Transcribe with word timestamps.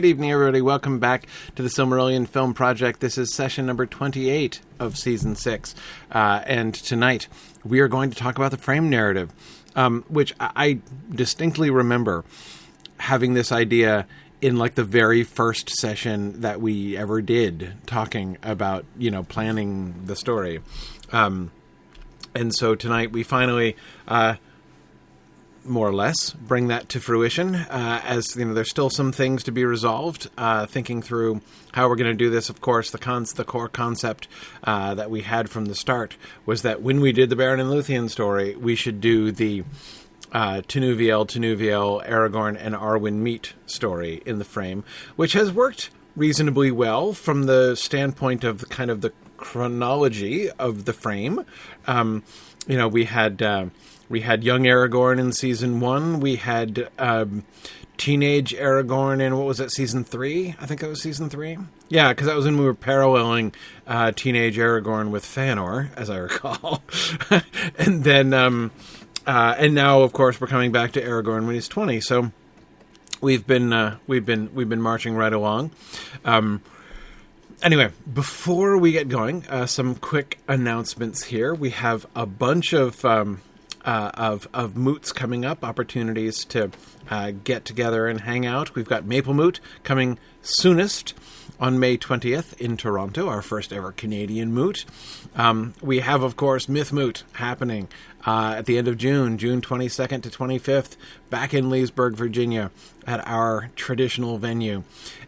Good 0.00 0.08
evening, 0.08 0.32
everybody. 0.32 0.62
Welcome 0.62 0.98
back 0.98 1.26
to 1.56 1.62
the 1.62 1.68
Silmarillion 1.68 2.26
Film 2.26 2.54
Project. 2.54 3.00
This 3.00 3.18
is 3.18 3.34
session 3.34 3.66
number 3.66 3.84
28 3.84 4.62
of 4.78 4.96
season 4.96 5.36
six. 5.36 5.74
Uh, 6.10 6.40
and 6.46 6.72
tonight 6.72 7.28
we 7.66 7.80
are 7.80 7.86
going 7.88 8.08
to 8.08 8.16
talk 8.16 8.38
about 8.38 8.50
the 8.50 8.56
frame 8.56 8.88
narrative, 8.88 9.30
um, 9.76 10.02
which 10.08 10.32
I, 10.40 10.50
I 10.56 10.78
distinctly 11.14 11.68
remember 11.68 12.24
having 12.96 13.34
this 13.34 13.52
idea 13.52 14.06
in 14.40 14.56
like 14.56 14.74
the 14.74 14.84
very 14.84 15.22
first 15.22 15.68
session 15.68 16.40
that 16.40 16.62
we 16.62 16.96
ever 16.96 17.20
did 17.20 17.74
talking 17.84 18.38
about, 18.42 18.86
you 18.96 19.10
know, 19.10 19.24
planning 19.24 20.06
the 20.06 20.16
story. 20.16 20.60
Um, 21.12 21.52
and 22.34 22.54
so 22.54 22.74
tonight 22.74 23.12
we 23.12 23.22
finally. 23.22 23.76
Uh, 24.08 24.36
more 25.70 25.88
or 25.88 25.94
less 25.94 26.30
bring 26.30 26.68
that 26.68 26.88
to 26.90 27.00
fruition. 27.00 27.54
Uh, 27.54 28.02
as 28.04 28.36
you 28.36 28.44
know, 28.44 28.52
there's 28.52 28.70
still 28.70 28.90
some 28.90 29.12
things 29.12 29.42
to 29.44 29.52
be 29.52 29.64
resolved. 29.64 30.28
Uh, 30.36 30.66
thinking 30.66 31.00
through 31.00 31.40
how 31.72 31.88
we're 31.88 31.96
going 31.96 32.10
to 32.10 32.14
do 32.14 32.28
this, 32.28 32.50
of 32.50 32.60
course, 32.60 32.90
the 32.90 32.98
cons- 32.98 33.32
the 33.32 33.44
core 33.44 33.68
concept 33.68 34.28
uh, 34.64 34.94
that 34.94 35.10
we 35.10 35.22
had 35.22 35.48
from 35.48 35.66
the 35.66 35.74
start 35.74 36.16
was 36.44 36.62
that 36.62 36.82
when 36.82 37.00
we 37.00 37.12
did 37.12 37.30
the 37.30 37.36
Beren 37.36 37.60
and 37.60 37.70
Luthien 37.70 38.10
story, 38.10 38.56
we 38.56 38.74
should 38.74 39.00
do 39.00 39.32
the 39.32 39.64
uh, 40.32 40.62
Tinuviel, 40.68 41.26
Tinuviel, 41.26 42.06
Aragorn, 42.06 42.56
and 42.60 42.74
Arwen 42.74 43.14
meet 43.14 43.54
story 43.66 44.22
in 44.26 44.38
the 44.38 44.44
frame, 44.44 44.84
which 45.16 45.32
has 45.32 45.52
worked 45.52 45.90
reasonably 46.16 46.70
well 46.70 47.12
from 47.12 47.44
the 47.44 47.74
standpoint 47.74 48.44
of 48.44 48.68
kind 48.68 48.90
of 48.90 49.00
the 49.00 49.12
chronology 49.36 50.50
of 50.50 50.84
the 50.84 50.92
frame. 50.92 51.44
Um, 51.86 52.22
you 52.66 52.76
know, 52.76 52.88
we 52.88 53.04
had 53.04 53.42
uh, 53.42 53.66
we 54.10 54.22
had 54.22 54.42
young 54.42 54.64
Aragorn 54.64 55.18
in 55.20 55.32
season 55.32 55.78
one. 55.78 56.18
We 56.18 56.36
had 56.36 56.90
um, 56.98 57.44
teenage 57.96 58.52
Aragorn 58.54 59.22
in 59.22 59.38
what 59.38 59.46
was 59.46 59.58
that 59.58 59.70
season 59.70 60.02
three? 60.02 60.56
I 60.60 60.66
think 60.66 60.80
that 60.80 60.88
was 60.88 61.00
season 61.00 61.30
three. 61.30 61.56
Yeah, 61.88 62.12
because 62.12 62.26
that 62.26 62.34
was 62.34 62.44
when 62.44 62.58
we 62.58 62.64
were 62.64 62.74
paralleling 62.74 63.54
uh, 63.86 64.10
teenage 64.10 64.58
Aragorn 64.58 65.10
with 65.10 65.24
Fëanor, 65.24 65.90
as 65.96 66.10
I 66.10 66.16
recall, 66.18 66.82
and 67.78 68.02
then 68.02 68.34
um, 68.34 68.72
uh, 69.26 69.54
and 69.56 69.74
now 69.74 70.02
of 70.02 70.12
course 70.12 70.40
we're 70.40 70.48
coming 70.48 70.72
back 70.72 70.92
to 70.92 71.02
Aragorn 71.02 71.46
when 71.46 71.54
he's 71.54 71.68
twenty. 71.68 72.00
So 72.00 72.32
we've 73.20 73.46
been 73.46 73.72
uh, 73.72 73.98
we've 74.08 74.26
been 74.26 74.52
we've 74.54 74.68
been 74.68 74.82
marching 74.82 75.14
right 75.14 75.32
along. 75.32 75.70
Um, 76.24 76.62
anyway, 77.62 77.90
before 78.12 78.76
we 78.76 78.90
get 78.90 79.08
going, 79.08 79.46
uh, 79.48 79.66
some 79.66 79.94
quick 79.94 80.40
announcements 80.48 81.24
here. 81.24 81.54
We 81.54 81.70
have 81.70 82.06
a 82.16 82.26
bunch 82.26 82.72
of 82.72 83.04
um, 83.04 83.42
uh, 83.84 84.10
of 84.14 84.48
of 84.52 84.76
moots 84.76 85.12
coming 85.12 85.44
up, 85.44 85.64
opportunities 85.64 86.44
to 86.46 86.70
uh, 87.10 87.32
get 87.44 87.64
together 87.64 88.06
and 88.06 88.22
hang 88.22 88.46
out. 88.46 88.74
We've 88.74 88.88
got 88.88 89.04
Maple 89.04 89.34
Moot 89.34 89.60
coming 89.82 90.18
soonest 90.42 91.14
on 91.58 91.78
May 91.78 91.98
20th 91.98 92.58
in 92.58 92.76
Toronto, 92.76 93.28
our 93.28 93.42
first 93.42 93.72
ever 93.72 93.92
Canadian 93.92 94.52
moot. 94.52 94.86
Um, 95.36 95.74
we 95.82 96.00
have, 96.00 96.22
of 96.22 96.36
course, 96.36 96.68
Myth 96.68 96.92
Moot 96.92 97.22
happening 97.34 97.88
uh, 98.26 98.54
at 98.56 98.66
the 98.66 98.78
end 98.78 98.88
of 98.88 98.96
June, 98.96 99.36
June 99.36 99.60
22nd 99.60 100.22
to 100.22 100.30
25th, 100.30 100.96
back 101.28 101.52
in 101.52 101.68
Leesburg, 101.68 102.14
Virginia, 102.14 102.70
at 103.06 103.26
our 103.26 103.70
traditional 103.76 104.38
venue. 104.38 104.82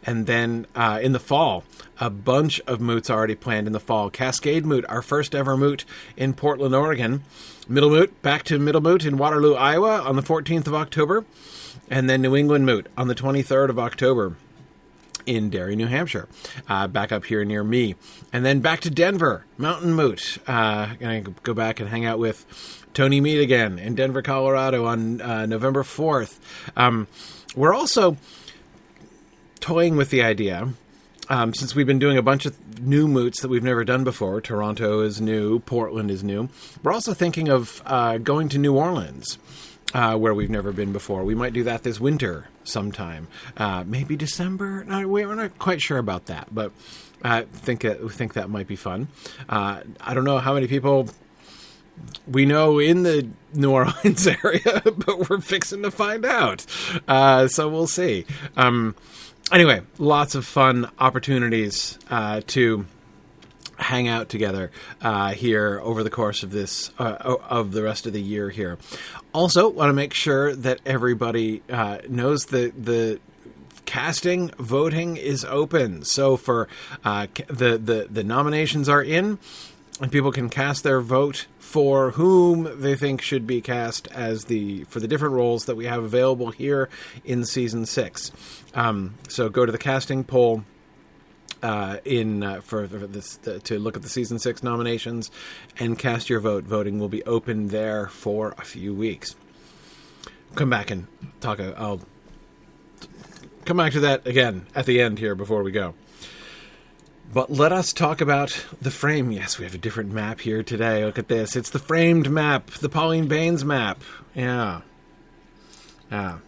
And 0.04 0.26
then 0.26 0.66
uh, 0.74 1.00
in 1.02 1.12
the 1.12 1.20
fall, 1.20 1.64
a 2.00 2.08
bunch 2.08 2.60
of 2.66 2.80
moots 2.80 3.10
already 3.10 3.34
planned 3.34 3.66
in 3.66 3.72
the 3.72 3.80
fall. 3.80 4.08
Cascade 4.08 4.64
Moot, 4.64 4.84
our 4.88 5.02
first 5.02 5.34
ever 5.34 5.56
moot 5.56 5.84
in 6.16 6.32
Portland, 6.32 6.74
Oregon. 6.74 7.22
Middle 7.68 7.90
Moot, 7.90 8.22
back 8.22 8.42
to 8.44 8.58
Middle 8.58 8.80
Moot 8.80 9.04
in 9.04 9.16
Waterloo, 9.16 9.54
Iowa 9.54 10.00
on 10.00 10.16
the 10.16 10.22
14th 10.22 10.66
of 10.66 10.74
October. 10.74 11.24
And 11.88 12.08
then 12.08 12.22
New 12.22 12.34
England 12.34 12.66
Moot 12.66 12.88
on 12.96 13.08
the 13.08 13.14
23rd 13.14 13.68
of 13.68 13.78
October 13.78 14.36
in 15.26 15.50
Derry, 15.50 15.76
New 15.76 15.86
Hampshire, 15.86 16.28
uh, 16.68 16.88
back 16.88 17.12
up 17.12 17.24
here 17.26 17.44
near 17.44 17.62
me. 17.62 17.94
And 18.32 18.44
then 18.44 18.60
back 18.60 18.80
to 18.80 18.90
Denver, 18.90 19.44
Mountain 19.56 19.94
Moot. 19.94 20.38
Uh, 20.46 20.94
going 20.94 21.24
to 21.24 21.34
go 21.42 21.54
back 21.54 21.80
and 21.80 21.88
hang 21.88 22.04
out 22.04 22.18
with 22.18 22.44
Tony 22.94 23.20
Mead 23.20 23.40
again 23.40 23.78
in 23.78 23.94
Denver, 23.94 24.22
Colorado 24.22 24.86
on 24.86 25.20
uh, 25.20 25.46
November 25.46 25.82
4th. 25.82 26.38
Um, 26.76 27.06
we're 27.54 27.74
also 27.74 28.16
toying 29.60 29.96
with 29.96 30.10
the 30.10 30.22
idea. 30.22 30.72
Um, 31.32 31.54
since 31.54 31.74
we've 31.74 31.86
been 31.86 31.98
doing 31.98 32.18
a 32.18 32.22
bunch 32.22 32.44
of 32.44 32.82
new 32.82 33.08
moots 33.08 33.40
that 33.40 33.48
we've 33.48 33.62
never 33.62 33.84
done 33.84 34.04
before, 34.04 34.42
Toronto 34.42 35.00
is 35.00 35.18
new, 35.18 35.60
Portland 35.60 36.10
is 36.10 36.22
new. 36.22 36.50
We're 36.82 36.92
also 36.92 37.14
thinking 37.14 37.48
of 37.48 37.80
uh, 37.86 38.18
going 38.18 38.50
to 38.50 38.58
New 38.58 38.76
Orleans, 38.76 39.38
uh, 39.94 40.14
where 40.18 40.34
we've 40.34 40.50
never 40.50 40.72
been 40.72 40.92
before. 40.92 41.24
We 41.24 41.34
might 41.34 41.54
do 41.54 41.62
that 41.64 41.84
this 41.84 41.98
winter 41.98 42.48
sometime, 42.64 43.28
uh, 43.56 43.82
maybe 43.86 44.14
December. 44.14 44.84
No, 44.84 45.08
we're 45.08 45.34
not 45.34 45.58
quite 45.58 45.80
sure 45.80 45.96
about 45.96 46.26
that, 46.26 46.54
but 46.54 46.70
I 47.24 47.44
think 47.44 47.80
that, 47.80 48.02
we 48.02 48.10
think 48.10 48.34
that 48.34 48.50
might 48.50 48.66
be 48.66 48.76
fun. 48.76 49.08
Uh, 49.48 49.84
I 50.02 50.12
don't 50.12 50.24
know 50.24 50.36
how 50.36 50.52
many 50.52 50.66
people 50.66 51.08
we 52.26 52.44
know 52.44 52.78
in 52.78 53.04
the 53.04 53.26
New 53.54 53.70
Orleans 53.70 54.26
area, 54.44 54.82
but 54.84 55.30
we're 55.30 55.40
fixing 55.40 55.82
to 55.82 55.90
find 55.90 56.26
out. 56.26 56.66
Uh, 57.08 57.48
so 57.48 57.70
we'll 57.70 57.86
see. 57.86 58.26
Um, 58.54 58.94
anyway, 59.52 59.82
lots 59.98 60.34
of 60.34 60.44
fun 60.44 60.90
opportunities 60.98 61.98
uh, 62.10 62.40
to 62.48 62.86
hang 63.76 64.08
out 64.08 64.28
together 64.28 64.70
uh, 65.00 65.32
here 65.32 65.80
over 65.82 66.02
the 66.02 66.10
course 66.10 66.42
of 66.42 66.52
this 66.52 66.90
uh, 66.98 67.36
of 67.48 67.72
the 67.72 67.82
rest 67.82 68.06
of 68.06 68.12
the 68.12 68.22
year 68.22 68.50
here. 68.50 68.78
Also, 69.32 69.68
want 69.68 69.88
to 69.88 69.94
make 69.94 70.14
sure 70.14 70.54
that 70.54 70.80
everybody 70.86 71.62
uh, 71.70 71.98
knows 72.08 72.46
the 72.46 72.72
the 72.76 73.20
casting 73.84 74.48
voting 74.58 75.16
is 75.16 75.44
open. 75.44 76.04
So 76.04 76.36
for 76.36 76.68
uh, 77.04 77.26
the 77.48 77.78
the 77.78 78.06
the 78.10 78.24
nominations 78.24 78.88
are 78.88 79.02
in 79.02 79.38
and 80.00 80.10
people 80.10 80.32
can 80.32 80.48
cast 80.48 80.82
their 80.82 81.00
vote 81.00 81.46
for 81.72 82.10
whom 82.10 82.68
they 82.82 82.94
think 82.94 83.22
should 83.22 83.46
be 83.46 83.62
cast 83.62 84.06
as 84.08 84.44
the 84.44 84.84
for 84.84 85.00
the 85.00 85.08
different 85.08 85.32
roles 85.32 85.64
that 85.64 85.74
we 85.74 85.86
have 85.86 86.04
available 86.04 86.50
here 86.50 86.90
in 87.24 87.46
season 87.46 87.86
six. 87.86 88.30
Um, 88.74 89.14
so 89.26 89.48
go 89.48 89.64
to 89.64 89.72
the 89.72 89.78
casting 89.78 90.22
poll 90.22 90.64
uh, 91.62 91.96
in 92.04 92.42
uh, 92.42 92.60
for, 92.60 92.86
this 92.86 93.38
uh, 93.46 93.58
to 93.64 93.78
look 93.78 93.96
at 93.96 94.02
the 94.02 94.08
season 94.10 94.38
six 94.38 94.62
nominations 94.62 95.30
and 95.78 95.98
cast 95.98 96.28
your 96.28 96.40
vote. 96.40 96.64
Voting 96.64 96.98
will 96.98 97.08
be 97.08 97.24
open 97.24 97.68
there 97.68 98.08
for 98.08 98.54
a 98.58 98.64
few 98.66 98.92
weeks. 98.92 99.34
Come 100.54 100.68
back 100.68 100.90
and 100.90 101.06
talk. 101.40 101.58
Uh, 101.58 101.72
I'll 101.78 102.02
come 103.64 103.78
back 103.78 103.92
to 103.92 104.00
that 104.00 104.26
again 104.26 104.66
at 104.74 104.84
the 104.84 105.00
end 105.00 105.18
here 105.18 105.34
before 105.34 105.62
we 105.62 105.72
go. 105.72 105.94
But 107.32 107.50
let 107.50 107.72
us 107.72 107.94
talk 107.94 108.20
about 108.20 108.66
the 108.82 108.90
frame. 108.90 109.32
Yes, 109.32 109.58
we 109.58 109.64
have 109.64 109.74
a 109.74 109.78
different 109.78 110.10
map 110.10 110.40
here 110.40 110.62
today. 110.62 111.02
Look 111.06 111.18
at 111.18 111.28
this. 111.28 111.56
It's 111.56 111.70
the 111.70 111.78
framed 111.78 112.30
map, 112.30 112.66
the 112.72 112.90
Pauline 112.90 113.26
Baynes 113.26 113.64
map. 113.64 114.02
Yeah. 114.34 114.82
Yeah. 116.10 116.38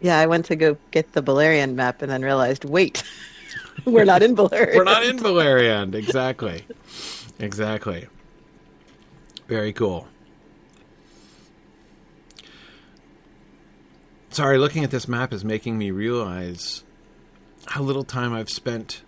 Yeah, 0.00 0.18
I 0.18 0.26
went 0.26 0.46
to 0.46 0.56
go 0.56 0.76
get 0.90 1.12
the 1.12 1.22
Beleriand 1.22 1.74
map 1.74 2.02
and 2.02 2.10
then 2.10 2.22
realized, 2.22 2.64
wait, 2.64 3.04
we're 3.84 4.04
not 4.04 4.20
in 4.20 4.34
Beleriand. 4.34 4.74
we're 4.74 4.82
not 4.82 5.04
in 5.04 5.18
Beleriand. 5.18 5.94
Exactly. 5.94 6.64
exactly. 7.38 8.08
Very 9.46 9.72
cool. 9.72 10.08
Sorry, 14.30 14.58
looking 14.58 14.82
at 14.82 14.90
this 14.90 15.06
map 15.06 15.32
is 15.32 15.44
making 15.44 15.78
me 15.78 15.92
realize 15.92 16.82
how 17.66 17.82
little 17.82 18.02
time 18.02 18.32
I've 18.32 18.50
spent 18.50 19.02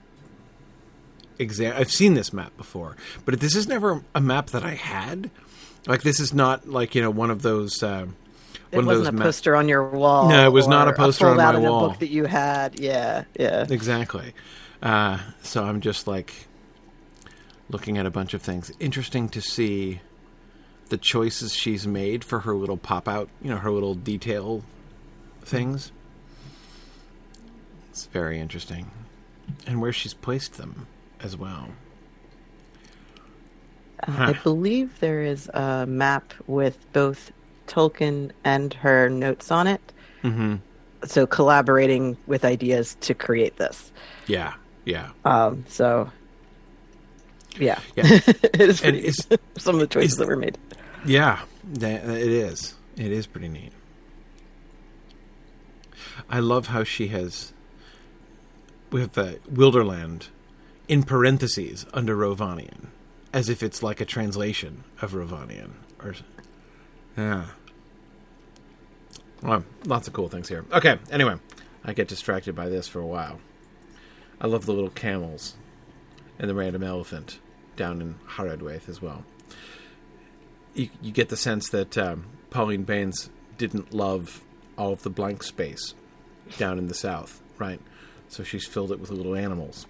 exam. 1.39 1.75
I've 1.77 1.91
seen 1.91 2.15
this 2.15 2.33
map 2.33 2.57
before, 2.57 2.97
but 3.25 3.41
this 3.41 3.55
is 3.57 3.69
never 3.69 4.03
a 4.15 4.21
map 4.21 4.49
that 4.49 4.65
I 4.65 4.75
had. 4.75 5.31
Like 5.87 6.03
this 6.03 6.21
is 6.21 6.33
not 6.33 6.69
like 6.69 6.95
you 6.95 7.03
know 7.03 7.11
one 7.11 7.31
of 7.31 7.43
those. 7.43 7.83
Uh, 7.83 8.07
it 8.71 8.77
one 8.77 8.87
wasn't 8.87 9.09
a 9.09 9.13
ma- 9.13 9.25
poster 9.25 9.55
on 9.55 9.69
your 9.69 9.89
wall. 9.91 10.29
No, 10.29 10.47
it 10.47 10.53
was 10.53 10.67
not 10.67 10.89
a 10.89 10.93
poster 10.93 11.29
on 11.29 11.37
my 11.37 11.59
wall. 11.59 11.87
A 11.87 11.89
book 11.91 11.99
that 12.01 12.11
you 12.11 12.25
had. 12.25 12.79
Yeah, 12.81 13.25
yeah. 13.39 13.67
Exactly. 13.69 14.35
Uh, 14.83 15.19
so 15.43 15.65
I'm 15.65 15.81
just 15.81 16.07
like 16.07 16.33
looking 17.69 17.99
at 17.99 18.07
a 18.07 18.11
bunch 18.11 18.35
of 18.35 18.43
things. 18.43 18.73
Interesting 18.81 19.29
to 19.31 19.41
see 19.41 20.01
the 20.89 20.97
choices 20.97 21.55
she's 21.55 21.87
made 21.87 22.25
for 22.25 22.41
her 22.41 22.55
little 22.55 22.77
pop 22.77 23.09
out. 23.09 23.29
You 23.43 23.51
know, 23.51 23.57
her 23.59 23.71
little 23.71 23.95
detail 23.95 24.63
things. 25.43 25.93
It's 27.91 28.07
very 28.07 28.41
interesting, 28.41 28.91
and 29.67 29.81
where 29.81 29.93
she's 29.93 30.15
placed 30.15 30.55
them 30.55 30.89
as 31.25 31.37
well. 31.37 31.69
Uh, 34.03 34.13
huh. 34.13 34.25
I 34.25 34.33
believe 34.35 35.01
there 35.01 35.23
is 35.23 35.49
a 35.49 35.87
map 35.87 36.35
with 36.47 36.79
both 36.93 37.33
Tolkien 37.67 38.31
and 38.45 38.75
her 38.75 39.09
notes 39.09 39.51
on 39.51 39.67
it. 39.67 39.81
Mm-hmm. 40.23 40.57
So 41.07 41.27
collaborating 41.27 42.17
with 42.27 42.45
ideas 42.45 42.97
to 43.01 43.15
create 43.15 43.57
this. 43.57 43.91
Yeah, 44.27 44.55
yeah. 44.85 45.11
Um, 45.25 45.65
so, 45.69 46.11
yeah, 47.59 47.81
yeah. 47.97 48.05
it 48.27 48.61
is 48.61 48.81
pretty, 48.81 49.11
some 49.59 49.75
of 49.75 49.81
the 49.81 49.87
choices 49.87 50.19
that 50.19 50.29
were 50.29 50.37
made. 50.37 50.59
Yeah, 51.05 51.41
it 51.73 51.83
is. 51.83 52.75
It 52.97 53.13
is 53.13 53.27
pretty 53.27 53.49
neat. 53.49 53.73
I 56.29 56.41
love 56.41 56.69
how 56.69 56.85
she 56.85 57.09
has 57.09 57.53
with 58.91 59.13
the 59.13 59.41
Wilderland 59.53 60.29
in 60.89 61.03
parentheses 61.03 61.87
under 61.93 62.17
Rhovanion, 62.17 62.87
as 63.33 63.49
if 63.49 63.63
it's 63.63 63.83
like 63.83 64.01
a 64.01 64.05
translation 64.05 64.85
of 65.01 65.13
Rhovanion. 65.13 65.73
Or 66.03 66.15
yeah. 67.17 67.47
Well, 69.43 69.65
lots 69.85 70.09
of 70.09 70.15
cool 70.15 70.29
things 70.29 70.49
here. 70.49 70.65
Okay, 70.73 70.99
anyway, 71.11 71.37
I 71.85 71.93
get 71.93 72.09
distracted 72.09 72.55
by 72.55 72.69
this 72.69 72.89
for 72.89 73.01
a 73.01 73.07
while. 73.07 73.41
I 74.41 74.47
love 74.47 74.67
the 74.67 74.73
little 74.73 74.91
camels 74.91 75.55
and 76.39 76.49
the 76.49 76.55
random 76.55 76.83
elephant 76.83 77.39
down 77.77 78.01
in 78.01 78.17
Haradwaith 78.37 78.89
as 78.89 79.01
well. 79.01 79.25
You, 80.75 80.89
you 81.01 81.13
get 81.13 81.29
the 81.29 81.37
sense 81.37 81.69
that 81.71 81.97
um, 81.97 82.27
Pauline 82.51 82.85
Baynes 82.85 83.31
didn't 83.59 83.95
love 83.95 84.43
all 84.77 84.93
of 84.93 85.03
the 85.03 85.11
blank 85.11 85.43
space 85.43 85.95
down 86.59 86.79
in 86.79 86.89
the 86.89 86.95
south, 86.95 87.41
right? 87.59 87.81
So 88.35 88.43
she's 88.43 88.67
filled 88.67 88.91
it 88.91 88.99
with 88.99 89.13
little 89.13 89.37
animals. 89.37 89.87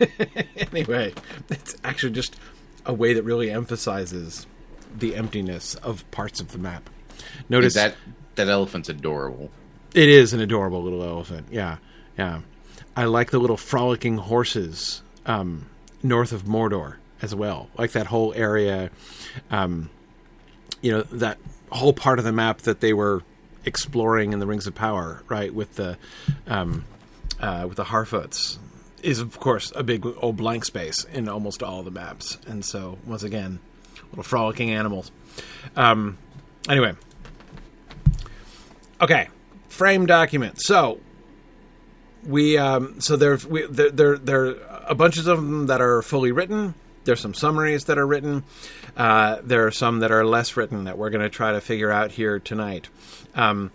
anyway, 0.72 1.14
it's 1.48 1.74
actually 1.82 2.12
just 2.12 2.36
a 2.84 2.92
way 2.92 3.14
that 3.14 3.22
really 3.22 3.50
emphasizes 3.50 4.46
the 4.94 5.16
emptiness 5.16 5.74
of 5.76 6.08
parts 6.10 6.38
of 6.38 6.52
the 6.52 6.58
map. 6.58 6.90
Notice 7.48 7.72
that 7.72 7.94
that 8.34 8.48
elephant's 8.48 8.90
adorable. 8.90 9.50
It 9.94 10.10
is 10.10 10.34
an 10.34 10.40
adorable 10.40 10.82
little 10.82 11.02
elephant. 11.02 11.46
Yeah, 11.50 11.78
yeah. 12.18 12.42
I 12.94 13.06
like 13.06 13.30
the 13.30 13.38
little 13.38 13.56
frolicking 13.56 14.18
horses 14.18 15.00
um, 15.24 15.70
north 16.02 16.32
of 16.32 16.42
Mordor 16.44 16.96
as 17.22 17.34
well. 17.34 17.70
Like 17.78 17.92
that 17.92 18.06
whole 18.06 18.34
area, 18.34 18.90
um, 19.50 19.88
you 20.82 20.92
know, 20.92 21.02
that 21.04 21.38
whole 21.72 21.94
part 21.94 22.18
of 22.18 22.26
the 22.26 22.32
map 22.32 22.58
that 22.58 22.80
they 22.80 22.92
were 22.92 23.22
exploring 23.64 24.34
in 24.34 24.40
the 24.40 24.46
Rings 24.46 24.66
of 24.66 24.74
Power, 24.74 25.22
right? 25.28 25.54
With 25.54 25.76
the 25.76 25.96
um, 26.46 26.84
uh, 27.40 27.66
with 27.68 27.76
the 27.76 27.84
Harfoots, 27.84 28.58
is 29.02 29.20
of 29.20 29.38
course 29.38 29.72
a 29.76 29.82
big 29.82 30.04
old 30.18 30.36
blank 30.36 30.64
space 30.64 31.04
in 31.04 31.28
almost 31.28 31.62
all 31.62 31.82
the 31.82 31.90
maps. 31.90 32.38
And 32.46 32.64
so 32.64 32.98
once 33.06 33.22
again, 33.22 33.60
little 34.10 34.24
frolicking 34.24 34.70
animals. 34.70 35.10
Um, 35.76 36.18
anyway, 36.68 36.94
okay, 39.00 39.28
frame 39.68 40.06
document. 40.06 40.60
So 40.60 41.00
we 42.26 42.58
um, 42.58 43.00
so 43.00 43.16
there's 43.16 43.46
we, 43.46 43.66
there, 43.66 43.90
there 43.90 44.18
there 44.18 44.46
are 44.46 44.84
a 44.88 44.94
bunch 44.94 45.18
of 45.18 45.24
them 45.24 45.66
that 45.66 45.80
are 45.80 46.02
fully 46.02 46.32
written. 46.32 46.74
There's 47.04 47.20
some 47.20 47.34
summaries 47.34 47.84
that 47.84 47.96
are 47.96 48.06
written. 48.06 48.44
Uh, 48.96 49.38
there 49.42 49.66
are 49.66 49.70
some 49.70 50.00
that 50.00 50.10
are 50.10 50.26
less 50.26 50.56
written 50.56 50.84
that 50.84 50.98
we're 50.98 51.10
going 51.10 51.22
to 51.22 51.30
try 51.30 51.52
to 51.52 51.60
figure 51.60 51.90
out 51.90 52.12
here 52.12 52.38
tonight. 52.38 52.88
Um, 53.34 53.70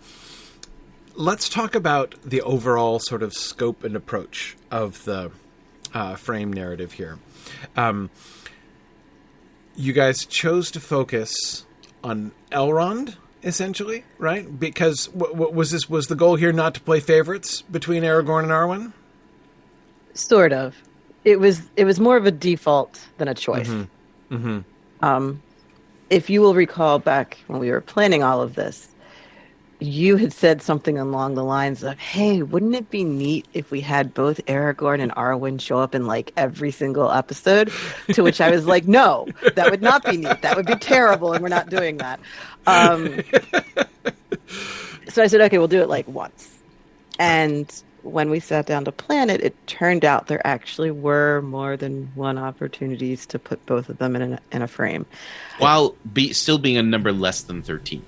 let's 1.14 1.48
talk 1.48 1.74
about 1.74 2.14
the 2.24 2.42
overall 2.42 2.98
sort 2.98 3.22
of 3.22 3.34
scope 3.34 3.84
and 3.84 3.96
approach 3.96 4.56
of 4.70 5.04
the 5.04 5.30
uh, 5.92 6.16
frame 6.16 6.52
narrative 6.52 6.92
here. 6.92 7.18
Um, 7.76 8.10
you 9.76 9.92
guys 9.92 10.24
chose 10.24 10.70
to 10.72 10.80
focus 10.80 11.64
on 12.02 12.32
Elrond 12.50 13.16
essentially, 13.42 14.04
right? 14.18 14.58
Because 14.58 15.08
what, 15.10 15.36
what 15.36 15.54
was 15.54 15.70
this? 15.70 15.88
Was 15.88 16.06
the 16.06 16.14
goal 16.14 16.36
here 16.36 16.52
not 16.52 16.74
to 16.74 16.80
play 16.80 17.00
favorites 17.00 17.62
between 17.62 18.02
Aragorn 18.02 18.44
and 18.44 18.52
Arwen? 18.52 18.92
Sort 20.14 20.52
of. 20.52 20.76
It 21.24 21.40
was. 21.40 21.62
It 21.76 21.84
was 21.84 22.00
more 22.00 22.16
of 22.16 22.26
a 22.26 22.30
default 22.30 23.00
than 23.18 23.28
a 23.28 23.34
choice. 23.34 23.68
Mm-hmm. 23.68 24.36
Mm-hmm. 24.36 25.04
Um, 25.04 25.42
if 26.10 26.30
you 26.30 26.40
will 26.40 26.54
recall 26.54 26.98
back 26.98 27.38
when 27.46 27.60
we 27.60 27.70
were 27.70 27.80
planning 27.80 28.22
all 28.22 28.40
of 28.40 28.54
this, 28.54 28.88
you 29.84 30.16
had 30.16 30.32
said 30.32 30.62
something 30.62 30.98
along 30.98 31.34
the 31.34 31.44
lines 31.44 31.82
of, 31.82 31.98
"Hey, 31.98 32.42
wouldn't 32.42 32.74
it 32.74 32.90
be 32.90 33.04
neat 33.04 33.46
if 33.52 33.70
we 33.70 33.80
had 33.80 34.14
both 34.14 34.44
Aragorn 34.46 35.00
and 35.00 35.12
Arwen 35.12 35.60
show 35.60 35.78
up 35.78 35.94
in 35.94 36.06
like 36.06 36.32
every 36.36 36.70
single 36.70 37.10
episode?" 37.10 37.70
To 38.12 38.22
which 38.22 38.40
I 38.40 38.50
was 38.50 38.66
like, 38.66 38.86
"No, 38.86 39.26
that 39.54 39.70
would 39.70 39.82
not 39.82 40.04
be 40.04 40.16
neat. 40.16 40.42
That 40.42 40.56
would 40.56 40.66
be 40.66 40.76
terrible, 40.76 41.32
and 41.32 41.42
we're 41.42 41.48
not 41.48 41.68
doing 41.68 41.98
that." 41.98 42.20
Um, 42.66 43.22
so 45.08 45.22
I 45.22 45.26
said, 45.26 45.40
"Okay, 45.42 45.58
we'll 45.58 45.68
do 45.68 45.82
it 45.82 45.88
like 45.88 46.08
once." 46.08 46.58
And 47.18 47.72
when 48.02 48.30
we 48.30 48.40
sat 48.40 48.66
down 48.66 48.84
to 48.84 48.92
plan 48.92 49.30
it, 49.30 49.40
it 49.42 49.54
turned 49.66 50.04
out 50.04 50.26
there 50.26 50.46
actually 50.46 50.90
were 50.90 51.40
more 51.42 51.76
than 51.76 52.10
one 52.14 52.38
opportunities 52.38 53.26
to 53.26 53.38
put 53.38 53.64
both 53.66 53.88
of 53.88 53.98
them 53.98 54.14
in 54.14 54.34
a, 54.34 54.38
in 54.52 54.62
a 54.62 54.68
frame, 54.68 55.06
while 55.58 55.94
be, 56.12 56.32
still 56.32 56.58
being 56.58 56.76
a 56.76 56.82
number 56.82 57.12
less 57.12 57.42
than 57.42 57.62
thirteen. 57.62 58.02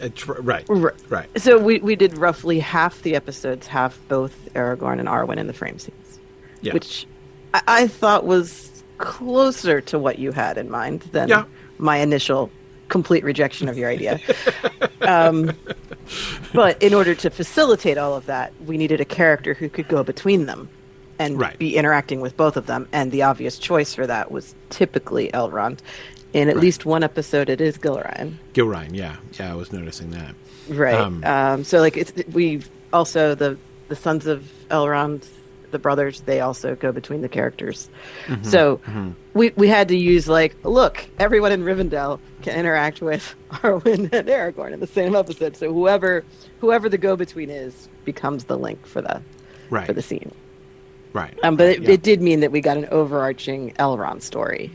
Uh, 0.00 0.08
tr- 0.14 0.40
right, 0.40 0.64
right, 0.68 0.94
right. 1.08 1.40
So 1.40 1.58
we 1.58 1.78
we 1.78 1.96
did 1.96 2.16
roughly 2.18 2.58
half 2.58 3.02
the 3.02 3.14
episodes 3.16 3.66
have 3.66 3.98
both 4.08 4.34
Aragorn 4.54 4.98
and 4.98 5.08
Arwen 5.08 5.36
in 5.36 5.46
the 5.46 5.52
frame 5.52 5.78
scenes, 5.78 6.18
yeah. 6.60 6.72
which 6.72 7.06
I, 7.54 7.62
I, 7.66 7.86
thought 7.86 8.24
was 8.24 8.82
closer 8.98 9.80
to 9.82 9.98
what 9.98 10.18
you 10.18 10.32
had 10.32 10.58
in 10.58 10.70
mind 10.70 11.00
than 11.12 11.28
yeah. 11.28 11.44
my 11.78 11.98
initial 11.98 12.50
complete 12.88 13.24
rejection 13.24 13.68
of 13.68 13.76
your 13.76 13.88
idea. 13.88 14.20
um, 15.02 15.52
but 16.52 16.82
in 16.82 16.94
order 16.94 17.14
to 17.14 17.30
facilitate 17.30 17.98
all 17.98 18.14
of 18.14 18.26
that, 18.26 18.52
we 18.66 18.76
needed 18.76 19.00
a 19.00 19.04
character 19.04 19.54
who 19.54 19.68
could 19.68 19.88
go 19.88 20.02
between 20.02 20.46
them 20.46 20.68
and 21.18 21.38
right. 21.38 21.58
be 21.58 21.76
interacting 21.76 22.20
with 22.20 22.36
both 22.36 22.56
of 22.56 22.66
them. 22.66 22.88
And 22.92 23.10
the 23.12 23.22
obvious 23.22 23.58
choice 23.58 23.94
for 23.94 24.06
that 24.06 24.30
was 24.30 24.54
typically 24.70 25.30
Elrond. 25.32 25.80
In 26.34 26.48
at 26.48 26.56
Right. 26.56 26.62
least 26.62 26.84
one 26.84 27.02
episode, 27.02 27.48
it 27.48 27.60
is 27.60 27.78
Gilraen. 27.78 28.34
Gilraen, 28.52 28.94
yeah, 28.94 29.16
yeah, 29.38 29.50
I 29.50 29.54
was 29.54 29.72
noticing 29.72 30.10
that. 30.10 30.34
Right. 30.68 30.94
Um, 30.94 31.24
Um, 31.24 31.64
so 31.64 31.80
like 31.80 31.96
it's 31.96 32.12
we 32.32 32.62
also 32.92 33.34
the 33.34 33.56
the 33.88 33.96
sons 33.96 34.26
of 34.26 34.44
Elrond, 34.70 35.24
the 35.70 35.78
brothers, 35.78 36.20
they 36.22 36.40
also 36.40 36.74
go 36.74 36.92
between 36.92 37.22
the 37.22 37.28
characters. 37.30 37.88
Mm-hmm, 38.26 38.42
So 38.44 38.80
we 39.32 39.52
we 39.56 39.68
had 39.68 39.88
to 39.88 39.96
use 39.96 40.28
like 40.28 40.54
look, 40.64 41.06
everyone 41.18 41.52
in 41.52 41.62
Rivendell 41.64 42.20
can 42.42 42.58
interact 42.58 43.00
with 43.00 43.34
Arwen 43.50 44.12
and 44.12 44.28
Aragorn 44.28 44.72
in 44.72 44.80
the 44.80 44.86
same 44.86 45.16
episode. 45.16 45.56
So 45.56 45.72
whoever 45.72 46.24
whoever 46.60 46.90
the 46.90 46.98
go 46.98 47.16
between 47.16 47.48
is 47.48 47.88
becomes 48.04 48.44
the 48.44 48.58
link 48.58 48.84
for 48.86 49.00
the 49.00 49.22
Right, 49.70 49.86
for 49.86 49.92
the 49.94 50.02
scene. 50.02 50.32
right. 51.14 51.38
Um, 51.42 51.56
but 51.56 51.66
it, 51.68 51.82
yeah. 51.82 51.90
it 51.92 52.02
did 52.02 52.20
mean 52.22 52.40
that 52.40 52.52
we 52.52 52.60
got 52.60 52.76
an 52.78 52.86
overarching 52.90 53.72
Elrond 53.78 54.20
story 54.22 54.72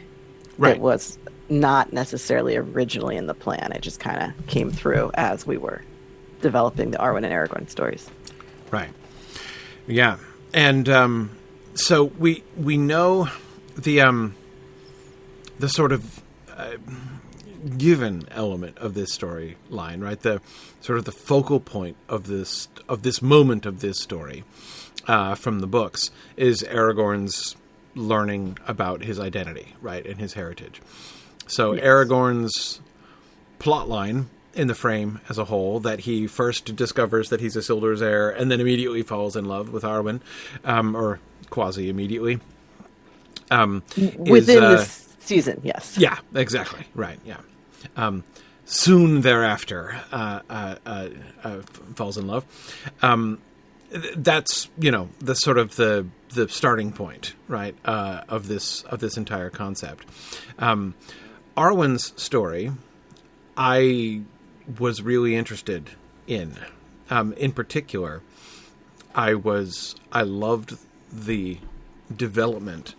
right. 0.57 0.73
that 0.75 0.79
was 0.81 1.17
not 1.49 1.93
necessarily 1.93 2.55
originally 2.55 3.17
in 3.17 3.27
the 3.27 3.33
plan. 3.33 3.71
It 3.73 3.81
just 3.81 3.99
kind 3.99 4.21
of 4.21 4.47
came 4.47 4.71
through 4.71 5.11
as 5.15 5.45
we 5.45 5.57
were 5.57 5.81
developing 6.41 6.91
the 6.91 6.97
Arwen 6.97 7.23
and 7.23 7.33
Aragorn 7.33 7.69
stories. 7.69 8.09
Right. 8.71 8.89
Yeah, 9.87 10.17
and 10.53 10.87
um, 10.87 11.37
so 11.73 12.05
we 12.05 12.43
we 12.57 12.77
know 12.77 13.27
the 13.77 14.01
um, 14.01 14.35
the 15.59 15.67
sort 15.67 15.91
of 15.91 16.21
uh, 16.49 16.77
given 17.77 18.27
element 18.31 18.77
of 18.77 18.93
this 18.93 19.15
storyline, 19.15 20.03
right? 20.03 20.19
The 20.19 20.41
sort 20.81 20.99
of 20.99 21.05
the 21.05 21.11
focal 21.11 21.59
point 21.59 21.97
of 22.07 22.27
this 22.27 22.67
of 22.87 23.03
this 23.03 23.21
moment 23.21 23.65
of 23.65 23.81
this 23.81 23.99
story 23.99 24.43
uh, 25.07 25.35
from 25.35 25.59
the 25.59 25.67
books 25.67 26.11
is 26.37 26.63
Aragorn's 26.63 27.55
learning 27.95 28.57
about 28.67 29.03
his 29.03 29.19
identity, 29.19 29.75
right, 29.81 30.05
and 30.05 30.19
his 30.19 30.33
heritage. 30.33 30.81
So 31.53 31.73
Yes. 31.73 31.83
Aragorn's 31.83 32.81
plot 33.59 33.87
line 33.87 34.29
in 34.53 34.67
the 34.67 34.75
frame 34.75 35.19
as 35.29 35.37
a 35.37 35.45
whole 35.45 35.79
that 35.79 36.01
he 36.01 36.27
first 36.27 36.75
discovers 36.75 37.29
that 37.29 37.39
he's 37.39 37.55
a 37.55 37.59
Isildur's 37.59 38.01
heir 38.01 38.29
and 38.29 38.51
then 38.51 38.61
immediately 38.61 39.01
falls 39.01 39.35
in 39.35 39.45
love 39.45 39.71
with 39.71 39.83
Arwen, 39.83 40.21
um, 40.63 40.95
or 40.95 41.19
quasi 41.49 41.89
immediately. 41.89 42.39
Um, 43.49 43.83
is, 43.95 44.15
Within 44.15 44.63
uh, 44.63 44.69
this 44.71 45.15
season, 45.19 45.61
yes. 45.63 45.97
yeah, 45.97 46.17
exactly. 46.35 46.85
Right. 46.93 47.19
Yeah. 47.25 47.37
Um, 47.97 48.23
soon 48.65 49.21
thereafter, 49.21 49.99
uh, 50.11 50.39
uh, 50.49 50.75
uh, 50.85 51.09
uh, 51.43 51.61
falls 51.95 52.17
in 52.17 52.27
love. 52.27 52.45
Um, 53.01 53.39
that's 54.15 54.69
you 54.79 54.89
know 54.91 55.09
the 55.19 55.35
sort 55.35 55.57
of 55.59 55.75
the 55.75 56.07
the 56.29 56.49
starting 56.49 56.91
point, 56.91 57.35
right, 57.47 57.75
uh, 57.85 58.21
of 58.27 58.47
this 58.47 58.81
of 58.83 58.99
this 58.99 59.17
entire 59.17 59.49
concept. 59.51 60.05
Arwen's 61.55 62.19
story, 62.21 62.71
I 63.55 64.21
was 64.79 65.01
really 65.01 65.35
interested 65.35 65.91
in. 66.27 66.57
Um, 67.09 67.33
in 67.33 67.51
particular, 67.51 68.21
I 69.13 69.35
was 69.35 69.95
I 70.11 70.23
loved 70.23 70.77
the 71.11 71.59
development 72.15 72.95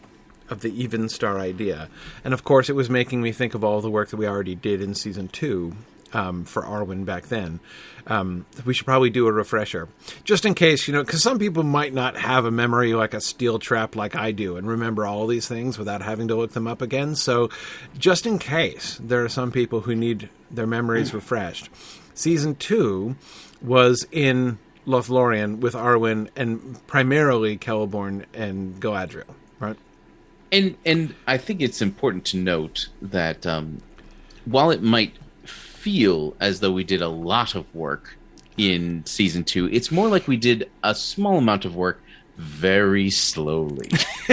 of 0.51 0.61
the 0.61 0.71
even 0.81 1.09
star 1.09 1.39
idea, 1.39 1.89
and 2.23 2.35
of 2.35 2.45
course, 2.45 2.69
it 2.69 2.77
was 2.77 2.89
making 2.91 3.23
me 3.23 3.33
think 3.33 3.55
of 3.55 3.65
all 3.65 3.81
the 3.81 3.91
work 3.91 4.11
that 4.11 4.19
we 4.19 4.27
already 4.27 4.55
did 4.55 4.81
in 4.81 4.95
season 4.95 5.29
two 5.29 5.75
um, 6.15 6.45
for 6.45 6.63
Arwen 6.63 7.05
back 7.05 7.27
then. 7.27 7.61
Um, 8.07 8.47
we 8.65 8.75
should 8.75 8.87
probably 8.87 9.11
do 9.11 9.27
a 9.27 9.33
refresher, 9.33 9.89
just 10.25 10.45
in 10.45 10.55
case 10.55 10.87
you 10.87 10.93
know, 10.93 11.03
because 11.03 11.23
some 11.23 11.39
people 11.39 11.63
might 11.63 11.95
not 11.95 12.17
have 12.17 12.45
a 12.45 12.51
memory 12.51 12.95
like 12.95 13.15
a 13.15 13.21
steel 13.21 13.59
trap 13.59 13.97
like 13.97 14.15
I 14.15 14.31
do, 14.31 14.57
and 14.57 14.69
remember 14.69 15.07
all 15.07 15.27
these 15.27 15.49
things 15.49 15.79
without 15.79 16.03
having 16.03 16.29
to 16.29 16.35
look 16.35 16.53
them 16.53 16.67
up 16.67 16.83
again. 16.83 17.17
So, 17.17 17.49
just 17.99 18.27
in 18.27 18.39
case 18.39 19.01
there 19.03 19.25
are 19.25 19.29
some 19.29 19.51
people 19.51 19.81
who 19.83 19.95
need 19.95 20.29
their 20.51 20.67
memories 20.67 21.15
refreshed, 21.15 21.71
season 22.15 22.57
two 22.57 23.17
was 23.63 24.07
in 24.13 24.59
Lothlorien 24.87 25.61
with 25.61 25.75
Arwen 25.75 26.29
and 26.37 26.87
primarily 26.87 27.57
Celeborn 27.57 28.27
and 28.35 28.79
Galadriel, 28.81 29.35
right? 29.59 29.77
And 30.53 30.77
and 30.85 31.15
I 31.27 31.39
think 31.39 31.63
it's 31.63 31.81
important 31.81 32.27
to 32.27 32.37
note 32.37 32.89
that 33.01 33.47
um, 33.47 33.81
while 34.45 34.71
it 34.71 34.83
might 34.83 35.15
feel 35.85 36.35
as 36.41 36.61
though 36.61 36.73
we 36.73 36.83
did 36.83 37.03
a 37.03 37.09
lot 37.09 37.55
of 37.55 37.73
work 37.75 38.17
in 38.57 39.05
season 39.05 39.45
two, 39.45 39.69
it's 39.71 39.91
more 39.91 40.09
like 40.09 40.27
we 40.27 40.39
did 40.39 40.71
a 40.83 40.95
small 40.95 41.37
amount 41.37 41.67
of 41.67 41.77
work 41.77 42.01
very 42.39 43.11
slowly. 43.11 43.91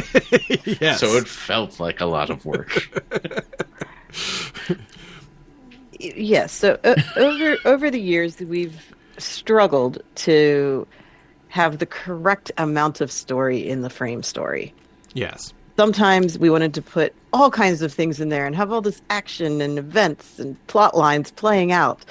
yes. 0.80 1.02
So 1.02 1.08
it 1.18 1.28
felt 1.28 1.78
like 1.78 2.00
a 2.00 2.06
lot 2.06 2.30
of 2.30 2.46
work. 2.46 2.90
yes. 6.00 6.54
So 6.54 6.80
uh, 6.86 6.96
over 7.18 7.58
over 7.66 7.92
the 7.92 8.00
years, 8.00 8.40
we've 8.40 8.96
struggled 9.18 10.02
to 10.16 10.88
have 11.50 11.80
the 11.80 11.86
correct 11.86 12.50
amount 12.58 13.02
of 13.02 13.12
story 13.12 13.68
in 13.68 13.82
the 13.82 13.90
frame 13.90 14.24
story. 14.24 14.74
yes. 15.14 15.54
Sometimes 15.82 16.38
we 16.38 16.52
wanted 16.52 16.76
to 16.76 16.82
put 16.84 17.12
all 17.34 17.50
kinds 17.50 17.82
of 17.82 17.92
things 17.92 18.22
in 18.22 18.30
there 18.30 18.46
and 18.46 18.56
have 18.56 18.72
all 18.72 18.82
this 18.82 19.02
action 19.10 19.62
and 19.62 19.80
events 19.80 20.38
and 20.38 20.56
plot 20.68 20.96
lines 20.96 21.32
playing 21.32 21.72
out 21.72 22.06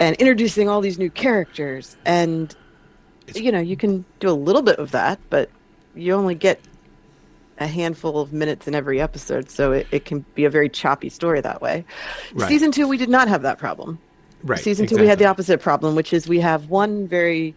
and 0.00 0.16
introducing 0.16 0.68
all 0.68 0.80
these 0.80 0.98
new 0.98 1.08
characters. 1.08 1.96
And, 2.04 2.52
you 3.36 3.52
know, 3.52 3.60
you 3.60 3.76
can 3.76 4.04
do 4.18 4.28
a 4.28 4.34
little 4.34 4.62
bit 4.62 4.80
of 4.80 4.90
that, 4.90 5.20
but 5.30 5.48
you 5.94 6.12
only 6.12 6.34
get 6.34 6.58
a 7.58 7.68
handful 7.68 8.18
of 8.18 8.32
minutes 8.32 8.66
in 8.66 8.74
every 8.74 9.00
episode. 9.00 9.48
So 9.48 9.70
it, 9.70 9.86
it 9.92 10.04
can 10.04 10.24
be 10.34 10.44
a 10.44 10.50
very 10.50 10.68
choppy 10.68 11.08
story 11.08 11.40
that 11.40 11.62
way. 11.62 11.84
Right. 12.34 12.48
Season 12.48 12.72
two, 12.72 12.88
we 12.88 12.96
did 12.96 13.08
not 13.08 13.28
have 13.28 13.42
that 13.42 13.58
problem. 13.58 14.00
Right. 14.42 14.58
Season 14.58 14.88
two, 14.88 14.96
we 14.96 15.06
had 15.06 15.20
the 15.20 15.26
opposite 15.26 15.60
problem, 15.60 15.94
which 15.94 16.12
is 16.12 16.26
we 16.26 16.40
have 16.40 16.68
one 16.68 17.06
very 17.06 17.54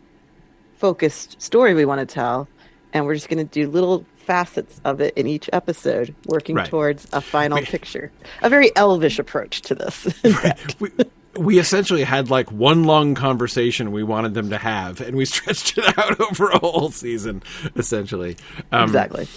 focused 0.78 1.42
story 1.42 1.74
we 1.74 1.86
want 1.86 2.08
to 2.08 2.14
tell, 2.14 2.48
and 2.94 3.08
we're 3.08 3.16
just 3.16 3.28
going 3.28 3.40
to 3.40 3.52
do 3.52 3.68
little 3.68 4.06
facets 4.26 4.82
of 4.84 5.00
it 5.02 5.14
in 5.18 5.28
each 5.28 5.50
episode, 5.54 6.14
working 6.26 6.56
Right. 6.56 6.68
towards 6.70 7.08
a 7.14 7.22
final 7.22 7.60
We- 7.60 7.66
picture. 7.66 8.12
A 8.42 8.50
very 8.50 8.76
elvish 8.76 9.20
approach 9.20 9.62
to 9.64 9.76
this. 9.76 10.08
we, 10.80 10.90
we 11.38 11.60
essentially 11.60 12.04
had 12.04 12.30
like 12.30 12.52
one 12.52 12.84
long 12.86 13.14
conversation 13.16 13.92
we 13.92 14.04
wanted 14.04 14.34
them 14.34 14.50
to 14.50 14.58
have, 14.58 15.02
and 15.02 15.16
we 15.16 15.26
stretched 15.26 15.78
it 15.78 15.98
out 15.98 16.20
over 16.20 16.50
a 16.50 16.60
whole 16.60 16.92
season, 16.92 17.44
essentially. 17.76 18.38
Um, 18.72 18.84
exactly. 18.84 19.28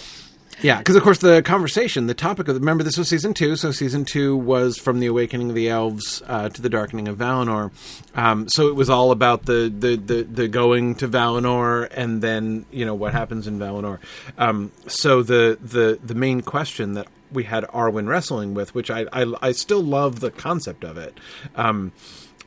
Yeah, 0.61 0.79
because 0.79 0.97
of 0.97 1.03
course 1.03 1.19
the 1.19 1.41
conversation, 1.41 2.07
the 2.07 2.13
topic 2.13 2.49
of 2.49 2.55
remember 2.55 2.83
this 2.83 2.97
was 2.97 3.07
season 3.07 3.33
two, 3.33 3.55
so 3.55 3.71
season 3.71 4.03
two 4.03 4.35
was 4.35 4.77
from 4.77 4.99
the 4.99 5.05
awakening 5.05 5.49
of 5.49 5.55
the 5.55 5.69
elves 5.69 6.21
uh, 6.27 6.49
to 6.49 6.61
the 6.61 6.69
darkening 6.69 7.07
of 7.07 7.17
Valinor. 7.17 7.71
Um, 8.13 8.49
so 8.49 8.67
it 8.67 8.75
was 8.75 8.89
all 8.89 9.11
about 9.11 9.45
the, 9.45 9.73
the 9.73 9.95
the 9.95 10.23
the 10.23 10.47
going 10.49 10.95
to 10.95 11.07
Valinor 11.07 11.87
and 11.91 12.21
then 12.21 12.65
you 12.71 12.85
know 12.85 12.93
what 12.93 13.13
happens 13.13 13.47
in 13.47 13.57
Valinor. 13.57 13.99
Um, 14.37 14.71
so 14.87 15.23
the 15.23 15.57
the 15.61 15.97
the 16.03 16.15
main 16.15 16.41
question 16.41 16.93
that 16.93 17.07
we 17.31 17.43
had 17.45 17.63
Arwen 17.65 18.07
wrestling 18.07 18.53
with, 18.53 18.75
which 18.75 18.91
I 18.91 19.05
I, 19.13 19.33
I 19.41 19.51
still 19.53 19.81
love 19.81 20.19
the 20.19 20.31
concept 20.31 20.83
of 20.83 20.97
it. 20.97 21.17
Um, 21.55 21.93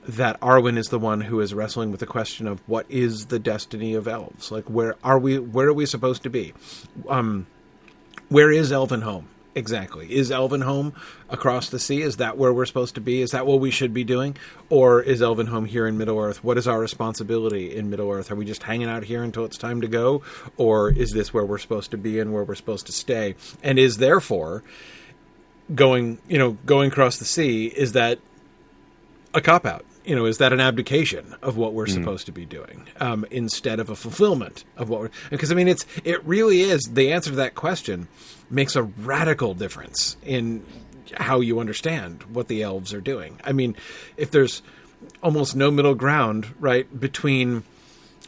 that 0.07 0.39
Arwen 0.41 0.77
is 0.77 0.89
the 0.89 0.99
one 0.99 1.23
who 1.23 1.41
is 1.41 1.55
wrestling 1.55 1.93
with 1.93 2.01
the 2.01 2.07
question 2.07 2.49
of 2.49 2.61
what 2.67 2.85
is 2.91 3.27
the 3.27 3.39
destiny 3.39 3.95
of 3.95 4.09
elves? 4.09 4.51
Like 4.51 4.69
where 4.69 4.97
are 5.03 5.19
we? 5.19 5.39
Where 5.39 5.69
are 5.69 5.73
we 5.73 5.87
supposed 5.87 6.23
to 6.25 6.31
be? 6.31 6.53
Um, 7.09 7.47
where 8.33 8.51
is 8.51 8.73
Elvenhome 8.73 9.25
exactly? 9.55 10.11
Is 10.11 10.31
Elvenhome 10.31 10.95
across 11.29 11.69
the 11.69 11.79
sea? 11.79 12.01
Is 12.01 12.17
that 12.17 12.39
where 12.39 12.53
we're 12.53 12.65
supposed 12.65 12.95
to 12.95 13.01
be? 13.01 13.21
Is 13.21 13.33
that 13.33 13.47
what 13.47 13.61
we 13.61 13.71
should 13.71 13.93
be 13.93 14.05
doing? 14.05 14.37
Or 14.71 15.03
is 15.03 15.21
Elvenhome 15.21 15.67
here 15.67 15.87
in 15.87 15.99
Middle 15.99 16.19
Earth? 16.19 16.43
What 16.43 16.57
is 16.57 16.67
our 16.67 16.81
responsibility 16.81 17.77
in 17.77 17.91
Middle 17.91 18.11
Earth? 18.11 18.31
Are 18.31 18.35
we 18.35 18.47
just 18.47 18.63
hanging 18.63 18.89
out 18.89 19.05
here 19.05 19.23
until 19.23 19.45
it's 19.45 19.59
time 19.59 19.83
to 19.83 19.89
go? 19.89 20.23
Or 20.57 20.91
is 20.91 21.11
this 21.11 21.35
where 21.35 21.45
we're 21.45 21.59
supposed 21.59 21.91
to 21.91 21.99
be 21.99 22.19
and 22.19 22.33
where 22.33 22.45
we're 22.45 22.55
supposed 22.55 22.87
to 22.87 22.93
stay? 22.93 23.35
And 23.63 23.79
is 23.79 23.99
therefore 23.99 24.65
going, 25.75 26.19
you 26.27 26.39
know, 26.39 26.53
going 26.65 26.91
across 26.91 27.19
the 27.19 27.25
sea, 27.27 27.67
is 27.67 27.93
that 27.93 28.19
a 29.35 29.41
cop 29.41 29.67
out? 29.67 29.85
You 30.05 30.17
know, 30.17 30.25
is 30.27 30.39
that 30.39 30.53
an 30.53 30.61
abdication 30.61 31.37
of 31.43 31.57
what 31.57 31.75
we're 31.75 31.87
supposed 31.87 32.27
to 32.27 32.33
be 32.33 32.45
doing 32.45 32.89
um, 32.99 33.25
instead 33.31 33.79
of 33.79 33.89
a 33.89 33.95
fulfillment 33.95 34.65
of 34.77 34.89
what 34.89 35.01
we're? 35.01 35.11
Because 35.31 35.53
I 35.53 35.55
mean, 35.55 35.69
it's 35.69 35.87
it 36.03 36.25
really 36.25 36.63
is 36.63 36.83
the 36.93 37.13
answer 37.13 37.31
to 37.31 37.37
that 37.37 37.55
question 37.55 38.09
makes 38.51 38.75
a 38.75 38.83
radical 38.83 39.55
difference 39.55 40.17
in 40.25 40.65
how 41.15 41.41
you 41.41 41.61
understand 41.61 42.23
what 42.25 42.49
the 42.49 42.63
elves 42.63 42.93
are 42.93 43.01
doing. 43.01 43.39
I 43.45 43.53
mean, 43.53 43.77
if 44.17 44.31
there's 44.31 44.63
almost 45.23 45.55
no 45.55 45.71
middle 45.71 45.95
ground, 45.95 46.49
right, 46.59 46.99
between 46.99 47.65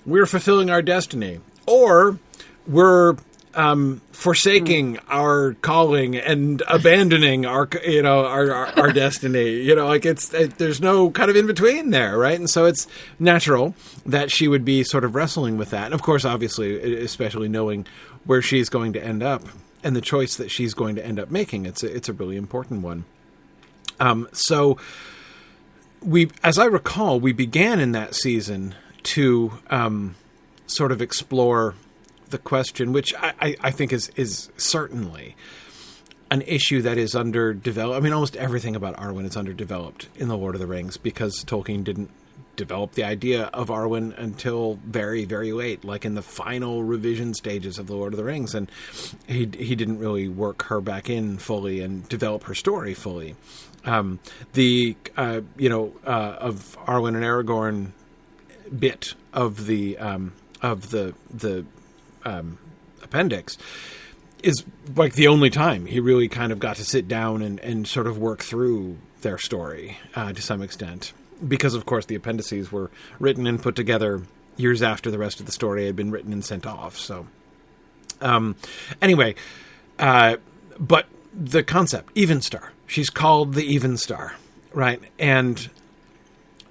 we're 0.06 0.26
fulfilling 0.26 0.70
our 0.70 0.82
destiny 0.82 1.40
or 1.66 2.18
we're 2.66 3.16
um, 3.54 4.00
forsaking 4.12 4.98
our 5.08 5.54
calling 5.62 6.16
and 6.16 6.62
abandoning 6.68 7.46
our 7.46 7.68
you 7.86 8.02
know 8.02 8.24
our, 8.24 8.52
our, 8.52 8.66
our 8.78 8.92
destiny. 8.92 9.62
You 9.62 9.74
know 9.74 9.86
like 9.86 10.04
it's 10.04 10.32
it, 10.34 10.58
there's 10.58 10.80
no 10.80 11.10
kind 11.10 11.30
of 11.30 11.36
in 11.36 11.46
between 11.46 11.90
there 11.90 12.18
right? 12.18 12.38
And 12.38 12.48
so 12.48 12.64
it's 12.64 12.86
natural 13.18 13.74
that 14.06 14.30
she 14.30 14.48
would 14.48 14.64
be 14.64 14.84
sort 14.84 15.04
of 15.04 15.14
wrestling 15.14 15.56
with 15.56 15.70
that. 15.70 15.86
And 15.86 15.94
of 15.94 16.02
course 16.02 16.24
obviously 16.24 17.02
especially 17.02 17.48
knowing 17.48 17.86
where 18.24 18.42
she's 18.42 18.68
going 18.68 18.92
to 18.94 19.04
end 19.04 19.22
up 19.22 19.42
and 19.82 19.94
the 19.94 20.00
choice 20.00 20.36
that 20.36 20.50
she's 20.50 20.74
going 20.74 20.96
to 20.96 21.04
end 21.04 21.18
up 21.18 21.30
making 21.30 21.66
it's 21.66 21.82
a, 21.82 21.94
it's 21.94 22.08
a 22.08 22.12
really 22.12 22.36
important 22.36 22.82
one. 22.82 23.04
Um, 24.00 24.28
so 24.32 24.78
we, 26.04 26.30
as 26.42 26.58
I 26.58 26.66
recall, 26.66 27.18
we 27.18 27.32
began 27.32 27.80
in 27.80 27.92
that 27.92 28.14
season 28.14 28.74
to 29.04 29.52
um, 29.70 30.16
sort 30.66 30.92
of 30.92 31.00
explore 31.00 31.74
the 32.34 32.38
question, 32.38 32.92
which 32.92 33.14
I, 33.14 33.54
I, 33.60 33.70
think 33.70 33.92
is 33.92 34.10
is 34.16 34.50
certainly 34.56 35.36
an 36.32 36.42
issue 36.42 36.82
that 36.82 36.98
is 36.98 37.14
underdeveloped. 37.14 37.96
I 37.96 38.00
mean, 38.00 38.12
almost 38.12 38.34
everything 38.34 38.74
about 38.74 38.96
Arwen 38.96 39.24
is 39.24 39.36
underdeveloped 39.36 40.08
in 40.16 40.26
the 40.26 40.36
Lord 40.36 40.56
of 40.56 40.60
the 40.60 40.66
Rings 40.66 40.96
because 40.96 41.44
Tolkien 41.44 41.84
didn't 41.84 42.10
develop 42.56 42.92
the 42.92 43.04
idea 43.04 43.44
of 43.54 43.68
Arwen 43.68 44.18
until 44.18 44.80
very, 44.84 45.24
very 45.24 45.52
late, 45.52 45.84
like 45.84 46.04
in 46.04 46.16
the 46.16 46.22
final 46.22 46.82
revision 46.82 47.34
stages 47.34 47.78
of 47.78 47.86
the 47.86 47.94
Lord 47.94 48.12
of 48.12 48.16
the 48.16 48.24
Rings, 48.24 48.52
and 48.52 48.68
he 49.28 49.48
he 49.56 49.76
didn't 49.76 50.00
really 50.00 50.26
work 50.26 50.64
her 50.64 50.80
back 50.80 51.08
in 51.08 51.38
fully 51.38 51.82
and 51.82 52.08
develop 52.08 52.42
her 52.44 52.54
story 52.56 52.94
fully. 52.94 53.36
Um, 53.84 54.18
the 54.54 54.96
uh, 55.16 55.42
you 55.56 55.68
know 55.68 55.92
uh, 56.04 56.36
of 56.40 56.76
Arwen 56.88 57.14
and 57.14 57.24
Aragorn 57.24 57.92
bit 58.76 59.14
of 59.32 59.66
the 59.66 59.98
um, 59.98 60.32
of 60.60 60.90
the 60.90 61.14
the 61.32 61.64
um, 62.24 62.58
appendix 63.02 63.58
is 64.42 64.64
like 64.94 65.14
the 65.14 65.26
only 65.26 65.50
time 65.50 65.86
he 65.86 66.00
really 66.00 66.28
kind 66.28 66.52
of 66.52 66.58
got 66.58 66.76
to 66.76 66.84
sit 66.84 67.08
down 67.08 67.42
and, 67.42 67.58
and 67.60 67.88
sort 67.88 68.06
of 68.06 68.18
work 68.18 68.40
through 68.40 68.96
their 69.22 69.38
story 69.38 69.96
uh, 70.14 70.32
to 70.32 70.42
some 70.42 70.62
extent. 70.62 71.12
Because, 71.46 71.74
of 71.74 71.84
course, 71.84 72.06
the 72.06 72.14
appendices 72.14 72.70
were 72.70 72.90
written 73.18 73.46
and 73.46 73.62
put 73.62 73.74
together 73.74 74.22
years 74.56 74.82
after 74.82 75.10
the 75.10 75.18
rest 75.18 75.40
of 75.40 75.46
the 75.46 75.52
story 75.52 75.86
had 75.86 75.96
been 75.96 76.10
written 76.10 76.32
and 76.32 76.44
sent 76.44 76.66
off. 76.66 76.96
So, 76.96 77.26
um, 78.20 78.56
anyway, 79.02 79.34
uh, 79.98 80.36
but 80.78 81.06
the 81.32 81.62
concept, 81.62 82.12
Even 82.14 82.40
Star, 82.40 82.72
she's 82.86 83.10
called 83.10 83.54
the 83.54 83.64
Even 83.64 83.96
Star, 83.96 84.36
right? 84.72 85.00
And 85.18 85.68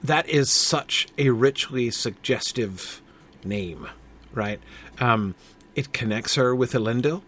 that 0.04 0.30
is 0.30 0.50
such 0.50 1.08
a 1.18 1.30
richly 1.32 1.92
suggestive 1.92 3.02
name, 3.44 3.90
right? 4.34 4.60
Um, 5.00 5.36
it 5.76 5.94
connects 5.94 6.36
her 6.36 6.56
with 6.56 6.74
Elendil. 6.74 7.22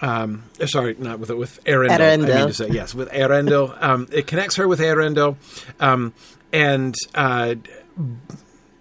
Um, 0.00 0.44
uh, 0.60 0.66
sorry, 0.66 0.96
not 0.98 1.18
with 1.18 1.30
with 1.30 1.62
Eärendil. 1.64 1.90
I 2.24 2.38
mean 2.38 2.48
to 2.48 2.54
say 2.54 2.68
yes, 2.68 2.94
with 2.94 3.10
Eärendil. 3.10 3.82
Um, 3.82 4.08
it 4.12 4.26
connects 4.26 4.56
her 4.56 4.66
with 4.68 4.80
Eärendil, 4.80 5.36
um, 5.80 6.12
and 6.52 6.94
uh, 7.14 7.54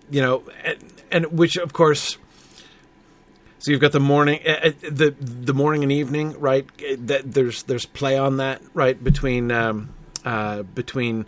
you 0.10 0.22
know, 0.22 0.44
and, 0.64 0.78
and 1.12 1.26
which 1.38 1.58
of 1.58 1.74
course. 1.74 2.18
So 3.60 3.72
you've 3.72 3.80
got 3.80 3.94
the 3.94 4.02
morning, 4.02 4.42
uh, 4.46 4.60
uh, 4.64 4.72
the 4.82 5.12
the 5.12 5.54
morning 5.54 5.84
and 5.84 5.92
evening, 5.92 6.38
right? 6.40 6.68
That 7.08 7.32
there's 7.32 7.64
there's 7.64 7.86
play 7.86 8.18
on 8.18 8.38
that, 8.38 8.62
right? 8.74 9.02
Between 9.02 9.52
um, 9.52 9.94
uh, 10.26 10.64
between 10.64 11.26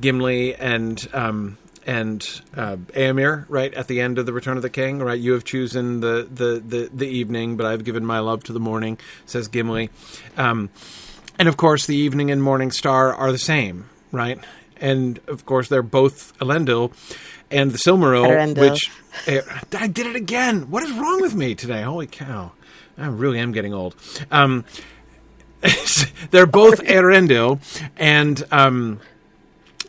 Gimli 0.00 0.54
and 0.54 1.08
um, 1.12 1.58
and 1.86 2.42
uh, 2.56 2.76
Eomer, 2.94 3.46
right 3.48 3.72
at 3.74 3.88
the 3.88 4.00
end 4.00 4.18
of 4.18 4.26
the 4.26 4.32
Return 4.32 4.56
of 4.56 4.62
the 4.62 4.70
King, 4.70 4.98
right? 5.00 5.18
You 5.18 5.32
have 5.32 5.44
chosen 5.44 6.00
the 6.00 6.28
the 6.30 6.62
the, 6.64 6.90
the 6.92 7.06
evening, 7.06 7.56
but 7.56 7.66
I've 7.66 7.84
given 7.84 8.04
my 8.04 8.18
love 8.20 8.44
to 8.44 8.52
the 8.52 8.60
morning, 8.60 8.98
says 9.26 9.48
Gimli. 9.48 9.90
Um, 10.36 10.70
and 11.38 11.48
of 11.48 11.56
course, 11.56 11.86
the 11.86 11.96
evening 11.96 12.30
and 12.30 12.42
morning 12.42 12.70
star 12.70 13.12
are 13.14 13.32
the 13.32 13.38
same, 13.38 13.88
right? 14.10 14.38
And 14.76 15.20
of 15.28 15.46
course, 15.46 15.68
they're 15.68 15.82
both 15.82 16.36
Elendil 16.38 16.92
and 17.50 17.70
the 17.70 17.78
Silmaril, 17.78 18.26
Elendil. 18.26 18.70
which 18.70 18.90
eh, 19.26 19.40
I 19.78 19.86
did 19.86 20.06
it 20.06 20.16
again. 20.16 20.70
What 20.70 20.82
is 20.82 20.92
wrong 20.92 21.20
with 21.20 21.34
me 21.34 21.54
today? 21.54 21.82
Holy 21.82 22.06
cow! 22.06 22.52
I 22.98 23.06
really 23.06 23.38
am 23.38 23.52
getting 23.52 23.74
old. 23.74 23.94
Um, 24.30 24.64
they're 26.30 26.46
both 26.46 26.82
Eärendil, 26.82 27.60
and 27.96 28.42
um, 28.50 29.00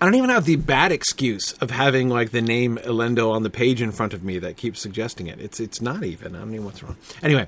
I 0.02 0.06
don't 0.06 0.16
even 0.16 0.30
have 0.30 0.46
the 0.46 0.56
bad 0.56 0.92
excuse 0.92 1.54
of 1.54 1.72
having 1.72 2.10
like 2.10 2.32
the 2.32 2.42
name 2.42 2.78
Elendil 2.84 3.32
on 3.32 3.44
the 3.44 3.50
page 3.50 3.82
in 3.82 3.92
front 3.92 4.14
of 4.14 4.24
me 4.24 4.40
that 4.40 4.58
keeps 4.58 4.82
suggesting 4.82 5.28
it. 5.28 5.40
It's 5.40 5.60
it's 5.60 5.82
not 5.82 6.04
even. 6.04 6.36
I 6.36 6.40
don't 6.40 6.52
know 6.52 6.62
what's 6.62 6.84
wrong. 6.84 6.98
Anyway, 7.22 7.48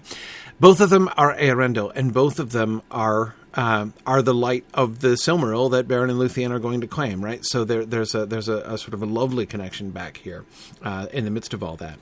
both 0.60 0.80
of 0.80 0.90
them 0.90 1.10
are 1.18 1.36
Eärendil, 1.36 1.92
and 1.96 2.14
both 2.14 2.40
of 2.40 2.52
them 2.52 2.82
are 2.92 3.36
uh, 3.56 3.88
are 4.06 4.22
the 4.22 4.34
light 4.34 4.66
of 4.74 5.00
the 5.00 5.10
Silmaril 5.16 5.72
that 5.72 5.88
Beren 5.88 6.10
and 6.10 6.20
Luthien 6.20 6.52
are 6.52 6.60
going 6.60 6.82
to 6.82 6.88
claim. 6.88 7.24
Right. 7.24 7.44
So 7.44 7.64
there, 7.64 7.86
there's 7.86 8.14
a 8.14 8.26
there's 8.26 8.50
a, 8.50 8.58
a, 8.60 8.78
sort 8.78 8.94
of 8.94 9.02
a 9.02 9.06
lovely 9.06 9.46
connection 9.46 9.92
back 9.92 10.18
here 10.18 10.46
uh, 10.84 11.08
in 11.12 11.26
the 11.26 11.32
midst 11.32 11.54
of 11.54 11.64
all 11.64 11.76
that. 11.78 11.98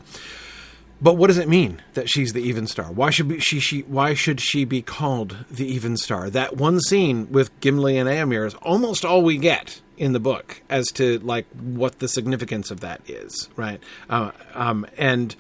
But 1.04 1.18
what 1.18 1.28
does 1.28 1.38
it 1.38 1.50
mean 1.50 1.82
that 1.96 2.10
she's 2.10 2.32
the 2.32 2.42
even 2.42 2.66
star? 2.66 2.90
Why 2.90 3.10
should 3.10 3.28
be, 3.28 3.40
she 3.40 3.60
she 3.60 3.82
why 3.82 4.14
should 4.14 4.40
she 4.40 4.64
be 4.64 4.82
called 4.82 5.36
the 5.52 5.68
even 5.68 5.98
star? 5.98 6.30
That 6.30 6.56
one 6.56 6.80
scene 6.80 7.30
with 7.30 7.60
Gimli 7.60 7.98
and 7.98 8.10
Eomer 8.10 8.48
is 8.48 8.54
almost 8.56 9.04
all 9.04 9.22
we 9.22 9.38
get 9.38 9.82
in 9.98 10.14
the 10.14 10.20
book 10.22 10.62
as 10.70 10.88
to 10.94 11.20
like 11.20 11.46
what 11.60 12.00
the 12.00 12.08
significance 12.08 12.72
of 12.72 12.80
that 12.80 13.02
is, 13.10 13.50
right? 13.58 13.84
Uh, 14.10 14.32
um, 14.54 14.88
and 14.98 15.36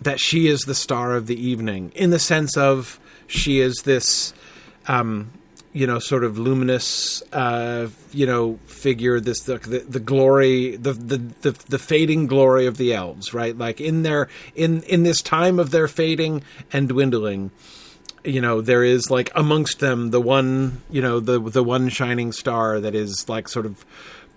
that 0.00 0.20
she 0.20 0.46
is 0.46 0.60
the 0.60 0.74
star 0.74 1.14
of 1.14 1.26
the 1.26 1.40
evening 1.40 1.90
in 1.96 2.10
the 2.10 2.20
sense 2.20 2.56
of 2.56 3.00
she 3.26 3.58
is 3.58 3.82
this 3.84 4.32
um, 4.86 5.32
you 5.76 5.86
know, 5.86 5.98
sort 5.98 6.24
of 6.24 6.38
luminous, 6.38 7.22
uh, 7.34 7.88
you 8.10 8.24
know, 8.24 8.58
figure. 8.64 9.20
This 9.20 9.40
the, 9.40 9.58
the, 9.58 9.80
the 9.80 10.00
glory, 10.00 10.74
the, 10.76 10.94
the 10.94 11.18
the 11.42 11.50
the 11.50 11.78
fading 11.78 12.26
glory 12.26 12.64
of 12.64 12.78
the 12.78 12.94
elves, 12.94 13.34
right? 13.34 13.56
Like 13.56 13.78
in 13.78 14.02
their 14.02 14.30
in 14.54 14.82
in 14.84 15.02
this 15.02 15.20
time 15.20 15.58
of 15.58 15.72
their 15.72 15.86
fading 15.86 16.42
and 16.72 16.88
dwindling, 16.88 17.50
you 18.24 18.40
know, 18.40 18.62
there 18.62 18.84
is 18.84 19.10
like 19.10 19.30
amongst 19.34 19.80
them 19.80 20.12
the 20.12 20.20
one, 20.20 20.80
you 20.88 21.02
know, 21.02 21.20
the 21.20 21.38
the 21.38 21.62
one 21.62 21.90
shining 21.90 22.32
star 22.32 22.80
that 22.80 22.94
is 22.94 23.28
like 23.28 23.46
sort 23.46 23.66
of 23.66 23.84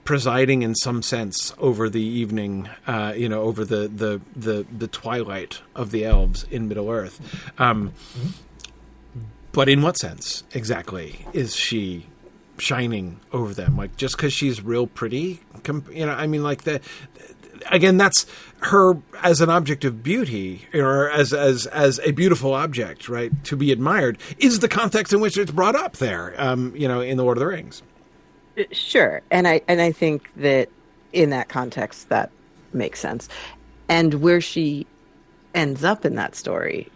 presiding 0.03 0.61
in 0.61 0.75
some 0.75 1.01
sense 1.01 1.53
over 1.57 1.89
the 1.89 2.01
evening, 2.01 2.67
uh, 2.85 3.13
you 3.15 3.29
know, 3.29 3.43
over 3.43 3.63
the, 3.63 3.87
the 3.87 4.19
the 4.35 4.65
the 4.77 4.87
twilight 4.89 5.61
of 5.73 5.91
the 5.91 6.03
elves 6.03 6.45
in 6.51 6.67
Middle 6.67 6.89
Earth. 6.89 7.21
Um, 7.57 7.93
mm-hmm 8.17 8.29
but 9.51 9.69
in 9.69 9.81
what 9.81 9.97
sense 9.97 10.43
exactly 10.53 11.25
is 11.33 11.55
she 11.55 12.05
shining 12.57 13.19
over 13.31 13.53
them? 13.53 13.77
Like 13.77 13.95
just 13.97 14.17
because 14.17 14.33
she's 14.33 14.61
real 14.61 14.87
pretty, 14.87 15.41
you 15.91 16.05
know? 16.05 16.11
I 16.11 16.27
mean, 16.27 16.43
like 16.43 16.63
the 16.63 16.81
again, 17.67 17.97
that's 17.97 18.25
her 18.61 18.97
as 19.21 19.41
an 19.41 19.49
object 19.49 19.85
of 19.85 20.03
beauty, 20.03 20.65
or 20.73 21.09
as 21.09 21.33
as 21.33 21.65
as 21.67 21.99
a 22.03 22.11
beautiful 22.11 22.53
object, 22.53 23.09
right, 23.09 23.31
to 23.45 23.55
be 23.55 23.71
admired, 23.71 24.17
is 24.37 24.59
the 24.59 24.67
context 24.67 25.13
in 25.13 25.19
which 25.19 25.37
it's 25.37 25.51
brought 25.51 25.75
up 25.75 25.97
there. 25.97 26.33
Um, 26.37 26.73
you 26.75 26.87
know, 26.87 27.01
in 27.01 27.17
the 27.17 27.23
Lord 27.23 27.37
of 27.37 27.39
the 27.39 27.47
Rings. 27.47 27.81
Uh, 28.57 28.63
sure, 28.71 29.21
and 29.31 29.47
I 29.47 29.61
and 29.67 29.81
I 29.81 29.91
think 29.91 30.29
that 30.37 30.69
in 31.13 31.29
that 31.31 31.49
context 31.49 32.09
that 32.09 32.31
makes 32.73 32.99
sense, 32.99 33.29
and 33.87 34.15
where 34.15 34.41
she 34.41 34.85
ends 35.55 35.83
up 35.83 36.05
in 36.05 36.15
that 36.15 36.35
story 36.35 36.89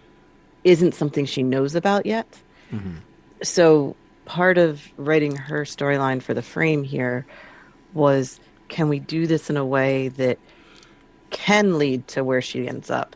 isn't 0.63 0.93
something 0.93 1.25
she 1.25 1.43
knows 1.43 1.75
about 1.75 2.05
yet. 2.05 2.39
Mm-hmm. 2.73 2.95
So 3.41 3.95
part 4.25 4.57
of 4.57 4.81
writing 4.97 5.35
her 5.35 5.63
storyline 5.63 6.21
for 6.21 6.33
the 6.33 6.41
frame 6.41 6.83
here 6.83 7.25
was 7.93 8.39
can 8.69 8.89
we 8.89 8.99
do 8.99 9.27
this 9.27 9.49
in 9.49 9.57
a 9.57 9.65
way 9.65 10.07
that 10.09 10.39
can 11.29 11.77
lead 11.77 12.07
to 12.07 12.23
where 12.23 12.41
she 12.41 12.67
ends 12.67 12.89
up, 12.89 13.15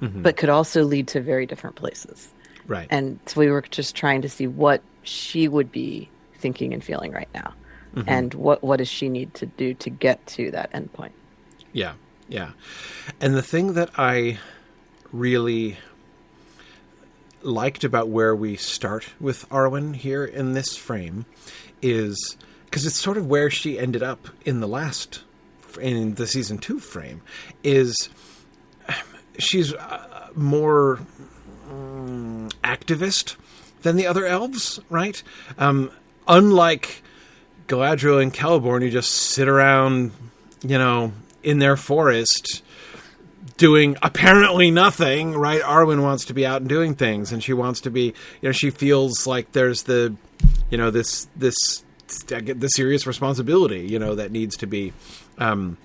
mm-hmm. 0.00 0.22
but 0.22 0.36
could 0.36 0.48
also 0.48 0.84
lead 0.84 1.08
to 1.08 1.20
very 1.20 1.46
different 1.46 1.76
places. 1.76 2.32
Right. 2.66 2.86
And 2.90 3.18
so 3.26 3.40
we 3.40 3.50
were 3.50 3.62
just 3.62 3.94
trying 3.94 4.22
to 4.22 4.28
see 4.28 4.46
what 4.46 4.82
she 5.02 5.48
would 5.48 5.72
be 5.72 6.10
thinking 6.34 6.74
and 6.74 6.84
feeling 6.84 7.12
right 7.12 7.28
now. 7.34 7.54
Mm-hmm. 7.94 8.08
And 8.08 8.34
what, 8.34 8.62
what 8.62 8.76
does 8.78 8.88
she 8.88 9.08
need 9.08 9.32
to 9.34 9.46
do 9.46 9.74
to 9.74 9.90
get 9.90 10.26
to 10.28 10.50
that 10.50 10.72
endpoint? 10.72 11.12
Yeah. 11.72 11.94
Yeah. 12.28 12.50
And 13.20 13.34
the 13.34 13.42
thing 13.42 13.72
that 13.74 13.90
I 13.96 14.38
really 15.12 15.78
liked 17.42 17.84
about 17.84 18.08
where 18.08 18.34
we 18.34 18.56
start 18.56 19.10
with 19.20 19.48
Arwen 19.48 19.94
here 19.94 20.24
in 20.24 20.52
this 20.52 20.76
frame 20.76 21.26
is 21.82 22.36
because 22.64 22.84
it's 22.86 22.96
sort 22.96 23.16
of 23.16 23.26
where 23.26 23.50
she 23.50 23.78
ended 23.78 24.02
up 24.02 24.28
in 24.44 24.60
the 24.60 24.68
last 24.68 25.22
in 25.80 26.14
the 26.14 26.26
season 26.26 26.58
2 26.58 26.80
frame 26.80 27.22
is 27.62 28.08
she's 29.38 29.72
uh, 29.74 30.28
more 30.34 30.98
um, 31.70 32.48
activist 32.64 33.36
than 33.82 33.96
the 33.96 34.06
other 34.06 34.26
elves, 34.26 34.80
right? 34.90 35.22
Um, 35.56 35.90
unlike 36.26 37.02
Galadriel 37.68 38.22
and 38.22 38.32
Celeborn 38.32 38.82
who 38.82 38.90
just 38.90 39.12
sit 39.12 39.48
around, 39.48 40.12
you 40.62 40.78
know, 40.78 41.12
in 41.42 41.58
their 41.58 41.76
forest 41.76 42.62
doing 43.56 43.96
apparently 44.02 44.70
nothing, 44.70 45.32
right? 45.32 45.62
Arwen 45.62 46.02
wants 46.02 46.24
to 46.26 46.34
be 46.34 46.46
out 46.46 46.60
and 46.60 46.68
doing 46.68 46.94
things, 46.94 47.32
and 47.32 47.42
she 47.42 47.52
wants 47.52 47.80
to 47.82 47.90
be, 47.90 48.14
you 48.40 48.48
know, 48.48 48.52
she 48.52 48.70
feels 48.70 49.26
like 49.26 49.52
there's 49.52 49.84
the, 49.84 50.14
you 50.70 50.78
know, 50.78 50.90
this 50.90 51.28
this 51.36 51.56
the 52.26 52.68
serious 52.68 53.06
responsibility, 53.06 53.80
you 53.80 53.98
know, 53.98 54.14
that 54.14 54.30
needs 54.30 54.56
to 54.58 54.66
be. 54.66 54.92
Um, 55.38 55.76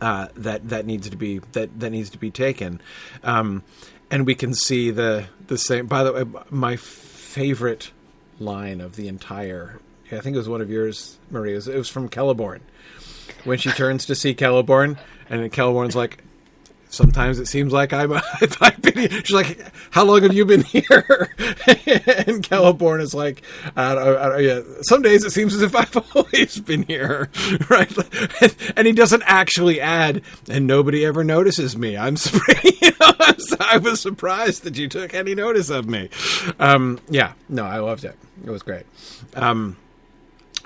uh, 0.00 0.28
that 0.36 0.68
that 0.68 0.86
needs 0.86 1.10
to 1.10 1.16
be 1.16 1.40
that 1.52 1.80
that 1.80 1.90
needs 1.90 2.08
to 2.10 2.18
be 2.18 2.30
taken, 2.30 2.80
um, 3.24 3.64
and 4.12 4.24
we 4.26 4.34
can 4.36 4.54
see 4.54 4.92
the 4.92 5.26
the 5.48 5.58
same. 5.58 5.88
By 5.88 6.04
the 6.04 6.12
way, 6.12 6.24
my 6.50 6.76
favorite 6.76 7.90
line 8.38 8.80
of 8.80 8.94
the 8.94 9.08
entire, 9.08 9.80
I 10.12 10.20
think 10.20 10.34
it 10.34 10.38
was 10.38 10.48
one 10.48 10.60
of 10.60 10.70
yours, 10.70 11.18
Maria. 11.32 11.54
It 11.54 11.56
was, 11.56 11.68
it 11.68 11.76
was 11.76 11.88
from 11.88 12.08
Celeborn 12.08 12.60
when 13.44 13.58
she 13.58 13.70
turns 13.70 14.06
to 14.06 14.14
see 14.14 14.34
Celeborn, 14.34 14.98
and 15.28 15.50
Celeborn's 15.52 15.96
like, 15.96 16.22
sometimes 16.88 17.38
it 17.38 17.46
seems 17.46 17.72
like 17.72 17.92
I'm, 17.92 18.12
I've 18.60 18.82
been 18.82 18.98
here. 18.98 19.08
She's 19.24 19.32
like, 19.32 19.60
how 19.90 20.04
long 20.04 20.22
have 20.22 20.32
you 20.32 20.44
been 20.44 20.62
here? 20.62 20.84
and 21.38 22.42
Celeborn 22.48 23.00
is 23.00 23.14
like, 23.14 23.42
I 23.76 23.94
don't, 23.94 24.16
I 24.16 24.28
don't, 24.28 24.42
yeah. 24.42 24.60
some 24.82 25.02
days 25.02 25.24
it 25.24 25.30
seems 25.30 25.54
as 25.54 25.62
if 25.62 25.74
I've 25.74 25.96
always 26.16 26.58
been 26.60 26.82
here, 26.82 27.30
right? 27.68 27.92
And 28.76 28.86
he 28.86 28.92
doesn't 28.92 29.22
actually 29.26 29.80
add, 29.80 30.22
and 30.48 30.66
nobody 30.66 31.04
ever 31.04 31.24
notices 31.24 31.76
me. 31.76 31.96
I'm, 31.96 32.16
you 32.64 32.90
know, 33.00 33.12
I 33.60 33.78
was 33.78 34.00
surprised 34.00 34.64
that 34.64 34.76
you 34.76 34.88
took 34.88 35.14
any 35.14 35.34
notice 35.34 35.70
of 35.70 35.88
me. 35.88 36.08
Um, 36.58 37.00
yeah, 37.08 37.32
no, 37.48 37.64
I 37.64 37.78
loved 37.78 38.04
it. 38.04 38.16
It 38.44 38.50
was 38.50 38.62
great. 38.62 38.84
Um, 39.34 39.76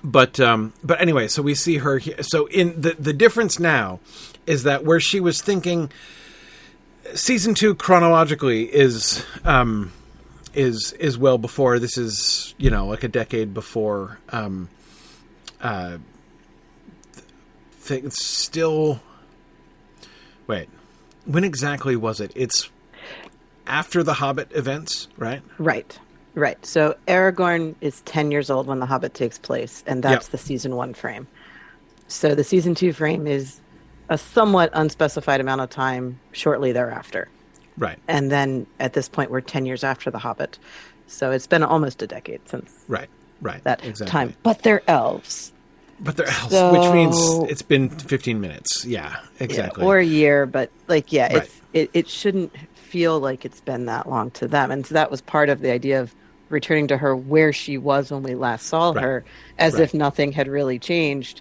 but 0.04 0.40
um, 0.40 0.72
but 0.82 1.00
anyway, 1.00 1.28
so 1.28 1.42
we 1.42 1.54
see 1.54 1.78
her. 1.78 1.98
Here. 1.98 2.22
So 2.22 2.46
in 2.46 2.80
the 2.80 2.94
the 2.98 3.12
difference 3.12 3.58
now 3.58 4.00
is 4.46 4.64
that 4.64 4.84
where 4.84 5.00
she 5.00 5.20
was 5.20 5.40
thinking 5.40 5.90
season 7.14 7.54
two 7.54 7.74
chronologically 7.74 8.64
is 8.64 9.24
um, 9.44 9.92
is 10.54 10.92
is 10.94 11.18
well 11.18 11.38
before. 11.38 11.78
This 11.78 11.96
is 11.96 12.54
you 12.58 12.70
know 12.70 12.86
like 12.86 13.04
a 13.04 13.08
decade 13.08 13.54
before 13.54 14.18
um, 14.30 14.68
uh, 15.60 15.98
th- 17.84 18.12
still 18.12 19.00
wait 20.46 20.68
when 21.24 21.44
exactly 21.44 21.96
was 21.96 22.20
it? 22.20 22.32
It's 22.34 22.68
after 23.66 24.02
the 24.02 24.14
hobbit 24.14 24.50
events 24.52 25.08
right? 25.16 25.42
Right 25.58 25.98
right. 26.34 26.64
So 26.64 26.96
aragorn 27.06 27.74
is 27.80 28.00
10 28.02 28.30
years 28.30 28.50
old 28.50 28.66
when 28.66 28.78
the 28.78 28.86
hobbit 28.86 29.14
takes 29.14 29.38
place 29.38 29.84
and 29.86 30.02
that's 30.02 30.26
yep. 30.26 30.32
the 30.32 30.38
season 30.38 30.76
one 30.76 30.94
frame. 30.94 31.26
So 32.08 32.34
the 32.34 32.44
season 32.44 32.74
two 32.74 32.92
frame 32.92 33.26
is 33.26 33.60
a 34.12 34.18
somewhat 34.18 34.70
unspecified 34.72 35.40
amount 35.40 35.60
of 35.60 35.70
time 35.70 36.18
shortly 36.32 36.72
thereafter. 36.72 37.28
Right. 37.76 37.98
And 38.08 38.30
then 38.30 38.66
at 38.78 38.92
this 38.92 39.08
point, 39.08 39.30
we're 39.30 39.40
10 39.40 39.66
years 39.66 39.82
after 39.82 40.10
The 40.10 40.18
Hobbit. 40.18 40.58
So 41.06 41.30
it's 41.30 41.46
been 41.46 41.62
almost 41.62 42.02
a 42.02 42.06
decade 42.06 42.46
since 42.48 42.72
right, 42.88 43.08
right, 43.40 43.62
that 43.64 43.84
exactly. 43.84 44.10
time. 44.10 44.34
But 44.42 44.62
they're 44.62 44.82
elves. 44.88 45.52
But 46.00 46.16
they're 46.16 46.26
elves, 46.26 46.50
so, 46.50 46.72
which 46.72 46.92
means 46.92 47.50
it's 47.50 47.62
been 47.62 47.90
15 47.90 48.40
minutes. 48.40 48.84
Yeah, 48.84 49.16
exactly. 49.38 49.82
Yeah, 49.82 49.88
or 49.88 49.98
a 49.98 50.04
year, 50.04 50.46
but 50.46 50.70
like, 50.88 51.12
yeah, 51.12 51.32
right. 51.32 51.42
it's, 51.42 51.60
it, 51.72 51.90
it 51.92 52.08
shouldn't 52.08 52.52
feel 52.74 53.20
like 53.20 53.44
it's 53.44 53.60
been 53.60 53.86
that 53.86 54.08
long 54.08 54.30
to 54.32 54.48
them. 54.48 54.70
And 54.70 54.86
so 54.86 54.94
that 54.94 55.10
was 55.10 55.20
part 55.20 55.48
of 55.48 55.60
the 55.60 55.70
idea 55.70 56.00
of 56.00 56.14
returning 56.48 56.88
to 56.88 56.98
her 56.98 57.16
where 57.16 57.52
she 57.52 57.78
was 57.78 58.10
when 58.10 58.22
we 58.22 58.34
last 58.34 58.66
saw 58.66 58.90
right. 58.92 59.02
her, 59.02 59.24
as 59.58 59.74
right. 59.74 59.82
if 59.82 59.94
nothing 59.94 60.32
had 60.32 60.48
really 60.48 60.78
changed 60.78 61.40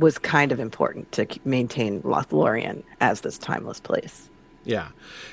was 0.00 0.18
kind 0.18 0.50
of 0.50 0.58
important 0.58 1.12
to 1.12 1.26
maintain 1.44 2.02
Lothlorien 2.02 2.82
as 3.00 3.20
this 3.20 3.38
timeless 3.38 3.80
place. 3.80 4.28
Yeah, 4.64 4.88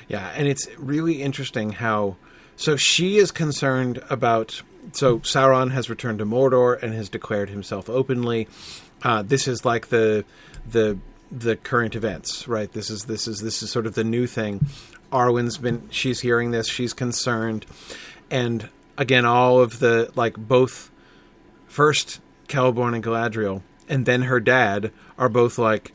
yeah, 0.07 0.31
and 0.35 0.47
it's 0.47 0.67
really 0.77 1.21
interesting 1.21 1.71
how. 1.71 2.17
So 2.55 2.75
she 2.75 3.17
is 3.17 3.31
concerned 3.31 4.01
about. 4.09 4.61
So 4.93 5.19
Sauron 5.19 5.71
has 5.71 5.89
returned 5.89 6.19
to 6.19 6.25
Mordor 6.25 6.81
and 6.81 6.93
has 6.93 7.09
declared 7.09 7.49
himself 7.49 7.89
openly. 7.89 8.47
Uh, 9.03 9.21
this 9.21 9.47
is 9.47 9.65
like 9.65 9.87
the 9.87 10.23
the 10.69 10.97
the 11.31 11.55
current 11.55 11.95
events, 11.95 12.47
right? 12.47 12.71
This 12.71 12.89
is 12.89 13.05
this 13.05 13.27
is 13.27 13.41
this 13.41 13.61
is 13.61 13.71
sort 13.71 13.85
of 13.85 13.95
the 13.95 14.03
new 14.03 14.27
thing. 14.27 14.67
Arwen's 15.11 15.57
been 15.57 15.89
she's 15.89 16.21
hearing 16.21 16.51
this, 16.51 16.67
she's 16.67 16.93
concerned, 16.93 17.65
and 18.29 18.69
again, 18.97 19.25
all 19.25 19.59
of 19.59 19.79
the 19.79 20.11
like 20.15 20.35
both 20.37 20.89
first 21.67 22.19
Celeborn 22.47 22.95
and 22.95 23.03
Galadriel, 23.03 23.61
and 23.89 24.05
then 24.05 24.23
her 24.23 24.39
dad 24.39 24.91
are 25.17 25.29
both 25.29 25.57
like, 25.57 25.93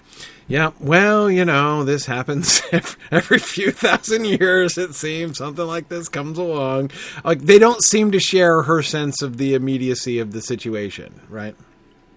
"Yeah, 0.48 0.72
well, 0.80 1.30
you 1.30 1.44
know, 1.44 1.84
this 1.84 2.06
happens 2.06 2.60
every, 2.72 3.00
every 3.10 3.38
few 3.38 3.70
thousand 3.70 4.24
years. 4.26 4.76
It 4.78 4.94
seems 4.94 5.38
something 5.38 5.66
like 5.66 5.88
this 5.88 6.08
comes 6.08 6.38
along." 6.38 6.90
Like 7.24 7.40
they 7.42 7.58
don't 7.58 7.82
seem 7.82 8.10
to 8.12 8.20
share 8.20 8.62
her 8.62 8.82
sense 8.82 9.22
of 9.22 9.36
the 9.38 9.54
immediacy 9.54 10.18
of 10.18 10.32
the 10.32 10.42
situation, 10.42 11.20
right? 11.28 11.54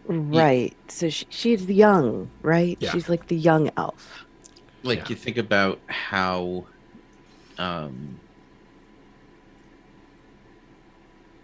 Right. 0.07 0.75
So 0.87 1.09
she, 1.09 1.25
she's 1.29 1.65
young, 1.65 2.29
right? 2.43 2.77
Yeah. 2.79 2.91
She's 2.91 3.09
like 3.09 3.27
the 3.27 3.35
young 3.35 3.71
elf. 3.75 4.25
like 4.83 4.99
Yeah. 4.99 5.05
you 5.09 5.15
think 5.15 5.37
about 5.37 5.79
how 5.87 6.65
um, 7.57 8.19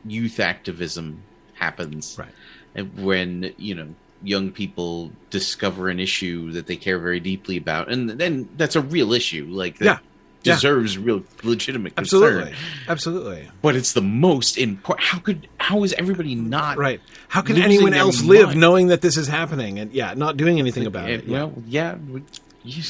youth 0.05 0.39
activism 0.39 1.21
happens 1.53 2.15
Right. 2.17 2.31
and 2.75 2.93
when 3.03 3.53
you 3.57 3.75
know 3.75 3.95
young 4.23 4.51
people 4.51 5.11
discover 5.29 5.89
an 5.89 5.99
issue 5.99 6.51
that 6.51 6.67
they 6.67 6.75
care 6.75 6.99
very 6.99 7.19
deeply 7.19 7.57
about 7.57 7.91
and 7.91 8.09
then 8.11 8.47
that's 8.57 8.75
a 8.75 8.81
real 8.81 9.13
issue 9.13 9.45
like 9.49 9.77
that 9.79 9.85
Yeah. 9.85 9.97
Yeah. 10.43 10.53
deserves 10.55 10.97
real 10.97 11.23
legitimate 11.43 11.95
concern 11.95 12.23
Absolutely, 12.39 12.55
absolutely. 12.87 13.49
but 13.61 13.75
it's 13.75 13.93
the 13.93 14.01
most 14.01 14.57
important 14.57 15.07
how 15.07 15.19
could 15.19 15.47
how 15.59 15.83
is 15.83 15.93
everybody 15.93 16.35
not 16.35 16.77
Right. 16.77 16.99
How 17.29 17.41
can 17.41 17.61
anyone 17.61 17.93
else 17.93 18.23
live 18.23 18.47
mind. 18.49 18.59
knowing 18.59 18.87
that 18.87 19.01
this 19.01 19.17
is 19.17 19.27
happening 19.27 19.77
and 19.79 19.91
yeah, 19.93 20.13
not 20.15 20.37
doing 20.37 20.59
anything 20.59 20.85
about 20.85 21.07
Yeah, 21.09 21.15
it? 21.15 21.23
Yeah. 21.25 21.31
well 21.43 21.53
yeah 21.67 21.95
you 22.63 22.81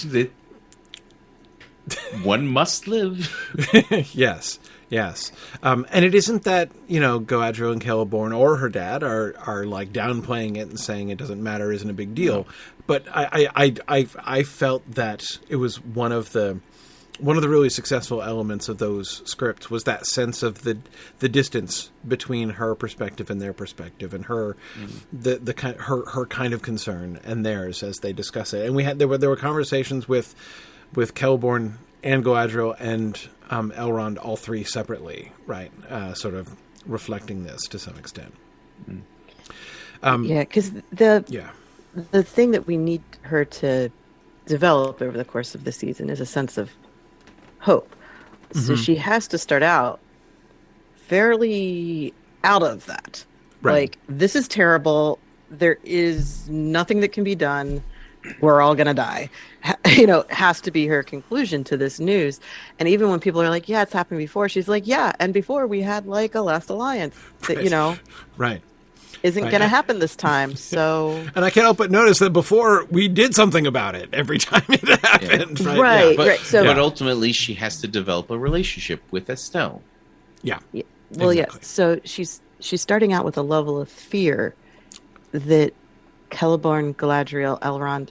one 2.24 2.48
must 2.48 2.88
live 2.88 3.34
yes, 4.13 4.60
yes. 4.91 5.32
Um, 5.63 5.88
and 5.91 6.06
it 6.06 6.13
isn't 6.13 6.43
that 6.43 6.69
you 6.88 6.99
know 6.99 7.19
Galadriel 7.19 7.71
and 7.71 7.82
Celeborn 7.82 8.38
or 8.38 8.58
her 8.58 8.69
dad 8.69 9.01
are 9.01 9.34
are 9.47 9.65
like 9.65 9.91
downplaying 9.91 10.58
it 10.58 10.67
and 10.67 10.80
saying 10.80 11.10
it 11.10 11.17
doesn't 11.17 11.41
matter, 11.41 11.71
isn't 11.71 11.89
a 11.89 11.93
big 11.93 12.13
deal. 12.13 12.47
But 12.86 13.06
I, 13.10 13.47
I, 13.56 13.75
I, 13.88 14.08
I, 14.17 14.43
felt 14.43 14.84
that 14.95 15.23
it 15.47 15.56
was 15.56 15.80
one 15.82 16.12
of 16.12 16.34
the 16.34 16.60
one 17.19 17.36
of 17.36 17.41
the 17.41 17.49
really 17.49 17.69
successful 17.69 18.21
elements 18.21 18.67
of 18.67 18.80
those 18.80 19.21
scripts 19.30 19.69
was 19.69 19.84
that 19.86 20.06
sense 20.06 20.43
of 20.43 20.63
the 20.63 20.77
the 21.19 21.30
distance 21.30 21.91
between 22.06 22.49
her 22.51 22.75
perspective 22.75 23.30
and 23.30 23.41
their 23.41 23.54
perspective, 23.54 24.13
and 24.13 24.25
her 24.25 24.58
the 25.13 25.38
the 25.38 25.54
kind 25.54 25.77
her 25.82 26.06
her 26.10 26.25
kind 26.25 26.54
of 26.54 26.62
concern 26.62 27.19
and 27.23 27.45
theirs 27.45 27.82
as 27.82 27.99
they 27.99 28.12
discuss 28.12 28.54
it. 28.54 28.65
And 28.65 28.75
we 28.75 28.84
had 28.84 28.99
there 28.99 29.08
were 29.08 29.17
there 29.17 29.30
were 29.30 29.36
conversations 29.36 30.10
with 30.10 30.36
with 30.93 31.13
Celeborn 31.13 31.73
and 32.04 32.25
Galadriel 32.25 32.75
and 32.80 33.30
um, 33.51 33.71
Elrond, 33.75 34.17
all 34.23 34.37
three 34.37 34.63
separately, 34.63 35.31
right? 35.45 35.71
Uh, 35.89 36.13
sort 36.15 36.33
of 36.33 36.55
reflecting 36.85 37.43
this 37.43 37.61
to 37.67 37.77
some 37.77 37.95
extent. 37.97 38.33
yeah, 40.03 40.43
because 40.43 40.71
the 40.91 41.23
Yeah, 41.27 41.51
the 42.11 42.23
thing 42.23 42.51
that 42.51 42.65
we 42.65 42.77
need 42.77 43.03
her 43.21 43.45
to 43.45 43.89
develop 44.47 45.01
over 45.01 45.15
the 45.17 45.25
course 45.25 45.53
of 45.53 45.63
the 45.65 45.71
season 45.71 46.09
is 46.09 46.19
a 46.19 46.25
sense 46.25 46.57
of 46.57 46.71
hope. 47.59 47.95
So 48.53 48.59
Mm-hmm. 48.73 48.75
she 48.75 48.95
has 48.95 49.27
to 49.29 49.37
start 49.37 49.63
out 49.63 49.99
fairly 50.95 52.13
out 52.43 52.63
of 52.63 52.85
that. 52.87 53.23
Right. 53.61 53.73
Like, 53.81 53.97
this 54.09 54.35
is 54.35 54.47
terrible. 54.47 55.19
There 55.49 55.77
is 55.83 56.49
nothing 56.49 57.01
that 57.01 57.09
can 57.11 57.23
be 57.23 57.35
done. 57.35 57.83
We're 58.39 58.62
all 58.62 58.75
going 58.75 58.88
to 58.88 58.93
die. 58.93 59.29
You 59.86 60.07
know, 60.07 60.25
has 60.29 60.60
to 60.62 60.71
be 60.71 60.88
her 60.88 61.03
conclusion 61.03 61.63
to 61.65 61.77
this 61.77 61.99
news. 61.99 62.39
And 62.79 62.89
even 62.89 63.10
when 63.12 63.19
people 63.19 63.41
are 63.43 63.49
like, 63.49 63.69
yeah, 63.69 63.84
it's 63.84 63.93
happened 63.93 64.17
before, 64.17 64.49
she's 64.49 64.67
like, 64.67 64.88
yeah. 64.88 65.12
And 65.19 65.34
before 65.36 65.67
we 65.67 65.81
had 65.81 66.07
like 66.07 66.34
a 66.34 66.41
last 66.41 66.69
alliance 66.71 67.15
that, 67.41 67.57
Right. 67.57 67.63
you 67.65 67.69
know, 67.69 67.95
right. 68.38 68.62
isn't 69.21 69.43
Right. 69.43 69.51
going 69.51 69.62
to 69.62 69.67
happen 69.67 69.99
this 69.99 70.15
time. 70.15 70.55
So. 70.55 71.12
And 71.36 71.45
I 71.45 71.51
can't 71.51 71.65
help 71.65 71.77
but 71.77 71.91
notice 71.91 72.17
that 72.19 72.31
before 72.31 72.86
we 72.86 73.07
did 73.07 73.36
something 73.36 73.67
about 73.67 73.93
it 73.93 74.10
every 74.13 74.39
time 74.39 74.63
it 74.69 74.88
happened. 75.03 75.60
Right. 75.60 75.77
Right. 75.79 76.10
Yeah. 76.12 76.15
But, 76.17 76.39
so- 76.39 76.63
but 76.63 76.79
ultimately, 76.79 77.31
she 77.31 77.53
has 77.55 77.81
to 77.81 77.88
develop 77.88 78.31
a 78.31 78.39
relationship 78.39 79.03
with 79.12 79.29
Estel. 79.29 79.84
yeah. 80.41 80.57
Yeah. 80.71 80.84
Well, 81.12 81.29
Exactly. 81.31 81.57
yes. 81.62 81.67
So 81.67 81.99
she's 82.05 82.41
she's 82.62 82.81
starting 82.81 83.13
out 83.13 83.25
with 83.25 83.38
a 83.38 83.41
level 83.43 83.79
of 83.79 83.89
fear 83.89 84.55
that 85.34 85.73
Celeborn, 86.32 86.96
Galadriel, 86.96 87.60
Elrond, 87.62 88.10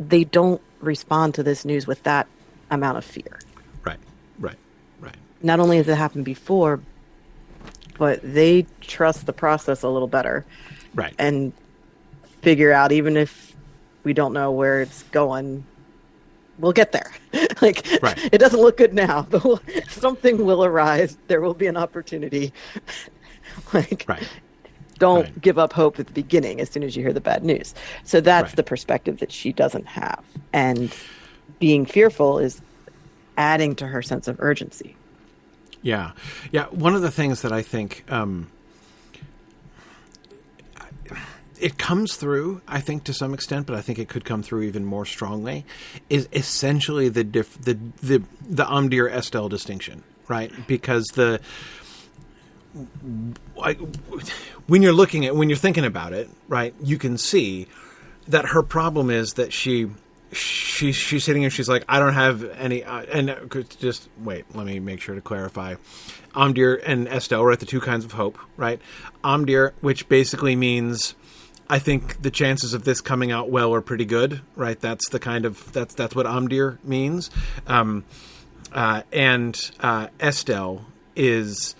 they 0.00 0.24
don't 0.24 0.60
respond 0.80 1.34
to 1.34 1.42
this 1.42 1.64
news 1.64 1.86
with 1.86 2.02
that 2.04 2.26
amount 2.70 2.98
of 2.98 3.04
fear. 3.04 3.38
Right. 3.84 3.98
Right. 4.38 4.56
Right. 5.00 5.14
Not 5.42 5.60
only 5.60 5.76
has 5.78 5.88
it 5.88 5.96
happened 5.96 6.24
before, 6.24 6.80
but 7.98 8.20
they 8.22 8.66
trust 8.80 9.26
the 9.26 9.32
process 9.32 9.82
a 9.82 9.88
little 9.88 10.08
better 10.08 10.44
Right. 10.94 11.14
and 11.18 11.52
figure 12.42 12.72
out 12.72 12.92
even 12.92 13.16
if 13.16 13.56
we 14.04 14.12
don't 14.12 14.32
know 14.32 14.52
where 14.52 14.80
it's 14.82 15.02
going, 15.04 15.64
we'll 16.58 16.72
get 16.72 16.92
there. 16.92 17.10
like 17.62 17.86
Right. 18.02 18.18
it 18.32 18.38
doesn't 18.38 18.60
look 18.60 18.76
good 18.76 18.94
now, 18.94 19.26
but 19.28 19.44
we'll, 19.44 19.60
something 19.88 20.44
will 20.44 20.64
arise. 20.64 21.16
There 21.26 21.40
will 21.40 21.54
be 21.54 21.66
an 21.66 21.76
opportunity. 21.76 22.52
like 23.72 24.04
Right. 24.08 24.28
Don't 24.98 25.24
Right. 25.24 25.40
give 25.40 25.58
up 25.58 25.72
hope 25.72 25.98
at 26.00 26.06
the 26.06 26.12
beginning 26.12 26.60
as 26.60 26.70
soon 26.70 26.82
as 26.82 26.96
you 26.96 27.02
hear 27.02 27.12
the 27.12 27.20
bad 27.20 27.44
news. 27.44 27.74
So 28.04 28.20
that's 28.20 28.50
Right. 28.50 28.56
the 28.56 28.62
perspective 28.62 29.18
that 29.18 29.30
she 29.32 29.52
doesn't 29.52 29.86
have. 29.86 30.22
And 30.52 30.92
being 31.58 31.86
fearful 31.86 32.38
is 32.38 32.60
adding 33.36 33.74
to 33.76 33.86
her 33.86 34.02
sense 34.02 34.26
of 34.28 34.36
urgency. 34.40 34.96
Yeah, 35.82 36.12
yeah. 36.50 36.66
One 36.66 36.94
of 36.94 37.02
the 37.02 37.10
things 37.10 37.42
that 37.42 37.52
I 37.52 37.62
think 37.62 38.04
um, 38.08 38.48
it 41.60 41.78
comes 41.78 42.16
through, 42.16 42.60
I 42.68 42.80
think, 42.80 43.04
to 43.04 43.12
some 43.12 43.34
extent, 43.34 43.66
but 43.66 43.76
I 43.76 43.80
think 43.80 43.98
it 43.98 44.08
could 44.08 44.24
come 44.24 44.42
through 44.42 44.62
even 44.62 44.84
more 44.84 45.04
strongly, 45.06 45.64
is 46.10 46.28
essentially 46.32 47.08
the 47.08 47.24
diff- 47.24 47.60
the 47.62 47.74
the 48.02 48.22
the 48.48 48.64
Amdir 48.64 49.10
Estel 49.10 49.48
distinction, 49.48 50.02
right? 50.28 50.52
Because 50.66 51.04
the 51.14 51.40
I, 53.60 53.76
when 54.68 54.82
you're 54.82 54.92
looking 54.92 55.26
at 55.26 55.34
when 55.34 55.48
you're 55.48 55.58
thinking 55.58 55.84
about 55.84 56.12
it, 56.12 56.30
right, 56.46 56.74
you 56.80 56.98
can 56.98 57.18
see 57.18 57.66
that 58.28 58.46
her 58.50 58.62
problem 58.62 59.10
is 59.10 59.34
that 59.34 59.52
she 59.52 59.88
she 60.30 60.92
she's 60.92 61.24
sitting 61.24 61.42
here. 61.42 61.46
And 61.46 61.52
she's 61.52 61.68
like, 61.68 61.84
I 61.88 61.98
don't 61.98 62.14
have 62.14 62.44
any. 62.44 62.84
Uh, 62.84 63.02
and 63.12 63.30
uh, 63.30 63.62
just 63.80 64.08
wait, 64.18 64.44
let 64.54 64.66
me 64.66 64.78
make 64.78 65.00
sure 65.00 65.14
to 65.14 65.20
clarify. 65.20 65.74
Amdir 66.34 66.80
and 66.86 67.08
Estel 67.08 67.42
are 67.42 67.50
at 67.50 67.60
the 67.60 67.66
two 67.66 67.80
kinds 67.80 68.04
of 68.04 68.12
hope, 68.12 68.38
right? 68.56 68.80
Amdir, 69.24 69.72
which 69.80 70.08
basically 70.08 70.54
means. 70.54 71.16
I 71.70 71.78
think 71.78 72.22
the 72.22 72.30
chances 72.30 72.72
of 72.72 72.84
this 72.84 73.02
coming 73.02 73.30
out 73.30 73.50
well 73.50 73.74
are 73.74 73.82
pretty 73.82 74.06
good, 74.06 74.40
right? 74.56 74.80
That's 74.80 75.06
the 75.10 75.18
kind 75.18 75.44
of 75.44 75.70
that's 75.74 75.94
that's 75.94 76.14
what 76.16 76.24
Amdir 76.24 76.82
means, 76.82 77.30
um, 77.66 78.04
uh, 78.72 79.02
and 79.12 79.70
uh, 79.80 80.08
Estel 80.18 80.86
is 81.14 81.76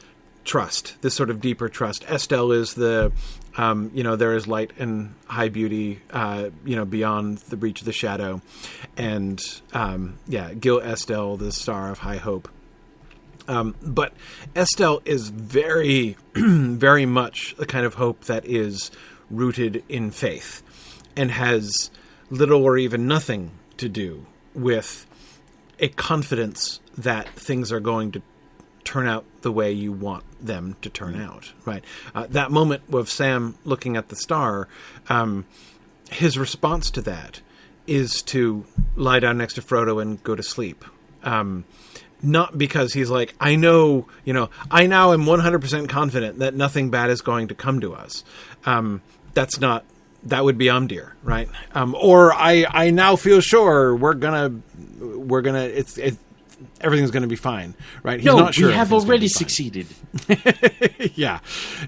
trust, 0.49 1.01
this 1.03 1.15
sort 1.15 1.31
of 1.31 1.41
deeper 1.41 1.69
trust. 1.69 2.05
Estel 2.09 2.51
is 2.51 2.75
the, 2.75 3.13
um, 3.57 3.91
you 3.95 4.03
know, 4.03 4.17
there 4.17 4.35
is 4.35 4.49
light 4.49 4.73
and 4.79 5.15
high 5.27 5.51
beauty, 5.51 6.01
uh, 6.11 6.49
you 6.65 6.75
know, 6.75 6.85
beyond 6.85 7.39
the 7.39 7.57
reach 7.57 7.81
of 7.81 7.85
the 7.85 7.93
shadow, 7.93 8.41
and 8.97 9.41
um, 9.73 10.19
yeah, 10.27 10.55
Gil 10.55 10.81
Estel, 10.81 11.37
the 11.37 11.53
star 11.53 11.91
of 11.91 11.99
high 11.99 12.17
hope. 12.17 12.49
Um, 13.47 13.77
but 13.83 14.13
Estel 14.57 15.01
is 15.05 15.29
very, 15.29 16.17
very 16.35 17.07
much 17.07 17.55
the 17.57 17.67
kind 17.67 17.87
of 17.87 17.95
hope 17.95 18.25
that 18.25 18.45
is 18.45 18.91
rooted 19.31 19.85
in 19.89 20.11
faith 20.11 20.63
and 21.15 21.31
has 21.31 21.91
little 22.31 22.65
or 22.65 22.79
even 22.79 23.07
nothing 23.07 23.51
to 23.77 23.89
do 23.89 24.27
with 24.55 25.07
a 25.79 25.89
confidence 25.89 26.81
that 26.97 27.29
things 27.31 27.71
are 27.71 27.81
going 27.81 28.13
to 28.13 28.23
turn 28.89 29.07
out 29.07 29.27
the 29.43 29.53
way 29.53 29.71
you 29.71 29.93
want 29.93 30.25
them 30.41 30.75
to 30.81 30.89
turn 30.89 31.21
out. 31.21 31.53
Right. 31.67 31.85
Uh, 32.15 32.27
that 32.31 32.51
moment 32.51 32.83
of 32.91 33.11
Sam 33.11 33.55
looking 33.67 33.99
at 33.99 34.09
the 34.09 34.17
star, 34.17 34.67
um, 35.11 35.45
his 36.11 36.39
response 36.39 36.91
to 36.93 37.03
that 37.03 37.43
is 37.87 38.23
to 38.23 38.65
lie 38.97 39.21
down 39.21 39.37
next 39.37 39.55
to 39.55 39.63
Frodo 39.63 40.01
and 40.01 40.23
go 40.23 40.35
to 40.35 40.43
sleep. 40.43 40.87
Um, 41.23 41.67
not 42.23 42.57
because 42.57 42.95
he's 42.95 43.11
like, 43.11 43.35
I 43.39 43.57
know, 43.57 44.09
you 44.25 44.33
know, 44.33 44.49
I 44.71 44.87
now 44.87 45.13
am 45.13 45.25
100% 45.25 45.89
confident 45.91 46.39
that 46.39 46.55
nothing 46.55 46.89
bad 46.89 47.11
is 47.11 47.21
going 47.21 47.49
to 47.49 47.55
come 47.55 47.81
to 47.81 47.95
us. 47.95 48.25
Um, 48.65 49.03
that's 49.35 49.61
not, 49.61 49.85
that 50.25 50.45
would 50.45 50.57
be 50.57 50.67
Amdir, 50.67 51.13
right? 51.23 51.49
Um, 51.75 51.95
or 51.95 52.33
I, 52.33 52.67
I 52.71 52.91
now 52.91 53.17
feel 53.17 53.41
sure 53.41 53.95
we're 53.95 54.15
gonna, 54.15 54.61
we're 54.99 55.43
gonna, 55.43 55.65
it's, 55.65 55.99
it, 55.99 56.17
everything's 56.81 57.11
gonna 57.11 57.27
be 57.27 57.37
fine, 57.37 57.75
right? 58.03 58.21
He's 58.21 58.27
no, 58.27 58.39
not 58.39 58.55
sure 58.55 58.69
we 58.69 58.75
have 58.75 58.93
already 58.93 59.29
succeeded. 59.29 59.87
yeah. 61.15 61.41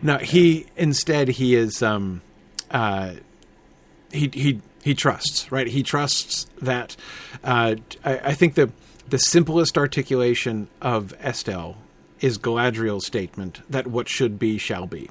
No, 0.03 0.19
he 0.19 0.67
instead 0.77 1.29
he 1.29 1.55
is 1.55 1.83
um 1.83 2.23
uh 2.71 3.15
he 4.13 4.31
he 4.33 4.61
he 4.83 4.95
trusts, 4.95 5.51
right? 5.53 5.67
He 5.67 5.83
trusts 5.83 6.47
that 6.63 6.97
uh 7.45 7.77
I, 8.05 8.19
I 8.19 8.35
think 8.35 8.55
the 8.55 8.71
the 9.09 9.19
simplest 9.19 9.77
articulation 9.77 10.69
of 10.81 11.13
Estel 11.21 11.77
is 12.21 12.39
Galadriel's 12.39 13.07
statement 13.07 13.63
that 13.69 13.87
what 13.87 14.09
should 14.09 14.39
be 14.39 14.59
shall 14.59 14.87
be. 14.87 15.11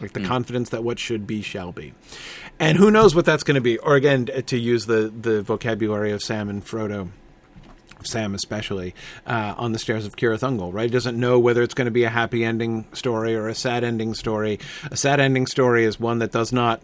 like 0.00 0.12
the 0.14 0.24
confidence 0.24 0.70
that 0.70 0.82
what 0.82 0.98
should 0.98 1.26
be 1.26 1.42
shall 1.42 1.72
be. 1.72 1.92
And 2.58 2.78
who 2.78 2.90
knows 2.90 3.14
what 3.14 3.24
that's 3.24 3.42
going 3.42 3.56
to 3.56 3.60
be? 3.60 3.78
Or 3.78 3.94
again, 3.94 4.26
to 4.26 4.58
use 4.58 4.86
the 4.86 5.12
the 5.14 5.42
vocabulary 5.42 6.12
of 6.12 6.22
Sam 6.22 6.48
and 6.48 6.64
Frodo. 6.64 7.10
Sam, 8.06 8.34
especially 8.34 8.94
uh, 9.26 9.54
on 9.56 9.72
the 9.72 9.78
stairs 9.78 10.06
of 10.06 10.16
Cirith 10.16 10.40
Ungol, 10.40 10.72
right? 10.72 10.84
He 10.84 10.90
doesn't 10.90 11.18
know 11.18 11.38
whether 11.38 11.62
it's 11.62 11.74
going 11.74 11.86
to 11.86 11.90
be 11.90 12.04
a 12.04 12.10
happy 12.10 12.44
ending 12.44 12.86
story 12.92 13.34
or 13.34 13.48
a 13.48 13.54
sad 13.54 13.84
ending 13.84 14.14
story. 14.14 14.58
A 14.90 14.96
sad 14.96 15.20
ending 15.20 15.46
story 15.46 15.84
is 15.84 15.98
one 15.98 16.18
that 16.18 16.32
does 16.32 16.52
not 16.52 16.82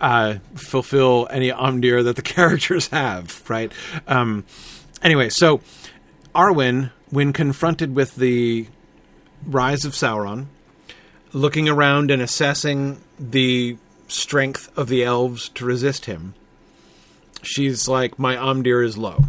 uh, 0.00 0.34
fulfill 0.54 1.26
any 1.30 1.50
umdir 1.50 2.04
that 2.04 2.16
the 2.16 2.22
characters 2.36 2.88
have, 2.88 3.48
right? 3.48 3.72
Um, 4.06 4.44
anyway, 5.02 5.28
so 5.28 5.60
Arwen, 6.34 6.90
when 7.10 7.32
confronted 7.32 7.94
with 7.94 8.16
the 8.16 8.66
rise 9.46 9.84
of 9.84 9.92
Sauron, 9.92 10.46
looking 11.32 11.68
around 11.68 12.10
and 12.10 12.22
assessing 12.22 13.00
the 13.18 13.76
strength 14.08 14.70
of 14.76 14.88
the 14.88 15.04
elves 15.04 15.48
to 15.50 15.64
resist 15.64 16.06
him, 16.06 16.34
she's 17.42 17.88
like, 17.88 18.18
"My 18.18 18.36
umdir 18.36 18.84
is 18.84 18.96
low." 18.96 19.24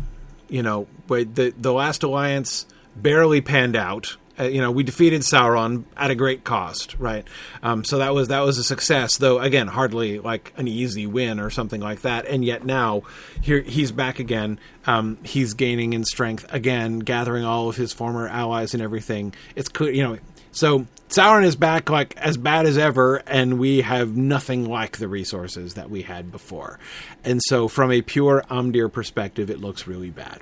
You 0.49 0.63
know, 0.63 0.87
but 1.07 1.35
the 1.35 1.53
the 1.57 1.73
last 1.73 2.03
alliance 2.03 2.65
barely 2.95 3.41
panned 3.41 3.75
out 3.75 4.17
uh, 4.39 4.43
you 4.43 4.61
know, 4.61 4.71
we 4.71 4.83
defeated 4.83 5.21
Sauron 5.21 5.85
at 5.95 6.11
a 6.11 6.15
great 6.15 6.43
cost, 6.43 6.95
right? 6.99 7.27
Um, 7.63 7.83
so 7.83 7.97
that 7.99 8.13
was 8.13 8.27
that 8.27 8.41
was 8.41 8.57
a 8.57 8.63
success, 8.63 9.17
though. 9.17 9.39
Again, 9.39 9.67
hardly 9.67 10.19
like 10.19 10.53
an 10.57 10.67
easy 10.67 11.07
win 11.07 11.39
or 11.39 11.49
something 11.49 11.81
like 11.81 12.01
that. 12.01 12.27
And 12.27 12.45
yet 12.45 12.65
now, 12.65 13.03
here 13.41 13.61
he's 13.61 13.91
back 13.91 14.19
again. 14.19 14.59
Um, 14.85 15.17
he's 15.23 15.53
gaining 15.53 15.93
in 15.93 16.05
strength 16.05 16.45
again, 16.49 16.99
gathering 16.99 17.43
all 17.43 17.69
of 17.69 17.75
his 17.75 17.93
former 17.93 18.27
allies 18.27 18.73
and 18.73 18.83
everything. 18.83 19.33
It's 19.55 19.69
clear, 19.69 19.91
you 19.91 20.03
know. 20.03 20.17
So 20.51 20.87
Sauron 21.09 21.45
is 21.45 21.55
back 21.55 21.89
like 21.89 22.15
as 22.17 22.37
bad 22.37 22.65
as 22.65 22.77
ever, 22.77 23.17
and 23.27 23.59
we 23.59 23.81
have 23.81 24.15
nothing 24.15 24.65
like 24.65 24.97
the 24.97 25.07
resources 25.07 25.75
that 25.75 25.89
we 25.89 26.01
had 26.01 26.31
before. 26.31 26.79
And 27.23 27.41
so, 27.45 27.67
from 27.67 27.91
a 27.91 28.01
pure 28.01 28.43
Umdir 28.49 28.91
perspective, 28.91 29.49
it 29.49 29.59
looks 29.59 29.87
really 29.87 30.09
bad 30.09 30.41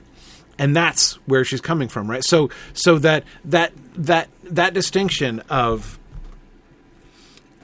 and 0.57 0.75
that's 0.75 1.13
where 1.27 1.43
she's 1.43 1.61
coming 1.61 1.87
from 1.87 2.09
right? 2.09 2.23
So 2.23 2.49
so 2.73 2.97
that 2.99 3.23
that 3.45 3.73
that 3.95 4.29
that 4.43 4.73
distinction 4.73 5.41
of 5.49 5.99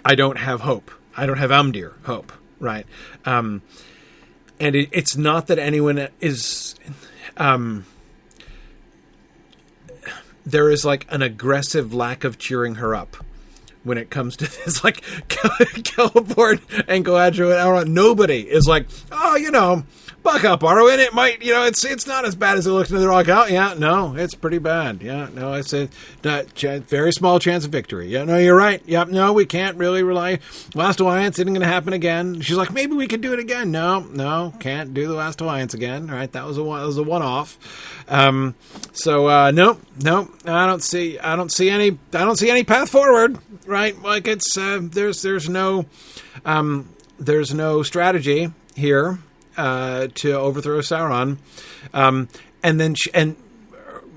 i 0.04 0.16
don't 0.16 0.38
have 0.38 0.62
hope. 0.62 0.92
I 1.16 1.26
don't 1.26 1.38
have 1.38 1.52
umdir 1.52 1.94
hope 2.04 2.32
right? 2.60 2.86
Um 3.26 3.62
and 4.60 4.76
it, 4.76 4.90
it's 4.92 5.18
not 5.18 5.48
that 5.48 5.60
anyone 5.60 6.08
is 6.20 6.76
um 7.38 7.86
there 10.46 10.70
is 10.70 10.86
like 10.86 11.06
an 11.10 11.22
aggressive 11.22 11.94
lack 11.94 12.24
of 12.24 12.38
cheering 12.38 12.76
her 12.76 12.96
up 12.96 13.18
when 13.84 13.98
it 13.98 14.10
comes 14.10 14.38
to 14.38 14.46
this 14.66 14.84
like 14.84 15.02
Celeborn 15.28 16.62
and 16.88 17.06
Galadriel 17.06 17.88
nobody 17.88 18.42
is 18.42 18.68
like 18.68 18.88
oh 19.12 19.36
you 19.36 19.52
know 19.52 19.84
buck 20.24 20.44
up, 20.44 20.62
Arwen. 20.62 21.00
It 21.00 21.14
might, 21.14 21.42
you 21.44 21.54
know, 21.54 21.64
it's 21.64 21.84
it's 21.84 22.08
not 22.08 22.26
as 22.26 22.36
bad 22.36 22.58
as 22.58 22.68
it 22.68 22.72
looks 22.72 22.92
in 22.92 22.98
the 22.98 23.08
rock 23.08 23.30
out. 23.30 23.52
Yeah, 23.52 23.74
no, 23.78 24.16
it's 24.16 24.36
pretty 24.36 24.58
bad. 24.58 25.02
Yeah, 25.02 25.30
no, 25.34 25.54
it's 25.54 25.74
a 25.74 25.90
not, 26.24 26.48
very 26.54 27.12
small 27.12 27.40
chance 27.40 27.66
of 27.66 27.72
victory. 27.72 28.08
Yeah, 28.08 28.24
no, 28.24 28.38
you're 28.38 28.56
right. 28.56 28.82
Yep, 28.86 29.10
no, 29.10 29.34
we 29.34 29.46
can't 29.46 29.78
really 29.78 30.04
rely. 30.04 30.40
Last 30.76 31.00
Alliance 31.00 31.40
isn't 31.40 31.54
going 31.54 31.62
to 31.62 31.68
happen 31.68 31.94
again. 31.94 32.42
She's 32.42 32.58
like, 32.58 32.72
maybe 32.72 32.94
we 32.94 33.08
could 33.08 33.22
do 33.22 33.34
it 33.34 33.40
again. 33.40 33.72
No, 33.72 34.00
no, 34.00 34.54
can't 34.60 34.94
do 34.94 35.08
the 35.08 35.14
Last 35.14 35.42
Alliance 35.42 35.74
again. 35.74 36.10
All 36.10 36.16
right, 36.16 36.32
that 36.32 36.46
was 36.46 36.58
a 36.58 36.64
one, 36.64 36.80
that 36.80 36.88
was 36.88 36.98
a 36.98 37.04
one 37.04 37.22
off. 37.22 37.58
Um, 38.08 38.56
so 38.94 39.28
uh, 39.28 39.52
no, 39.52 39.80
no, 40.02 40.30
I 40.46 40.68
don't 40.68 40.84
see, 40.84 41.20
I 41.20 41.36
don't 41.36 41.52
see 41.52 41.70
any, 41.70 41.92
I 42.14 42.26
don't 42.26 42.38
see 42.38 42.50
any 42.50 42.64
path 42.64 42.90
forward. 42.90 43.38
Right, 43.66 44.00
like 44.02 44.28
it's 44.28 44.58
uh, 44.58 44.80
there's 44.82 45.22
there's 45.22 45.48
no 45.48 45.86
um, 46.46 46.90
there's 47.20 47.54
no 47.54 47.84
strategy 47.84 48.52
here 48.76 49.20
uh, 49.58 50.08
to 50.16 50.34
overthrow 50.34 50.80
Sauron, 50.80 51.38
um, 51.94 52.28
and 52.64 52.80
then 52.80 52.96
she, 52.96 53.14
and 53.14 53.36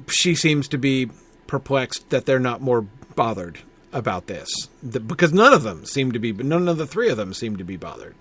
she 0.09 0.35
seems 0.35 0.68
to 0.68 0.79
be 0.79 1.11
perplexed 1.47 2.11
that 2.11 2.27
they're 2.27 2.38
not 2.38 2.61
more 2.61 2.83
bothered 3.14 3.61
about 3.92 4.27
this 4.27 4.49
the, 4.83 4.99
because 4.99 5.33
none 5.33 5.53
of 5.53 5.62
them 5.62 5.87
seem 5.87 6.11
to 6.11 6.18
be 6.18 6.33
none 6.33 6.66
of 6.68 6.79
the 6.79 6.87
three 6.87 7.09
of 7.09 7.16
them 7.16 7.33
seem 7.33 7.57
to 7.57 7.64
be 7.64 7.77
bothered. 7.77 8.14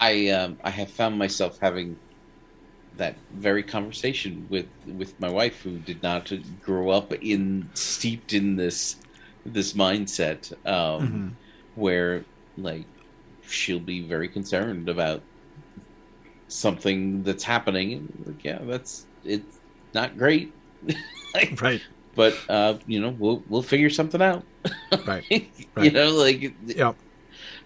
I 0.00 0.28
um, 0.28 0.58
I 0.64 0.70
have 0.70 0.90
found 0.90 1.18
myself 1.18 1.58
having 1.60 1.98
that 2.96 3.16
very 3.32 3.62
conversation 3.62 4.46
with 4.48 4.66
with 4.86 5.18
my 5.20 5.30
wife 5.30 5.62
who 5.62 5.78
did 5.78 6.02
not 6.02 6.32
grow 6.62 6.90
up 6.90 7.12
in 7.12 7.68
steeped 7.74 8.32
in 8.32 8.56
this 8.56 8.96
this 9.44 9.72
mindset 9.72 10.52
um, 10.66 11.06
mm-hmm. 11.06 11.28
where 11.74 12.24
like 12.56 12.84
she'll 13.46 13.80
be 13.80 14.00
very 14.00 14.28
concerned 14.28 14.88
about 14.88 15.22
something 16.48 17.22
that's 17.22 17.44
happening. 17.44 18.12
Like, 18.26 18.44
yeah, 18.44 18.58
that's 18.62 19.06
it's 19.24 19.58
not 19.94 20.18
great, 20.18 20.52
like, 21.34 21.60
right? 21.60 21.82
But 22.14 22.36
uh, 22.48 22.78
you 22.86 23.00
know, 23.00 23.14
we'll 23.18 23.42
we'll 23.48 23.62
figure 23.62 23.90
something 23.90 24.20
out, 24.20 24.42
right. 25.06 25.24
right? 25.30 25.84
You 25.84 25.90
know, 25.90 26.10
like 26.10 26.52
yeah. 26.66 26.94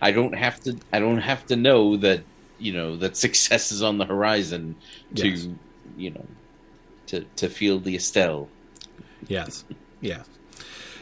I 0.00 0.10
don't 0.10 0.34
have 0.34 0.60
to. 0.64 0.76
I 0.92 0.98
don't 0.98 1.20
have 1.20 1.46
to 1.46 1.56
know 1.56 1.96
that 1.98 2.22
you 2.58 2.72
know 2.72 2.96
that 2.96 3.16
success 3.26 3.72
is 3.72 3.82
on 3.82 3.98
the 3.98 4.04
horizon 4.04 4.76
to 5.14 5.28
yes. 5.28 5.48
you 5.96 6.10
know 6.10 6.26
to 7.06 7.24
to 7.36 7.48
feel 7.48 7.78
the 7.78 7.96
Estel. 7.96 8.48
Yes. 9.28 9.64
yes. 10.00 10.28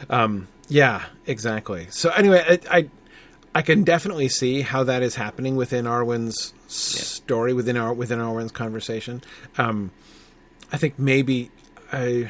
Um, 0.09 0.47
yeah. 0.67 1.05
Exactly. 1.25 1.87
So 1.89 2.11
anyway, 2.11 2.59
I, 2.69 2.77
I 2.77 2.89
I 3.55 3.61
can 3.63 3.83
definitely 3.83 4.29
see 4.29 4.61
how 4.61 4.83
that 4.83 5.01
is 5.01 5.15
happening 5.15 5.55
within 5.55 5.85
Arwen's 5.85 6.53
yeah. 6.53 6.60
Story, 6.71 7.53
within 7.53 7.77
our 7.77 7.93
within 7.93 8.19
Arwen's 8.19 8.51
conversation. 8.51 9.21
Um, 9.57 9.91
I 10.71 10.77
think 10.77 10.97
maybe 10.97 11.51
uh, 11.91 12.29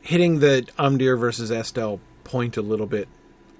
hitting 0.00 0.40
the 0.40 0.66
Umdir 0.78 1.18
versus 1.18 1.50
Estel 1.50 2.00
point 2.24 2.56
a 2.56 2.62
little 2.62 2.86
bit 2.86 3.08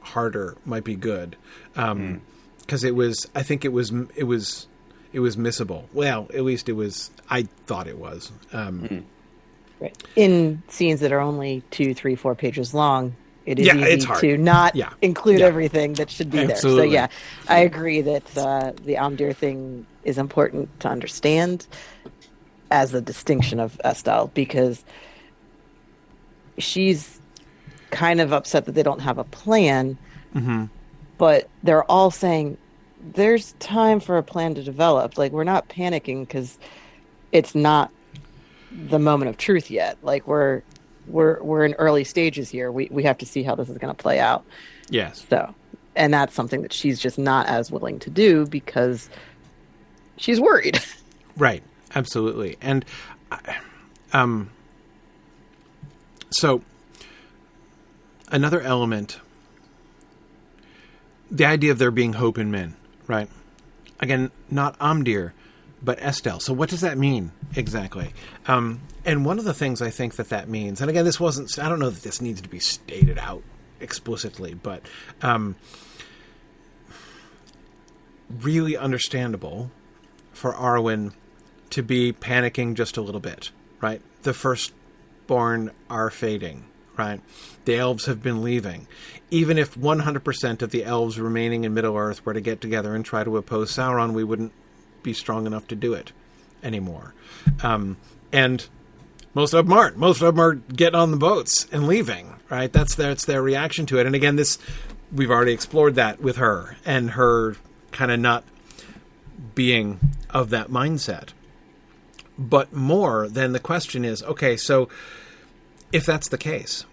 harder 0.00 0.56
might 0.64 0.84
be 0.84 0.94
good 0.94 1.36
because 1.74 1.90
um, 1.90 2.20
mm. 2.68 2.84
it 2.84 2.94
was. 2.94 3.28
I 3.34 3.42
think 3.42 3.64
it 3.64 3.72
was. 3.72 3.92
It 4.14 4.24
was. 4.24 4.66
It 5.12 5.20
was 5.20 5.36
missable. 5.36 5.86
Well, 5.92 6.28
at 6.32 6.44
least 6.44 6.68
it 6.68 6.74
was. 6.74 7.10
I 7.28 7.42
thought 7.66 7.88
it 7.88 7.98
was. 7.98 8.30
Um, 8.52 8.80
mm. 8.88 9.04
Right. 9.80 9.96
In 10.14 10.62
scenes 10.68 11.00
that 11.00 11.10
are 11.10 11.20
only 11.20 11.62
two, 11.70 11.94
three, 11.94 12.14
four 12.14 12.34
pages 12.34 12.74
long, 12.74 13.16
it 13.46 13.58
is 13.58 13.66
yeah, 13.66 13.74
easy 13.74 14.06
to 14.06 14.36
not 14.36 14.76
yeah. 14.76 14.92
include 15.00 15.40
yeah. 15.40 15.46
everything 15.46 15.94
that 15.94 16.10
should 16.10 16.30
be 16.30 16.38
Absolutely. 16.38 16.90
there. 16.90 17.08
So 17.08 17.12
yeah, 17.48 17.52
I 17.52 17.60
agree 17.60 18.02
that 18.02 18.38
uh, 18.38 18.72
the 18.84 18.94
Umdir 18.96 19.34
thing 19.34 19.86
is 20.04 20.18
important 20.18 20.80
to 20.80 20.88
understand 20.88 21.66
as 22.70 22.94
a 22.94 23.00
distinction 23.00 23.60
of 23.60 23.80
Estel 23.84 24.28
because 24.34 24.84
she's 26.58 27.20
kind 27.90 28.20
of 28.20 28.32
upset 28.32 28.66
that 28.66 28.72
they 28.72 28.82
don't 28.82 29.00
have 29.00 29.18
a 29.18 29.24
plan, 29.24 29.98
mm-hmm. 30.34 30.66
but 31.18 31.48
they're 31.62 31.84
all 31.84 32.10
saying 32.10 32.56
there's 33.14 33.52
time 33.54 34.00
for 34.00 34.18
a 34.18 34.22
plan 34.22 34.54
to 34.54 34.62
develop. 34.62 35.18
Like 35.18 35.32
we're 35.32 35.44
not 35.44 35.68
panicking 35.68 36.20
because 36.20 36.58
it's 37.32 37.54
not 37.54 37.90
the 38.70 38.98
moment 38.98 39.28
of 39.28 39.36
truth 39.36 39.70
yet. 39.70 39.98
Like 40.02 40.26
we're 40.26 40.62
we're 41.06 41.42
we're 41.42 41.64
in 41.64 41.74
early 41.74 42.04
stages 42.04 42.48
here. 42.48 42.70
We 42.70 42.88
we 42.90 43.02
have 43.02 43.18
to 43.18 43.26
see 43.26 43.42
how 43.42 43.54
this 43.54 43.68
is 43.68 43.78
going 43.78 43.94
to 43.94 44.00
play 44.00 44.20
out. 44.20 44.44
Yes. 44.90 45.26
So, 45.28 45.54
and 45.96 46.12
that's 46.12 46.34
something 46.34 46.62
that 46.62 46.72
she's 46.72 47.00
just 47.00 47.18
not 47.18 47.46
as 47.46 47.70
willing 47.70 47.98
to 48.00 48.10
do 48.10 48.46
because 48.46 49.08
she's 50.20 50.40
worried. 50.40 50.78
Right. 51.36 51.62
Absolutely. 51.94 52.58
And 52.60 52.84
um 54.12 54.50
so 56.30 56.62
another 58.30 58.60
element 58.60 59.20
the 61.30 61.44
idea 61.46 61.70
of 61.72 61.78
there 61.78 61.90
being 61.90 62.14
hope 62.14 62.36
in 62.36 62.50
men, 62.50 62.74
right? 63.06 63.28
Again, 64.00 64.30
not 64.50 64.78
Umdir, 64.80 65.32
but 65.82 65.98
Estel. 66.02 66.40
So 66.40 66.52
what 66.52 66.68
does 66.68 66.80
that 66.80 66.98
mean 66.98 67.32
exactly? 67.54 68.12
Um, 68.46 68.80
and 69.04 69.24
one 69.24 69.38
of 69.38 69.44
the 69.44 69.54
things 69.54 69.80
I 69.80 69.90
think 69.90 70.16
that 70.16 70.28
that 70.30 70.48
means, 70.48 70.80
and 70.80 70.90
again, 70.90 71.04
this 71.04 71.20
wasn't, 71.20 71.58
I 71.58 71.68
don't 71.68 71.78
know 71.78 71.90
that 71.90 72.02
this 72.02 72.20
needs 72.20 72.40
to 72.42 72.48
be 72.48 72.58
stated 72.58 73.18
out 73.18 73.42
explicitly, 73.80 74.54
but 74.54 74.82
um, 75.22 75.54
really 78.40 78.76
understandable 78.76 79.70
for 80.40 80.54
Arwen 80.54 81.12
to 81.68 81.82
be 81.82 82.14
panicking 82.14 82.74
just 82.74 82.96
a 82.96 83.02
little 83.02 83.20
bit, 83.20 83.50
right? 83.82 84.00
The 84.22 84.32
firstborn 84.32 85.70
are 85.90 86.08
fading, 86.08 86.64
right? 86.96 87.20
The 87.66 87.76
elves 87.76 88.06
have 88.06 88.22
been 88.22 88.42
leaving. 88.42 88.88
Even 89.30 89.58
if 89.58 89.74
100% 89.74 90.62
of 90.62 90.70
the 90.70 90.82
elves 90.82 91.20
remaining 91.20 91.64
in 91.64 91.74
Middle 91.74 91.94
Earth 91.94 92.24
were 92.24 92.32
to 92.32 92.40
get 92.40 92.62
together 92.62 92.94
and 92.94 93.04
try 93.04 93.22
to 93.22 93.36
oppose 93.36 93.70
Sauron, 93.70 94.14
we 94.14 94.24
wouldn't 94.24 94.52
be 95.02 95.12
strong 95.12 95.46
enough 95.46 95.68
to 95.68 95.76
do 95.76 95.92
it 95.92 96.10
anymore. 96.62 97.12
Um, 97.62 97.98
and 98.32 98.66
most 99.34 99.52
of 99.52 99.66
them 99.66 99.76
aren't. 99.76 99.98
Most 99.98 100.22
of 100.22 100.34
them 100.34 100.40
are 100.42 100.54
getting 100.54 100.98
on 100.98 101.10
the 101.10 101.18
boats 101.18 101.66
and 101.70 101.86
leaving. 101.86 102.36
Right? 102.48 102.72
That's 102.72 102.94
their, 102.94 103.08
that's 103.10 103.26
their 103.26 103.42
reaction 103.42 103.84
to 103.86 103.98
it. 103.98 104.06
And 104.06 104.14
again, 104.14 104.36
this 104.36 104.58
we've 105.12 105.30
already 105.30 105.52
explored 105.52 105.96
that 105.96 106.22
with 106.22 106.36
her 106.36 106.76
and 106.86 107.10
her 107.10 107.56
kind 107.92 108.10
of 108.10 108.20
not 108.20 108.44
being 109.54 110.00
of 110.32 110.50
that 110.50 110.68
mindset. 110.68 111.30
But 112.38 112.72
more 112.72 113.28
than 113.28 113.52
the 113.52 113.60
question 113.60 114.04
is 114.04 114.22
okay, 114.22 114.56
so 114.56 114.88
if 115.92 116.06
that's 116.06 116.28
the 116.28 116.38
case, 116.38 116.84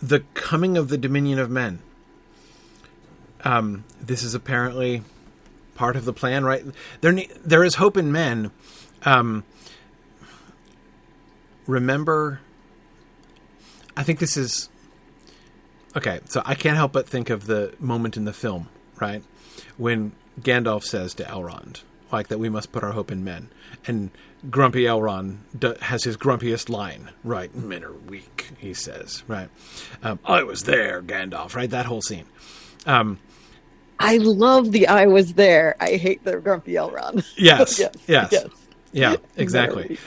the 0.00 0.20
coming 0.34 0.76
of 0.76 0.88
the 0.88 0.98
dominion 0.98 1.38
of 1.38 1.50
men. 1.50 1.80
Um, 3.42 3.84
this 4.00 4.22
is 4.22 4.34
apparently 4.34 5.02
part 5.74 5.96
of 5.96 6.04
the 6.04 6.12
plan, 6.12 6.44
right? 6.44 6.64
There, 7.00 7.14
there 7.44 7.64
is 7.64 7.76
hope 7.76 7.96
in 7.96 8.12
men. 8.12 8.50
Um, 9.04 9.44
remember, 11.66 12.40
I 13.96 14.02
think 14.02 14.18
this 14.18 14.36
is 14.36 14.68
okay. 15.96 16.20
So 16.26 16.42
I 16.44 16.54
can't 16.54 16.76
help 16.76 16.92
but 16.92 17.08
think 17.08 17.30
of 17.30 17.46
the 17.46 17.74
moment 17.78 18.16
in 18.16 18.24
the 18.24 18.32
film, 18.32 18.68
right, 19.00 19.22
when 19.78 20.12
Gandalf 20.40 20.84
says 20.84 21.14
to 21.14 21.24
Elrond, 21.24 21.82
like 22.12 22.28
that 22.28 22.38
we 22.38 22.48
must 22.48 22.72
put 22.72 22.82
our 22.82 22.92
hope 22.92 23.10
in 23.10 23.22
men, 23.24 23.48
and 23.86 24.10
grumpy 24.50 24.84
Elrond 24.84 25.38
d- 25.58 25.74
has 25.82 26.04
his 26.04 26.16
grumpiest 26.16 26.68
line, 26.68 27.10
right? 27.24 27.54
Men 27.54 27.84
are 27.84 27.92
weak, 27.92 28.50
he 28.58 28.72
says, 28.74 29.22
right? 29.28 29.48
Um, 30.02 30.18
I 30.24 30.42
was 30.42 30.62
there, 30.64 31.02
Gandalf, 31.02 31.54
right? 31.54 31.68
That 31.70 31.86
whole 31.86 32.02
scene. 32.02 32.26
Um, 32.86 33.18
I 33.98 34.16
love 34.16 34.72
the 34.72 34.86
I 34.88 35.06
was 35.06 35.34
there. 35.34 35.76
I 35.78 35.96
hate 35.96 36.24
the 36.24 36.38
grumpy 36.38 36.72
Elrond. 36.72 37.26
Yes, 37.36 37.78
yes, 37.78 37.94
yes. 38.06 38.28
yes. 38.32 38.46
yeah, 38.92 39.16
exactly. 39.36 39.98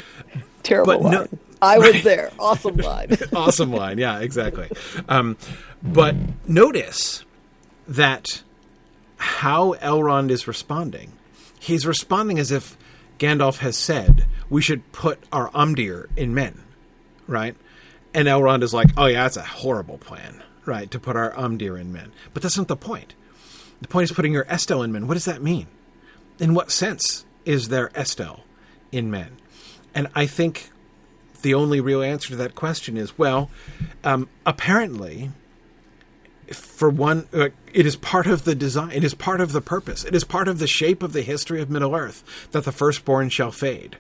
Terrible 0.63 0.93
But 0.99 1.01
no- 1.11 1.17
line. 1.19 1.39
I 1.61 1.77
was 1.77 1.93
right. 1.93 2.03
there. 2.03 2.31
Awesome 2.39 2.75
line. 2.75 3.15
awesome 3.33 3.71
line. 3.71 3.97
Yeah, 3.97 4.19
exactly. 4.19 4.69
Um, 5.07 5.37
but 5.81 6.13
notice 6.45 7.23
that 7.87 8.41
how 9.23 9.73
Elrond 9.75 10.29
is 10.29 10.47
responding. 10.47 11.13
He's 11.59 11.85
responding 11.85 12.39
as 12.39 12.51
if 12.51 12.77
Gandalf 13.19 13.59
has 13.59 13.77
said, 13.77 14.25
we 14.49 14.61
should 14.61 14.91
put 14.91 15.23
our 15.31 15.49
Amdir 15.51 16.09
in 16.17 16.33
men, 16.33 16.61
right? 17.25 17.55
And 18.13 18.27
Elrond 18.27 18.63
is 18.63 18.73
like, 18.73 18.89
oh, 18.97 19.05
yeah, 19.05 19.23
that's 19.23 19.37
a 19.37 19.43
horrible 19.43 19.97
plan, 19.97 20.43
right, 20.65 20.91
to 20.91 20.99
put 20.99 21.15
our 21.15 21.31
Amdir 21.31 21.79
in 21.79 21.93
men. 21.93 22.11
But 22.33 22.43
that's 22.43 22.57
not 22.57 22.67
the 22.67 22.75
point. 22.75 23.15
The 23.81 23.87
point 23.87 24.09
is 24.09 24.11
putting 24.11 24.33
your 24.33 24.45
Estel 24.49 24.83
in 24.83 24.91
men. 24.91 25.07
What 25.07 25.13
does 25.13 25.25
that 25.25 25.41
mean? 25.41 25.67
In 26.37 26.53
what 26.53 26.69
sense 26.69 27.25
is 27.45 27.69
there 27.69 27.97
Estel 27.97 28.43
in 28.91 29.09
men? 29.09 29.37
And 29.95 30.09
I 30.13 30.25
think 30.25 30.69
the 31.43 31.53
only 31.53 31.79
real 31.79 32.01
answer 32.01 32.29
to 32.29 32.35
that 32.35 32.55
question 32.55 32.97
is 32.97 33.17
well, 33.17 33.49
um, 34.03 34.27
apparently, 34.45 35.31
for 36.53 36.89
one, 36.89 37.27
uh, 37.33 37.49
it 37.73 37.85
is 37.85 37.95
part 37.95 38.27
of 38.27 38.43
the 38.43 38.55
design. 38.55 38.91
It 38.91 39.03
is 39.03 39.13
part 39.13 39.41
of 39.41 39.51
the 39.51 39.61
purpose. 39.61 40.03
It 40.03 40.15
is 40.15 40.23
part 40.23 40.47
of 40.47 40.59
the 40.59 40.67
shape 40.67 41.03
of 41.03 41.13
the 41.13 41.21
history 41.21 41.61
of 41.61 41.69
Middle 41.69 41.95
Earth 41.95 42.23
that 42.51 42.65
the 42.65 42.71
firstborn 42.71 43.29
shall 43.29 43.51
fade, 43.51 43.97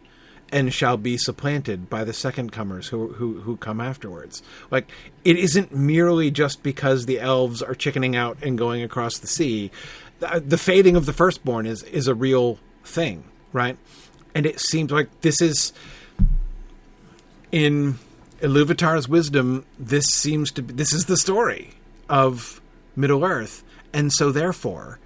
and 0.51 0.73
shall 0.73 0.97
be 0.97 1.17
supplanted 1.17 1.89
by 1.89 2.03
the 2.03 2.13
second 2.13 2.51
comers 2.51 2.89
who 2.89 3.13
who 3.13 3.41
who 3.41 3.57
come 3.57 3.81
afterwards. 3.81 4.41
Like 4.71 4.89
it 5.23 5.37
isn't 5.37 5.75
merely 5.75 6.31
just 6.31 6.63
because 6.63 7.05
the 7.05 7.19
elves 7.19 7.61
are 7.61 7.75
chickening 7.75 8.15
out 8.15 8.37
and 8.41 8.57
going 8.57 8.83
across 8.83 9.17
the 9.17 9.27
sea. 9.27 9.71
The, 10.19 10.43
the 10.45 10.57
fading 10.57 10.95
of 10.95 11.05
the 11.05 11.13
firstborn 11.13 11.65
is 11.65 11.83
is 11.83 12.07
a 12.07 12.15
real 12.15 12.59
thing, 12.83 13.23
right? 13.51 13.77
And 14.35 14.45
it 14.45 14.59
seems 14.59 14.91
like 14.91 15.21
this 15.21 15.41
is 15.41 15.73
in 17.51 17.99
Iluvatar's 18.41 19.07
wisdom, 19.07 19.65
this 19.79 20.05
seems 20.05 20.51
to 20.51 20.61
be 20.61 20.73
this 20.73 20.91
is 20.91 21.05
the 21.05 21.17
story 21.17 21.75
of 22.09 22.61
Middle 22.95 23.23
Earth, 23.23 23.63
and 23.93 24.11
so 24.11 24.31
therefore 24.31 24.99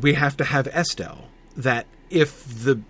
we 0.00 0.14
have 0.14 0.36
to 0.36 0.44
have 0.44 0.66
Estel. 0.68 1.24
That 1.56 1.86
if 2.10 2.44
the 2.64 2.80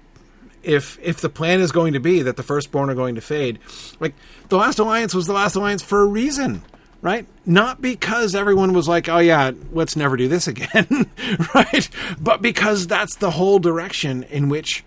if 0.62 0.98
if 1.02 1.20
the 1.20 1.28
plan 1.28 1.60
is 1.60 1.72
going 1.72 1.94
to 1.94 2.00
be 2.00 2.22
that 2.22 2.36
the 2.36 2.42
firstborn 2.42 2.90
are 2.90 2.94
going 2.94 3.14
to 3.14 3.20
fade, 3.20 3.58
like 4.00 4.14
the 4.48 4.56
last 4.56 4.78
alliance 4.78 5.14
was 5.14 5.26
the 5.26 5.32
last 5.32 5.54
alliance 5.54 5.82
for 5.82 6.02
a 6.02 6.06
reason, 6.06 6.62
right? 7.00 7.26
Not 7.46 7.80
because 7.80 8.34
everyone 8.34 8.72
was 8.74 8.88
like, 8.88 9.08
"Oh 9.08 9.18
yeah, 9.18 9.52
let's 9.72 9.96
never 9.96 10.16
do 10.16 10.28
this 10.28 10.46
again," 10.48 11.10
right? 11.54 11.88
But 12.20 12.42
because 12.42 12.86
that's 12.86 13.16
the 13.16 13.30
whole 13.30 13.58
direction 13.58 14.24
in 14.24 14.48
which 14.48 14.84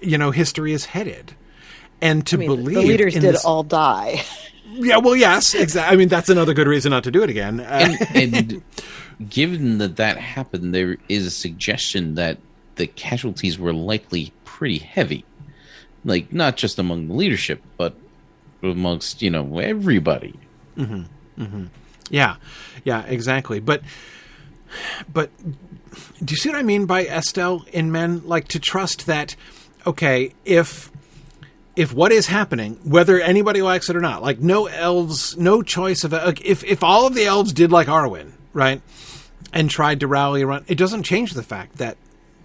you 0.00 0.18
know 0.18 0.30
history 0.32 0.72
is 0.72 0.86
headed. 0.86 1.34
And 2.02 2.26
to 2.28 2.36
I 2.36 2.38
mean, 2.38 2.48
believe 2.48 2.74
the 2.76 2.82
leaders 2.82 3.14
did 3.14 3.22
this- 3.22 3.44
all 3.44 3.62
die. 3.62 4.24
yeah, 4.80 4.98
well, 4.98 5.16
yes, 5.16 5.54
exactly. 5.54 5.94
I 5.94 5.96
mean, 5.96 6.08
that's 6.08 6.28
another 6.28 6.54
good 6.54 6.66
reason 6.66 6.90
not 6.90 7.04
to 7.04 7.10
do 7.10 7.22
it 7.22 7.30
again. 7.30 7.60
Uh, 7.60 7.96
and, 8.14 8.16
and 8.16 8.62
given 9.28 9.78
that 9.78 9.96
that 9.96 10.16
happened, 10.18 10.74
there 10.74 10.96
is 11.08 11.26
a 11.26 11.30
suggestion 11.30 12.14
that 12.14 12.38
the 12.76 12.86
casualties 12.86 13.58
were 13.58 13.72
likely 13.72 14.32
pretty 14.44 14.78
heavy, 14.78 15.24
like 16.04 16.32
not 16.32 16.56
just 16.56 16.78
among 16.78 17.08
the 17.08 17.14
leadership, 17.14 17.62
but 17.76 17.94
amongst 18.62 19.22
you 19.22 19.30
know 19.30 19.58
everybody. 19.58 20.38
yeah, 22.10 22.36
yeah, 22.84 23.04
exactly. 23.04 23.60
But, 23.60 23.82
but, 25.12 25.30
do 26.24 26.32
you 26.32 26.36
see 26.36 26.48
what 26.48 26.58
I 26.58 26.62
mean 26.62 26.86
by 26.86 27.04
Estel 27.04 27.64
in 27.72 27.92
men? 27.92 28.22
Like 28.26 28.48
to 28.48 28.58
trust 28.58 29.06
that, 29.06 29.36
okay, 29.86 30.32
if 30.44 30.90
if 31.80 31.94
what 31.94 32.12
is 32.12 32.26
happening, 32.26 32.78
whether 32.84 33.18
anybody 33.18 33.62
likes 33.62 33.88
it 33.88 33.96
or 33.96 34.02
not, 34.02 34.20
like 34.20 34.38
no 34.38 34.66
elves, 34.66 35.34
no 35.38 35.62
choice 35.62 36.04
of 36.04 36.12
like, 36.12 36.44
if 36.44 36.62
if 36.62 36.84
all 36.84 37.06
of 37.06 37.14
the 37.14 37.24
elves 37.24 37.54
did 37.54 37.72
like 37.72 37.88
Arwen, 37.88 38.32
right, 38.52 38.82
and 39.50 39.70
tried 39.70 40.00
to 40.00 40.06
rally 40.06 40.42
around, 40.42 40.66
it 40.68 40.74
doesn't 40.74 41.04
change 41.04 41.32
the 41.32 41.42
fact 41.42 41.78
that 41.78 41.96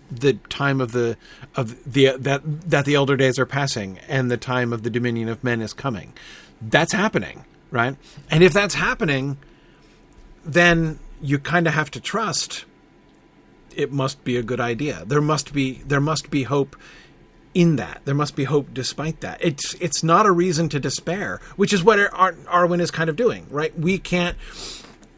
the 0.10 0.36
time 0.48 0.80
of 0.80 0.94
the 0.94 1.18
of 1.54 1.92
the 1.92 2.16
that 2.18 2.44
that 2.46 2.86
the 2.86 2.96
elder 2.96 3.18
days 3.18 3.38
are 3.38 3.46
passing 3.46 4.00
and 4.08 4.32
the 4.32 4.38
time 4.38 4.72
of 4.72 4.84
the 4.84 4.90
dominion 4.90 5.28
of 5.28 5.44
men 5.44 5.62
is 5.62 5.74
coming. 5.74 6.14
That's 6.62 6.94
happening, 6.94 7.44
right? 7.72 7.98
And 8.32 8.42
if 8.42 8.54
that's 8.54 8.76
happening, 8.76 9.36
then 10.46 10.98
you 11.22 11.40
kind 11.40 11.68
of 11.68 11.74
have 11.74 11.92
to 11.92 12.00
trust 12.00 12.64
it 13.76 13.92
must 13.92 14.24
be 14.24 14.38
a 14.38 14.44
good 14.44 14.62
idea. 14.62 15.04
There 15.06 15.20
must 15.20 15.52
be 15.52 15.82
there 15.86 16.00
must 16.00 16.30
be 16.30 16.44
hope 16.44 16.78
in 17.56 17.78
that. 17.78 18.02
There 18.06 18.14
must 18.14 18.36
be 18.36 18.44
hope 18.44 18.72
despite 18.74 19.22
that. 19.22 19.44
It's 19.44 19.74
it's 19.76 20.04
not 20.04 20.28
a 20.28 20.32
reason 20.32 20.70
to 20.70 20.80
despair, 20.80 21.40
which 21.56 21.74
is 21.74 21.84
what 21.84 21.98
Ar- 21.98 22.34
Arwen 22.34 22.82
is 22.82 22.92
kind 22.92 23.10
of 23.10 23.16
doing, 23.16 23.48
right? 23.50 23.76
We 23.80 23.98
can't 23.98 24.38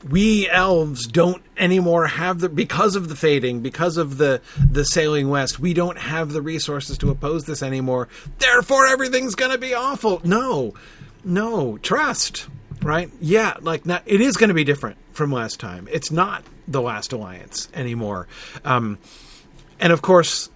we 0.08 0.48
elves 0.48 1.08
don't 1.08 1.42
anymore 1.58 2.06
have 2.06 2.40
the 2.40 2.48
because 2.48 2.96
of 2.96 3.10
the 3.10 3.16
fading, 3.16 3.62
because 3.62 3.98
of 3.98 4.18
the 4.18 4.42
the 4.72 4.86
sailing 4.86 5.30
west, 5.30 5.60
we 5.60 5.74
don't 5.74 5.98
have 5.98 6.32
the 6.32 6.42
resources 6.42 6.98
to 7.00 7.10
oppose 7.10 7.46
this 7.46 7.64
anymore. 7.64 8.08
Therefore 8.38 8.86
everything's 8.88 9.36
going 9.36 9.52
to 9.52 9.58
be 9.58 9.74
awful. 9.74 10.22
No. 10.24 10.76
No, 11.26 11.78
trust, 11.80 12.48
right? 12.82 13.10
Yeah, 13.20 13.56
like 13.60 13.86
not, 13.86 14.04
it 14.06 14.22
is 14.22 14.38
going 14.38 14.48
to 14.48 14.54
be 14.54 14.64
different 14.64 14.98
from 15.12 15.32
last 15.32 15.60
time. 15.60 15.90
It's 15.92 16.12
not 16.12 16.44
the 16.68 16.82
last 16.82 17.12
alliance 17.12 17.68
anymore. 17.74 18.28
Um 18.64 19.00
and 19.80 19.92
of 19.92 20.02
course, 20.04 20.50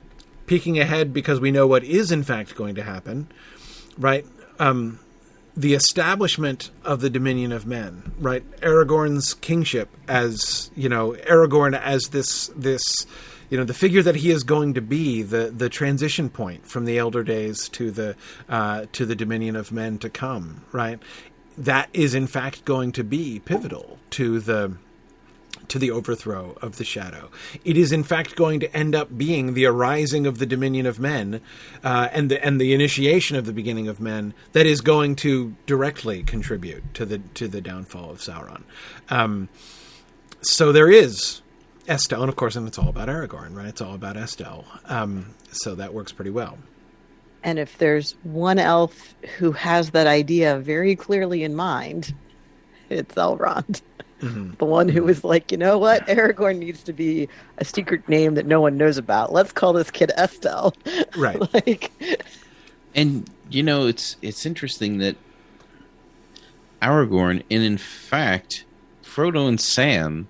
peeking 0.51 0.77
ahead 0.77 1.13
because 1.13 1.39
we 1.39 1.49
know 1.49 1.65
what 1.65 1.81
is 1.81 2.11
in 2.11 2.23
fact 2.23 2.55
going 2.55 2.75
to 2.75 2.83
happen, 2.83 3.25
right? 3.97 4.25
Um, 4.59 4.99
the 5.55 5.73
establishment 5.73 6.71
of 6.83 6.99
the 6.99 7.09
dominion 7.09 7.54
of 7.54 7.65
men, 7.65 8.12
right? 8.19 8.43
Aragorn's 8.60 9.33
kingship 9.33 9.87
as 10.10 10.69
you 10.75 10.89
know, 10.89 11.13
Aragorn 11.29 11.73
as 11.79 12.10
this 12.10 12.47
this 12.47 12.83
you 13.49 13.58
know 13.58 13.63
the 13.63 13.73
figure 13.73 14.04
that 14.04 14.17
he 14.17 14.29
is 14.29 14.43
going 14.43 14.73
to 14.73 14.81
be, 14.81 15.21
the 15.21 15.54
the 15.56 15.69
transition 15.69 16.29
point 16.29 16.67
from 16.67 16.83
the 16.83 16.97
elder 16.97 17.23
days 17.23 17.69
to 17.69 17.89
the 17.89 18.17
uh, 18.49 18.87
to 18.91 19.06
the 19.06 19.15
dominion 19.15 19.56
of 19.56 19.71
men 19.71 19.99
to 19.99 20.10
come, 20.10 20.65
right? 20.73 20.99
That 21.58 21.87
is 21.93 22.13
in 22.13 22.27
fact 22.27 22.65
going 22.65 22.91
to 22.91 23.06
be 23.06 23.39
pivotal 23.39 23.99
to 24.12 24.41
the 24.41 24.75
to 25.67 25.79
the 25.79 25.91
overthrow 25.91 26.58
of 26.62 26.77
the 26.77 26.83
shadow. 26.83 27.29
It 27.63 27.77
is 27.77 27.91
in 27.91 28.04
fact 28.04 28.35
going 28.35 28.60
to 28.60 28.75
end 28.75 28.95
up 28.95 29.17
being 29.17 29.54
the 29.54 29.65
arising 29.65 30.25
of 30.25 30.37
the 30.37 30.45
dominion 30.45 30.85
of 30.85 30.99
men, 30.99 31.41
uh, 31.83 32.10
and 32.12 32.29
the 32.29 32.43
and 32.43 32.60
the 32.60 32.73
initiation 32.73 33.37
of 33.37 33.45
the 33.45 33.54
beginning 33.54 33.87
of 33.87 33.99
men 33.99 34.33
that 34.54 34.65
is 34.65 34.81
going 34.81 35.15
to 35.17 35.56
directly 35.65 36.23
contribute 36.23 36.93
to 36.95 37.06
the 37.06 37.19
to 37.35 37.47
the 37.47 37.62
downfall 37.62 38.12
of 38.12 38.19
Sauron. 38.19 38.63
Um, 39.10 39.49
so 40.41 40.71
there 40.71 40.91
is 40.91 41.41
Estel, 41.87 42.21
and 42.21 42.29
of 42.29 42.35
course, 42.35 42.56
and 42.56 42.67
it's 42.67 42.77
all 42.77 42.89
about 42.89 43.08
Aragorn, 43.08 43.56
right? 43.56 43.67
It's 43.67 43.81
all 43.81 43.95
about 43.95 44.17
Estel. 44.17 44.65
Um, 44.85 45.33
so 45.52 45.75
that 45.75 45.93
works 45.93 46.12
pretty 46.12 46.31
well. 46.31 46.58
And 47.43 47.58
if 47.58 47.77
there's 47.77 48.15
one 48.23 48.60
elf 48.60 49.15
who 49.37 49.52
has 49.54 49.91
that 49.91 50.08
idea 50.08 50.58
very 50.60 50.95
clearly 50.95 51.43
in 51.43 51.56
mind, 51.56 52.13
it's 52.89 53.15
Elrond. 53.15 53.81
Mm-hmm. 54.22 54.52
The 54.60 54.65
one 54.65 54.88
who 54.88 55.04
was 55.04 55.24
like, 55.24 55.52
you 55.52 55.58
know 55.58 55.78
what? 55.78 56.06
Aragorn 56.08 56.60
needs 56.60 56.84
to 56.84 56.94
be 56.94 57.28
a 57.58 57.65
secret 57.65 58.08
name 58.08 58.36
that 58.36 58.46
no 58.46 58.62
one 58.62 58.78
knows 58.78 58.98
about. 58.98 59.34
Let's 59.34 59.52
call 59.52 59.74
this 59.74 59.92
kid 59.92 60.12
Estel. 60.15 60.74
Right. 61.17 61.40
like, 61.54 61.92
And 62.96 63.30
you 63.50 63.63
know, 63.63 63.88
it's 63.88 64.15
it's 64.22 64.46
interesting 64.46 65.00
that 65.00 65.15
Aragorn, 66.82 67.44
and 67.52 67.63
in 67.63 67.78
fact, 67.78 68.65
Frodo 69.04 69.48
and 69.48 69.60
Sam. 69.60 70.28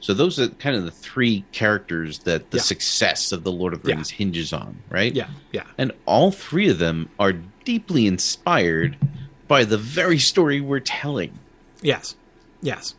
So 0.00 0.14
those 0.14 0.40
are 0.40 0.48
kind 0.48 0.74
of 0.74 0.84
the 0.84 0.90
three 0.90 1.44
characters 1.52 2.20
that 2.20 2.50
the 2.50 2.56
Yeah. 2.56 2.62
success 2.64 3.30
of 3.30 3.44
the 3.44 3.52
Lord 3.52 3.72
of 3.72 3.82
the 3.82 3.90
Yeah. 3.90 3.94
Rings 3.96 4.10
hinges 4.10 4.52
on, 4.52 4.76
right? 4.90 5.14
Yeah, 5.14 5.28
yeah, 5.52 5.62
And 5.78 5.92
all 6.06 6.32
three 6.32 6.68
of 6.68 6.78
them 6.78 7.08
are 7.20 7.34
deeply 7.64 8.06
inspired 8.08 8.96
by 9.46 9.64
the 9.64 9.78
very 9.78 10.18
story 10.18 10.60
we're 10.60 10.80
telling. 10.80 11.38
yes, 11.82 12.16
yes, 12.62 12.94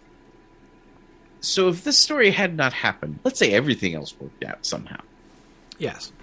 So 1.44 1.68
if 1.68 1.84
this 1.84 1.98
story 1.98 2.32
had 2.32 2.56
not 2.56 2.72
happened, 2.72 3.20
let's 3.26 3.38
say 3.38 3.52
everything 3.52 3.96
else 3.96 4.16
worked 4.18 4.46
out 4.46 4.66
somehow, 4.66 5.02
yes, 5.78 6.14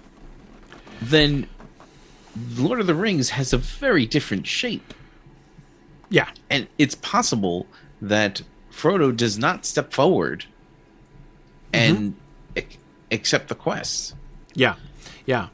then 0.99 1.47
Lord 2.55 2.79
of 2.79 2.87
the 2.87 2.95
Rings 2.95 3.29
has 3.29 3.53
a 3.53 3.59
very 3.59 4.07
different 4.07 4.47
shape. 4.47 4.93
yeah, 6.09 6.29
And 6.49 6.67
it's 6.79 6.95
possible 6.95 7.67
that 8.01 8.41
Frodo 8.71 9.15
does 9.15 9.37
not 9.37 9.63
step 9.63 9.93
forward 9.93 10.45
and 11.71 11.97
mm-hmm. 11.97 12.57
ac- 12.57 12.79
accept 13.11 13.47
the 13.49 13.55
quest. 13.55 14.15
yeah, 14.55 14.75
yeah, 15.27 15.49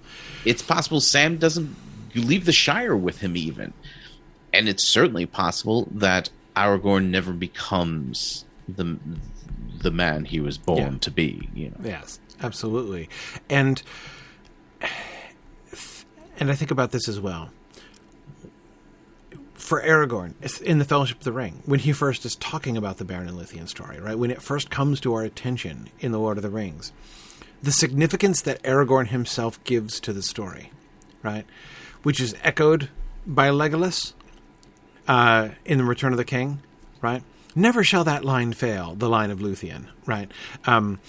It's 0.45 0.61
possible 0.61 1.01
Sam 1.01 1.37
doesn't 1.37 1.75
leave 2.15 2.45
the 2.45 2.53
Shire 2.53 2.95
with 2.95 3.19
him, 3.19 3.35
even. 3.35 3.73
And 4.53 4.69
it's 4.69 4.83
certainly 4.83 5.25
possible 5.25 5.89
that 5.91 6.29
Aragorn 6.55 7.09
never 7.09 7.33
becomes 7.33 8.45
the 8.67 8.97
the 9.81 9.91
man 9.91 10.25
he 10.25 10.39
was 10.39 10.57
born 10.57 10.93
Yeah. 10.93 10.97
to 11.01 11.11
be. 11.11 11.49
You 11.53 11.69
know, 11.69 11.77
yes, 11.83 12.19
absolutely, 12.41 13.09
and 13.49 13.81
and 16.39 16.51
I 16.51 16.55
think 16.55 16.71
about 16.71 16.91
this 16.91 17.07
as 17.07 17.19
well. 17.19 17.49
For 19.53 19.81
Aragorn, 19.81 20.33
in 20.61 20.77
the 20.79 20.85
Fellowship 20.85 21.17
of 21.17 21.23
the 21.25 21.31
Ring, 21.33 21.61
when 21.65 21.79
he 21.79 21.91
first 21.91 22.25
is 22.25 22.35
talking 22.35 22.77
about 22.77 22.97
the 22.99 23.05
Beren 23.05 23.27
and 23.27 23.31
Luthien 23.37 23.67
story, 23.67 23.99
right? 23.99 24.17
When 24.17 24.31
it 24.31 24.41
first 24.41 24.69
comes 24.69 25.01
to 25.01 25.13
our 25.13 25.23
attention 25.23 25.89
in 25.99 26.11
the 26.13 26.19
Lord 26.19 26.37
of 26.37 26.43
the 26.43 26.49
Rings, 26.49 26.93
the 27.61 27.71
significance 27.73 28.41
that 28.43 28.61
Aragorn 28.63 29.07
himself 29.07 29.61
gives 29.65 29.99
to 30.01 30.13
the 30.13 30.21
story, 30.21 30.71
right, 31.21 31.45
which 32.03 32.21
is 32.21 32.33
echoed 32.43 32.89
by 33.25 33.49
Legolas 33.49 34.13
uh, 35.07 35.49
in 35.65 35.79
the 35.79 35.83
Return 35.83 36.13
of 36.13 36.17
the 36.17 36.23
King, 36.23 36.61
right? 37.01 37.23
Never 37.57 37.83
shall 37.83 38.03
that 38.03 38.23
line 38.23 38.53
fail, 38.53 38.93
the 38.93 39.09
line 39.09 39.31
of 39.31 39.39
Luthien, 39.39 39.87
right? 40.05 40.29
Um, 40.65 40.99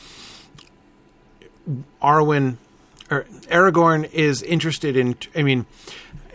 Arwen 2.02 2.56
or 3.10 3.24
Aragorn 3.50 4.10
is 4.14 4.42
interested 4.42 4.96
in. 4.96 5.14
I 5.36 5.42
mean, 5.42 5.66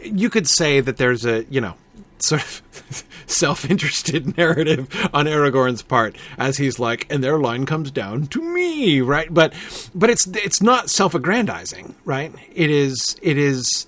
you 0.04 0.30
could 0.30 0.48
say 0.48 0.82
that 0.82 0.98
there's 0.98 1.26
a 1.26 1.46
you 1.46 1.60
know 1.60 1.74
sort 2.20 2.44
of 2.44 3.04
self-interested 3.26 4.38
narrative 4.38 4.88
on 5.16 5.26
Aragorn's 5.26 5.82
part 5.82 6.16
as 6.38 6.58
he's 6.58 6.78
like, 6.78 7.08
and 7.10 7.24
their 7.24 7.40
line 7.40 7.66
comes 7.66 7.90
down 7.90 8.28
to 8.28 8.40
me, 8.40 9.02
right? 9.02 9.34
But 9.34 9.56
but 9.96 10.12
it's 10.12 10.28
it's 10.28 10.62
not 10.62 10.92
self-aggrandizing, 10.92 11.96
right? 12.06 12.32
It 12.54 12.70
is 12.70 13.18
it 13.24 13.40
is 13.40 13.88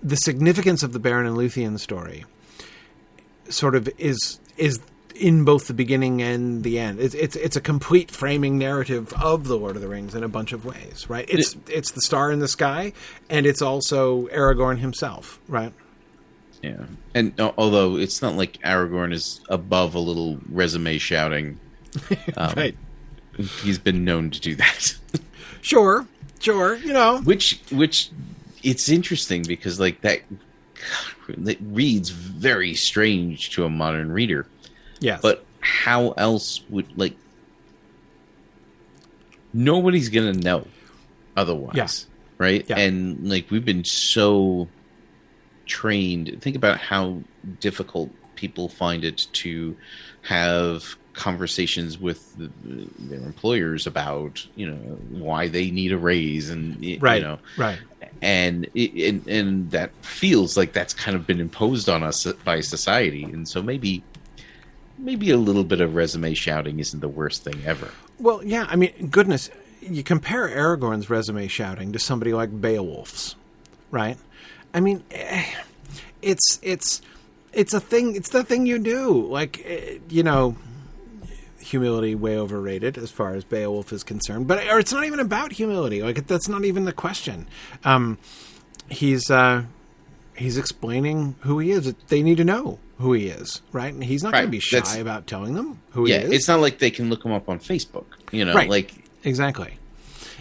the 0.00 0.16
significance 0.16 0.84
of 0.84 0.92
the 0.92 1.00
Beren 1.00 1.26
and 1.26 1.36
Luthien 1.36 1.80
story 1.80 2.24
sort 3.50 3.74
of 3.74 3.88
is 3.98 4.38
is 4.56 4.80
in 5.14 5.44
both 5.44 5.66
the 5.66 5.74
beginning 5.74 6.22
and 6.22 6.62
the 6.62 6.78
end. 6.78 7.00
It's 7.00 7.14
it's 7.14 7.34
it's 7.36 7.56
a 7.56 7.60
complete 7.60 8.10
framing 8.10 8.56
narrative 8.58 9.12
of 9.14 9.48
the 9.48 9.56
Lord 9.56 9.74
of 9.76 9.82
the 9.82 9.88
Rings 9.88 10.14
in 10.14 10.22
a 10.22 10.28
bunch 10.28 10.52
of 10.52 10.64
ways, 10.64 11.06
right? 11.08 11.24
It's 11.28 11.56
it's 11.68 11.90
the 11.92 12.00
star 12.00 12.30
in 12.30 12.38
the 12.38 12.48
sky, 12.48 12.92
and 13.28 13.44
it's 13.46 13.60
also 13.62 14.26
Aragorn 14.28 14.78
himself, 14.78 15.40
right? 15.48 15.72
yeah. 16.62 16.86
And 17.14 17.38
uh, 17.40 17.52
although 17.56 17.96
it's 17.96 18.20
not 18.22 18.34
like 18.34 18.54
Aragorn 18.64 19.12
is 19.12 19.40
above 19.48 19.94
a 19.94 20.00
little 20.00 20.38
resume 20.50 20.98
shouting, 20.98 21.58
um, 22.36 22.52
Right. 22.56 22.76
he's 23.62 23.78
been 23.78 24.04
known 24.04 24.30
to 24.30 24.40
do 24.40 24.54
that. 24.56 24.94
Sure, 25.60 26.06
sure. 26.38 26.76
You 26.76 26.92
know, 26.92 27.20
which 27.22 27.60
which 27.72 28.10
it's 28.62 28.88
interesting 28.88 29.42
because 29.42 29.78
like 29.80 30.00
that 30.02 30.20
that 31.36 31.58
reads 31.60 32.08
very 32.10 32.74
strange 32.74 33.50
to 33.50 33.64
a 33.64 33.68
modern 33.68 34.10
reader 34.10 34.46
yes, 35.00 35.20
but 35.20 35.44
how 35.60 36.10
else 36.12 36.62
would 36.70 36.86
like 36.96 37.14
nobody's 39.52 40.08
gonna 40.08 40.32
know 40.32 40.66
otherwise 41.36 41.74
Yeah. 41.74 41.88
right 42.38 42.64
Yeah. 42.68 42.78
and 42.78 43.28
like 43.28 43.50
we've 43.50 43.64
been 43.64 43.84
so 43.84 44.68
trained 45.66 46.38
think 46.40 46.56
about 46.56 46.78
how 46.78 47.22
difficult 47.60 48.10
people 48.34 48.68
find 48.68 49.04
it 49.04 49.26
to 49.32 49.76
have 50.22 50.96
conversations 51.12 51.98
with 51.98 52.36
the, 52.38 52.50
their 52.98 53.18
employers 53.20 53.86
about 53.86 54.46
you 54.54 54.70
know 54.70 54.76
why 55.10 55.48
they 55.48 55.70
need 55.70 55.92
a 55.92 55.98
raise 55.98 56.48
and 56.50 56.76
right, 57.02 57.16
you 57.20 57.28
know 57.28 57.38
right. 57.56 57.78
And 58.22 58.68
it, 58.74 59.14
and, 59.14 59.26
and 59.28 59.70
that 59.70 59.90
feels 60.04 60.56
like 60.56 60.72
that's 60.72 60.92
kind 60.94 61.16
of 61.16 61.26
been 61.26 61.40
imposed 61.40 61.88
on 61.88 62.02
us 62.02 62.26
by 62.44 62.60
society 62.60 63.24
and 63.24 63.48
so 63.48 63.62
maybe 63.62 64.02
maybe 64.98 65.30
a 65.30 65.36
little 65.36 65.64
bit 65.64 65.80
of 65.80 65.94
resume 65.94 66.34
shouting 66.34 66.80
isn't 66.80 67.00
the 67.00 67.08
worst 67.08 67.44
thing 67.44 67.60
ever 67.64 67.90
Well, 68.18 68.42
yeah. 68.42 68.66
I 68.68 68.74
mean, 68.74 69.08
goodness, 69.10 69.48
you 69.80 70.02
compare 70.02 70.48
Aragorn's 70.48 71.08
resume 71.08 71.46
shouting 71.46 71.92
to 71.92 71.98
somebody 72.00 72.32
like 72.32 72.50
Beowulf's, 72.60 73.36
right? 73.92 74.16
I 74.74 74.80
mean, 74.80 75.04
eh, 75.12 75.44
it's 76.20 76.58
it's 76.62 77.00
it's 77.52 77.72
a 77.72 77.80
thing. 77.80 78.16
It's 78.16 78.30
the 78.30 78.42
thing 78.42 78.66
you 78.66 78.78
do. 78.80 79.24
Like, 79.26 79.62
eh, 79.64 79.98
you 80.10 80.24
know, 80.24 80.56
humility 81.68 82.14
way 82.14 82.36
overrated 82.38 82.96
as 82.98 83.10
far 83.10 83.34
as 83.34 83.44
Beowulf 83.44 83.92
is 83.92 84.02
concerned. 84.02 84.46
But 84.48 84.66
or 84.68 84.78
it's 84.78 84.92
not 84.92 85.04
even 85.04 85.20
about 85.20 85.52
humility. 85.52 86.02
Like, 86.02 86.26
that's 86.26 86.48
not 86.48 86.64
even 86.64 86.84
the 86.84 86.92
question. 86.92 87.46
Um, 87.84 88.18
he's 88.88 89.30
uh, 89.30 89.64
he's 90.36 90.56
explaining 90.58 91.36
who 91.40 91.58
he 91.58 91.70
is. 91.70 91.92
They 92.08 92.22
need 92.22 92.36
to 92.38 92.44
know 92.44 92.78
who 92.98 93.12
he 93.12 93.28
is, 93.28 93.62
right? 93.72 93.92
And 93.92 94.02
he's 94.02 94.22
not 94.22 94.32
going 94.32 94.44
to 94.46 94.50
be 94.50 94.60
shy 94.60 94.78
that's- 94.78 94.96
about 94.98 95.26
telling 95.26 95.54
them 95.54 95.80
who 95.92 96.08
yeah 96.08 96.18
he 96.18 96.24
is. 96.24 96.30
it's 96.32 96.48
not 96.48 96.60
like 96.60 96.78
they 96.78 96.90
can 96.90 97.08
look 97.10 97.24
him 97.24 97.32
up 97.32 97.48
on 97.48 97.58
facebook 97.60 98.04
you 98.32 98.44
know 98.44 98.54
Right. 98.54 98.68
like 98.68 98.92
exactly. 99.24 99.74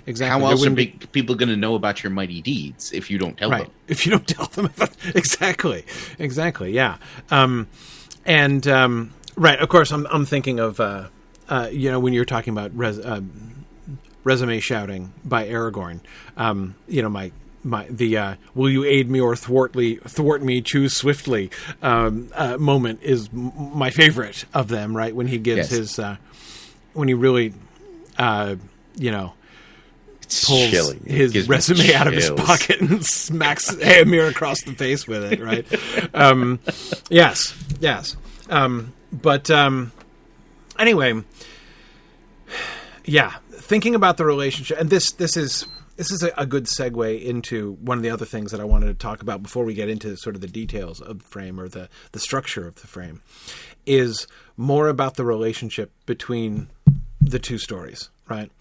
Exactly. 0.08 0.40
how 0.42 0.48
else 0.50 0.66
are 0.66 0.70
be- 0.72 0.88
people 1.12 1.36
going 1.36 1.50
to 1.50 1.56
know 1.58 1.76
about 1.76 2.02
your 2.04 2.12
mighty 2.12 2.42
deeds 2.42 2.94
if 2.94 3.12
you 3.12 3.18
don't 3.18 3.38
tell 3.38 3.50
right 3.52 3.64
them 3.66 3.72
if 3.88 4.06
you 4.06 4.12
don't 4.12 4.28
tell 4.36 4.46
them 4.48 4.66
about 4.66 4.90
exactly 5.16 5.84
exactly 6.18 6.72
yeah 6.72 6.98
um 7.30 7.68
and 8.26 8.68
um 8.68 9.12
right 9.36 9.60
of 9.60 9.68
course 9.70 9.92
i'm 9.92 10.08
i'm 10.10 10.26
thinking 10.26 10.60
of 10.60 10.80
uh 10.80 11.08
uh 11.50 11.70
you 11.72 11.90
know 11.92 12.00
when 12.00 12.14
you're 12.14 12.26
talking 12.26 12.52
about 12.54 12.76
res, 12.78 13.00
uh, 13.00 13.22
resume 14.24 14.60
shouting 14.60 15.14
by 15.24 15.48
aragorn 15.48 16.00
um 16.36 16.76
you 16.88 17.02
know 17.02 17.10
my 17.10 17.32
my 17.64 17.86
the 17.90 18.16
uh, 18.18 18.36
will 18.56 18.70
you 18.70 18.86
aid 18.86 19.10
me 19.10 19.20
or 19.20 19.36
thwart 19.36 19.76
me 19.76 19.96
thwart 19.98 20.42
me 20.42 20.62
choose 20.62 20.96
swiftly 20.96 21.50
um, 21.82 22.30
uh, 22.34 22.58
moment 22.58 23.00
is 23.02 23.28
m- 23.34 23.52
my 23.76 23.90
favorite 23.90 24.46
of 24.54 24.70
them 24.70 24.96
right 24.96 25.14
when 25.16 25.28
he 25.28 25.38
gives 25.38 25.70
Yes. 25.70 25.70
his 25.72 26.00
uh, 26.00 26.16
when 26.94 27.08
he 27.10 27.14
really 27.14 27.54
uh, 28.18 28.56
you 28.98 29.12
know 29.12 29.34
pulls 30.46 30.70
chilling. 30.72 31.00
His 31.06 31.48
resume 31.50 31.94
out 31.94 32.08
of 32.08 32.14
his 32.14 32.30
pocket 32.32 32.80
and 32.82 33.06
smacks 33.06 33.74
Eomer 33.74 34.30
across 34.30 34.62
the 34.64 34.74
face 34.74 35.08
with 35.08 35.24
it. 35.32 35.40
Right? 35.42 35.66
um, 36.14 36.60
yes, 37.10 37.54
yes. 37.80 38.16
Um, 38.50 38.94
but 39.12 39.50
um, 39.52 39.92
anyway, 40.80 41.24
yeah. 43.06 43.36
Thinking 43.52 43.96
about 43.96 44.18
the 44.18 44.26
relationship, 44.26 44.80
and 44.80 44.90
this 44.90 45.12
this 45.12 45.36
is 45.36 45.68
this 45.98 46.12
is 46.12 46.24
a, 46.24 46.32
a 46.38 46.46
good 46.46 46.66
segue 46.66 47.24
into 47.24 47.74
one 47.82 47.98
of 47.98 48.04
the 48.04 48.10
other 48.10 48.26
things 48.26 48.52
that 48.52 48.60
I 48.60 48.64
wanted 48.64 48.88
to 48.88 48.94
talk 48.94 49.22
about 49.22 49.44
before 49.44 49.66
we 49.66 49.74
get 49.74 49.90
into 49.90 50.16
sort 50.16 50.36
of 50.36 50.42
the 50.42 50.48
details 50.48 51.02
of 51.02 51.20
the 51.20 51.26
frame 51.26 51.60
or 51.60 51.68
the 51.68 51.90
the 52.12 52.20
structure 52.20 52.68
of 52.68 52.76
the 52.76 52.88
frame, 52.88 53.22
is 53.86 54.28
more 54.56 54.88
about 54.88 55.16
the 55.16 55.26
relationship 55.26 55.92
between 56.06 56.70
the 57.22 57.40
two 57.40 57.58
stories. 57.58 58.10
Right 58.30 58.52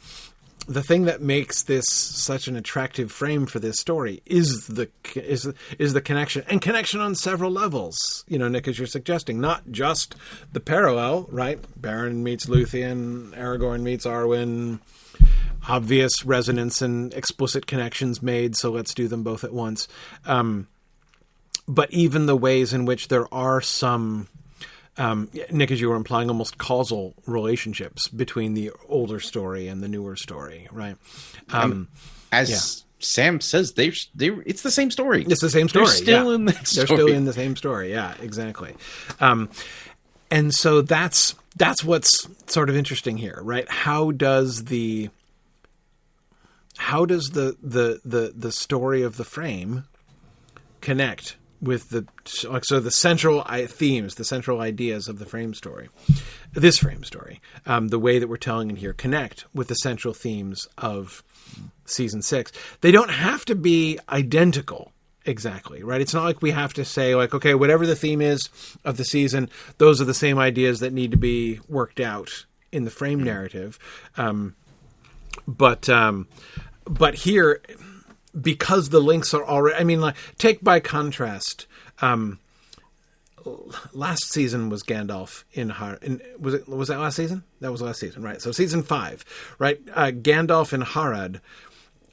the 0.66 0.82
thing 0.82 1.04
that 1.04 1.22
makes 1.22 1.62
this 1.62 1.84
such 1.88 2.48
an 2.48 2.56
attractive 2.56 3.12
frame 3.12 3.46
for 3.46 3.60
this 3.60 3.78
story 3.78 4.20
is 4.26 4.66
the 4.66 4.90
is 5.14 5.52
is 5.78 5.92
the 5.92 6.00
connection 6.00 6.44
and 6.48 6.60
connection 6.60 7.00
on 7.00 7.14
several 7.14 7.50
levels. 7.50 8.24
You 8.28 8.38
know, 8.38 8.48
Nick, 8.48 8.66
as 8.66 8.78
you're 8.78 8.86
suggesting, 8.86 9.40
not 9.40 9.70
just 9.70 10.16
the 10.52 10.60
parallel, 10.60 11.28
right? 11.30 11.60
Beren 11.80 12.16
meets 12.16 12.46
Luthien, 12.46 13.36
Aragorn 13.36 13.82
meets 13.82 14.06
Arwen. 14.06 14.80
Obvious 15.68 16.24
resonance 16.24 16.80
and 16.80 17.12
explicit 17.14 17.66
connections 17.66 18.22
made, 18.22 18.54
so 18.54 18.70
let's 18.70 18.94
do 18.94 19.08
them 19.08 19.24
both 19.24 19.42
at 19.42 19.52
once. 19.52 19.88
Um, 20.24 20.68
but 21.66 21.92
even 21.92 22.26
the 22.26 22.36
ways 22.36 22.72
in 22.72 22.84
which 22.84 23.08
there 23.08 23.32
are 23.34 23.60
some 23.60 24.28
um, 24.98 25.30
Nick, 25.50 25.70
as 25.70 25.80
you 25.80 25.88
were 25.88 25.96
implying, 25.96 26.28
almost 26.28 26.58
causal 26.58 27.14
relationships 27.26 28.08
between 28.08 28.54
the 28.54 28.70
older 28.88 29.20
story 29.20 29.68
and 29.68 29.82
the 29.82 29.88
newer 29.88 30.16
story, 30.16 30.68
right? 30.72 30.96
Um, 31.50 31.88
as 32.32 32.84
Sam 32.98 33.40
says 33.40 33.72
they 33.72 33.92
they 34.14 34.28
it's 34.46 34.62
the 34.62 34.70
same 34.70 34.90
story. 34.90 35.24
It's 35.28 35.40
the 35.40 35.50
same 35.50 35.68
story. 35.68 35.86
They're 35.86 35.94
still 35.94 36.28
yeah. 36.28 36.34
in 36.34 36.44
that 36.46 36.66
They're 36.66 36.86
still 36.86 37.08
in 37.08 37.24
the 37.24 37.32
same 37.32 37.56
story. 37.56 37.90
Yeah, 37.90 38.14
exactly. 38.20 38.74
Um, 39.20 39.50
and 40.30 40.54
so 40.54 40.80
that's 40.82 41.34
that's 41.56 41.84
what's 41.84 42.28
sort 42.46 42.70
of 42.70 42.76
interesting 42.76 43.18
here, 43.18 43.38
right? 43.42 43.68
How 43.68 44.10
does 44.12 44.64
the 44.64 45.10
how 46.78 47.04
does 47.04 47.30
the 47.30 47.56
the 47.62 48.00
the 48.04 48.32
the 48.34 48.52
story 48.52 49.02
of 49.02 49.18
the 49.18 49.24
frame 49.24 49.84
connect 50.80 51.36
with 51.60 51.90
the 51.90 52.06
like 52.48 52.64
so 52.64 52.80
the 52.80 52.90
central 52.90 53.42
themes, 53.42 54.14
the 54.14 54.24
central 54.24 54.60
ideas 54.60 55.08
of 55.08 55.18
the 55.18 55.26
frame 55.26 55.54
story, 55.54 55.88
this 56.52 56.78
frame 56.78 57.04
story, 57.04 57.40
um, 57.64 57.88
the 57.88 57.98
way 57.98 58.18
that 58.18 58.28
we're 58.28 58.36
telling 58.36 58.70
it 58.70 58.78
here 58.78 58.92
connect 58.92 59.44
with 59.54 59.68
the 59.68 59.74
central 59.74 60.14
themes 60.14 60.66
of 60.78 61.22
season 61.84 62.22
six. 62.22 62.52
They 62.80 62.92
don't 62.92 63.10
have 63.10 63.44
to 63.46 63.54
be 63.54 63.98
identical 64.08 64.92
exactly, 65.24 65.82
right? 65.82 66.00
It's 66.00 66.14
not 66.14 66.24
like 66.24 66.42
we 66.42 66.52
have 66.52 66.72
to 66.74 66.84
say 66.84 67.14
like, 67.14 67.34
okay, 67.34 67.54
whatever 67.54 67.86
the 67.86 67.96
theme 67.96 68.20
is 68.20 68.48
of 68.84 68.96
the 68.96 69.04
season, 69.04 69.50
those 69.78 70.00
are 70.00 70.04
the 70.04 70.14
same 70.14 70.38
ideas 70.38 70.80
that 70.80 70.92
need 70.92 71.10
to 71.10 71.16
be 71.16 71.60
worked 71.68 72.00
out 72.00 72.46
in 72.72 72.84
the 72.84 72.90
frame 72.90 73.22
narrative. 73.22 73.78
Um, 74.16 74.54
but 75.46 75.88
um, 75.88 76.28
but 76.84 77.14
here 77.14 77.60
because 78.40 78.88
the 78.90 79.00
links 79.00 79.32
are 79.34 79.44
already 79.44 79.76
i 79.76 79.84
mean 79.84 80.00
like 80.00 80.16
take 80.38 80.62
by 80.62 80.80
contrast 80.80 81.66
um 82.00 82.38
last 83.92 84.32
season 84.32 84.68
was 84.68 84.82
gandalf 84.82 85.44
in, 85.52 85.68
Har- 85.70 85.98
in 86.02 86.20
was 86.38 86.54
it 86.54 86.68
was 86.68 86.88
that 86.88 86.98
last 86.98 87.16
season? 87.16 87.44
That 87.60 87.70
was 87.72 87.80
last 87.80 88.00
season 88.00 88.22
right. 88.22 88.40
So 88.42 88.52
season 88.52 88.82
five 88.82 89.24
right 89.58 89.80
uh, 89.94 90.10
gandalf 90.10 90.72
in 90.72 90.82
harad 90.82 91.40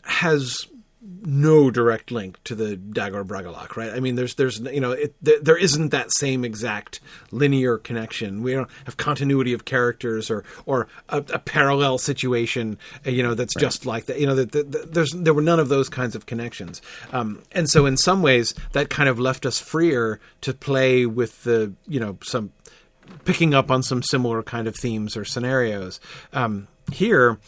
has 0.03 0.67
no 1.05 1.69
direct 1.69 2.11
link 2.11 2.41
to 2.45 2.55
the 2.55 2.77
Dagor 2.77 3.25
Bragollach, 3.25 3.75
right? 3.75 3.91
I 3.91 3.99
mean, 3.99 4.15
there's, 4.15 4.35
there's, 4.35 4.59
you 4.59 4.79
know, 4.79 4.91
it, 4.91 5.13
there, 5.21 5.39
there 5.39 5.57
isn't 5.57 5.89
that 5.89 6.13
same 6.13 6.45
exact 6.45 7.01
linear 7.31 7.77
connection. 7.77 8.41
We 8.41 8.53
don't 8.53 8.69
have 8.85 8.95
continuity 8.95 9.53
of 9.53 9.65
characters 9.65 10.31
or, 10.31 10.45
or 10.65 10.87
a, 11.09 11.17
a 11.17 11.39
parallel 11.39 11.97
situation, 11.97 12.77
uh, 13.05 13.09
you 13.09 13.21
know, 13.21 13.33
that's 13.33 13.53
just 13.55 13.85
like 13.85 14.05
that. 14.05 14.19
You 14.19 14.27
know, 14.27 14.35
that 14.35 14.53
the, 14.53 14.63
the, 14.63 14.77
there's, 14.79 15.11
there 15.11 15.33
were 15.33 15.41
none 15.41 15.59
of 15.59 15.67
those 15.67 15.89
kinds 15.89 16.15
of 16.15 16.25
connections, 16.25 16.81
um, 17.11 17.41
and 17.51 17.69
so 17.69 17.85
in 17.85 17.97
some 17.97 18.21
ways 18.21 18.53
that 18.71 18.89
kind 18.89 19.09
of 19.09 19.19
left 19.19 19.45
us 19.45 19.59
freer 19.59 20.19
to 20.41 20.53
play 20.53 21.05
with 21.05 21.43
the, 21.43 21.73
you 21.85 21.99
know, 21.99 22.17
some 22.23 22.51
picking 23.25 23.53
up 23.53 23.69
on 23.69 23.83
some 23.83 24.01
similar 24.01 24.41
kind 24.41 24.67
of 24.67 24.75
themes 24.75 25.17
or 25.17 25.25
scenarios. 25.25 25.99
Um, 26.31 26.67
here, 26.91 27.39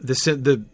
the 0.00 0.14
the 0.14 0.64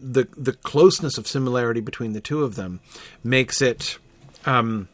the 0.00 0.28
the 0.36 0.52
closeness 0.52 1.16
of 1.18 1.26
similarity 1.26 1.80
between 1.80 2.12
the 2.12 2.20
two 2.20 2.42
of 2.44 2.54
them 2.54 2.80
makes 3.24 3.60
it 3.62 3.98
um, 4.44 4.88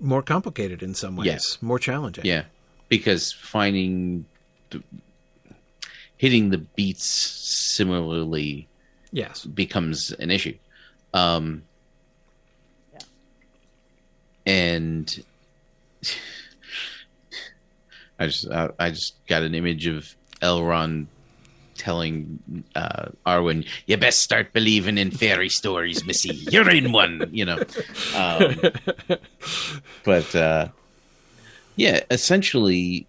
more 0.00 0.22
complicated 0.22 0.82
in 0.82 0.94
some 0.94 1.16
ways, 1.16 1.26
Yes. 1.26 1.58
more 1.62 1.78
challenging. 1.78 2.24
Yeah, 2.24 2.44
because 2.88 3.32
finding 3.32 4.24
the, 4.70 4.82
hitting 6.16 6.50
the 6.50 6.58
beats 6.58 7.04
similarly 7.06 8.68
Yes. 9.12 9.44
becomes 9.44 10.10
an 10.12 10.30
issue. 10.30 10.56
Um, 11.14 11.62
yeah. 12.92 13.00
And 14.46 15.24
I 18.18 18.26
just 18.26 18.48
I, 18.50 18.70
I 18.78 18.90
just 18.90 19.14
got 19.26 19.42
an 19.42 19.54
image 19.54 19.86
of 19.86 20.14
Elrond 20.40 21.06
telling 21.82 22.38
uh, 22.74 23.08
Arwen, 23.26 23.66
"You 23.86 23.96
best 23.96 24.20
start 24.22 24.52
believing 24.52 24.98
in 24.98 25.10
fairy 25.10 25.48
stories, 25.48 26.04
Missy. 26.06 26.34
You're 26.52 26.70
in 26.70 26.92
one." 26.92 27.28
You 27.32 27.44
know. 27.46 27.58
Um, 28.14 28.56
but 30.04 30.34
uh, 30.34 30.68
yeah, 31.76 32.00
essentially, 32.10 33.06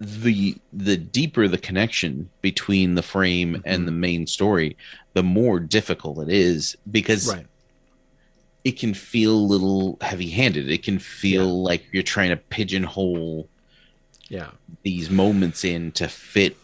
the 0.00 0.56
the 0.72 0.96
deeper 0.96 1.48
the 1.48 1.58
connection 1.58 2.30
between 2.40 2.94
the 2.94 3.02
frame 3.02 3.60
and 3.64 3.86
the 3.86 3.92
main 3.92 4.26
story, 4.26 4.76
the 5.14 5.22
more 5.22 5.58
difficult 5.60 6.20
it 6.22 6.28
is 6.28 6.76
because 6.90 7.28
Right. 7.34 7.46
it 8.64 8.78
can 8.78 8.94
feel 8.94 9.34
a 9.34 9.48
little 9.54 9.98
heavy-handed. 10.00 10.70
It 10.70 10.82
can 10.84 10.98
feel 11.00 11.62
like 11.62 11.84
you're 11.92 12.02
trying 12.04 12.30
to 12.30 12.36
pigeonhole 12.36 13.48
Yeah. 14.28 14.50
these 14.84 15.10
moments 15.10 15.64
in 15.64 15.90
to 15.92 16.06
fit 16.06 16.56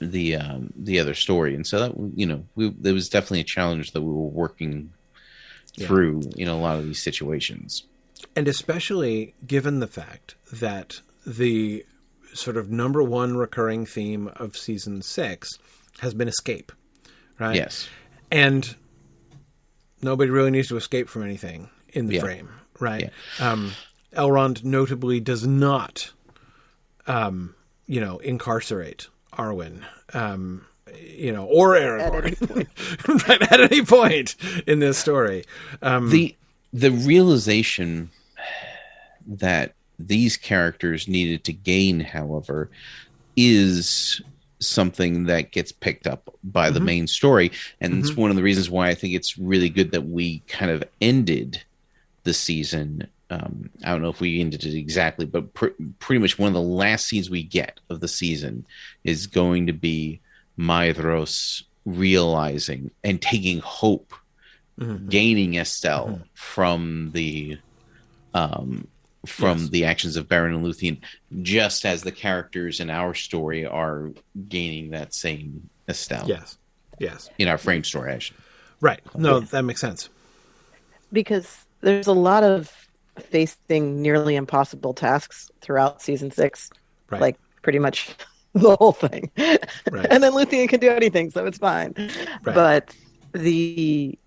the 0.00 0.36
um, 0.36 0.72
the 0.76 0.98
other 0.98 1.14
story, 1.14 1.54
and 1.54 1.66
so 1.66 1.78
that 1.80 1.92
you 2.16 2.26
know, 2.26 2.44
we, 2.54 2.70
there 2.70 2.94
was 2.94 3.08
definitely 3.08 3.40
a 3.40 3.44
challenge 3.44 3.92
that 3.92 4.00
we 4.02 4.12
were 4.12 4.28
working 4.28 4.92
Yeah. 5.76 5.86
through 5.86 6.22
in 6.36 6.48
a 6.48 6.58
lot 6.58 6.78
of 6.78 6.84
these 6.84 7.02
situations. 7.02 7.84
And 8.36 8.48
especially 8.48 9.34
given 9.46 9.80
the 9.80 9.86
fact 9.86 10.34
that 10.52 11.00
the 11.26 11.84
sort 12.34 12.56
of 12.56 12.70
number 12.70 13.02
one 13.02 13.36
recurring 13.36 13.86
theme 13.86 14.28
of 14.36 14.56
season 14.56 15.02
six 15.02 15.48
has 16.00 16.14
been 16.14 16.28
escape, 16.28 16.70
right? 17.38 17.56
Yes, 17.56 17.88
And 18.30 18.74
nobody 20.02 20.30
really 20.30 20.50
needs 20.50 20.68
to 20.68 20.76
escape 20.76 21.08
from 21.08 21.22
anything 21.22 21.68
in 21.92 22.06
the 22.06 22.14
Yeah. 22.16 22.20
frame, 22.20 22.48
right? 22.78 23.10
Um, 23.38 23.72
Elrond 24.12 24.64
notably 24.64 25.18
does 25.20 25.46
not, 25.46 26.12
um, 27.06 27.54
you 27.86 28.00
know, 28.00 28.18
incarcerate 28.18 29.08
Arwen, 29.32 29.82
um, 30.14 30.66
you 30.98 31.32
know, 31.32 31.44
or 31.44 31.70
Aragorn 31.70 33.28
right, 33.28 33.42
at 33.52 33.60
any 33.60 33.84
point 33.84 34.36
in 34.66 34.78
this 34.80 34.98
story. 34.98 35.44
Um, 35.82 36.10
the 36.10 36.34
the 36.72 36.90
realization 36.90 38.10
that 39.26 39.74
these 39.98 40.36
characters 40.36 41.08
needed 41.08 41.44
to 41.44 41.52
gain, 41.52 42.00
however, 42.00 42.70
is 43.36 44.20
something 44.60 45.24
that 45.24 45.52
gets 45.52 45.72
picked 45.72 46.06
up 46.06 46.34
by 46.44 46.70
the 46.70 46.80
main 46.80 47.06
story, 47.06 47.50
and 47.80 47.98
it's 47.98 48.16
one 48.16 48.30
of 48.30 48.36
the 48.36 48.42
reasons 48.42 48.68
why 48.70 48.88
I 48.88 48.94
think 48.94 49.14
it's 49.14 49.38
really 49.38 49.68
good 49.68 49.92
that 49.92 50.06
we 50.06 50.40
kind 50.48 50.70
of 50.70 50.84
ended 51.00 51.62
the 52.24 52.34
season. 52.34 53.08
Um, 53.30 53.70
I 53.84 53.92
don't 53.92 54.02
know 54.02 54.08
if 54.10 54.20
we 54.20 54.40
ended 54.40 54.64
it 54.64 54.76
exactly, 54.76 55.24
but 55.24 55.54
pr- 55.54 55.68
pretty 56.00 56.20
much 56.20 56.36
one 56.38 56.48
of 56.48 56.54
the 56.54 56.60
last 56.60 57.06
scenes 57.06 57.30
we 57.30 57.42
get 57.44 57.78
of 57.88 58.00
the 58.00 58.08
season 58.08 58.66
is 59.04 59.28
going 59.28 59.68
to 59.68 59.72
be 59.72 60.20
Maedhros 60.58 61.62
realizing 61.86 62.90
and 63.04 63.22
taking 63.22 63.60
hope 63.60 64.12
gaining 65.08 65.52
Estel 65.58 66.22
from 66.34 67.10
the 67.12 67.58
um 68.32 68.86
from 69.26 69.58
Yes. 69.58 69.68
the 69.68 69.84
actions 69.84 70.16
of 70.16 70.26
Beren 70.28 70.54
and 70.54 70.64
Luthien, 70.64 70.98
just 71.42 71.84
as 71.84 72.02
the 72.02 72.10
characters 72.12 72.80
in 72.80 72.88
our 72.88 73.12
story 73.12 73.66
are 73.66 74.10
gaining 74.48 74.90
that 74.90 75.12
same 75.12 75.68
Estel 75.86 76.26
yes, 76.26 76.56
yes, 76.98 77.28
in 77.38 77.46
our 77.48 77.58
frame 77.58 77.84
story. 77.84 78.10
Actually, 78.12 78.38
right. 78.80 79.00
No, 79.14 79.40
that 79.40 79.62
makes 79.62 79.80
sense. 79.82 80.08
because 81.12 81.66
there's 81.82 82.06
a 82.06 82.12
lot 82.14 82.42
of 82.42 82.72
facing 83.18 84.00
nearly 84.02 84.36
impossible 84.36 84.94
tasks 84.94 85.50
throughout 85.60 86.00
season 86.02 86.30
six, 86.30 86.70
Right. 87.10 87.20
like 87.20 87.38
pretty 87.62 87.78
much 87.80 88.14
the 88.54 88.76
whole 88.76 88.92
thing. 88.92 89.30
Right. 89.36 89.58
and 90.10 90.22
then 90.22 90.32
Luthien 90.32 90.68
can 90.68 90.80
do 90.80 90.90
anything, 90.90 91.30
so 91.30 91.44
it's 91.46 91.58
fine. 91.58 91.94
Right. 91.96 92.54
But 92.54 92.94
the 93.32 94.18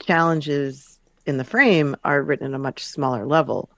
challenges 0.00 0.98
in 1.26 1.36
the 1.38 1.44
frame 1.44 1.96
are 2.04 2.22
written 2.22 2.46
at 2.48 2.54
a 2.54 2.58
much 2.58 2.84
smaller 2.84 3.26
level. 3.26 3.68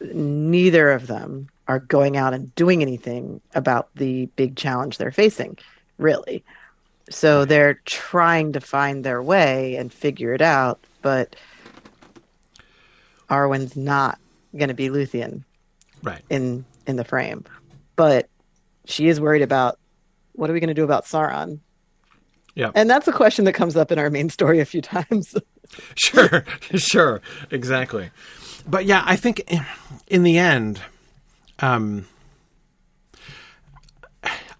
Neither 0.00 0.90
of 0.90 1.06
them 1.06 1.48
are 1.68 1.78
going 1.80 2.16
out 2.16 2.34
and 2.34 2.54
doing 2.54 2.82
anything 2.82 3.40
about 3.54 3.88
the 3.94 4.26
big 4.36 4.56
challenge 4.56 4.98
they're 4.98 5.10
facing, 5.10 5.58
really. 5.98 6.44
So 7.08 7.44
they're 7.44 7.80
trying 7.84 8.52
to 8.52 8.60
find 8.60 9.04
their 9.04 9.22
way 9.22 9.76
and 9.76 9.92
figure 9.92 10.34
it 10.34 10.42
out, 10.42 10.80
but 11.02 11.36
Arwen's 13.28 13.76
not 13.76 14.18
going 14.56 14.68
to 14.68 14.74
be 14.74 14.88
Luthien 14.88 15.44
right. 16.02 16.22
in 16.30 16.64
in 16.86 16.96
the 16.96 17.04
frame. 17.04 17.44
But 17.96 18.28
she 18.84 19.08
is 19.08 19.20
worried 19.20 19.42
about 19.42 19.78
what 20.32 20.50
are 20.50 20.52
we 20.52 20.60
going 20.60 20.68
to 20.68 20.74
do 20.74 20.84
about 20.84 21.04
Sauron? 21.04 21.60
Yeah. 22.54 22.70
And 22.74 22.88
that's 22.88 23.06
a 23.06 23.12
question 23.12 23.44
that 23.44 23.52
comes 23.52 23.76
up 23.76 23.92
in 23.92 23.98
our 23.98 24.08
main 24.08 24.30
story 24.30 24.60
a 24.60 24.64
few 24.64 24.80
times. 24.80 25.34
sure, 25.96 26.44
sure, 26.74 27.20
exactly. 27.50 28.10
But 28.66 28.86
yeah, 28.86 29.02
I 29.04 29.16
think 29.16 29.40
in, 29.46 29.64
in 30.06 30.22
the 30.22 30.38
end, 30.38 30.80
um, 31.58 32.06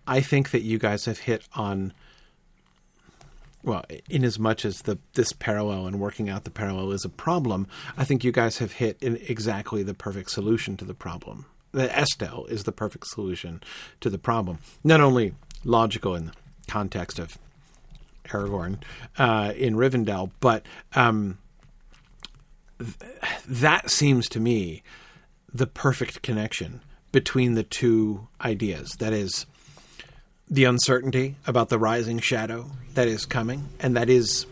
I 0.06 0.20
think 0.20 0.50
that 0.50 0.62
you 0.62 0.78
guys 0.78 1.06
have 1.06 1.20
hit 1.20 1.42
on. 1.54 1.92
Well, 3.66 3.84
in 4.08 4.24
as 4.24 4.38
much 4.38 4.64
as 4.64 4.82
the 4.82 4.96
this 5.14 5.32
parallel 5.32 5.88
and 5.88 5.98
working 5.98 6.30
out 6.30 6.44
the 6.44 6.50
parallel 6.50 6.92
is 6.92 7.04
a 7.04 7.08
problem, 7.08 7.66
I 7.98 8.04
think 8.04 8.22
you 8.22 8.30
guys 8.30 8.58
have 8.58 8.72
hit 8.72 8.96
exactly 9.00 9.82
the 9.82 9.92
perfect 9.92 10.30
solution 10.30 10.76
to 10.76 10.84
the 10.84 10.94
problem. 10.94 11.46
The 11.72 11.90
Estel 11.94 12.46
is 12.46 12.62
the 12.62 12.70
perfect 12.70 13.08
solution 13.08 13.60
to 14.00 14.08
the 14.08 14.18
problem. 14.18 14.60
Not 14.84 15.00
only 15.00 15.34
logical 15.64 16.14
in 16.14 16.26
the 16.26 16.32
context 16.68 17.18
of 17.18 17.38
Aragorn 18.26 18.78
uh, 19.18 19.52
in 19.56 19.74
Rivendell, 19.74 20.30
but 20.38 20.64
um, 20.94 21.38
th- 22.78 22.94
that 23.48 23.90
seems 23.90 24.28
to 24.28 24.38
me 24.38 24.84
the 25.52 25.66
perfect 25.66 26.22
connection 26.22 26.82
between 27.10 27.54
the 27.54 27.64
two 27.64 28.28
ideas. 28.40 28.92
That 29.00 29.12
is 29.12 29.44
the 30.48 30.64
uncertainty 30.64 31.36
about 31.46 31.68
the 31.68 31.78
rising 31.78 32.18
shadow 32.18 32.70
that 32.94 33.08
is 33.08 33.26
coming, 33.26 33.68
and 33.80 33.96
that 33.96 34.08
is. 34.08 34.46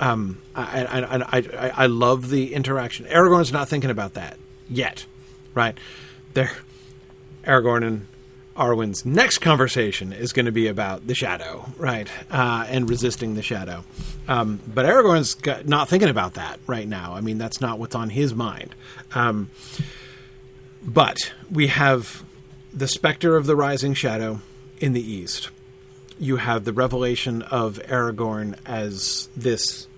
Um, 0.00 0.42
I, 0.56 0.84
I, 0.84 1.38
I, 1.38 1.68
I, 1.68 1.86
love 1.86 2.28
the 2.28 2.52
interaction. 2.52 3.06
Aragorn's 3.06 3.52
not 3.52 3.68
thinking 3.68 3.90
about 3.90 4.14
that 4.14 4.36
yet, 4.68 5.06
right? 5.54 5.78
There, 6.34 6.50
Aragorn 7.44 7.86
and 7.86 8.08
Arwen's 8.56 9.04
next 9.04 9.38
conversation 9.38 10.12
is 10.12 10.32
going 10.32 10.46
to 10.46 10.52
be 10.52 10.66
about 10.66 11.06
the 11.06 11.14
shadow, 11.14 11.66
right, 11.76 12.08
uh, 12.30 12.66
and 12.68 12.90
resisting 12.90 13.34
the 13.34 13.42
shadow. 13.42 13.84
Um, 14.26 14.60
but 14.66 14.84
Aragorn's 14.84 15.34
got, 15.34 15.66
not 15.66 15.88
thinking 15.88 16.08
about 16.08 16.34
that 16.34 16.58
right 16.66 16.88
now. 16.88 17.14
I 17.14 17.20
mean, 17.20 17.38
that's 17.38 17.60
not 17.60 17.78
what's 17.78 17.94
on 17.94 18.10
his 18.10 18.34
mind. 18.34 18.74
Um, 19.14 19.50
but 20.82 21.32
we 21.50 21.68
have 21.68 22.24
the 22.72 22.88
specter 22.88 23.36
of 23.36 23.46
the 23.46 23.56
rising 23.56 23.94
shadow 23.94 24.40
in 24.78 24.92
the 24.92 25.12
east. 25.12 25.50
You 26.18 26.36
have 26.36 26.64
the 26.64 26.72
revelation 26.72 27.42
of 27.42 27.80
Aragorn 27.86 28.56
as 28.64 29.28
this 29.36 29.88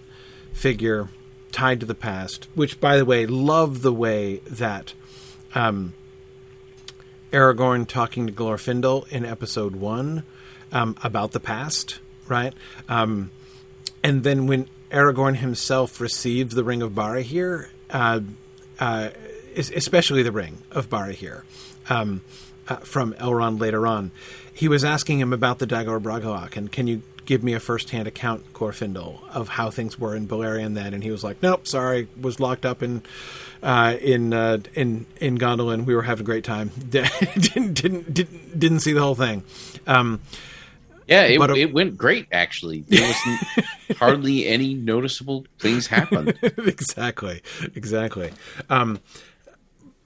figure 0.53 1.09
tied 1.53 1.81
to 1.81 1.87
the 1.87 1.95
past, 1.95 2.49
which, 2.55 2.81
by 2.81 2.97
the 2.97 3.05
way, 3.05 3.27
love 3.27 3.83
the 3.83 3.93
way 3.93 4.37
that 4.47 4.95
um, 5.55 5.95
Aragorn 7.33 7.87
talking 7.87 8.27
to 8.27 8.33
Glorfindel 8.33 9.09
in 9.09 9.25
episode 9.25 9.77
one 9.77 10.23
um, 10.73 10.97
about 11.03 11.33
the 11.33 11.41
past, 11.41 11.99
right? 12.29 12.55
Um, 12.89 13.31
and 14.03 14.23
then 14.23 14.47
when 14.47 14.69
Aragorn 14.91 15.37
himself 15.37 16.01
received 16.01 16.53
the 16.53 16.65
Ring 16.65 16.83
of 16.83 16.93
Barahir, 16.93 17.69
uh, 17.91 18.21
uh, 18.79 19.11
especially 19.57 20.23
the 20.23 20.33
Ring 20.33 20.59
of 20.71 20.89
Barahir, 20.89 21.43
um, 21.89 22.23
uh, 22.69 22.77
from 22.77 23.15
Elrond 23.15 23.61
later 23.61 23.87
on, 23.87 24.11
he 24.57 24.69
was 24.69 24.85
asking 24.85 25.21
him 25.21 25.35
about 25.35 25.59
the 25.59 25.67
Dagor 25.67 26.01
Bragollach 26.01 26.57
and 26.57 26.73
can 26.73 26.87
you 26.87 27.03
give 27.27 27.43
me 27.43 27.53
a 27.53 27.61
first-hand 27.61 28.09
account, 28.09 28.55
Glorfindel, 28.55 29.29
of 29.29 29.49
how 29.49 29.71
things 29.71 29.99
were 29.99 30.17
in 30.17 30.27
Beleriand 30.27 30.75
then? 30.75 30.95
And 30.95 31.03
he 31.03 31.11
was 31.11 31.23
like, 31.23 31.43
"Nope, 31.43 31.67
sorry, 31.69 32.09
was 32.19 32.41
locked 32.41 32.65
up 32.65 32.83
in 32.83 33.03
uh, 33.63 33.97
in 34.01 34.33
uh, 34.33 34.59
in 34.75 35.05
in 35.21 35.37
Gondolin. 35.37 35.85
We 35.85 35.95
were 35.95 36.03
having 36.03 36.23
a 36.23 36.25
great 36.25 36.45
time. 36.45 36.71
didn't 36.89 37.75
didn't 37.75 38.15
didn't 38.15 38.59
didn't 38.59 38.81
see 38.81 38.95
the 38.95 39.03
whole 39.03 39.15
thing." 39.15 39.45
Um, 39.87 40.21
yeah, 41.07 41.23
it, 41.25 41.39
uh, 41.39 41.55
it 41.55 41.75
went 41.75 41.99
great. 41.99 42.27
Actually, 42.33 42.81
there 42.89 43.07
was 43.07 43.67
hardly 43.99 44.47
any 44.47 44.73
noticeable 44.73 45.45
things 45.59 45.87
happened. 45.87 46.39
exactly, 46.43 47.43
exactly. 47.75 48.33
Um, 48.71 49.01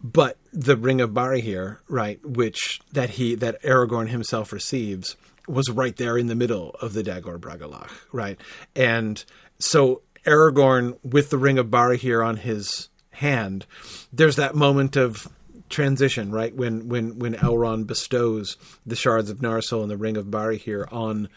but 0.03 0.39
the 0.53 0.77
Ring 0.77 1.01
of 1.01 1.11
Barahir, 1.11 1.79
right, 1.89 2.25
which 2.25 2.81
that 2.93 3.11
he 3.11 3.35
that 3.37 3.63
Aragorn 3.63 4.09
himself 4.09 4.53
receives, 4.53 5.17
was 5.47 5.71
right 5.71 5.97
there 5.97 6.17
in 6.17 6.27
the 6.27 6.35
middle 6.35 6.71
of 6.81 6.93
the 6.93 7.03
Dagor 7.03 7.39
Bragollach, 7.39 7.91
right? 8.13 8.39
And 8.75 9.23
so 9.59 10.03
Aragorn, 10.27 10.99
with 11.03 11.31
the 11.31 11.39
Ring 11.39 11.59
of 11.59 11.67
Barahir 11.67 12.25
on 12.25 12.39
his 12.39 12.89
hand, 13.11 13.67
there's 14.13 14.37
that 14.37 14.55
moment 14.55 14.97
of 14.97 15.29
transition, 15.69 16.33
right? 16.33 16.55
When 16.55 16.89
when 16.89 17.19
when 17.19 17.35
Elrond 17.35 17.87
bestows 17.87 18.57
the 18.87 18.97
shards 18.97 19.31
of 19.31 19.39
Narsil 19.39 19.83
and 19.83 19.91
the 19.91 19.97
Ring 19.97 20.17
of 20.17 20.27
Barahir 20.27 20.91
on 20.93 21.29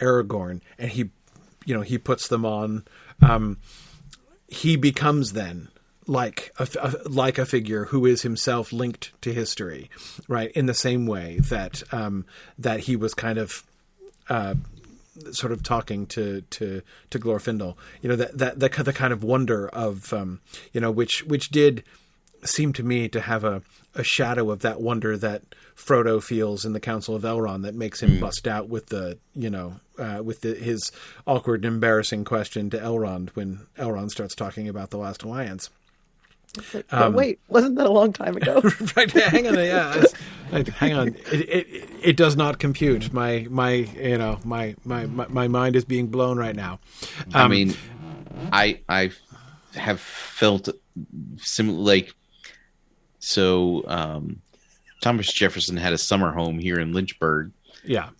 Aragorn, 0.00 0.60
and 0.78 0.90
he, 0.90 1.10
you 1.64 1.74
know, 1.74 1.82
he 1.82 1.98
puts 1.98 2.28
them 2.28 2.44
on. 2.44 2.84
Um, 3.20 3.58
he 4.48 4.76
becomes 4.76 5.32
then 5.32 5.68
like 6.06 6.52
a, 6.58 6.68
a, 6.80 7.08
like 7.08 7.38
a 7.38 7.46
figure 7.46 7.86
who 7.86 8.06
is 8.06 8.22
himself 8.22 8.72
linked 8.72 9.12
to 9.22 9.32
history, 9.32 9.90
right? 10.28 10.50
In 10.52 10.66
the 10.66 10.74
same 10.74 11.06
way 11.06 11.38
that 11.40 11.82
um, 11.92 12.26
that 12.58 12.80
he 12.80 12.96
was 12.96 13.14
kind 13.14 13.38
of 13.38 13.62
uh, 14.28 14.54
sort 15.30 15.52
of 15.52 15.62
talking 15.62 16.06
to 16.06 16.42
to 16.50 16.82
to 17.10 17.18
Glorfindel, 17.18 17.76
you 18.00 18.08
know 18.08 18.16
that 18.16 18.38
that 18.38 18.60
the, 18.60 18.82
the 18.82 18.92
kind 18.92 19.12
of 19.12 19.22
wonder 19.22 19.68
of 19.68 20.12
um, 20.12 20.40
you 20.72 20.80
know 20.80 20.90
which 20.90 21.24
which 21.26 21.50
did 21.50 21.84
seem 22.44 22.72
to 22.72 22.82
me 22.82 23.08
to 23.08 23.20
have 23.20 23.44
a, 23.44 23.62
a 23.94 24.02
shadow 24.02 24.50
of 24.50 24.60
that 24.60 24.80
wonder 24.80 25.16
that 25.16 25.42
Frodo 25.76 26.20
feels 26.20 26.64
in 26.64 26.72
the 26.72 26.80
Council 26.80 27.14
of 27.14 27.22
Elrond 27.22 27.62
that 27.62 27.74
makes 27.74 28.02
him 28.02 28.16
mm. 28.16 28.20
bust 28.20 28.48
out 28.48 28.68
with 28.68 28.86
the 28.86 29.18
you 29.34 29.50
know 29.50 29.76
uh, 29.98 30.20
with 30.24 30.40
the, 30.40 30.54
his 30.54 30.90
awkward 31.26 31.64
and 31.64 31.74
embarrassing 31.74 32.24
question 32.24 32.70
to 32.70 32.78
Elrond 32.78 33.30
when 33.30 33.66
Elrond 33.78 34.10
starts 34.10 34.34
talking 34.34 34.68
about 34.68 34.90
the 34.90 34.98
Last 34.98 35.22
Alliance. 35.22 35.70
Like, 36.74 36.92
um, 36.92 37.14
wait, 37.14 37.40
wasn't 37.48 37.76
that 37.76 37.86
a 37.86 37.90
long 37.92 38.12
time 38.12 38.36
ago? 38.36 38.60
right, 38.96 39.10
hang 39.10 39.46
on, 39.46 39.54
yeah, 39.54 40.04
hang 40.76 40.92
on. 40.92 41.08
It, 41.08 41.48
it, 41.48 41.90
it 42.02 42.16
does 42.16 42.36
not 42.36 42.58
compute. 42.58 43.12
My 43.12 43.46
my 43.50 43.72
you 43.72 44.18
know 44.18 44.38
my 44.44 44.74
my 44.84 45.06
my, 45.06 45.26
my 45.28 45.48
mind 45.48 45.76
is 45.76 45.84
being 45.84 46.08
blown 46.08 46.38
right 46.38 46.54
now. 46.54 46.78
Um, 47.32 47.42
I 47.42 47.48
mean, 47.48 47.74
I 48.52 48.80
I 48.88 49.12
have 49.74 50.00
felt 50.00 50.68
similar 51.36 51.78
like 51.78 52.14
so. 53.18 53.84
Um, 53.86 54.42
Thomas 55.00 55.32
Jefferson 55.32 55.78
had 55.78 55.94
a 55.94 55.98
summer 55.98 56.32
home 56.32 56.58
here 56.58 56.78
in 56.78 56.92
Lynchburg. 56.92 57.52
Yeah, 57.82 58.10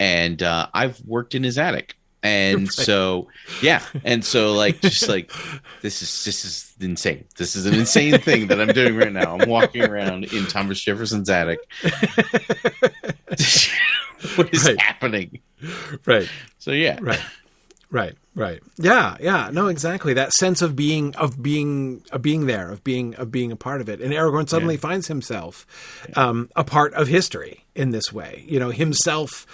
and 0.00 0.42
uh, 0.42 0.68
I've 0.72 0.98
worked 1.04 1.34
in 1.34 1.44
his 1.44 1.58
attic 1.58 1.96
and 2.22 2.60
right. 2.62 2.72
so 2.72 3.28
yeah. 3.60 3.82
And 4.04 4.24
so 4.24 4.52
like 4.52 4.80
just 4.80 5.08
like 5.08 5.32
this 5.80 6.02
is 6.02 6.24
this 6.24 6.44
is 6.44 6.74
insane. 6.80 7.24
This 7.36 7.56
is 7.56 7.66
an 7.66 7.74
insane 7.74 8.18
thing 8.18 8.48
that 8.48 8.60
i'm 8.60 8.68
doing 8.68 8.96
right 8.96 9.12
now. 9.12 9.36
I'm 9.36 9.48
walking 9.48 9.82
around 9.82 10.24
in 10.32 10.46
thomas 10.46 10.80
jefferson's 10.80 11.30
attic. 11.30 11.60
What 14.36 14.54
is 14.54 14.64
right. 14.64 14.80
happening? 14.80 15.40
Right. 16.06 16.28
So 16.58 16.70
yeah. 16.70 16.98
Right. 17.00 17.20
Right. 17.90 18.14
Right. 18.34 18.62
Yeah. 18.78 19.16
Yeah. 19.20 19.50
No 19.52 19.66
exactly. 19.66 20.14
That 20.14 20.32
sense 20.32 20.62
of 20.62 20.76
being 20.76 21.14
of 21.16 21.42
being 21.42 22.04
of 22.12 22.22
being 22.22 22.46
there 22.46 22.70
of 22.70 22.84
being 22.84 23.14
of 23.16 23.32
being 23.32 23.50
a 23.50 23.56
part 23.56 23.80
of 23.80 23.88
it. 23.88 24.00
And 24.00 24.12
aragorn 24.12 24.48
suddenly 24.48 24.74
yeah. 24.76 24.80
finds 24.80 25.08
himself 25.08 25.66
um, 26.14 26.50
a 26.54 26.64
part 26.64 26.94
of 26.94 27.08
history 27.08 27.64
in 27.74 27.90
this 27.90 28.12
way. 28.12 28.44
You 28.46 28.60
know 28.60 28.70
himself 28.70 29.44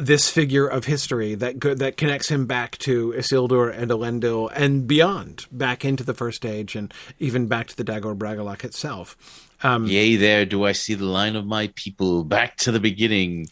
this 0.00 0.30
figure 0.30 0.66
of 0.66 0.84
history 0.86 1.34
that 1.34 1.60
that 1.78 1.96
connects 1.96 2.28
him 2.30 2.46
back 2.46 2.78
to 2.78 3.12
Isildur 3.12 3.76
and 3.76 3.90
Elendil 3.90 4.50
and 4.54 4.86
beyond, 4.86 5.46
back 5.52 5.84
into 5.84 6.04
the 6.04 6.14
First 6.14 6.44
Age 6.44 6.74
and 6.74 6.92
even 7.18 7.46
back 7.46 7.68
to 7.68 7.76
the 7.76 7.84
Dagor 7.84 8.16
Bragollach 8.16 8.64
itself. 8.64 9.16
Um, 9.62 9.86
Yea, 9.86 10.16
there 10.16 10.46
do 10.46 10.64
I 10.64 10.72
see 10.72 10.94
the 10.94 11.04
line 11.04 11.36
of 11.36 11.46
my 11.46 11.70
people 11.74 12.24
back 12.24 12.56
to 12.58 12.72
the 12.72 12.80
beginning. 12.80 13.48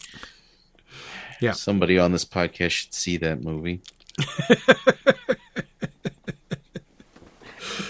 Yeah, 1.39 1.53
somebody 1.53 1.97
on 1.97 2.11
this 2.11 2.25
podcast 2.25 2.71
should 2.71 2.93
see 2.93 3.17
that 3.17 3.41
movie. 3.43 3.81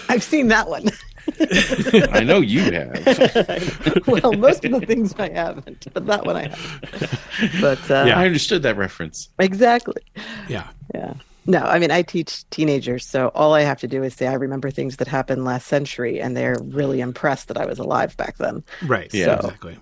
I've 0.08 0.22
seen 0.22 0.48
that 0.48 0.68
one. 0.68 0.90
I 2.12 2.22
know 2.24 2.40
you 2.40 2.70
have. 2.72 4.02
well, 4.06 4.32
most 4.32 4.64
of 4.64 4.72
the 4.72 4.84
things 4.86 5.14
I 5.18 5.30
haven't, 5.30 5.86
but 5.92 6.06
that 6.06 6.26
one 6.26 6.36
I 6.36 6.48
have. 6.48 7.60
But 7.60 7.90
uh, 7.90 8.04
yeah, 8.06 8.18
I 8.18 8.26
understood 8.26 8.62
that 8.62 8.76
reference 8.76 9.28
exactly. 9.38 10.02
Yeah, 10.48 10.68
yeah. 10.94 11.14
No, 11.46 11.60
I 11.60 11.78
mean 11.78 11.90
I 11.90 12.02
teach 12.02 12.48
teenagers, 12.50 13.06
so 13.06 13.28
all 13.28 13.54
I 13.54 13.62
have 13.62 13.80
to 13.80 13.88
do 13.88 14.02
is 14.02 14.14
say 14.14 14.26
I 14.26 14.34
remember 14.34 14.70
things 14.70 14.96
that 14.96 15.08
happened 15.08 15.44
last 15.44 15.66
century, 15.66 16.20
and 16.20 16.36
they're 16.36 16.58
really 16.62 17.00
impressed 17.00 17.48
that 17.48 17.56
I 17.56 17.64
was 17.64 17.78
alive 17.78 18.16
back 18.16 18.36
then. 18.36 18.62
Right. 18.82 19.12
Yeah. 19.12 19.40
So, 19.40 19.46
exactly. 19.46 19.78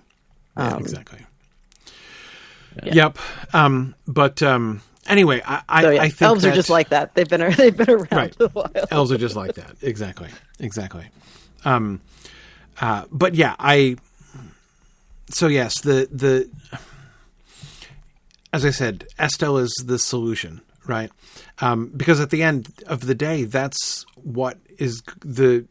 Yeah, 0.57 0.67
um, 0.67 0.79
exactly. 0.81 1.19
Yeah. 2.83 2.93
Yep. 2.93 3.17
Um, 3.53 3.95
but 4.07 4.41
um, 4.41 4.81
anyway, 5.07 5.41
I, 5.45 5.61
I, 5.67 5.81
so, 5.81 5.89
yeah, 5.89 6.01
I 6.01 6.09
think 6.09 6.21
elves 6.21 6.43
that, 6.43 6.53
are 6.53 6.55
just 6.55 6.69
like 6.69 6.89
that. 6.89 7.15
They've 7.15 7.27
been 7.27 7.51
they've 7.57 7.75
been 7.75 7.89
around 7.89 8.11
right. 8.11 8.35
a 8.39 8.47
while. 8.47 8.71
elves 8.91 9.11
are 9.11 9.17
just 9.17 9.35
like 9.35 9.55
that. 9.55 9.75
Exactly. 9.81 10.29
Exactly. 10.59 11.09
Um, 11.65 12.01
uh, 12.79 13.05
but 13.11 13.35
yeah, 13.35 13.55
I. 13.59 13.97
So 15.29 15.47
yes, 15.47 15.81
the 15.81 16.07
the. 16.11 16.49
As 18.51 18.65
I 18.65 18.71
said, 18.71 19.05
Estel 19.19 19.57
is 19.57 19.71
the 19.85 19.99
solution, 19.99 20.61
right? 20.87 21.11
Um, 21.59 21.91
because 21.95 22.19
at 22.19 22.31
the 22.31 22.41
end 22.41 22.69
of 22.87 23.05
the 23.05 23.13
day, 23.13 23.43
that's 23.43 24.05
what 24.15 24.57
is 24.77 25.03
the 25.19 25.65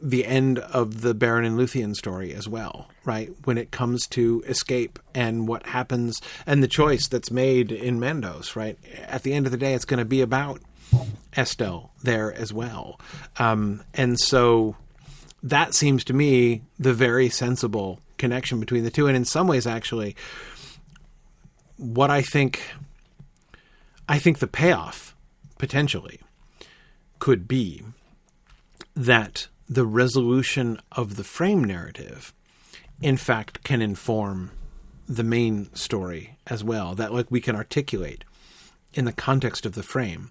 the 0.00 0.26
end 0.26 0.58
of 0.58 1.02
the 1.02 1.14
Beren 1.14 1.46
and 1.46 1.56
Luthien 1.56 1.94
story 1.94 2.34
as 2.34 2.48
well, 2.48 2.88
right? 3.04 3.30
When 3.44 3.56
it 3.56 3.70
comes 3.70 4.06
to 4.08 4.42
escape 4.46 4.98
and 5.14 5.46
what 5.46 5.64
happens 5.66 6.20
and 6.44 6.62
the 6.62 6.68
choice 6.68 7.06
that's 7.06 7.30
made 7.30 7.70
in 7.70 8.00
Mandos, 8.00 8.56
right? 8.56 8.76
At 9.06 9.22
the 9.22 9.32
end 9.32 9.46
of 9.46 9.52
the 9.52 9.58
day, 9.58 9.74
it's 9.74 9.84
going 9.84 9.98
to 9.98 10.04
be 10.04 10.20
about 10.20 10.60
Estel 11.36 11.90
there 12.02 12.32
as 12.32 12.52
well. 12.52 13.00
Um, 13.38 13.82
and 13.94 14.18
so 14.18 14.76
that 15.42 15.74
seems 15.74 16.04
to 16.04 16.12
me 16.12 16.62
the 16.78 16.94
very 16.94 17.28
sensible 17.28 18.00
connection 18.18 18.60
between 18.60 18.84
the 18.84 18.90
two. 18.90 19.06
And 19.06 19.16
in 19.16 19.24
some 19.24 19.48
ways, 19.48 19.66
actually, 19.66 20.14
what 21.76 22.10
I 22.10 22.22
think 22.22 22.62
I 24.08 24.18
think 24.18 24.38
the 24.38 24.46
payoff 24.46 25.16
potentially 25.58 26.20
could 27.18 27.46
be 27.46 27.82
that 28.94 29.48
the 29.68 29.86
resolution 29.86 30.78
of 30.92 31.16
the 31.16 31.24
frame 31.24 31.64
narrative, 31.64 32.34
in 33.00 33.16
fact, 33.16 33.64
can 33.64 33.80
inform 33.80 34.50
the 35.08 35.22
main 35.24 35.74
story 35.74 36.36
as 36.46 36.62
well. 36.62 36.94
That 36.94 37.12
like 37.12 37.30
we 37.30 37.40
can 37.40 37.56
articulate 37.56 38.24
in 38.94 39.04
the 39.04 39.12
context 39.12 39.64
of 39.66 39.74
the 39.74 39.82
frame 39.82 40.30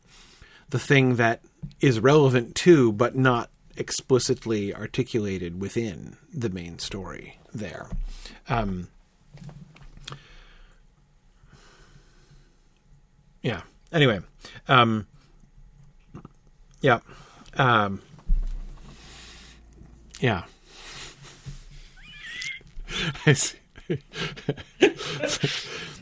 the 0.70 0.80
thing 0.80 1.16
that 1.16 1.42
is 1.82 2.00
relevant 2.00 2.56
to, 2.56 2.94
but 2.94 3.16
not 3.16 3.50
explicitly 3.78 4.74
articulated 4.74 5.60
within 5.62 6.18
the 6.34 6.50
main 6.50 6.80
story 6.80 7.40
there. 7.54 7.88
Um, 8.50 8.88
yeah. 13.42 13.62
Anyway, 13.92 14.22
um, 14.68 15.08
yeah, 16.82 17.00
um, 17.58 18.02
yeah. 20.20 20.44
I 23.26 23.34
see. 23.34 23.61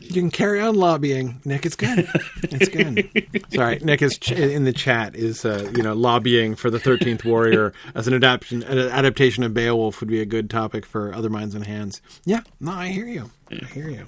You 0.00 0.12
can 0.12 0.30
carry 0.30 0.60
on 0.60 0.74
lobbying, 0.74 1.40
Nick. 1.44 1.64
It's 1.66 1.76
good. 1.76 2.08
It's 2.42 2.68
good. 2.68 3.08
Sorry, 3.52 3.78
Nick 3.80 4.02
is 4.02 4.18
ch- 4.18 4.32
in 4.32 4.64
the 4.64 4.72
chat. 4.72 5.14
Is 5.14 5.44
uh, 5.44 5.70
you 5.76 5.82
know 5.82 5.94
lobbying 5.94 6.56
for 6.56 6.70
the 6.70 6.78
Thirteenth 6.78 7.24
Warrior 7.24 7.72
as 7.94 8.08
an 8.08 8.14
adaptation 8.14 8.62
an 8.62 8.78
adaptation 8.78 9.42
of 9.44 9.54
Beowulf 9.54 10.00
would 10.00 10.08
be 10.08 10.20
a 10.20 10.26
good 10.26 10.50
topic 10.50 10.84
for 10.84 11.14
other 11.14 11.30
minds 11.30 11.54
and 11.54 11.64
hands. 11.64 12.02
Yeah, 12.24 12.40
no, 12.60 12.72
I 12.72 12.88
hear 12.88 13.06
you. 13.06 13.30
I 13.50 13.64
hear 13.66 13.88
you. 13.88 14.06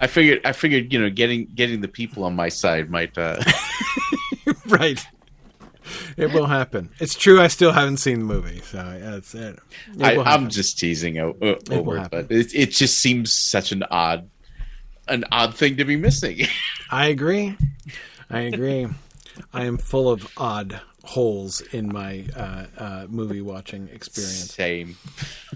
I 0.00 0.06
figured. 0.06 0.40
I 0.44 0.52
figured. 0.52 0.92
You 0.92 1.00
know, 1.00 1.10
getting 1.10 1.46
getting 1.54 1.80
the 1.80 1.88
people 1.88 2.24
on 2.24 2.34
my 2.34 2.48
side 2.48 2.90
might. 2.90 3.16
Uh... 3.16 3.42
right. 4.66 5.06
It 6.16 6.32
will 6.32 6.46
happen. 6.46 6.90
It's 6.98 7.14
true. 7.14 7.40
I 7.40 7.48
still 7.48 7.72
haven't 7.72 7.98
seen 7.98 8.20
the 8.20 8.24
movie, 8.24 8.60
so 8.60 8.78
it's. 9.18 9.34
It, 9.34 9.58
it 9.98 10.02
I, 10.02 10.12
I'm 10.18 10.24
happen. 10.24 10.50
just 10.50 10.78
teasing 10.78 11.18
o- 11.18 11.36
o- 11.40 11.56
will 11.68 11.78
over, 11.78 11.96
it, 11.96 12.00
happen. 12.00 12.26
but 12.26 12.36
it, 12.36 12.54
it 12.54 12.70
just 12.70 12.98
seems 12.98 13.32
such 13.32 13.72
an 13.72 13.82
odd, 13.90 14.28
an 15.08 15.24
odd 15.32 15.54
thing 15.54 15.76
to 15.76 15.84
be 15.84 15.96
missing. 15.96 16.40
I 16.90 17.06
agree. 17.08 17.56
I 18.30 18.40
agree. 18.40 18.86
I 19.52 19.64
am 19.64 19.76
full 19.78 20.10
of 20.10 20.26
odd 20.36 20.80
holes 21.04 21.60
in 21.60 21.92
my 21.92 22.24
uh, 22.34 22.66
uh, 22.76 23.06
movie 23.08 23.40
watching 23.40 23.88
experience. 23.88 24.52
Same. 24.54 24.96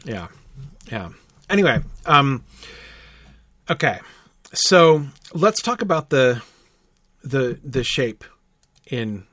Yeah, 0.04 0.28
yeah. 0.90 1.08
Anyway, 1.48 1.80
um, 2.06 2.44
okay. 3.68 3.98
So 4.52 5.06
let's 5.32 5.62
talk 5.62 5.82
about 5.82 6.10
the 6.10 6.42
the 7.22 7.58
the 7.64 7.82
shape 7.84 8.24
in 8.86 9.26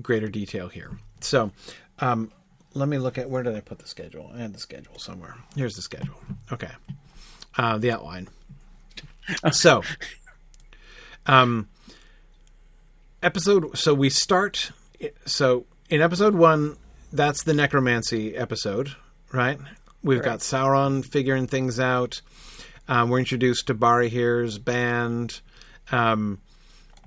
greater 0.00 0.28
detail 0.28 0.68
here. 0.68 0.98
So, 1.20 1.52
um, 2.00 2.32
let 2.74 2.88
me 2.88 2.98
look 2.98 3.18
at 3.18 3.30
where 3.30 3.42
did 3.42 3.54
I 3.54 3.60
put 3.60 3.78
the 3.78 3.86
schedule? 3.86 4.30
I 4.34 4.38
had 4.38 4.52
the 4.52 4.60
schedule 4.60 4.98
somewhere. 4.98 5.36
Here's 5.56 5.76
the 5.76 5.82
schedule. 5.82 6.20
Okay, 6.52 6.70
uh, 7.56 7.78
the 7.78 7.90
outline. 7.92 8.28
So, 9.52 9.82
um, 11.24 11.68
episode. 13.22 13.78
So 13.78 13.94
we 13.94 14.10
start. 14.10 14.70
So 15.24 15.64
in 15.88 16.02
episode 16.02 16.34
one, 16.34 16.76
that's 17.10 17.42
the 17.42 17.54
necromancy 17.54 18.36
episode, 18.36 18.96
right? 19.32 19.58
We've 20.02 20.22
got 20.22 20.40
Sauron 20.40 21.04
figuring 21.04 21.46
things 21.46 21.80
out. 21.80 22.20
Um, 22.86 23.08
we're 23.08 23.20
introduced 23.20 23.68
to 23.68 23.74
Barahir's 23.74 24.58
band. 24.58 25.40
Um, 25.90 26.40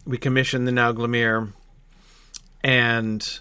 we 0.06 0.18
commission 0.18 0.66
the 0.66 0.72
Nauglamir, 0.72 1.54
and 2.64 3.40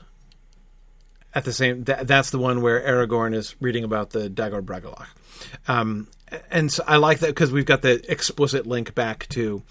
at 1.34 1.44
the 1.44 1.52
same, 1.52 1.84
th- 1.84 2.06
that's 2.06 2.30
the 2.30 2.38
one 2.38 2.62
where 2.62 2.80
Aragorn 2.80 3.34
is 3.34 3.54
reading 3.60 3.84
about 3.84 4.10
the 4.10 4.30
Dagor 4.30 4.62
Bragollach. 4.62 5.08
Um, 5.68 6.08
and 6.50 6.72
so 6.72 6.82
I 6.86 6.96
like 6.96 7.20
that 7.20 7.28
because 7.28 7.52
we've 7.52 7.66
got 7.66 7.82
the 7.82 8.10
explicit 8.10 8.66
link 8.66 8.94
back 8.94 9.28
to 9.28 9.62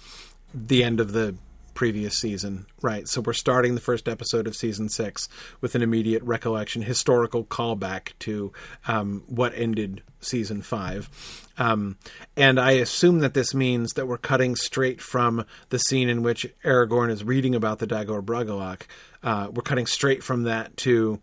the 0.53 0.83
end 0.83 0.99
of 0.99 1.11
the 1.11 1.35
previous 1.73 2.15
season, 2.15 2.65
right? 2.81 3.07
So 3.07 3.21
we're 3.21 3.33
starting 3.33 3.75
the 3.75 3.81
first 3.81 4.07
episode 4.07 4.47
of 4.47 4.55
season 4.55 4.89
six 4.89 5.27
with 5.59 5.75
an 5.75 5.81
immediate 5.81 6.23
recollection, 6.23 6.81
historical 6.81 7.43
callback 7.43 8.13
to 8.19 8.53
um, 8.87 9.23
what 9.27 9.53
ended 9.55 10.01
season 10.21 10.61
five. 10.61 11.09
Um, 11.57 11.97
and 12.35 12.59
I 12.59 12.71
assume 12.71 13.19
that 13.19 13.33
this 13.33 13.53
means 13.53 13.93
that 13.93 14.07
we're 14.07 14.17
cutting 14.17 14.55
straight 14.55 15.01
from 15.01 15.45
the 15.69 15.79
scene 15.79 16.09
in 16.09 16.23
which 16.23 16.47
Aragorn 16.63 17.11
is 17.11 17.23
reading 17.23 17.53
about 17.53 17.79
the 17.79 17.87
Dagor 17.87 18.23
Bragollach. 18.23 18.83
Uh, 19.26 19.49
we're 19.51 19.61
cutting 19.63 19.88
straight 19.88 20.23
from 20.23 20.43
that 20.43 20.78
to 20.78 21.19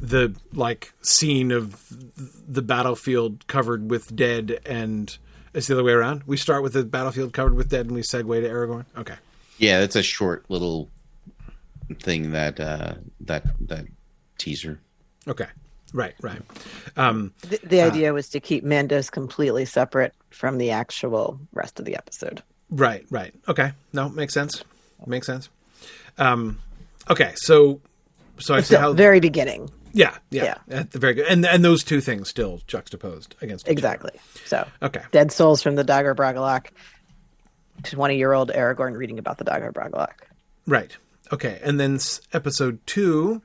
the 0.00 0.34
like 0.52 0.92
scene 1.02 1.50
of 1.50 1.82
the 2.46 2.62
battlefield 2.62 3.46
covered 3.48 3.90
with 3.90 4.14
dead 4.14 4.60
and 4.66 5.16
it's 5.54 5.66
the 5.66 5.74
other 5.74 5.84
way 5.84 5.92
around. 5.92 6.22
We 6.26 6.36
start 6.36 6.62
with 6.62 6.72
the 6.74 6.84
battlefield 6.84 7.32
covered 7.32 7.54
with 7.54 7.68
dead 7.68 7.86
and 7.86 7.94
we 7.94 8.02
segue 8.02 8.40
to 8.40 8.48
Aragorn. 8.48 8.84
Okay. 8.98 9.14
Yeah, 9.58 9.80
that's 9.80 9.96
a 9.96 10.02
short 10.02 10.44
little 10.48 10.88
thing 12.00 12.32
that 12.32 12.58
uh, 12.60 12.94
that 13.20 13.44
that 13.68 13.86
teaser. 14.38 14.78
Okay. 15.26 15.46
Right, 15.94 16.14
right. 16.22 16.40
Um, 16.96 17.32
The, 17.42 17.60
the 17.64 17.80
idea 17.82 18.12
was 18.14 18.28
to 18.30 18.40
keep 18.40 18.64
Mandos 18.64 19.10
completely 19.10 19.66
separate 19.66 20.14
from 20.30 20.56
the 20.58 20.70
actual 20.70 21.38
rest 21.52 21.78
of 21.78 21.84
the 21.84 21.96
episode. 21.96 22.42
right, 22.70 23.04
right. 23.10 23.34
Okay. 23.46 23.72
No, 23.92 24.08
makes 24.08 24.32
sense. 24.32 24.64
Makes 25.06 25.26
sense. 25.26 25.48
Um, 26.18 26.58
okay, 27.10 27.32
so 27.36 27.80
so 28.38 28.54
I 28.54 28.60
see 28.60 28.76
how 28.76 28.92
very 28.92 29.20
beginning. 29.20 29.70
yeah, 29.92 30.16
yeah, 30.30 30.54
At 30.68 30.90
the 30.90 30.98
very 30.98 31.14
good. 31.14 31.26
And 31.26 31.44
and 31.46 31.64
those 31.64 31.84
two 31.84 32.00
things 32.00 32.28
still 32.28 32.60
juxtaposed 32.66 33.34
against 33.40 33.66
each 33.66 33.72
Exactly. 33.72 34.12
So. 34.44 34.66
Okay. 34.82 35.02
Dead 35.10 35.30
Souls 35.32 35.62
from 35.62 35.76
the 35.76 35.84
Dagor 35.84 36.14
Bragollach, 36.14 36.68
20 37.84 38.16
year 38.16 38.32
old 38.32 38.50
Aragorn 38.50 38.96
reading 38.96 39.18
about 39.18 39.38
the 39.38 39.44
Dagor 39.44 39.72
Bragollach. 39.72 40.26
Right. 40.66 40.96
Okay. 41.32 41.60
And 41.62 41.78
then 41.78 41.98
episode 42.32 42.80
two, 42.86 43.42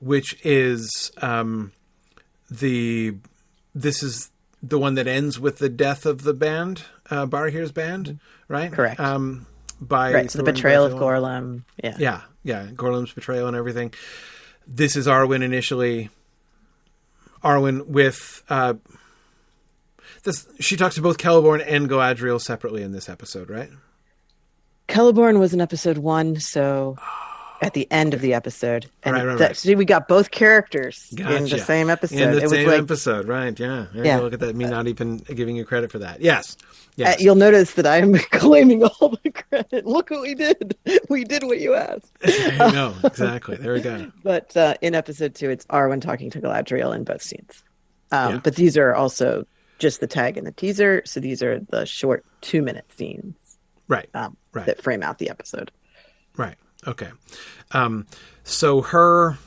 which 0.00 0.36
is 0.44 1.10
um, 1.18 1.72
the 2.50 3.16
this 3.74 4.02
is 4.02 4.30
the 4.62 4.78
one 4.78 4.94
that 4.94 5.06
ends 5.06 5.40
with 5.40 5.58
the 5.58 5.68
death 5.68 6.04
of 6.06 6.22
the 6.22 6.34
band, 6.34 6.82
uh, 7.10 7.26
Barahir's 7.26 7.72
band, 7.72 8.20
right? 8.48 8.70
Correct. 8.72 9.00
Um, 9.00 9.46
by 9.80 10.12
Right. 10.12 10.30
So 10.30 10.38
the 10.38 10.44
betrayal 10.44 10.84
of. 10.84 10.92
Gorlim. 10.92 11.64
Yeah. 11.82 11.96
Yeah, 11.98 12.20
yeah. 12.42 12.66
Gorlim's 12.66 13.12
betrayal 13.12 13.46
and 13.46 13.56
everything. 13.56 13.92
This 14.66 14.96
is 14.96 15.06
Arwen 15.06 15.42
initially. 15.42 16.10
Arwen 17.42 17.86
with 17.86 18.42
uh, 18.48 18.74
this. 20.24 20.46
She 20.60 20.76
talks 20.76 20.94
to 20.96 21.02
both 21.02 21.18
Celeborn 21.18 21.64
and 21.66 21.88
Galadriel 21.88 22.40
separately 22.40 22.82
in 22.82 22.92
this 22.92 23.08
episode, 23.08 23.48
right? 23.48 23.70
Celeborn 24.88 25.38
was 25.38 25.54
in 25.54 25.60
episode 25.60 25.98
one, 25.98 26.38
so 26.40 26.96
at 27.62 27.74
the 27.74 27.86
end 27.90 28.14
of 28.14 28.20
the 28.20 28.32
episode. 28.34 28.86
And 29.02 29.14
Right, 29.14 29.26
right, 29.26 29.38
that- 29.38 29.46
right. 29.48 29.56
see, 29.56 29.74
we 29.74 29.84
got 29.84 30.08
both 30.08 30.30
characters 30.30 31.12
in 31.16 31.44
the 31.44 31.58
same 31.58 31.90
episode. 31.90 32.18
In 32.18 32.30
the 32.32 32.38
it 32.38 32.42
was 32.42 32.50
same 32.52 32.66
like 32.68 32.78
episode, 32.80 33.28
right? 33.28 33.58
Yeah. 33.58 33.86
There 33.92 34.04
Yeah. 34.04 34.18
Look 34.18 34.32
at 34.32 34.40
that. 34.40 34.56
Me 34.56 34.64
not 34.64 34.86
even 34.88 35.18
giving 35.18 35.56
you 35.56 35.64
credit 35.64 35.90
for 35.90 35.98
that. 35.98 36.20
Yes. 36.20 36.56
Uh, 37.02 37.14
you'll 37.18 37.34
notice 37.34 37.74
that 37.74 37.86
I 37.86 37.96
am 37.98 38.14
claiming 38.32 38.84
all 38.84 39.16
the 39.22 39.30
credit. 39.30 39.86
Look 39.86 40.10
what 40.10 40.20
we 40.22 40.34
did. 40.34 40.76
We 41.08 41.24
did 41.24 41.42
what 41.44 41.58
you 41.60 41.74
asked. 41.74 42.10
I 42.24 42.70
know 42.72 42.94
exactly. 43.04 43.56
There 43.56 43.72
we 43.72 43.80
go. 43.80 44.10
But 44.22 44.56
uh, 44.56 44.74
in 44.80 44.94
episode 44.94 45.34
two, 45.34 45.50
it's 45.50 45.64
Arwen 45.66 46.00
talking 46.00 46.30
to 46.30 46.40
Galadriel 46.40 46.94
in 46.94 47.04
both 47.04 47.22
scenes. 47.22 47.62
Um, 48.12 48.34
Yeah. 48.34 48.40
But 48.44 48.54
these 48.56 48.76
are 48.76 48.94
also 48.94 49.46
just 49.78 50.00
the 50.00 50.06
tag 50.06 50.36
and 50.36 50.46
the 50.46 50.52
teaser. 50.52 51.02
So 51.06 51.20
these 51.20 51.42
are 51.42 51.60
the 51.70 51.84
short 51.86 52.24
two 52.42 52.60
minute 52.62 52.84
scenes 52.96 53.34
Right. 53.88 54.08
um, 54.14 54.36
Right. 54.52 54.66
that 54.66 54.82
frame 54.82 55.02
out 55.02 55.18
the 55.18 55.30
episode. 55.30 55.70
Right. 56.36 56.56
Okay. 56.86 57.10
Um, 57.72 58.06
so 58.44 58.80
her 58.82 59.38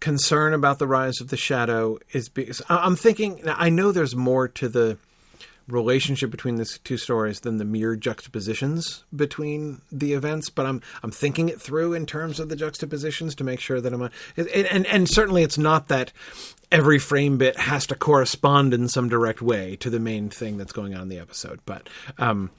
concern 0.00 0.54
about 0.54 0.78
the 0.78 0.86
rise 0.86 1.20
of 1.20 1.28
the 1.28 1.36
shadow 1.36 1.98
is 2.12 2.28
because 2.28 2.62
I'm 2.68 2.96
thinking. 2.96 3.42
I 3.46 3.70
know 3.70 3.92
there's 3.92 4.14
more 4.14 4.48
to 4.48 4.68
the 4.68 4.98
relationship 5.68 6.30
between 6.30 6.56
these 6.56 6.78
two 6.84 6.96
stories 6.96 7.40
than 7.40 7.56
the 7.56 7.64
mere 7.64 7.96
juxtapositions 7.96 9.02
between 9.14 9.80
the 9.90 10.12
events, 10.12 10.48
but 10.48 10.66
I'm 10.66 10.82
I'm 11.02 11.10
thinking 11.10 11.48
it 11.48 11.60
through 11.60 11.94
in 11.94 12.06
terms 12.06 12.38
of 12.38 12.48
the 12.48 12.56
juxtapositions 12.56 13.34
to 13.36 13.44
make 13.44 13.60
sure 13.60 13.80
that 13.80 13.92
I'm. 13.92 14.02
A, 14.02 14.10
and, 14.36 14.48
and 14.48 14.86
and 14.86 15.08
certainly 15.08 15.42
it's 15.42 15.58
not 15.58 15.88
that 15.88 16.12
every 16.70 16.98
frame 16.98 17.38
bit 17.38 17.56
has 17.56 17.86
to 17.86 17.94
correspond 17.94 18.74
in 18.74 18.88
some 18.88 19.08
direct 19.08 19.40
way 19.40 19.76
to 19.76 19.90
the 19.90 20.00
main 20.00 20.28
thing 20.28 20.56
that's 20.56 20.72
going 20.72 20.94
on 20.94 21.02
in 21.02 21.08
the 21.08 21.18
episode, 21.18 21.60
but. 21.64 21.88
Um, 22.18 22.50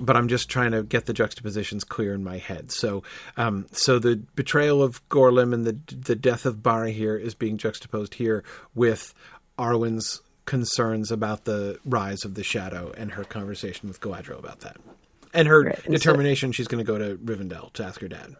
but 0.00 0.16
I'm 0.16 0.28
just 0.28 0.48
trying 0.48 0.72
to 0.72 0.82
get 0.82 1.06
the 1.06 1.12
juxtapositions 1.12 1.84
clear 1.84 2.12
in 2.14 2.22
my 2.24 2.38
head. 2.38 2.70
So, 2.70 3.02
um, 3.36 3.66
so 3.72 3.98
the 3.98 4.16
betrayal 4.34 4.82
of 4.82 5.06
Gorlim 5.08 5.52
and 5.54 5.64
the 5.64 5.78
the 5.94 6.16
death 6.16 6.44
of 6.46 6.56
Barahir 6.56 7.20
is 7.20 7.34
being 7.34 7.56
juxtaposed 7.58 8.14
here 8.14 8.44
with 8.74 9.14
Arwen's 9.58 10.20
concerns 10.44 11.10
about 11.10 11.44
the 11.44 11.78
rise 11.84 12.24
of 12.24 12.34
the 12.34 12.44
shadow 12.44 12.92
and 12.96 13.12
her 13.12 13.24
conversation 13.24 13.88
with 13.88 14.00
Galadriel 14.00 14.38
about 14.38 14.60
that. 14.60 14.76
and 15.34 15.48
her 15.48 15.62
Right, 15.64 15.74
and 15.84 15.84
so- 15.86 15.92
determination 15.92 16.52
she's 16.52 16.68
going 16.68 16.84
to 16.84 16.90
go 16.92 16.98
to 16.98 17.16
Rivendell 17.16 17.72
to 17.74 17.84
ask 17.84 18.00
her 18.00 18.08
dad. 18.08 18.36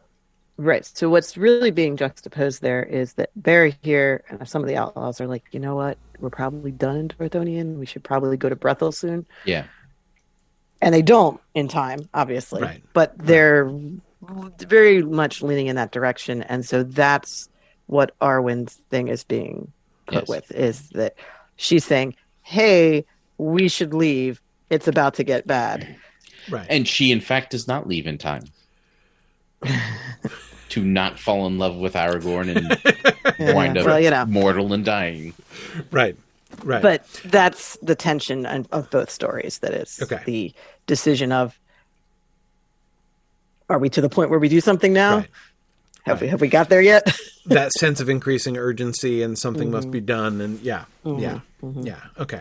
Right. 0.59 0.86
So 0.86 1.11
what's 1.11 1.36
really 1.36 1.70
being 1.70 1.96
juxtaposed 1.98 2.62
there 2.62 2.82
is 2.82 3.14
that 3.14 3.28
Barahir 3.38 4.20
and 4.30 4.48
some 4.48 4.62
of 4.62 4.68
the 4.68 4.76
outlaws 4.76 5.20
are 5.20 5.26
like, 5.26 5.44
you 5.52 5.61
know 5.61 5.74
what? 5.74 5.98
We're 6.18 6.30
probably 6.30 6.70
done 6.70 6.96
in 6.96 7.09
Dorthonion. 7.09 7.76
We 7.78 7.84
should 7.84 8.02
probably 8.04 8.38
go 8.38 8.48
to 8.48 8.57
Brethil 8.57 8.94
soon. 8.94 9.26
Yeah. 9.44 9.64
And 10.82 10.94
they 10.94 11.02
don't 11.02 11.40
in 11.54 11.68
time, 11.68 12.08
obviously. 12.14 12.62
Right. 12.62 12.82
But 12.92 13.16
they're 13.18 13.70
very 14.60 15.02
much 15.02 15.42
leaning 15.42 15.66
in 15.68 15.76
that 15.76 15.92
direction. 15.92 16.42
And 16.42 16.64
so 16.66 16.82
that's 16.82 17.48
what 17.86 18.18
Arwen's 18.20 18.74
thing 18.90 19.08
is 19.08 19.24
being 19.24 19.72
put 20.06 20.14
Yes. 20.22 20.28
with 20.28 20.50
is 20.52 20.88
that 20.90 21.14
she's 21.56 21.84
saying, 21.84 22.14
Hey, 22.42 23.04
we 23.38 23.68
should 23.68 23.94
leave. 23.94 24.40
It's 24.70 24.86
about 24.88 25.14
to 25.14 25.24
get 25.24 25.46
bad. 25.46 25.96
Right. 26.48 26.66
And 26.70 26.86
she, 26.86 27.10
in 27.10 27.20
fact, 27.20 27.50
does 27.50 27.66
not 27.66 27.88
leave 27.88 28.06
in 28.06 28.18
time 28.18 28.44
to 30.68 30.84
not 30.84 31.18
fall 31.18 31.46
in 31.48 31.58
love 31.58 31.76
with 31.76 31.94
Aragorn 31.94 32.54
and 32.54 33.54
wind 33.56 33.76
up 33.78 33.84
well, 33.86 33.98
you 34.00 34.10
know. 34.10 34.24
mortal 34.26 34.72
and 34.72 34.84
dying. 34.84 35.32
right. 35.90 36.16
Right. 36.64 36.82
but 36.82 37.07
that's 37.24 37.76
the 37.82 37.94
tension 37.94 38.46
of 38.46 38.90
both 38.90 39.11
stories 39.11 39.59
that 39.59 39.72
is 39.74 39.98
Okay. 40.02 40.20
the 40.26 40.52
decision 40.86 41.32
of 41.32 41.59
are 43.68 43.78
we 43.78 43.88
to 43.90 44.00
the 44.00 44.09
point 44.09 44.30
where 44.30 44.38
we 44.38 44.48
do 44.48 44.61
something 44.61 44.92
now? 44.92 45.18
Right. 45.18 45.28
have 46.04 46.20
we 46.20 46.28
have 46.28 46.40
we 46.40 46.48
got 46.48 46.68
there 46.68 46.82
yet? 46.82 47.04
That 47.48 47.70
sense 47.74 48.00
of 48.00 48.09
increasing 48.09 48.57
urgency 48.59 49.22
and 49.22 49.38
something 49.38 49.70
must 49.70 49.88
be 49.92 50.00
done 50.00 50.40
and 50.40 50.59
yeah 50.62 50.86
yeah 51.04 51.40
yeah. 51.62 52.00
Okay. 52.18 52.40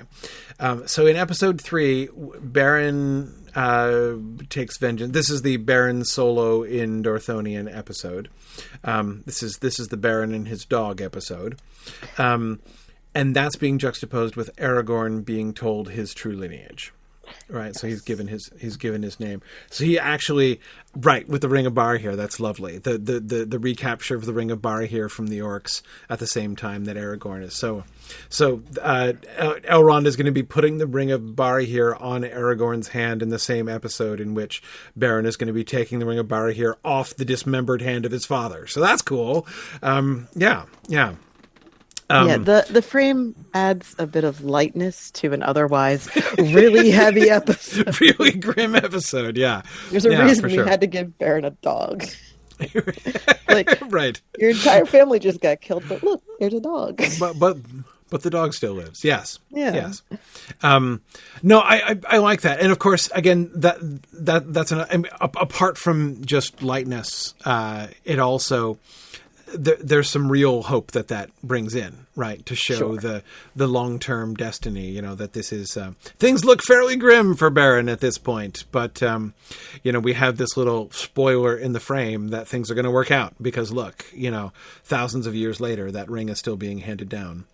Um, 0.60 0.88
so 0.88 1.06
in 1.06 1.16
episode 1.16 1.62
three 1.62 2.08
Beren 2.08 3.32
uh, 3.56 4.16
takes 4.50 4.80
vengeance. 4.80 5.14
This 5.14 5.30
is 5.30 5.44
the 5.44 5.60
Beren 5.60 6.04
solo 6.08 6.64
in 6.64 7.04
Dorthonion 7.04 7.72
episode. 7.72 8.30
Um, 8.84 9.22
this 9.28 9.44
is 9.44 9.58
this 9.60 9.80
is 9.80 9.90
the 9.90 9.98
Beren 9.98 10.34
and 10.34 10.48
his 10.48 10.66
dog 10.66 11.02
episode. 11.02 11.60
Um, 12.18 12.62
and 13.16 13.36
that's 13.36 13.56
being 13.56 13.80
juxtaposed 13.80 14.36
with 14.36 14.56
aragorn 14.58 15.26
being 15.26 15.54
told 15.54 15.90
his 15.90 16.14
true 16.14 16.36
lineage 16.36 16.94
Right, 17.48 17.76
so 17.76 17.88
he's 17.88 18.02
given 18.02 18.28
his 18.28 18.50
he's 18.60 18.78
given 18.78 19.04
his 19.04 19.20
name. 19.20 19.42
So 19.70 19.84
he 19.84 20.00
actually 20.00 20.60
right 20.96 21.28
with 21.28 21.42
the 21.42 21.50
Ring 21.50 21.66
of 21.66 21.74
Barahir. 21.74 22.16
That's 22.16 22.40
lovely. 22.40 22.78
The 22.80 22.98
the 22.98 23.20
the, 23.20 23.46
the 23.46 23.60
recapture 23.60 24.16
of 24.16 24.26
the 24.26 24.34
Ring 24.34 24.52
of 24.52 24.60
Barahir 24.60 25.10
from 25.10 25.28
the 25.28 25.40
orcs 25.40 25.82
at 26.10 26.20
the 26.20 26.28
same 26.28 26.56
time 26.56 26.86
that 26.86 26.98
Aragorn 26.98 27.44
is. 27.44 27.54
So 27.54 27.84
so 28.30 28.62
uh, 28.82 29.14
El- 29.38 29.60
Elrond 29.60 30.06
is 30.06 30.16
going 30.16 30.26
to 30.26 30.32
be 30.32 30.44
putting 30.44 30.78
the 30.78 30.88
Ring 30.88 31.12
of 31.12 31.22
Barahir 31.22 32.00
on 32.02 32.24
Aragorn's 32.24 32.90
hand 32.90 33.22
in 33.22 33.30
the 33.30 33.40
same 33.40 33.70
episode 33.70 34.20
in 34.20 34.34
which 34.34 34.64
Beren 34.98 35.26
is 35.26 35.38
going 35.38 35.48
to 35.48 35.54
be 35.54 35.64
taking 35.64 36.00
the 36.00 36.06
Ring 36.06 36.20
of 36.20 36.28
Barahir 36.28 36.76
off 36.84 37.16
the 37.16 37.26
dismembered 37.26 37.82
hand 37.82 38.06
of 38.06 38.12
his 38.12 38.26
father. 38.26 38.66
So 38.66 38.80
that's 38.80 39.02
cool. 39.02 39.48
Um, 39.84 40.28
yeah, 40.36 40.66
yeah. 40.88 41.16
Um, 42.10 42.28
yeah 42.28 42.38
the 42.38 42.68
the 42.70 42.82
frame 42.84 43.34
adds 43.56 43.96
a 43.98 44.06
bit 44.06 44.24
of 44.24 44.42
lightness 44.44 45.10
to 45.12 45.34
an 45.34 45.42
otherwise 45.42 46.08
really 46.38 46.92
heavy 47.02 47.30
episode 47.32 48.00
really 48.00 48.32
grim 48.32 48.76
episode. 48.76 49.38
Yeah, 49.38 49.64
there's 49.90 50.06
a 50.06 50.12
Yeah, 50.12 50.24
reason 50.24 50.46
we 50.46 50.54
sure. 50.54 50.68
had 50.68 50.82
to 50.82 50.88
give 50.88 51.18
Beren 51.20 51.46
a 51.46 51.52
dog 51.52 52.04
like 53.50 53.82
right. 53.92 54.22
your 54.38 54.52
entire 54.52 54.86
family 54.86 55.20
just 55.20 55.42
got 55.42 55.62
killed 55.62 55.84
but 55.90 56.04
look 56.04 56.22
there's 56.40 56.54
a 56.54 56.60
dog 56.62 57.02
but 57.20 57.38
but 57.40 57.58
but 58.10 58.22
the 58.22 58.30
dog 58.30 58.54
still 58.54 58.74
lives. 58.74 59.04
Yes. 59.04 59.40
Yeah. 59.50 59.74
Yes. 59.74 60.04
Um, 60.62 61.02
no, 61.42 61.60
I, 61.60 61.76
I 61.90 62.00
I 62.08 62.18
like 62.20 62.42
that, 62.42 62.60
and 62.60 62.72
of 62.72 62.78
course, 62.78 63.10
again, 63.16 63.50
that 63.56 63.78
that 64.14 64.54
that's 64.54 64.72
an 64.72 64.86
I 64.92 64.98
mean, 64.98 65.08
apart 65.20 65.76
from 65.80 66.24
just 66.24 66.62
lightness, 66.62 67.34
uh, 67.46 67.88
it 68.06 68.20
also 68.20 68.78
there, 69.58 69.78
there's 69.80 70.10
some 70.10 70.32
real 70.32 70.64
hope 70.64 70.92
that 70.92 71.08
that 71.10 71.30
brings 71.44 71.76
in, 71.76 72.06
right, 72.16 72.46
to 72.46 72.56
show 72.56 72.76
Sure. 72.76 72.98
the 72.98 73.24
the 73.56 73.68
long 73.68 74.00
term 74.00 74.34
destiny. 74.36 74.88
You 74.92 75.02
know 75.02 75.16
that 75.16 75.34
this 75.34 75.52
is 75.52 75.76
uh, 75.78 75.94
things 76.20 76.46
look 76.46 76.62
fairly 76.64 76.96
grim 76.96 77.36
for 77.36 77.50
Beren 77.50 77.92
at 77.92 78.00
this 78.02 78.18
point, 78.18 78.64
but 78.72 79.02
um, 79.04 79.34
you 79.84 79.92
know 79.92 80.00
we 80.00 80.14
have 80.14 80.38
this 80.38 80.56
little 80.58 80.90
spoiler 80.92 81.58
in 81.58 81.74
the 81.74 81.80
frame 81.80 82.30
that 82.30 82.48
things 82.48 82.70
are 82.70 82.76
going 82.76 82.86
to 82.86 82.92
work 82.92 83.12
out 83.12 83.34
because 83.42 83.72
look, 83.72 84.06
you 84.14 84.32
know, 84.32 84.52
thousands 84.84 85.28
of 85.28 85.36
years 85.36 85.60
later, 85.60 85.92
that 85.92 86.10
ring 86.10 86.30
is 86.30 86.40
still 86.40 86.56
being 86.58 86.80
handed 86.80 87.10
down. 87.10 87.46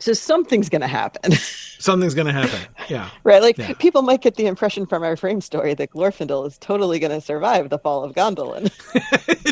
So 0.00 0.12
something's 0.12 0.68
gonna 0.68 0.88
happen 0.88 1.32
Something's 1.80 2.12
going 2.12 2.26
to 2.26 2.32
happen. 2.34 2.60
Yeah. 2.90 3.08
Right, 3.24 3.40
like 3.40 3.56
Yeah. 3.56 3.72
people 3.72 4.02
might 4.02 4.20
get 4.20 4.34
the 4.34 4.44
impression 4.46 4.84
from 4.84 5.02
our 5.02 5.16
frame 5.16 5.40
story 5.40 5.72
that 5.72 5.92
Glorfindel 5.92 6.46
is 6.46 6.58
totally 6.58 6.98
going 6.98 7.10
to 7.10 7.22
survive 7.22 7.70
the 7.70 7.78
fall 7.78 8.04
of 8.04 8.14
Gondolin 8.14 8.70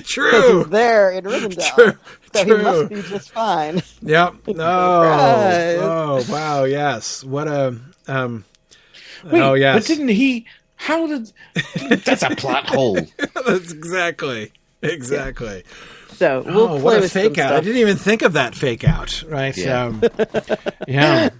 True. 0.04 0.58
he's 0.58 0.68
there 0.68 1.10
in 1.10 1.24
Rivendell, 1.24 1.74
True. 1.74 1.92
so 2.34 2.44
True. 2.44 2.56
he 2.58 2.62
must 2.62 2.88
be 2.90 3.00
just 3.02 3.30
fine. 3.30 3.80
Yep. 4.02 4.34
Oh. 4.46 4.52
Surprise. 4.52 5.78
Oh, 5.80 6.26
wow. 6.30 6.64
Yes. 6.64 7.24
What 7.24 7.48
a. 7.48 7.78
Um, 8.08 8.44
Wait, 9.24 9.40
oh, 9.40 9.54
yes. 9.54 9.78
But 9.78 9.86
didn't 9.86 10.08
he? 10.08 10.44
How 10.76 11.06
did? 11.06 11.32
That's 12.04 12.22
a 12.24 12.36
plot 12.36 12.68
hole. 12.68 12.98
That's 13.46 13.72
exactly. 13.72 14.52
Exactly. 14.82 15.64
So 16.18 16.42
we'll 16.44 16.58
oh, 16.60 16.68
play 16.68 16.82
what 16.82 16.96
a 16.98 17.00
with 17.02 17.12
fake 17.12 17.38
out. 17.38 17.52
I 17.52 17.60
didn't 17.60 17.80
even 17.80 17.96
think 17.96 18.22
of 18.22 18.32
that 18.32 18.56
fake 18.56 18.82
out. 18.82 19.22
Right. 19.28 19.56
Yeah. 19.56 19.84
Um, 19.84 20.02
yeah. 20.88 21.30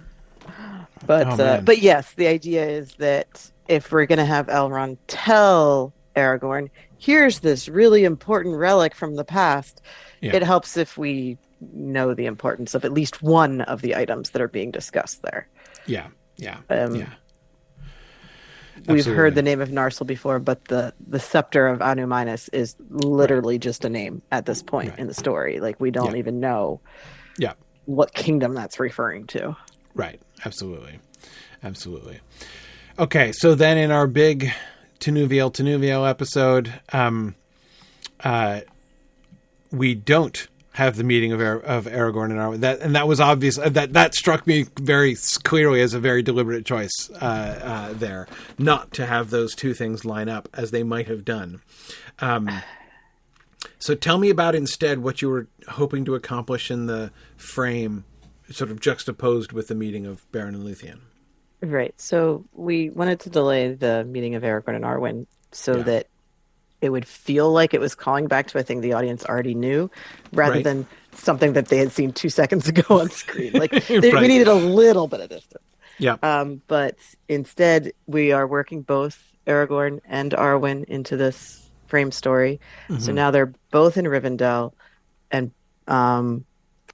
But 1.05 1.27
Oh, 1.39 1.43
uh, 1.43 1.61
but 1.61 1.79
yes, 1.79 2.13
the 2.13 2.27
idea 2.27 2.65
is 2.65 2.93
that 2.95 3.51
if 3.67 3.91
we're 3.91 4.05
going 4.05 4.19
to 4.19 4.25
have 4.25 4.47
Elrond 4.47 4.97
tell 5.07 5.93
Aragorn, 6.15 6.69
here's 6.97 7.39
this 7.39 7.67
really 7.67 8.05
important 8.05 8.55
relic 8.55 8.95
from 8.95 9.15
the 9.15 9.25
past, 9.25 9.81
Yeah. 10.21 10.35
it 10.35 10.43
helps 10.43 10.77
if 10.77 10.97
we 10.97 11.37
know 11.73 12.13
the 12.13 12.25
importance 12.25 12.73
of 12.73 12.85
at 12.85 12.93
least 12.93 13.21
one 13.21 13.61
of 13.61 13.81
the 13.81 13.97
items 13.97 14.29
that 14.29 14.41
are 14.41 14.47
being 14.47 14.71
discussed 14.71 15.21
there. 15.23 15.47
Yeah. 15.87 16.07
Yeah. 16.37 16.59
Um, 16.69 16.95
yeah. 16.95 17.09
We've 18.87 19.05
heard 19.05 19.35
the 19.35 19.41
name 19.41 19.61
of 19.61 19.69
Narsil 19.69 20.05
before, 20.07 20.39
but 20.39 20.65
the 20.65 20.93
the 21.07 21.19
scepter 21.19 21.67
of 21.67 21.79
Annúminas 21.79 22.49
is 22.53 22.75
literally 22.89 23.57
just 23.59 23.85
a 23.85 23.89
name 23.89 24.21
at 24.31 24.45
this 24.45 24.61
point 24.63 24.91
Right. 24.91 24.99
in 24.99 25.07
the 25.07 25.13
story. 25.13 25.59
Like 25.59 25.79
we 25.79 25.91
don't 25.91 26.13
Yeah. 26.13 26.19
even 26.19 26.39
know 26.39 26.79
Yeah. 27.37 27.53
what 27.85 28.13
kingdom 28.13 28.53
that's 28.53 28.79
referring 28.79 29.25
to. 29.27 29.55
Right. 29.95 30.19
Absolutely. 30.45 30.99
Absolutely. 31.63 32.19
Okay. 32.97 33.31
So 33.31 33.55
then 33.55 33.77
in 33.77 33.91
our 33.91 34.07
big 34.07 34.51
Tinúviel 34.99 35.51
Tinúviel 35.51 36.09
episode, 36.09 36.73
um, 36.93 37.35
uh, 38.23 38.61
we 39.71 39.95
don't 39.95 40.47
have 40.79 40.95
the 40.95 41.03
meeting 41.03 41.31
of 41.31 41.39
Ar- 41.39 41.59
of 41.59 41.85
Aragorn 41.85 42.31
and 42.31 42.39
Arwen. 42.39 42.59
That 42.61 42.79
and 42.81 42.95
that 42.95 43.07
was 43.07 43.19
obvious. 43.19 43.57
uh, 43.59 43.69
That 43.69 43.93
that 43.93 44.15
struck 44.15 44.47
me 44.47 44.65
very 44.79 45.15
clearly 45.43 45.81
as 45.81 45.93
a 45.93 45.99
very 45.99 46.23
deliberate 46.23 46.65
choice 46.65 47.09
uh, 47.21 47.25
uh, 47.25 47.93
there, 47.93 48.27
not 48.57 48.91
to 48.93 49.05
have 49.05 49.29
those 49.29 49.53
two 49.55 49.73
things 49.73 50.03
line 50.05 50.27
up 50.29 50.49
as 50.53 50.71
they 50.71 50.83
might 50.83 51.07
have 51.07 51.23
done. 51.23 51.61
Um, 52.19 52.49
so 53.77 53.93
tell 53.95 54.17
me 54.17 54.29
about 54.29 54.55
instead 54.55 54.99
what 54.99 55.21
you 55.21 55.29
were 55.29 55.47
hoping 55.67 56.05
to 56.05 56.15
accomplish 56.15 56.71
in 56.71 56.85
the 56.87 57.11
frame, 57.37 58.03
sort 58.49 58.71
of 58.71 58.79
juxtaposed 58.79 59.51
with 59.51 59.67
the 59.67 59.75
meeting 59.75 60.05
of 60.05 60.29
Baron 60.31 60.55
and 60.55 60.65
Luthien. 60.65 60.99
Right. 61.61 61.93
So 61.99 62.45
we 62.53 62.89
wanted 62.89 63.19
to 63.21 63.29
delay 63.29 63.73
the 63.73 64.05
meeting 64.05 64.35
of 64.35 64.43
Aragorn 64.43 64.75
and 64.75 64.85
Arwen 64.85 65.27
so 65.51 65.77
Yeah. 65.77 65.83
that 65.83 66.07
it 66.81 66.89
would 66.89 67.07
feel 67.07 67.51
like 67.51 67.73
it 67.73 67.79
was 67.79 67.95
calling 67.95 68.27
back 68.27 68.47
to 68.47 68.57
a 68.57 68.63
thing 68.63 68.81
the 68.81 68.93
audience 68.93 69.25
already 69.25 69.53
knew, 69.53 69.89
rather 70.31 70.55
Right. 70.55 70.63
than 70.63 70.87
something 71.13 71.53
that 71.53 71.67
they 71.67 71.77
had 71.77 71.91
seen 71.91 72.13
two 72.13 72.29
seconds 72.41 72.67
ago 72.67 72.99
on 72.99 73.09
screen. 73.09 73.53
Like 73.53 73.71
they, 73.87 74.11
Right. 74.11 74.21
we 74.21 74.27
needed 74.27 74.47
a 74.47 74.53
little 74.55 75.07
bit 75.07 75.19
of 75.21 75.29
distance. 75.29 75.63
Yeah. 75.97 76.15
Um, 76.23 76.61
but 76.67 76.95
instead, 77.27 77.91
we 78.07 78.31
are 78.31 78.47
working 78.47 78.81
both 78.83 79.21
Aragorn 79.45 79.99
and 80.05 80.31
Arwen 80.31 80.85
into 80.85 81.17
this 81.17 81.69
frame 81.87 82.11
story. 82.11 82.61
Mm-hmm. 82.87 83.01
So 83.01 83.11
now 83.11 83.31
they're 83.31 83.53
both 83.71 83.97
in 83.97 84.05
Rivendell, 84.05 84.71
and 85.31 85.51
um, 85.87 86.45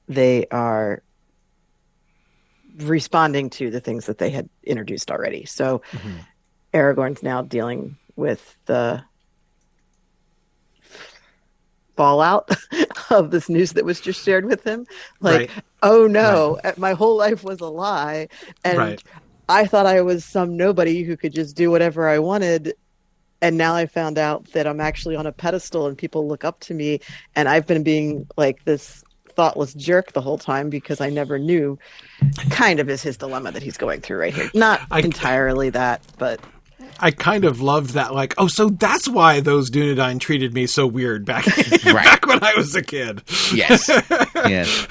they 0.07 0.47
are 0.49 1.03
responding 2.77 3.49
to 3.51 3.69
the 3.71 3.79
things 3.79 4.07
that 4.07 4.17
they 4.17 4.29
had 4.31 4.49
introduced 4.63 5.11
already. 5.11 5.45
So 5.45 5.81
Mm-hmm. 5.91 6.17
Aragorn's 6.73 7.23
now 7.23 7.41
dealing 7.41 7.95
with 8.17 8.57
the 8.65 9.01
fallout 11.95 12.49
of 13.09 13.31
this 13.31 13.49
news 13.49 13.73
that 13.73 13.85
was 13.85 13.99
just 14.01 14.23
shared 14.23 14.45
with 14.45 14.63
him. 14.63 14.85
Like, 15.21 15.49
Right. 15.49 15.63
oh 15.83 16.07
no, 16.07 16.59
uh, 16.63 16.73
my 16.77 16.93
whole 16.93 17.15
life 17.17 17.43
was 17.43 17.59
a 17.61 17.67
lie. 17.67 18.27
And 18.63 18.77
Right. 18.77 19.03
I 19.47 19.65
thought 19.65 19.85
I 19.85 20.01
was 20.01 20.25
some 20.25 20.57
nobody 20.57 21.03
who 21.03 21.15
could 21.17 21.33
just 21.33 21.55
do 21.55 21.69
whatever 21.71 22.07
I 22.09 22.19
wanted. 22.19 22.73
And 23.41 23.57
now 23.57 23.75
I 23.75 23.85
found 23.85 24.17
out 24.17 24.51
that 24.53 24.65
I'm 24.65 24.81
actually 24.81 25.15
on 25.15 25.27
a 25.27 25.31
pedestal 25.31 25.87
and 25.87 25.97
people 25.97 26.27
look 26.27 26.43
up 26.43 26.59
to 26.61 26.73
me. 26.73 26.99
And 27.35 27.47
I've 27.47 27.67
been 27.67 27.83
being 27.83 28.27
like 28.37 28.63
this 28.65 29.03
thoughtless 29.35 29.73
jerk 29.73 30.13
the 30.13 30.21
whole 30.21 30.37
time 30.37 30.69
because 30.69 31.01
I 31.01 31.09
never 31.09 31.37
knew. 31.37 31.77
Kind 32.49 32.79
of 32.79 32.89
is 32.89 33.03
his 33.03 33.17
dilemma 33.17 33.51
that 33.51 33.61
he's 33.61 33.77
going 33.77 34.01
through 34.01 34.17
right 34.19 34.33
here. 34.33 34.49
Not 34.55 34.81
I- 34.89 35.01
entirely 35.01 35.69
that, 35.71 36.01
but 36.17 36.39
I 36.99 37.11
kind 37.11 37.45
of 37.45 37.61
loved 37.61 37.91
that. 37.91 38.13
Like, 38.13 38.33
oh, 38.37 38.47
so 38.47 38.69
that's 38.69 39.07
why 39.07 39.39
those 39.39 39.69
Dunedain 39.69 40.19
treated 40.19 40.53
me 40.53 40.65
so 40.67 40.87
weird 40.87 41.25
back 41.25 41.45
back 41.83 42.25
when 42.25 42.43
I 42.43 42.53
was 42.55 42.75
a 42.75 42.81
kid. 42.81 43.21
Yes, 43.53 43.87
yes. 44.35 44.87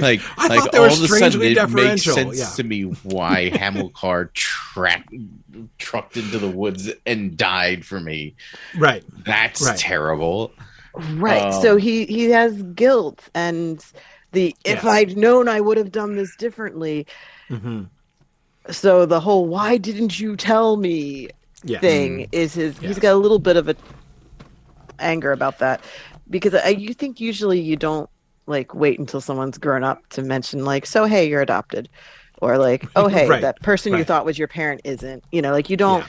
Like, 0.00 0.20
I 0.38 0.46
like 0.48 0.60
thought 0.60 0.72
they 0.72 0.78
were 0.78 0.88
all 0.88 0.92
of 0.94 1.02
a 1.02 1.08
sudden 1.08 1.42
it 1.42 1.70
makes 1.70 2.04
sense 2.04 2.38
Yeah. 2.38 2.46
to 2.56 2.62
me 2.64 2.82
why 3.02 3.48
Hamilcar 3.54 4.26
track, 4.34 5.08
trucked 5.78 6.16
into 6.16 6.38
the 6.38 6.48
woods 6.50 6.90
and 7.06 7.36
died 7.36 7.84
for 7.84 8.00
me. 8.00 8.34
Right. 8.78 9.04
That's 9.24 9.62
Right. 9.62 9.78
terrible. 9.78 10.52
Right. 11.14 11.42
Um, 11.54 11.62
so 11.62 11.76
he 11.76 12.04
he 12.06 12.24
has 12.30 12.62
guilt 12.74 13.28
and 13.34 13.84
the 14.32 14.54
if 14.64 14.76
Yes. 14.76 14.84
I'd 14.84 15.16
known 15.16 15.48
I 15.48 15.60
would 15.60 15.76
have 15.76 15.90
done 15.92 16.16
this 16.16 16.36
differently. 16.36 17.06
hmm 17.48 17.84
So 18.70 19.06
the 19.06 19.20
whole 19.20 19.46
why 19.46 19.76
didn't 19.76 20.18
you 20.20 20.36
tell 20.36 20.76
me 20.76 21.28
Yeah. 21.64 21.80
thing 21.80 22.12
mm-hmm. 22.20 22.28
is 22.32 22.54
his 22.54 22.80
Yeah. 22.80 22.88
he's 22.88 22.98
got 22.98 23.12
a 23.12 23.16
little 23.16 23.38
bit 23.38 23.56
of 23.56 23.68
a 23.68 23.76
anger 24.98 25.32
about 25.32 25.58
that 25.58 25.84
because 26.30 26.54
I 26.54 26.68
you 26.68 26.94
think 26.94 27.20
usually 27.20 27.60
you 27.60 27.76
don't 27.76 28.08
like 28.46 28.74
wait 28.74 28.98
until 28.98 29.20
someone's 29.20 29.58
grown 29.58 29.82
up 29.84 30.06
to 30.10 30.22
mention 30.22 30.64
like 30.64 30.86
so 30.86 31.04
hey 31.06 31.28
you're 31.28 31.40
adopted 31.42 31.88
or 32.40 32.58
like 32.58 32.86
oh 32.96 33.08
hey 33.08 33.28
Right, 33.28 33.40
that 33.42 33.60
person 33.62 33.94
you 33.94 34.04
thought 34.04 34.24
was 34.24 34.38
your 34.38 34.48
parent 34.48 34.80
isn't 34.84 35.24
you 35.32 35.42
know 35.42 35.52
like 35.52 35.70
you 35.70 35.76
don't 35.76 36.00
Yeah. 36.02 36.08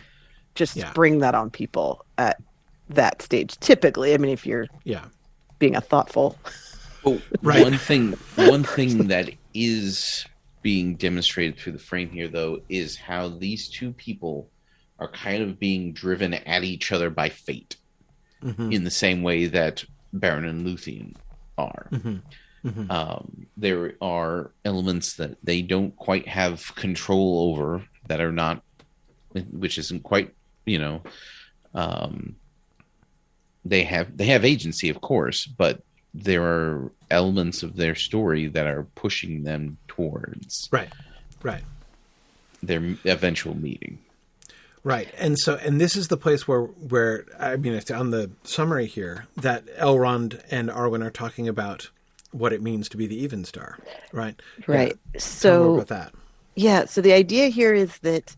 just 0.56 0.76
Yeah. 0.76 0.90
spring 0.92 1.20
that 1.20 1.36
on 1.36 1.50
people 1.50 2.06
at 2.18 2.40
that 2.90 3.22
stage 3.22 3.58
typically 3.60 4.14
I 4.14 4.18
mean 4.18 4.32
if 4.32 4.46
you're 4.46 4.68
Yeah. 4.84 5.06
being 5.60 5.76
a 5.76 5.82
thoughtful 5.82 6.38
Well, 7.04 7.20
Right. 7.42 7.62
one 7.62 7.78
thing, 7.78 8.14
one 8.36 8.64
thing 8.64 9.08
that 9.08 9.30
is 9.54 10.26
being 10.64 10.96
demonstrated 10.96 11.60
through 11.60 11.74
the 11.74 11.80
frame 11.80 12.10
here, 12.10 12.28
though, 12.28 12.62
is 12.70 12.96
how 12.96 13.28
these 13.30 13.70
two 13.70 13.92
people 13.94 14.50
are 14.98 15.10
kind 15.10 15.44
of 15.44 15.60
being 15.60 15.94
driven 15.94 16.34
at 16.34 16.64
each 16.64 16.92
other 16.92 17.10
by 17.12 17.30
fate, 17.30 17.76
hmm 18.42 18.72
in 18.72 18.84
the 18.84 18.92
same 18.92 19.22
way 19.22 19.46
that 19.46 19.84
Beren 20.16 20.50
and 20.50 20.66
Luthien 20.66 21.16
are. 21.58 21.88
hmm 21.92 22.16
hmm 22.64 22.90
Um, 22.90 23.46
there 23.58 23.96
are 24.02 24.52
elements 24.64 25.16
that 25.18 25.38
they 25.44 25.62
don't 25.62 25.96
quite 25.96 26.28
have 26.28 26.74
control 26.76 27.52
over 27.52 27.86
that 28.08 28.22
are 28.22 28.32
not, 28.32 28.64
which 29.52 29.78
isn't 29.78 30.04
quite, 30.04 30.34
you 30.66 30.80
know, 30.80 31.04
um, 31.74 32.36
they 33.66 33.84
have 33.84 34.16
they 34.16 34.26
have 34.28 34.46
agency, 34.46 34.90
of 34.90 35.02
course, 35.02 35.46
but 35.46 35.82
there 36.14 36.44
are 36.44 36.92
elements 37.10 37.64
of 37.64 37.76
their 37.76 37.96
story 37.96 38.48
that 38.48 38.68
are 38.68 38.88
pushing 38.96 39.44
them 39.44 39.78
towards 39.96 40.70
Right. 40.72 40.92
Right. 41.42 41.64
their 42.62 42.96
eventual 43.06 43.56
meeting. 43.56 44.00
Right, 44.86 45.08
and 45.18 45.40
so 45.40 45.56
and 45.56 45.80
this 45.80 45.96
is 45.96 46.10
the 46.10 46.18
place 46.18 46.46
where 46.48 46.64
where 46.64 47.26
I 47.40 47.56
mean 47.56 47.74
it's 47.74 47.90
on 47.90 48.12
the 48.12 48.32
summary 48.44 48.86
here 48.86 49.28
that 49.38 49.66
Elrond 49.78 50.42
and 50.52 50.70
Arwen 50.70 51.02
are 51.06 51.10
talking 51.12 51.48
about 51.48 51.90
what 52.32 52.52
it 52.52 52.62
means 52.62 52.90
to 52.90 52.98
be 52.98 53.08
the 53.08 53.16
even 53.22 53.46
star, 53.46 53.78
right? 54.12 54.38
right 54.68 54.98
Yeah. 55.14 55.20
So 55.20 55.76
about 55.76 55.88
that. 55.88 56.14
Yeah, 56.56 56.86
so 56.86 57.00
the 57.02 57.14
idea 57.14 57.48
here 57.48 57.74
is 57.74 57.98
that 58.00 58.36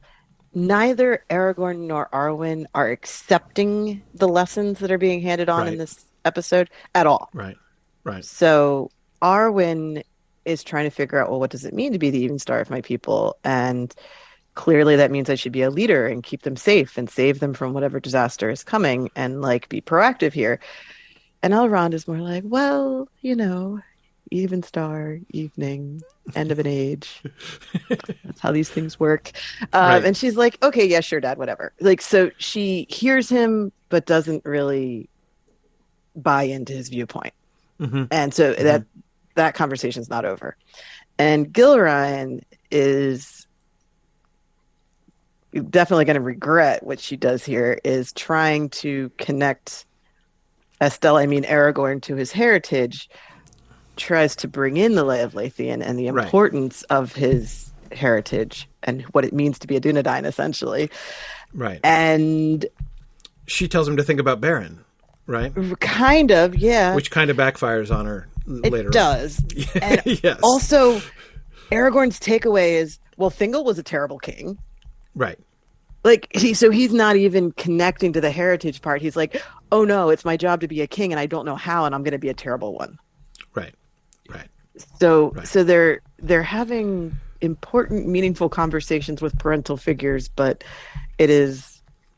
neither 0.54 1.24
Aragorn 1.32 1.88
nor 1.88 2.10
Arwen 2.14 2.66
are 2.76 2.90
accepting 2.92 4.04
the 4.14 4.28
lessons 4.28 4.80
that 4.80 4.92
are 4.92 4.98
being 5.00 5.22
handed 5.22 5.50
on 5.50 5.62
Right. 5.64 5.74
in 5.74 5.80
this 5.80 6.06
episode 6.26 6.70
at 6.94 7.08
all. 7.08 7.30
Right, 7.34 7.58
right, 8.04 8.24
So 8.24 8.92
Arwen 9.22 10.04
is 10.46 10.64
trying 10.64 10.86
to 10.86 10.90
figure 10.92 11.20
out, 11.22 11.30
well, 11.30 11.40
what 11.40 11.52
does 11.52 11.66
it 11.66 11.74
mean 11.74 11.94
to 11.94 12.00
be 12.00 12.10
the 12.12 12.20
even 12.20 12.40
star 12.40 12.60
of 12.60 12.70
my 12.70 12.82
people? 12.82 13.38
And 13.44 13.94
clearly 14.56 14.98
that 14.98 15.12
means 15.12 15.30
I 15.30 15.36
should 15.36 15.52
be 15.52 15.64
a 15.64 15.70
leader 15.72 16.08
and 16.08 16.24
keep 16.24 16.44
them 16.44 16.56
safe 16.56 16.98
and 16.98 17.10
save 17.10 17.40
them 17.40 17.54
from 17.54 17.74
whatever 17.74 18.00
disaster 18.00 18.50
is 18.50 18.64
coming 18.64 19.10
and 19.16 19.42
like 19.42 19.70
be 19.70 19.82
proactive 19.82 20.34
here. 20.34 20.60
And 21.44 21.54
Elrond 21.54 21.94
is 21.94 22.08
more 22.08 22.20
like, 22.20 22.44
well, 22.46 23.08
you 23.22 23.36
know, 23.36 23.80
even 24.32 24.64
star, 24.64 25.20
evening, 25.30 26.04
end 26.36 26.52
of 26.52 26.60
an 26.60 26.68
age. 26.68 27.24
That's 28.24 28.40
how 28.40 28.52
these 28.52 28.70
things 28.70 29.00
work. 29.00 29.32
Um, 29.74 29.90
Right. 29.90 30.06
And 30.06 30.18
she's 30.18 30.36
like, 30.36 30.58
okay, 30.64 30.86
yeah, 30.86 31.02
sure, 31.02 31.20
dad, 31.20 31.38
whatever. 31.38 31.74
Like, 31.80 32.02
so 32.02 32.32
she 32.38 32.88
hears 32.90 33.30
him, 33.30 33.72
but 33.90 34.06
doesn't 34.06 34.46
really 34.46 35.10
buy 36.16 36.44
into 36.44 36.74
his 36.74 36.90
viewpoint 36.90 37.34
hmm 37.80 38.06
and 38.10 38.34
so 38.34 38.54
that 38.54 38.84
that 39.36 39.54
conversation's 39.56 40.10
not 40.10 40.26
over 40.26 40.58
and 41.18 41.54
Gilraen 41.54 42.42
is 42.72 43.48
definitely 45.70 46.04
going 46.06 46.16
to 46.16 46.22
regret 46.22 46.84
what 46.84 47.00
she 47.00 47.16
does 47.16 47.46
here 47.46 47.80
is 47.84 48.12
trying 48.14 48.70
to 48.70 49.10
connect 49.18 49.86
Estel 50.82 51.16
i 51.18 51.26
mean 51.26 51.44
aragorn 51.44 52.02
to 52.02 52.16
his 52.16 52.32
heritage 52.34 53.10
tries 53.96 54.36
to 54.36 54.48
bring 54.50 54.76
in 54.76 54.96
the 54.96 55.06
lay 55.06 55.22
of 55.22 55.32
Leithian 55.34 55.82
and 55.82 55.98
the 55.98 56.12
Right. 56.12 56.26
importance 56.26 56.84
of 56.84 57.14
his 57.16 57.72
heritage 57.94 58.68
and 58.84 59.04
what 59.14 59.24
it 59.24 59.32
means 59.32 59.58
to 59.60 59.68
be 59.68 59.78
a 59.78 59.80
Dunedain, 59.80 60.26
essentially. 60.26 60.90
right. 61.54 61.80
And 61.82 62.66
She 63.48 63.70
tells 63.70 63.88
him 63.88 63.96
to 63.96 64.04
think 64.04 64.20
about 64.20 64.42
Beren, 64.42 64.80
right? 65.28 65.54
kind 65.80 66.32
of, 66.32 66.58
yeah, 66.58 66.94
Which 66.94 67.10
kind 67.10 67.30
of 67.30 67.38
backfires 67.38 67.90
on 67.96 68.06
her 68.06 68.28
it 68.48 68.72
later. 68.72 68.90
does. 68.90 69.40
on. 69.76 69.82
And 69.82 70.02
yes. 70.24 70.40
Also, 70.44 71.02
Aragorn's 71.72 72.20
takeaway 72.20 72.74
is, 72.74 73.00
well, 73.18 73.32
Thingol 73.32 73.66
was 73.66 73.80
a 73.80 73.84
terrible 73.84 74.20
king. 74.20 74.58
right. 75.16 75.40
Like 76.04 76.28
he, 76.36 76.54
so 76.54 76.70
he's 76.70 76.94
not 76.94 77.16
even 77.16 77.52
connecting 77.54 78.14
to 78.14 78.22
the 78.22 78.30
heritage 78.30 78.84
part. 78.84 79.02
He's 79.02 79.16
like, 79.16 79.42
oh 79.72 79.84
no, 79.86 80.10
it's 80.10 80.24
my 80.24 80.38
job 80.38 80.62
to 80.62 80.68
be 80.68 80.82
a 80.82 80.88
king, 80.88 81.12
and 81.12 81.20
I 81.20 81.26
don't 81.26 81.46
know 81.46 81.56
how, 81.56 81.86
and 81.86 81.96
I'm 81.96 82.04
going 82.04 82.12
to 82.12 82.20
be 82.20 82.30
a 82.30 82.34
terrible 82.36 82.76
one. 82.76 83.00
Right. 83.56 83.74
Right. 84.30 84.48
So, 85.00 85.32
Right. 85.32 85.48
so 85.48 85.64
they're 85.64 86.02
they're 86.20 86.44
having 86.44 87.16
important, 87.42 88.08
meaningful 88.08 88.50
conversations 88.50 89.20
with 89.20 89.36
parental 89.40 89.78
figures, 89.78 90.28
but 90.28 90.64
it 91.18 91.32
is 91.32 91.75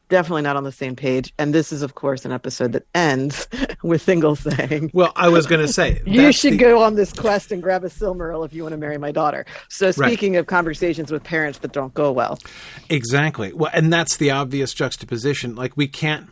definitely 0.09 0.41
not 0.41 0.55
on 0.55 0.63
the 0.63 0.71
same 0.71 0.95
page. 0.95 1.33
And 1.37 1.53
this 1.53 1.71
is, 1.71 1.81
of 1.81 1.95
course, 1.95 2.25
an 2.25 2.31
episode 2.31 2.71
that 2.73 2.85
ends 2.95 3.47
with 3.83 4.05
Thingol 4.05 4.37
saying, 4.37 4.91
Well, 4.93 5.11
I 5.15 5.29
was 5.29 5.45
going 5.47 5.65
to 5.65 5.71
say 5.71 6.01
you 6.05 6.31
should 6.31 6.53
the- 6.53 6.57
go 6.57 6.81
on 6.81 6.95
this 6.95 7.13
quest 7.13 7.51
and 7.51 7.61
grab 7.61 7.83
a 7.83 7.87
Silmaril 7.89 8.45
if 8.45 8.53
you 8.53 8.63
want 8.63 8.73
to 8.73 8.77
marry 8.77 8.97
my 8.97 9.11
daughter. 9.11 9.45
So 9.69 9.91
speaking 9.91 10.35
of 10.37 10.47
conversations 10.47 11.11
with 11.11 11.23
parents 11.23 11.59
that 11.59 11.71
don't 11.73 11.93
go 11.93 12.11
well, 12.11 12.39
Exactly. 12.89 13.53
Well, 13.53 13.71
and 13.73 13.91
that's 13.91 14.17
the 14.17 14.31
obvious 14.31 14.73
juxtaposition. 14.73 15.55
Like 15.55 15.75
we 15.77 15.87
can't 15.87 16.29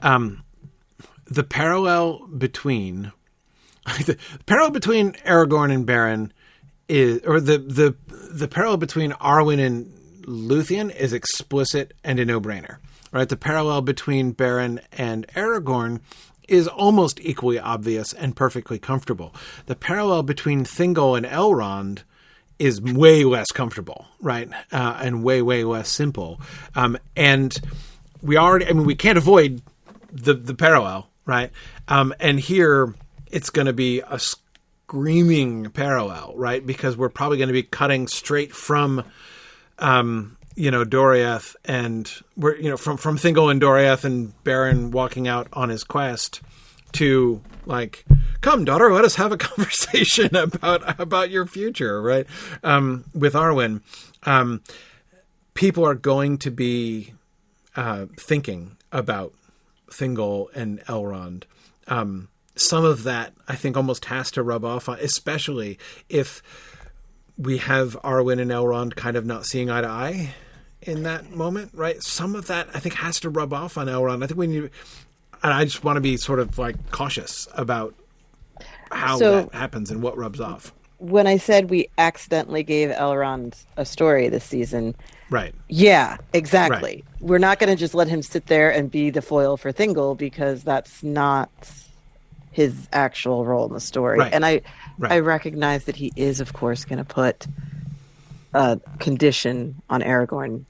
um 0.00 0.42
the 1.26 1.42
parallel 1.44 2.26
between 2.26 3.12
the 4.06 4.16
parallel 4.46 4.70
between 4.70 5.12
Aragorn 5.24 5.72
and 5.72 5.86
Beren 5.86 6.30
is 6.88 7.20
or 7.24 7.40
the 7.40 7.58
the 7.58 7.94
the 8.30 8.48
parallel 8.48 8.76
between 8.78 9.12
Arwen 9.12 9.64
and 9.64 9.86
Luthien 10.26 10.94
is 10.94 11.12
explicit 11.12 11.92
and 12.02 12.18
a 12.18 12.24
no-brainer. 12.24 12.78
Right? 13.14 13.28
The 13.28 13.36
parallel 13.36 13.82
between 13.82 14.34
Beren 14.34 14.80
and 14.92 15.26
Aragorn 15.28 16.00
is 16.48 16.66
almost 16.66 17.20
equally 17.20 17.60
obvious 17.60 18.12
and 18.12 18.34
perfectly 18.34 18.78
comfortable. 18.78 19.32
The 19.66 19.76
parallel 19.76 20.24
between 20.24 20.64
Thingol 20.64 21.16
and 21.16 21.24
Elrond 21.24 22.02
is 22.58 22.80
way 22.80 23.22
less 23.22 23.52
comfortable, 23.52 24.06
right? 24.20 24.48
Uh, 24.72 24.98
and 25.00 25.22
way, 25.22 25.42
way 25.42 25.62
less 25.62 25.88
simple. 25.88 26.40
Um, 26.74 26.98
and 27.16 27.56
we 28.20 28.36
already, 28.36 28.66
I 28.66 28.72
mean, 28.72 28.84
we 28.84 28.96
can't 28.96 29.18
avoid 29.18 29.62
the, 30.12 30.34
the 30.34 30.54
parallel, 30.54 31.08
right? 31.24 31.50
Um, 31.88 32.14
and 32.18 32.40
here 32.40 32.94
it's 33.30 33.50
going 33.50 33.66
to 33.66 33.72
be 33.72 34.02
a 34.08 34.18
screaming 34.18 35.70
parallel, 35.70 36.34
right? 36.36 36.64
Because 36.66 36.96
we're 36.96 37.08
probably 37.08 37.38
going 37.38 37.48
to 37.48 37.54
be 37.54 37.62
cutting 37.62 38.08
straight 38.08 38.52
from, 38.52 39.04
um, 39.78 40.36
you 40.54 40.70
know, 40.70 40.84
Doriath 40.84 41.56
and 41.64 42.10
we're, 42.36 42.56
you 42.56 42.70
know, 42.70 42.76
from, 42.76 42.96
from 42.96 43.18
Thingol 43.18 43.50
and 43.50 43.60
Doriath 43.60 44.04
and 44.04 44.32
Beren 44.44 44.90
walking 44.90 45.26
out 45.26 45.48
on 45.52 45.68
his 45.68 45.84
quest 45.84 46.40
to 46.92 47.42
like 47.66 48.04
come 48.40 48.64
daughter 48.64 48.92
let 48.92 49.04
us 49.04 49.16
have 49.16 49.32
a 49.32 49.36
conversation 49.50 50.34
about 50.36 51.00
about 51.00 51.30
your 51.30 51.46
future 51.46 52.00
right? 52.00 52.26
Um 52.62 53.04
with 53.12 53.34
arwen 53.34 53.82
um 54.22 54.62
people 55.54 55.84
are 55.84 55.94
going 55.94 56.38
to 56.38 56.50
be 56.50 57.12
uh 57.74 58.06
thinking 58.16 58.76
about 58.92 59.34
thingol 59.90 60.46
and 60.54 60.80
elrond. 60.82 61.44
Um 61.88 62.28
some 62.56 62.84
of 62.84 63.02
that 63.02 63.32
i 63.48 63.56
think 63.56 63.76
almost 63.76 64.04
has 64.04 64.30
to 64.30 64.42
rub 64.42 64.64
off 64.64 64.88
on 64.88 64.98
especially 65.00 65.76
if 66.08 66.42
we 67.36 67.58
have 67.58 68.00
arwen 68.04 68.40
and 68.40 68.52
elrond 68.52 68.94
kind 68.94 69.16
of 69.16 69.26
not 69.26 69.44
seeing 69.44 69.68
eye 69.68 69.80
to 69.80 69.88
eye 69.88 70.34
in 70.86 71.02
that 71.04 71.30
moment 71.32 71.70
right 71.74 72.02
some 72.02 72.34
of 72.36 72.46
that 72.46 72.68
i 72.74 72.78
think 72.78 72.94
has 72.94 73.18
to 73.20 73.28
rub 73.30 73.52
off 73.52 73.76
on 73.78 73.86
elrond 73.86 74.22
i 74.22 74.26
think 74.26 74.38
we 74.38 74.46
need 74.46 74.70
and 75.42 75.52
I 75.52 75.64
just 75.64 75.84
want 75.84 75.96
to 75.96 76.00
be 76.00 76.16
sort 76.16 76.38
of 76.38 76.58
like 76.58 76.90
cautious 76.90 77.46
about 77.54 77.94
how 78.90 79.18
So- 79.18 79.42
that 79.42 79.54
happens 79.54 79.90
and 79.90 80.00
what 80.00 80.16
rubs 80.16 80.40
off. 80.40 80.72
when 80.98 81.26
I 81.26 81.36
said 81.36 81.68
we 81.68 81.88
accidentally 81.98 82.62
gave 82.62 82.88
Elrond 82.88 83.62
a 83.76 83.84
story 83.84 84.28
this 84.30 84.44
season, 84.44 84.94
Right. 85.28 85.54
Yeah, 85.68 86.16
exactly. 86.32 87.04
We're 87.20 87.38
not 87.38 87.58
going 87.58 87.68
to 87.68 87.76
just 87.76 87.94
let 87.94 88.08
him 88.08 88.22
sit 88.22 88.46
there 88.46 88.70
and 88.70 88.90
be 88.90 89.10
the 89.10 89.20
foil 89.20 89.56
for 89.58 89.70
Thingol 89.70 90.16
because 90.16 90.62
that's 90.64 91.02
not 91.02 91.50
his 92.52 92.88
actual 92.92 93.44
role 93.44 93.66
in 93.66 93.72
the 93.74 93.80
story. 93.80 94.18
Right. 94.20 94.32
And 94.32 94.46
I, 94.46 94.62
Right. 94.98 95.12
I 95.12 95.18
recognize 95.18 95.84
that 95.84 95.96
he 95.96 96.10
is, 96.16 96.40
of 96.40 96.52
course, 96.54 96.84
going 96.86 96.98
to 96.98 97.04
put 97.04 97.46
a 98.54 98.80
condition 99.00 99.82
on 99.90 100.00
Aragorn. 100.02 100.64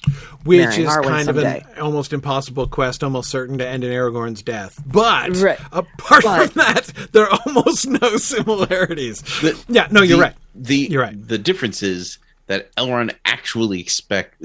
Which 0.44 0.78
is 0.78 0.88
Arwen 0.88 1.04
kind 1.04 1.24
someday. 1.26 1.60
of 1.60 1.76
an 1.76 1.82
almost 1.82 2.12
impossible 2.12 2.66
quest, 2.66 3.04
almost 3.04 3.30
certain 3.30 3.58
to 3.58 3.66
end 3.68 3.84
in 3.84 3.92
Aragorn's 3.92 4.42
death. 4.42 4.82
But 4.86 5.36
Right. 5.36 5.58
apart 5.72 6.24
But- 6.24 6.50
from 6.52 6.60
that, 6.62 6.90
there 7.12 7.24
are 7.30 7.38
almost 7.46 7.86
no 7.86 8.16
similarities. 8.16 9.20
The- 9.42 9.58
yeah, 9.68 9.86
no, 9.90 10.02
you're 10.02 10.16
the, 10.16 10.22
right. 10.22 10.34
The 10.54 10.76
You're 10.90 11.02
right. 11.02 11.28
The 11.28 11.38
difference 11.38 11.82
is 11.82 12.18
that 12.46 12.74
Elrond 12.76 13.14
actually 13.24 13.80
expect 13.80 14.42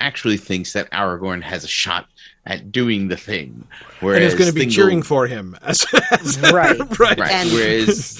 actually 0.00 0.38
thinks 0.38 0.72
that 0.72 0.90
Aragorn 0.92 1.42
has 1.42 1.62
a 1.64 1.68
shot 1.68 2.06
at 2.46 2.72
doing 2.72 3.08
the 3.08 3.16
thing, 3.18 3.64
whereas 4.00 4.16
And 4.22 4.32
is 4.32 4.34
going 4.34 4.48
to 4.48 4.54
be 4.58 4.64
Thingol- 4.66 4.74
cheering 4.74 5.02
for 5.02 5.26
him. 5.26 5.56
As, 5.62 5.84
as- 6.12 6.38
Right. 6.52 6.78
right. 6.98 7.18
right? 7.18 7.30
And- 7.30 7.52
whereas 7.52 8.16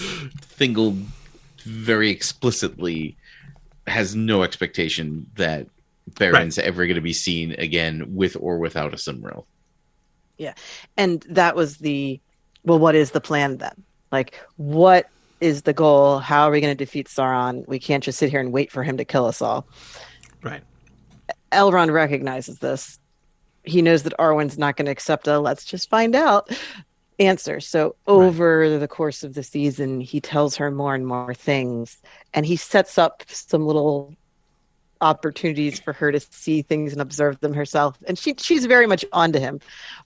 Thingol 0.58 1.02
very 1.64 2.10
explicitly 2.10 3.16
has 3.86 4.14
no 4.14 4.42
expectation 4.42 5.26
that 5.36 5.66
Beren's 6.18 6.58
ever 6.58 6.86
going 6.86 6.96
to 6.96 7.00
be 7.00 7.12
seen 7.12 7.52
again 7.52 8.14
with 8.14 8.36
or 8.40 8.58
without 8.58 8.94
a 8.94 8.96
Silmaril. 8.96 9.44
And 10.96 11.22
that 11.28 11.54
was 11.56 11.78
the, 11.78 12.20
well, 12.64 12.78
what 12.78 12.94
is 12.94 13.10
the 13.10 13.20
plan 13.20 13.58
then? 13.58 13.84
Like, 14.10 14.40
what 14.56 15.08
is 15.40 15.62
the 15.62 15.72
goal? 15.72 16.18
How 16.18 16.44
are 16.44 16.50
we 16.50 16.60
going 16.60 16.76
to 16.76 16.84
defeat 16.84 17.08
Sauron? 17.08 17.66
We 17.68 17.78
can't 17.78 18.02
just 18.02 18.18
sit 18.18 18.30
here 18.30 18.40
and 18.40 18.52
wait 18.52 18.72
for 18.72 18.82
him 18.82 18.96
to 18.96 19.04
kill 19.04 19.26
us 19.26 19.40
all. 19.40 19.66
Right. 20.42 20.62
Elrond 21.52 21.92
recognizes 21.92 22.58
this. 22.58 22.98
He 23.62 23.82
knows 23.82 24.04
that 24.04 24.16
Arwen's 24.18 24.58
not 24.58 24.76
going 24.76 24.86
to 24.86 24.92
accept 24.92 25.28
a 25.28 25.38
let's 25.38 25.64
just 25.64 25.90
find 25.90 26.14
out 26.14 26.50
answer. 27.20 27.60
So 27.60 27.94
over 28.06 28.78
the 28.78 28.88
course 28.88 29.22
of 29.22 29.34
the 29.34 29.42
season, 29.42 30.00
he 30.00 30.20
tells 30.20 30.56
her 30.56 30.70
more 30.70 30.94
and 30.94 31.06
more 31.06 31.34
things 31.34 32.00
and 32.34 32.44
he 32.44 32.56
sets 32.56 32.98
up 32.98 33.22
some 33.28 33.66
little 33.66 34.14
opportunities 35.02 35.78
for 35.80 35.92
her 35.94 36.12
to 36.12 36.20
see 36.30 36.62
things 36.62 36.92
and 36.92 37.00
observe 37.00 37.38
them 37.40 37.54
herself. 37.54 37.96
And 38.06 38.18
she 38.18 38.34
she's 38.38 38.66
very 38.66 38.86
much 38.86 39.04
onto 39.12 39.38
him, 39.38 39.60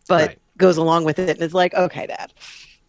but 0.09 0.29
Right. 0.29 0.39
goes 0.59 0.77
along 0.77 1.05
with 1.05 1.19
it 1.19 1.31
and 1.31 1.41
is 1.43 1.55
like, 1.55 1.75
"Okay, 1.75 2.07
dad. 2.07 2.33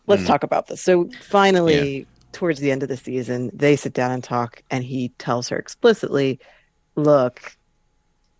Let's 0.07 0.23
Mm. 0.23 0.27
talk 0.27 0.43
about 0.43 0.67
this." 0.67 0.81
So 0.83 1.09
finally, 1.21 2.07
towards 2.31 2.59
the 2.59 2.69
end 2.71 2.83
of 2.83 2.89
the 2.89 2.97
season, 2.97 3.49
they 3.53 3.75
sit 3.75 3.93
down 3.93 4.11
and 4.11 4.23
talk 4.23 4.61
and 4.69 4.83
he 4.83 5.13
tells 5.17 5.49
her 5.49 5.57
explicitly, 5.57 6.39
"Look, 6.95 7.55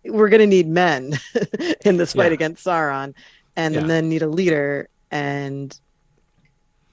we're 0.04 0.28
going 0.28 0.40
to 0.42 0.46
need 0.46 0.68
men 0.68 1.18
in 1.84 1.96
this 1.96 2.12
fight 2.12 2.26
Yeah. 2.30 2.34
against 2.34 2.64
Sauron, 2.64 3.14
and 3.56 3.74
Yeah. 3.74 3.80
the 3.80 3.86
men 3.86 4.08
need 4.08 4.22
a 4.22 4.28
leader. 4.28 4.88
And 5.10 5.78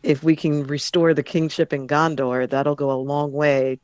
if 0.03 0.23
we 0.23 0.35
can 0.35 0.63
restore 0.67 1.13
the 1.13 1.23
kingship 1.23 1.73
in 1.73 1.87
Gondor, 1.87 2.49
that'll 2.49 2.75
go 2.75 2.91
a 2.91 2.99
long 2.99 3.31
way 3.31 3.79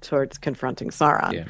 towards 0.00 0.38
confronting 0.38 0.90
Sauron. 0.90 1.32
Yeah. 1.32 1.44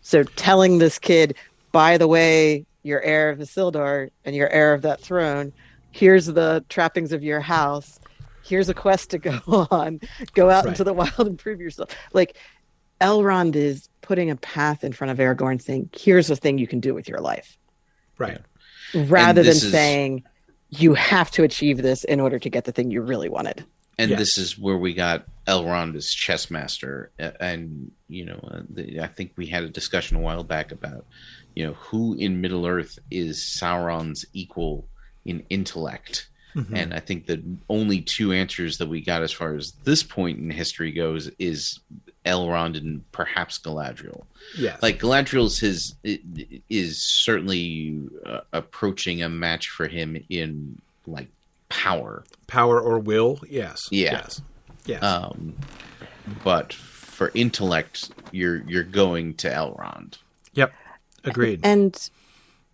So 0.00 0.22
telling 0.22 0.78
this 0.78 0.98
kid, 0.98 1.34
by 1.72 1.98
the 1.98 2.08
way, 2.08 2.64
you're 2.82 3.02
heir 3.02 3.30
of 3.30 3.38
Isildur 3.38 4.10
and 4.24 4.34
you're 4.34 4.48
heir 4.50 4.72
of 4.74 4.82
that 4.82 5.00
throne. 5.00 5.52
Here's 5.90 6.26
the 6.26 6.64
trappings 6.68 7.12
of 7.12 7.22
your 7.22 7.40
house. 7.40 7.98
Here's 8.44 8.68
a 8.68 8.74
quest 8.74 9.10
to 9.10 9.18
go 9.18 9.38
on. 9.70 10.00
Go 10.34 10.48
out 10.50 10.64
Right. 10.64 10.70
into 10.70 10.84
the 10.84 10.92
wild 10.94 11.18
and 11.26 11.38
prove 11.38 11.60
yourself. 11.60 11.90
Like 12.12 12.36
Elrond 13.00 13.54
is 13.56 13.88
putting 14.00 14.30
a 14.30 14.36
path 14.36 14.82
in 14.84 14.92
front 14.92 15.10
of 15.10 15.18
Aragorn, 15.18 15.60
saying, 15.62 15.90
"Here's 15.96 16.30
a 16.30 16.36
thing 16.36 16.58
you 16.58 16.66
can 16.66 16.80
do 16.80 16.94
with 16.94 17.08
your 17.08 17.20
life," 17.20 17.58
Right. 18.16 18.38
rather 18.94 19.42
than 19.42 19.50
is- 19.52 19.70
saying, 19.70 20.24
"You 20.70 20.94
have 20.94 21.30
to 21.32 21.42
achieve 21.44 21.82
this 21.82 22.04
in 22.04 22.20
order 22.20 22.38
to 22.38 22.50
get 22.50 22.64
the 22.64 22.72
thing 22.72 22.90
you 22.90 23.00
really 23.02 23.28
wanted." 23.28 23.64
and 24.00 24.12
Yeah. 24.12 24.16
this 24.16 24.38
is 24.38 24.56
where 24.56 24.78
we 24.78 24.94
got 24.94 25.26
Elrond 25.48 25.96
as 25.96 26.10
chess 26.10 26.52
master, 26.52 27.10
and 27.18 27.90
you 28.08 28.24
know, 28.26 28.38
uh, 28.48 29.02
I 29.02 29.08
think 29.08 29.32
we 29.36 29.46
had 29.46 29.64
a 29.64 29.68
discussion 29.68 30.16
a 30.16 30.20
while 30.20 30.44
back 30.44 30.70
about, 30.70 31.04
you 31.56 31.66
know, 31.66 31.72
who 31.74 32.14
in 32.14 32.40
Middle 32.40 32.64
Earth 32.64 32.98
is 33.10 33.40
Sauron's 33.40 34.24
equal 34.32 34.86
in 35.24 35.42
intellect, 35.50 36.28
Mhm. 36.54 36.72
and 36.74 36.94
I 36.94 37.00
think 37.00 37.26
the 37.26 37.42
only 37.68 38.00
two 38.00 38.32
answers 38.32 38.78
that 38.78 38.88
we 38.88 39.00
got 39.00 39.22
as 39.24 39.32
far 39.32 39.56
as 39.56 39.72
this 39.82 40.04
point 40.04 40.38
in 40.38 40.48
history 40.50 40.92
goes 40.92 41.28
is 41.40 41.80
Elrond 42.28 42.76
and 42.76 43.10
perhaps 43.12 43.58
Galadriel. 43.58 44.24
Yeah, 44.56 44.76
Like 44.82 44.98
Galadriel's 45.00 45.58
his 45.58 45.94
is 46.70 47.02
certainly 47.04 48.00
uh, 48.26 48.40
approaching 48.52 49.22
a 49.22 49.28
match 49.28 49.68
for 49.68 49.88
him 49.88 50.22
in 50.28 50.80
like 51.06 51.28
power. 51.68 52.24
power 52.46 52.80
or 52.80 52.98
will. 52.98 53.40
Yes. 53.48 53.80
Yeah. 53.90 54.12
Yes. 54.12 54.42
Yes. 54.86 55.02
Um, 55.02 55.54
but 56.44 56.72
for 56.72 57.30
intellect, 57.34 58.10
you're 58.32 58.62
you're 58.68 58.84
going 58.84 59.34
to 59.34 59.48
Elrond. 59.50 60.18
yep. 60.54 60.72
Agreed. 61.24 61.60
And 61.64 62.10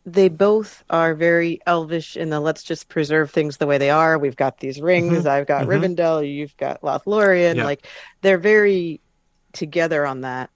they 0.06 0.28
both 0.28 0.84
are 0.90 1.14
very 1.14 1.60
elvish 1.66 2.14
in 2.16 2.28
the 2.28 2.38
let's 2.38 2.62
just 2.62 2.88
preserve 2.90 3.30
things 3.30 3.56
the 3.56 3.66
way 3.66 3.78
they 3.78 3.88
are. 3.90 4.18
We've 4.18 4.36
got 4.36 4.60
these 4.60 4.80
rings. 4.80 5.24
Mhm. 5.24 5.26
I've 5.26 5.46
got 5.46 5.66
Mhm. 5.66 5.96
Rivendell. 5.96 6.30
You've 6.30 6.56
got 6.58 6.82
Lothlorien. 6.82 7.56
Yeah. 7.56 7.64
Like 7.64 7.86
they're 8.20 8.36
very 8.38 9.00
together 9.54 10.04
on 10.06 10.20
that. 10.22 10.50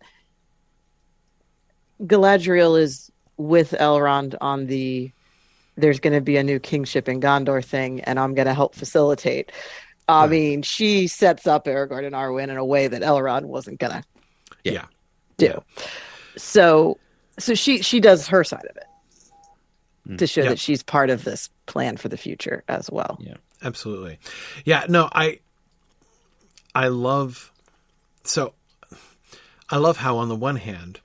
Galadriel 2.02 2.78
is 2.80 3.10
with 3.36 3.72
Elrond 3.72 4.34
on 4.40 4.66
the 4.66 5.10
there's 5.76 6.00
going 6.00 6.12
to 6.12 6.20
be 6.20 6.36
a 6.36 6.42
new 6.42 6.58
kingship 6.58 7.08
in 7.08 7.20
Gondor 7.20 7.64
thing, 7.64 8.00
and 8.00 8.18
I'm 8.18 8.34
going 8.34 8.48
to 8.48 8.54
help 8.54 8.74
facilitate. 8.74 9.52
I 10.08 10.22
Right. 10.22 10.30
mean, 10.30 10.62
she 10.62 11.06
sets 11.06 11.46
up 11.46 11.66
Aragorn 11.66 12.04
and 12.04 12.16
Arwen 12.16 12.48
in 12.48 12.56
a 12.56 12.64
way 12.64 12.88
that 12.88 13.02
Elrond 13.02 13.44
wasn't 13.44 13.78
going 13.78 13.92
to 13.92 14.02
yeah. 14.64 14.86
do. 15.36 15.62
So 16.36 16.98
so 17.38 17.54
she 17.54 17.82
she 17.82 18.00
does 18.00 18.26
her 18.28 18.42
side 18.44 18.66
of 18.68 18.76
it 18.76 18.84
Mm. 20.08 20.18
to 20.18 20.26
show 20.26 20.40
Yep. 20.40 20.50
that 20.50 20.58
she's 20.58 20.82
part 20.82 21.10
of 21.10 21.22
this 21.24 21.50
plan 21.66 21.96
for 21.98 22.08
the 22.08 22.16
future 22.16 22.64
as 22.68 22.90
well. 22.90 23.18
Yeah, 23.20 23.34
absolutely. 23.62 24.18
Yeah, 24.64 24.86
no, 24.88 25.08
I 25.12 25.40
I 26.74 26.88
love 26.88 27.52
so 28.24 28.54
I 29.70 29.76
love 29.76 29.98
how 29.98 30.16
on 30.16 30.28
the 30.28 30.36
one 30.36 30.56
hand 30.56 31.00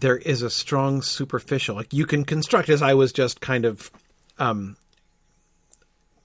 there 0.00 0.18
is 0.18 0.42
a 0.42 0.50
strong 0.50 1.02
superficial 1.02 1.76
like 1.76 1.92
you 1.92 2.06
can 2.06 2.24
construct 2.24 2.68
as 2.68 2.82
I 2.82 2.94
was 2.94 3.12
just 3.12 3.40
kind 3.40 3.64
of 3.64 3.90
um 4.38 4.76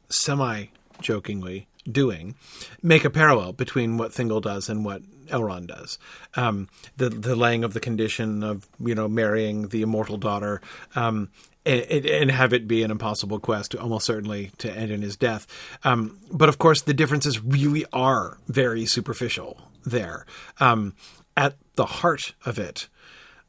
semi 0.09 0.67
jokingly 1.01 1.67
doing 1.89 2.35
make 2.81 3.05
a 3.05 3.09
parallel 3.09 3.53
between 3.53 3.97
what 3.97 4.11
Thingol 4.11 4.41
does 4.41 4.69
and 4.69 4.83
what 4.83 5.01
Elrond 5.27 5.67
does. 5.67 5.97
Um, 6.35 6.67
the 6.97 7.09
the 7.09 7.35
laying 7.35 7.63
of 7.63 7.73
the 7.73 7.79
condition 7.79 8.43
of 8.43 8.67
you 8.79 8.95
know 8.95 9.07
marrying 9.07 9.69
the 9.69 9.81
immortal 9.81 10.17
daughter, 10.17 10.61
um, 10.95 11.29
and, 11.65 12.05
and 12.05 12.31
have 12.31 12.53
it 12.53 12.67
be 12.67 12.83
an 12.83 12.91
impossible 12.91 13.39
quest, 13.39 13.75
almost 13.75 14.05
certainly 14.05 14.51
to 14.59 14.71
end 14.71 14.91
in 14.91 15.01
his 15.01 15.17
death. 15.17 15.47
Um, 15.83 16.19
but 16.31 16.49
of 16.49 16.57
course, 16.57 16.81
the 16.81 16.93
differences 16.93 17.43
really 17.43 17.85
are 17.91 18.37
very 18.47 18.85
superficial 18.85 19.61
there. 19.83 20.25
Um, 20.59 20.93
at 21.35 21.55
the 21.75 21.85
heart 21.85 22.33
of 22.45 22.59
it, 22.59 22.87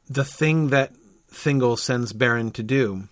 the 0.09 0.25
thing 0.25 0.69
that 0.69 0.93
Thingol 1.31 1.77
sends 1.77 2.13
Beren 2.13 2.53
to 2.53 2.63
do 2.63 3.07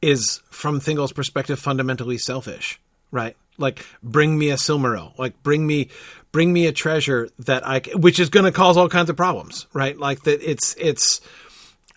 is, 0.00 0.40
from 0.50 0.80
Thingol's 0.80 1.12
perspective, 1.12 1.58
fundamentally 1.58 2.18
selfish, 2.18 2.80
right? 3.10 3.36
Like, 3.56 3.86
bring 4.02 4.38
me 4.38 4.50
a 4.50 4.54
Silmaril, 4.54 5.16
like 5.18 5.42
bring 5.42 5.66
me, 5.66 5.88
bring 6.32 6.52
me 6.52 6.66
a 6.66 6.72
treasure 6.72 7.28
that 7.40 7.66
I, 7.66 7.80
which 7.94 8.18
is 8.18 8.28
going 8.28 8.44
to 8.44 8.52
cause 8.52 8.76
all 8.76 8.88
kinds 8.88 9.10
of 9.10 9.16
problems, 9.16 9.66
right? 9.72 9.96
Like 9.96 10.22
that, 10.24 10.42
it's 10.42 10.74
it's 10.78 11.20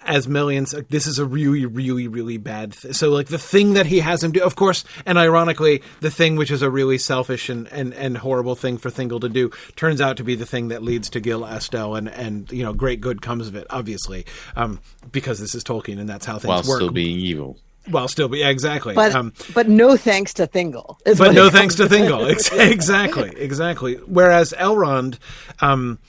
as 0.07 0.27
millions. 0.27 0.73
Like, 0.73 0.87
this 0.87 1.05
is 1.05 1.19
a 1.19 1.25
really, 1.25 1.65
really, 1.65 2.07
really 2.07 2.37
bad. 2.37 2.73
Th- 2.73 2.95
so, 2.95 3.09
like 3.09 3.27
the 3.27 3.37
thing 3.37 3.73
that 3.73 3.85
he 3.85 3.99
has 3.99 4.23
him 4.23 4.31
do, 4.31 4.41
of 4.41 4.55
course, 4.55 4.83
and 5.05 5.17
ironically, 5.17 5.83
the 5.99 6.09
thing 6.09 6.35
which 6.35 6.49
is 6.49 6.61
a 6.61 6.69
really 6.69 6.97
selfish 6.97 7.49
and 7.49 7.67
and, 7.71 7.93
and 7.93 8.17
horrible 8.17 8.55
thing 8.55 8.77
for 8.77 8.89
Thingol 8.89 9.21
to 9.21 9.29
do 9.29 9.51
turns 9.75 10.01
out 10.01 10.17
to 10.17 10.23
be 10.23 10.35
the 10.35 10.45
thing 10.45 10.69
that 10.69 10.81
leads 10.81 11.09
to 11.11 11.19
Gil 11.19 11.45
Estel, 11.45 11.95
and 11.95 12.09
and 12.09 12.51
you 12.51 12.63
know, 12.63 12.73
great 12.73 13.01
good 13.01 13.21
comes 13.21 13.47
of 13.47 13.55
it, 13.55 13.67
obviously, 13.69 14.25
um, 14.55 14.79
because 15.11 15.39
this 15.39 15.53
is 15.53 15.63
Tolkien, 15.63 15.99
and 15.99 16.09
that's 16.09 16.25
how 16.25 16.39
things 16.39 16.49
while 16.49 16.63
work. 16.63 16.77
still 16.77 16.91
being 16.91 17.19
evil. 17.19 17.57
While 17.89 18.09
still 18.09 18.27
be 18.27 18.39
yeah, 18.39 18.49
exactly. 18.49 18.95
But 18.95 19.15
um, 19.15 19.33
but 19.53 19.69
no 19.69 19.95
thanks 19.95 20.33
to 20.35 20.47
Thingol. 20.47 20.97
but 21.17 21.33
no 21.33 21.49
thanks 21.49 21.75
to 21.75 21.87
comes 21.87 22.01
Thingol. 22.01 22.27
Exactly, 22.77 23.33
exactly. 23.37 23.95
Whereas 24.05 24.53
Elrond, 24.57 25.19
um, 25.61 25.99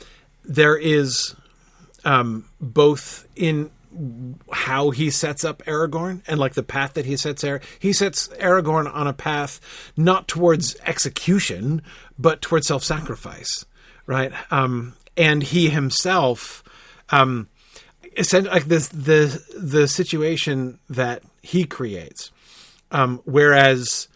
there 0.45 0.77
is 0.77 1.37
um, 2.05 2.49
both 2.61 3.27
in 3.37 3.70
how 4.52 4.90
he 4.90 5.10
sets 5.10 5.44
up 5.44 5.62
Aragorn 5.65 6.23
and 6.27 6.39
like 6.39 6.55
the 6.55 6.62
path 6.62 6.94
that 6.94 7.06
he 7.06 7.16
sets 7.16 7.43
there. 7.43 7.60
he 7.78 7.93
sets 7.93 8.28
Aragorn 8.28 8.93
on 8.93 9.06
a 9.06 9.12
path 9.12 9.60
not 9.97 10.28
towards 10.28 10.77
execution 10.85 11.82
but 12.19 12.43
towards 12.43 12.66
self-sacrifice, 12.66 13.65
right? 14.06 14.32
Um, 14.51 14.94
and 15.16 15.43
he 15.43 15.70
himself. 15.70 16.62
Um, 17.10 17.48
like 18.32 18.65
this 18.65 18.89
the 18.89 19.43
the 19.56 19.86
situation 19.86 20.78
that 20.89 21.23
he 21.43 21.65
creates. 21.65 22.31
Um, 22.90 23.20
whereas 23.24 24.09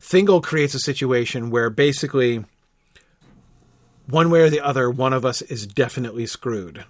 Thingol 0.00 0.42
creates 0.42 0.74
a 0.74 0.80
situation 0.80 1.50
where 1.50 1.70
basically 1.70 2.44
one 4.08 4.30
way 4.30 4.40
or 4.40 4.50
the 4.50 4.60
other, 4.60 4.90
one 4.90 5.12
of 5.12 5.24
us 5.24 5.42
is 5.42 5.66
definitely 5.66 6.26
screwed, 6.26 6.84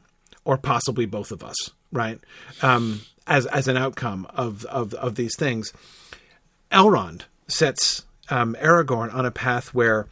or 0.44 0.58
possibly 0.58 1.06
both 1.06 1.30
of 1.30 1.42
us, 1.42 1.56
right? 1.97 2.20
Um, 2.62 3.01
as 3.27 3.47
as 3.47 3.66
an 3.66 3.77
outcome 3.77 4.27
of 4.35 4.64
of 4.66 4.94
of 4.94 5.16
these 5.16 5.35
things, 5.36 5.73
Elrond 6.70 7.23
sets 7.48 8.05
um, 8.31 8.56
Aragorn 8.60 9.12
on 9.12 9.27
a 9.27 9.31
path 9.31 9.74
where 9.74 10.06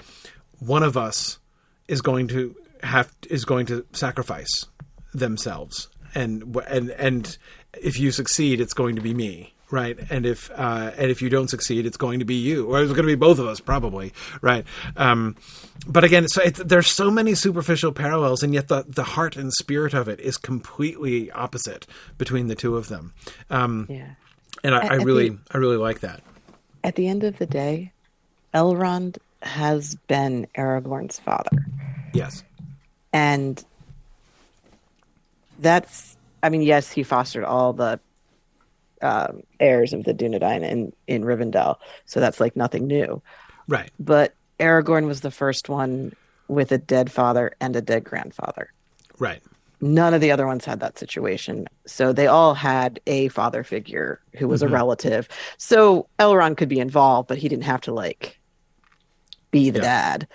one 0.58 0.82
of 0.82 0.96
us 0.96 1.38
is 1.86 2.00
going 2.00 2.28
to 2.28 2.56
have 2.82 3.12
is 3.30 3.44
going 3.44 3.66
to 3.66 3.86
sacrifice 3.92 4.66
themselves, 5.12 5.88
and 6.14 6.56
and 6.68 6.90
and 6.90 7.38
if 7.74 7.98
you 7.98 8.10
succeed, 8.10 8.60
it's 8.60 8.74
going 8.74 8.96
to 8.96 9.02
be 9.02 9.14
me 9.14 9.53
right? 9.70 9.98
And 10.10 10.26
if 10.26 10.50
uh, 10.54 10.92
and 10.96 11.10
if 11.10 11.20
you 11.22 11.28
don't 11.28 11.48
succeed, 11.48 11.86
it's 11.86 11.96
going 11.96 12.18
to 12.20 12.24
be 12.24 12.34
you, 12.34 12.66
or 12.66 12.80
it's 12.82 12.92
going 12.92 13.04
to 13.04 13.12
be 13.12 13.14
both 13.14 13.38
of 13.38 13.46
us, 13.46 13.60
probably, 13.60 14.12
right? 14.40 14.64
Um, 14.96 15.36
but 15.86 16.04
again, 16.04 16.28
so 16.28 16.42
there's 16.50 16.88
so 16.90 17.10
many 17.10 17.34
superficial 17.34 17.92
parallels, 17.92 18.42
and 18.42 18.54
yet 18.54 18.68
the 18.68 18.84
the 18.86 19.04
heart 19.04 19.36
and 19.36 19.52
spirit 19.52 19.94
of 19.94 20.08
it 20.08 20.20
is 20.20 20.36
completely 20.36 21.30
opposite 21.32 21.86
between 22.18 22.48
the 22.48 22.54
two 22.54 22.76
of 22.76 22.88
them. 22.88 23.12
Um, 23.50 23.86
Yeah. 23.90 24.10
and 24.62 24.74
I, 24.74 24.86
I 24.86 24.94
really, 24.94 25.30
the- 25.30 25.38
I 25.52 25.58
really 25.58 25.76
like 25.76 26.00
that. 26.00 26.22
At 26.82 26.94
the 26.96 27.08
end 27.08 27.24
of 27.24 27.38
the 27.38 27.46
day, 27.46 27.92
Elrond 28.52 29.16
has 29.42 29.94
been 30.06 30.46
Aragorn's 30.54 31.18
father. 31.18 31.66
Yes, 32.12 32.44
And 33.12 33.62
that's, 35.58 36.16
I 36.42 36.48
mean, 36.48 36.62
yes, 36.62 36.90
he 36.90 37.02
fostered 37.02 37.44
all 37.44 37.72
the 37.72 38.00
um, 39.04 39.42
heirs 39.60 39.92
of 39.92 40.04
the 40.04 40.14
Dunedain 40.14 40.62
in, 40.68 40.92
in 41.06 41.22
Rivendell. 41.22 41.76
So 42.06 42.18
that's 42.20 42.40
like 42.40 42.56
nothing 42.56 42.86
new. 42.86 43.22
right, 43.68 43.90
But 44.00 44.34
Aragorn 44.58 45.06
was 45.06 45.20
the 45.20 45.30
first 45.30 45.68
one 45.68 46.12
with 46.48 46.72
a 46.72 46.78
dead 46.78 47.12
father 47.12 47.52
and 47.60 47.76
a 47.76 47.80
dead 47.82 48.04
grandfather. 48.04 48.72
right, 49.18 49.42
None 49.80 50.14
of 50.14 50.20
the 50.22 50.30
other 50.30 50.46
ones 50.46 50.64
had 50.64 50.80
that 50.80 50.98
situation. 50.98 51.66
So 51.86 52.12
they 52.14 52.26
all 52.26 52.54
had 52.54 53.00
a 53.06 53.28
father 53.28 53.62
figure 53.64 54.20
who 54.38 54.48
was 54.48 54.62
a 54.62 54.68
relative. 54.68 55.28
So 55.58 56.08
Elrond 56.18 56.56
could 56.56 56.68
be 56.70 56.80
involved, 56.80 57.28
but 57.28 57.36
he 57.38 57.48
didn't 57.48 57.64
have 57.64 57.82
to 57.82 57.92
like 57.92 58.40
be 59.50 59.70
the 59.70 59.80
Yeah. 59.80 59.84
dad. 59.84 60.28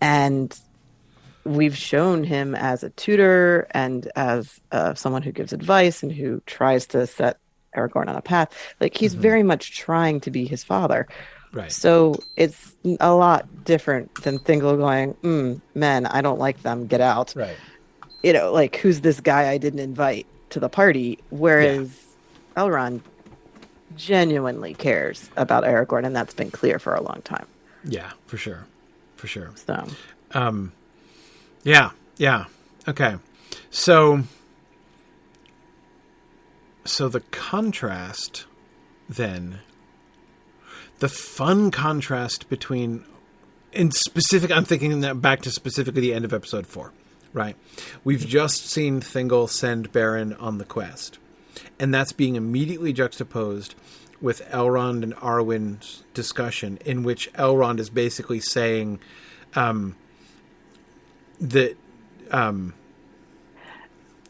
And 0.00 0.58
we've 1.44 1.76
shown 1.76 2.24
him 2.24 2.54
as 2.56 2.82
a 2.82 2.90
tutor 2.90 3.68
and 3.72 4.10
as 4.16 4.58
uh, 4.72 4.94
someone 4.94 5.22
who 5.22 5.32
gives 5.32 5.52
advice 5.52 6.02
and 6.02 6.10
who 6.10 6.40
tries 6.46 6.86
to 6.88 7.06
set 7.06 7.38
Aragorn 7.76 8.08
on 8.08 8.16
a 8.16 8.22
path. 8.22 8.52
Like 8.80 8.96
he's 8.96 9.14
very 9.14 9.42
much 9.42 9.76
trying 9.78 10.20
to 10.20 10.30
be 10.30 10.46
his 10.46 10.62
father. 10.64 11.06
right. 11.52 11.70
So 11.72 12.16
it's 12.36 12.74
a 13.00 13.14
lot 13.14 13.64
different 13.64 14.14
than 14.22 14.38
Thingol 14.38 14.76
going, 14.78 15.14
mm, 15.22 15.60
men, 15.74 16.06
I 16.06 16.20
don't 16.22 16.38
like 16.38 16.62
them, 16.62 16.86
get 16.86 17.00
out 17.00 17.32
Right. 17.36 17.56
you 18.22 18.32
know, 18.32 18.52
like 18.52 18.76
who's 18.76 19.00
this 19.00 19.20
guy 19.20 19.48
I 19.50 19.58
didn't 19.58 19.80
invite 19.80 20.26
to 20.50 20.60
the 20.60 20.68
party? 20.68 21.18
Whereas 21.30 21.90
Elrond 22.56 23.00
genuinely 23.96 24.74
cares 24.74 25.30
about 25.36 25.64
Aragorn, 25.64 26.04
and 26.06 26.14
that's 26.16 26.34
been 26.34 26.50
clear 26.50 26.78
for 26.78 26.94
a 26.94 27.02
long 27.02 27.20
time. 27.24 27.46
Yeah, 27.84 28.10
for 28.26 28.36
sure, 28.36 28.64
for 29.16 29.26
sure. 29.26 29.50
So 29.54 29.86
Um, 30.32 30.72
yeah, 31.62 31.90
yeah. 32.16 32.46
Okay. 32.88 33.16
So, 33.70 34.22
so 36.84 37.08
the 37.08 37.20
contrast 37.20 38.46
then, 39.08 39.60
the 40.98 41.08
fun 41.08 41.70
contrast 41.70 42.48
between, 42.48 43.04
in 43.72 43.90
specific, 43.90 44.50
I'm 44.50 44.64
thinking 44.64 45.00
that 45.00 45.20
back 45.20 45.42
to 45.42 45.50
specifically 45.50 46.00
the 46.00 46.14
end 46.14 46.24
of 46.24 46.32
episode 46.32 46.66
four, 46.66 46.92
right? 47.32 47.56
We've 48.04 48.26
just 48.26 48.68
seen 48.68 49.00
Thingol 49.00 49.48
send 49.48 49.92
Beren 49.92 50.40
on 50.40 50.58
the 50.58 50.64
quest, 50.64 51.18
and 51.78 51.92
that's 51.92 52.12
being 52.12 52.36
immediately 52.36 52.92
juxtaposed 52.92 53.74
with 54.20 54.42
Elrond 54.50 55.02
and 55.02 55.14
Arwen's 55.16 56.04
discussion, 56.14 56.78
in 56.84 57.02
which 57.02 57.32
Elrond 57.32 57.80
is 57.80 57.90
basically 57.90 58.40
saying, 58.40 59.00
um, 59.54 59.96
that 61.40 61.76
um, 62.30 62.72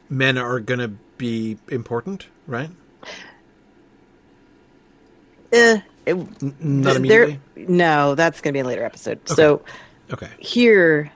men 0.09 0.39
are 0.39 0.61
going 0.61 0.81
to 0.81 0.93
be 1.23 1.57
important, 1.69 2.27
right? 2.49 2.69
eh, 5.53 5.81
it, 6.07 6.15
N- 6.15 6.57
not 6.61 6.85
there- 7.03 7.25
immediately. 7.25 7.41
no, 7.57 8.15
that's 8.15 8.41
going 8.41 8.53
to 8.53 8.57
be 8.57 8.61
a 8.61 8.65
later 8.65 8.85
episode. 8.85 9.27
So 9.29 9.63
Okay, 10.13 10.29
here, 10.39 11.11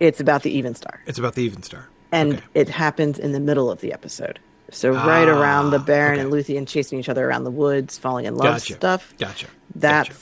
it's 0.00 0.20
about 0.20 0.42
the 0.42 0.50
Even 0.56 0.74
Star, 0.74 1.00
it's 1.06 1.18
about 1.18 1.34
the 1.34 1.42
even 1.42 1.62
star. 1.62 1.88
and 2.12 2.34
Okay. 2.34 2.42
it 2.54 2.68
happens 2.68 3.18
in 3.18 3.32
the 3.32 3.40
middle 3.40 3.70
of 3.70 3.80
the 3.80 3.92
episode. 3.92 4.38
So 4.70 4.90
right 4.90 5.28
Ah, 5.28 5.40
around 5.40 5.70
the 5.70 5.78
Beren 5.78 6.18
and 6.18 6.32
okay. 6.32 6.42
Luthien 6.54 6.66
chasing 6.66 6.98
each 6.98 7.08
other 7.08 7.26
around 7.28 7.44
the 7.44 7.50
woods, 7.50 7.96
falling 7.98 8.24
in 8.26 8.34
love 8.34 8.54
Gotcha. 8.60 8.74
stuff. 8.74 9.14
Gotcha. 9.18 9.46
That's 9.74 10.08
Gotcha. 10.08 10.20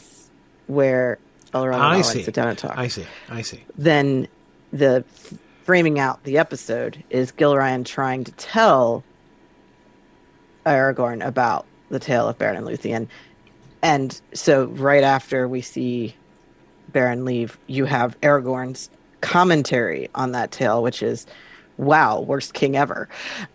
where 0.67 1.19
Elrond 1.55 1.75
and 1.75 1.83
I 1.83 2.01
see. 2.03 2.23
sit 2.23 2.35
down 2.35 2.49
and 2.49 2.59
talk. 2.59 2.77
I 2.77 2.89
see. 2.89 3.05
I 3.29 3.43
see. 3.43 3.63
then 3.77 4.27
the 4.73 5.05
framing 5.65 5.99
out 5.99 6.23
the 6.25 6.39
episode 6.39 7.03
is 7.11 7.33
Gilraen 7.33 7.85
trying 7.85 8.25
to 8.25 8.33
tell 8.33 9.05
Aragorn 10.67 11.25
about 11.25 11.67
the 11.89 11.99
tale 11.99 12.29
of 12.29 12.39
Beren 12.39 12.57
and 12.57 12.67
Luthien. 12.67 13.09
And 13.83 14.21
so 14.33 14.67
right 14.67 15.03
after 15.03 15.49
we 15.49 15.61
see 15.61 16.15
Beren 16.93 17.25
leave, 17.25 17.59
you 17.67 17.85
have 17.85 18.21
Aragorn's 18.21 18.91
commentary 19.21 20.09
on 20.15 20.33
that 20.33 20.51
tale, 20.51 20.83
which 20.83 21.03
is 21.03 21.27
wow, 21.79 22.21
worst 22.21 22.55
king 22.55 22.77
ever. 22.77 23.09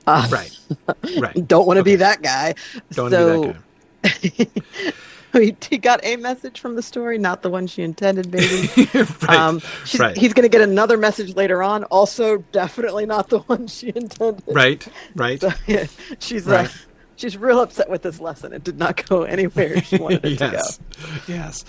Uh, 0.05 0.27
Right. 0.31 0.59
Right. 1.19 1.47
Don't 1.47 1.65
want 1.65 1.77
to 1.77 1.83
be 1.83 1.95
that 1.97 2.21
guy. 2.21 2.55
Don't 2.91 3.11
so, 3.11 3.41
want 3.41 3.55
to 4.03 4.19
be 4.21 4.93
he, 5.41 5.55
he 5.69 5.77
got 5.77 5.99
a 6.03 6.15
message 6.17 6.59
from 6.59 6.75
the 6.75 6.81
story, 6.81 7.17
not 7.17 7.41
the 7.41 7.49
one 7.49 7.67
she 7.67 7.81
intended, 7.83 8.31
maybe. 8.31 8.69
right. 8.93 9.29
Um, 9.29 9.61
right. 9.99 10.15
He's 10.17 10.33
going 10.33 10.43
to 10.43 10.49
get 10.49 10.61
another 10.61 10.97
message 10.97 11.35
later 11.35 11.61
on. 11.63 11.83
Also, 11.85 12.37
definitely 12.51 13.05
not 13.05 13.29
the 13.29 13.39
one 13.47 13.67
she 13.67 13.89
intended. 13.95 14.43
right. 14.47 14.87
Right. 15.15 15.39
So, 15.41 15.51
yeah, 15.67 15.87
she's 16.19 16.45
Right. 16.45 16.67
uh, 16.67 16.71
she's 17.15 17.35
real 17.37 17.59
upset 17.61 17.89
with 17.89 18.03
this 18.03 18.19
lesson. 18.19 18.53
It 18.53 18.63
did 18.63 18.77
not 18.77 19.07
go 19.07 19.23
anywhere 19.23 19.81
she 19.81 19.97
wanted 19.97 20.23
it 20.25 20.39
yes. 20.39 20.77
to 20.77 20.83
go. 21.01 21.07
Yes. 21.27 21.65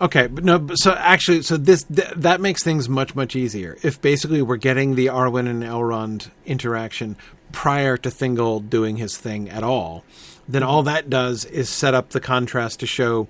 Okay, 0.00 0.26
but 0.28 0.44
no. 0.44 0.58
but 0.58 0.76
So 0.76 0.92
actually, 0.92 1.42
so 1.42 1.56
this 1.56 1.82
th- 1.84 2.10
that 2.16 2.40
makes 2.40 2.62
things 2.62 2.88
much 2.88 3.14
much 3.14 3.34
easier. 3.36 3.76
If 3.82 4.00
basically 4.00 4.42
we're 4.42 4.56
getting 4.56 4.94
the 4.94 5.06
Arwen 5.06 5.48
and 5.48 5.62
Elrond 5.62 6.30
interaction 6.46 7.16
prior 7.50 7.96
to 7.98 8.08
Thingol 8.08 8.68
doing 8.70 8.96
his 8.96 9.16
thing 9.18 9.48
at 9.50 9.62
all, 9.62 10.04
then 10.52 10.62
all 10.62 10.82
that 10.84 11.10
does 11.10 11.44
is 11.44 11.68
set 11.68 11.94
up 11.94 12.10
the 12.10 12.20
contrast 12.20 12.80
to 12.80 12.86
show 12.86 13.26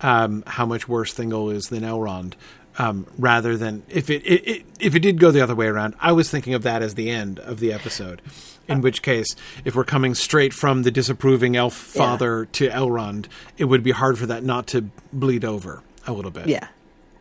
um, 0.00 0.42
how 0.46 0.66
much 0.66 0.88
worse 0.88 1.14
Thingol 1.14 1.54
is 1.54 1.66
than 1.66 1.82
Elrond. 1.82 2.34
Um, 2.78 3.06
rather 3.18 3.58
than 3.58 3.82
if 3.90 4.08
it, 4.08 4.22
it, 4.24 4.48
it 4.48 4.66
if 4.80 4.94
it 4.94 5.00
did 5.00 5.20
go 5.20 5.30
the 5.30 5.42
other 5.42 5.54
way 5.54 5.66
around, 5.66 5.94
I 6.00 6.12
was 6.12 6.30
thinking 6.30 6.54
of 6.54 6.62
that 6.62 6.80
as 6.80 6.94
the 6.94 7.10
end 7.10 7.38
of 7.38 7.60
the 7.60 7.70
episode. 7.72 8.22
In 8.66 8.80
which 8.80 9.02
case, 9.02 9.26
if 9.64 9.74
we're 9.74 9.84
coming 9.84 10.14
straight 10.14 10.54
from 10.54 10.82
the 10.82 10.90
disapproving 10.90 11.54
elf 11.56 11.74
father 11.74 12.46
to 12.46 12.68
Elrond, 12.68 13.26
it 13.58 13.66
would 13.66 13.82
be 13.82 13.90
hard 13.90 14.18
for 14.18 14.24
that 14.26 14.42
not 14.42 14.68
to 14.68 14.88
bleed 15.12 15.44
over 15.44 15.82
a 16.06 16.12
little 16.12 16.30
bit. 16.30 16.48
Yeah, 16.48 16.68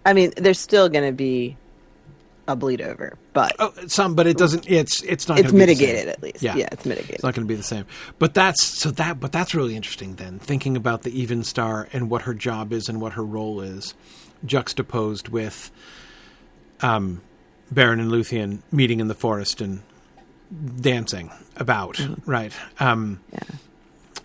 I 0.06 0.14
mean, 0.14 0.32
there's 0.38 0.60
still 0.60 0.88
going 0.88 1.06
to 1.06 1.12
be 1.12 1.58
a 2.52 2.56
bleed 2.56 2.82
over, 2.82 3.18
but 3.34 3.54
Oh, 3.60 3.74
some, 3.88 4.16
but 4.16 4.28
it 4.28 4.38
doesn't. 4.38 4.70
It's 4.70 5.02
it's 5.04 5.28
not. 5.28 5.40
it's 5.40 5.52
gonna 5.52 5.66
be 5.66 5.74
the 5.74 5.76
same. 5.76 5.86
mitigated 5.88 6.08
at 6.10 6.22
least. 6.24 6.42
Yeah. 6.44 6.56
Yeah, 6.56 6.70
it's 6.72 6.86
mitigated. 6.86 7.16
It's 7.16 7.24
not 7.24 7.34
going 7.34 7.48
to 7.48 7.52
be 7.52 7.56
the 7.56 7.64
same. 7.64 7.86
But 8.20 8.34
that's 8.34 8.64
so 8.64 8.92
that. 8.92 9.20
But 9.20 9.32
that's 9.32 9.54
really 9.56 9.76
interesting. 9.76 10.16
Then 10.16 10.40
thinking 10.40 10.76
about 10.78 11.04
the 11.04 11.18
Even 11.20 11.44
Star 11.44 11.88
and 11.94 12.10
what 12.10 12.24
her 12.24 12.34
job 12.34 12.72
is 12.74 12.90
and 12.90 13.00
what 13.02 13.14
her 13.14 13.24
role 13.24 13.62
is, 13.62 13.94
juxtaposed 14.46 15.30
with, 15.30 15.72
um, 16.82 17.22
Beren 17.74 18.00
and 18.00 18.12
Luthien 18.12 18.60
meeting 18.72 19.00
in 19.00 19.08
the 19.08 19.16
forest 19.16 19.62
and 19.62 19.82
dancing 20.80 21.32
about. 21.56 22.00
Right. 22.26 22.52
Um, 22.80 23.20
Yeah. 23.32 23.40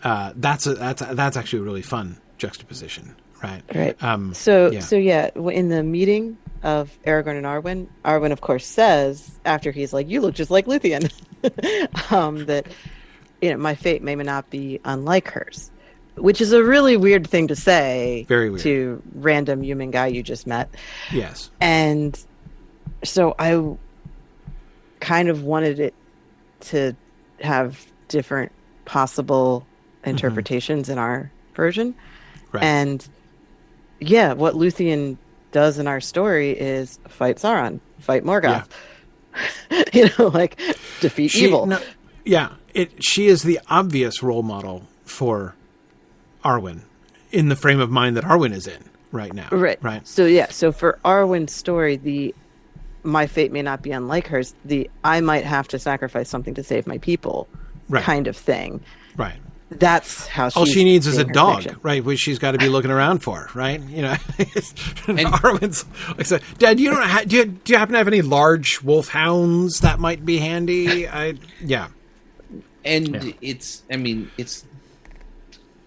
Uh, 0.05 0.33
that's 0.37 0.67
a, 0.67 0.75
that's 0.75 1.03
a, 1.03 1.15
that's 1.15 1.37
actually 1.37 1.61
a 1.61 1.63
really 1.63 1.83
fun 1.83 2.19
juxtaposition. 2.39 3.15
Right. 3.43 3.63
Right. 3.75 4.03
Um, 4.03 4.35
So, 4.35 4.71
yeah. 4.71 4.81
so 4.81 4.97
yeah, 4.97 5.31
in 5.35 5.69
the 5.69 5.83
meeting 5.83 6.39
of 6.63 6.97
Aragorn 7.07 7.37
and 7.37 7.47
Arwen, 7.47 7.87
Arwen, 8.05 8.33
of 8.33 8.41
course, 8.41 8.67
says 8.67 9.39
after 9.45 9.71
he's 9.73 9.93
like, 9.93 10.09
"You 10.09 10.21
look 10.21 10.35
just 10.35 10.51
like 10.51 10.67
Luthien," 10.67 11.11
um, 12.13 12.47
that 12.47 12.67
you 13.41 13.51
know 13.51 13.57
my 13.57 13.75
fate 13.75 14.03
may 14.03 14.15
not 14.15 14.49
be 14.51 14.81
unlike 14.85 15.29
hers, 15.29 15.71
which 16.17 16.41
is 16.41 16.53
a 16.53 16.63
really 16.63 16.97
weird 16.97 17.27
thing 17.29 17.49
to 17.49 17.57
say 17.57 18.25
Very 18.29 18.51
weird. 18.51 18.63
to 18.63 19.03
random 19.15 19.63
human 19.63 19.91
guy 19.91 20.07
you 20.09 20.23
just 20.23 20.47
met. 20.47 20.69
yes. 21.13 21.51
And 21.61 22.19
so 23.05 23.35
I 23.39 23.77
kind 25.01 25.29
of 25.29 25.43
wanted 25.43 25.79
it 25.79 25.95
to 26.61 26.97
have 27.41 27.85
different 28.09 28.51
possible 28.87 29.67
interpretations 30.05 30.89
in 30.89 30.97
our 30.99 31.31
version. 31.55 31.95
Right. 32.53 32.63
And 32.65 33.07
yeah, 34.01 34.33
what 34.33 34.55
Luthien 34.55 35.17
does 35.53 35.79
in 35.79 35.87
our 35.87 36.01
story 36.01 36.51
is 36.53 36.99
fight 37.09 37.37
Sauron, 37.37 37.81
fight 37.99 38.25
Morgoth. 38.25 38.67
you 39.93 40.09
know, 40.19 40.29
like 40.29 40.59
defeat 41.01 41.29
She- 41.29 41.47
evil. 41.47 41.67
no, 41.67 41.81
yeah, 42.25 42.53
it. 42.75 43.03
She 43.05 43.27
is 43.27 43.43
the 43.43 43.61
obvious 43.69 44.23
role 44.23 44.43
model 44.43 44.87
for 45.05 45.55
Arwen 46.45 46.81
in 47.33 47.49
the 47.49 47.57
frame 47.57 47.81
of 47.81 47.91
mind 47.91 48.17
that 48.17 48.25
Arwen 48.25 48.53
is 48.53 48.67
in 48.67 48.83
right 49.13 49.33
now. 49.33 49.49
Right. 49.51 49.79
Right. 49.83 50.07
So 50.07 50.25
yeah, 50.27 50.49
so 50.51 50.73
for 50.73 50.99
Arwen's 51.05 51.53
story, 51.53 51.97
the 51.97 52.35
my 53.03 53.27
fate 53.27 53.53
may 53.53 53.63
not 53.63 53.83
be 53.83 53.93
unlike 53.93 54.27
hers, 54.27 54.55
the 54.65 54.91
I 55.05 55.21
might 55.21 55.45
have 55.45 55.69
to 55.69 55.79
sacrifice 55.79 56.29
something 56.29 56.55
to 56.55 56.63
save 56.65 56.87
my 56.87 56.99
people 56.99 57.49
Right. 57.89 58.03
kind 58.03 58.27
of 58.27 58.37
thing. 58.37 58.81
Right. 59.17 59.39
That's 59.69 60.29
how 60.29 60.49
All 60.55 60.65
she 60.65 60.85
needs 60.85 61.09
is 61.09 61.19
a 61.19 61.25
dog, 61.25 61.63
fiction. 61.65 61.81
right? 61.83 62.05
Which 62.05 62.21
she's 62.21 62.39
got 62.39 62.53
to 62.53 62.59
be 62.59 62.69
looking 62.69 62.93
around 62.93 63.19
for, 63.19 63.49
right? 63.53 63.81
You 63.81 64.03
know, 64.03 64.11
and 64.39 65.19
Arwen's 65.19 65.85
like, 66.09 66.21
I 66.21 66.23
said, 66.23 66.43
Dad, 66.59 66.79
you 66.79 66.91
don't 66.91 67.03
ha- 67.03 67.25
do 67.27 67.37
you, 67.37 67.45
do 67.47 67.73
you 67.73 67.79
happen 67.79 67.93
to 67.95 67.99
have 67.99 68.07
any 68.07 68.23
large 68.23 68.81
wolfhounds 68.83 69.81
that 69.81 69.99
might 69.99 70.25
be 70.25 70.39
handy? 70.39 71.09
I 71.09 71.35
yeah, 71.61 71.89
and 72.85 73.25
Yeah. 73.25 73.33
it's 73.41 73.83
i 73.91 73.97
mean 73.97 74.31
it's 74.39 74.65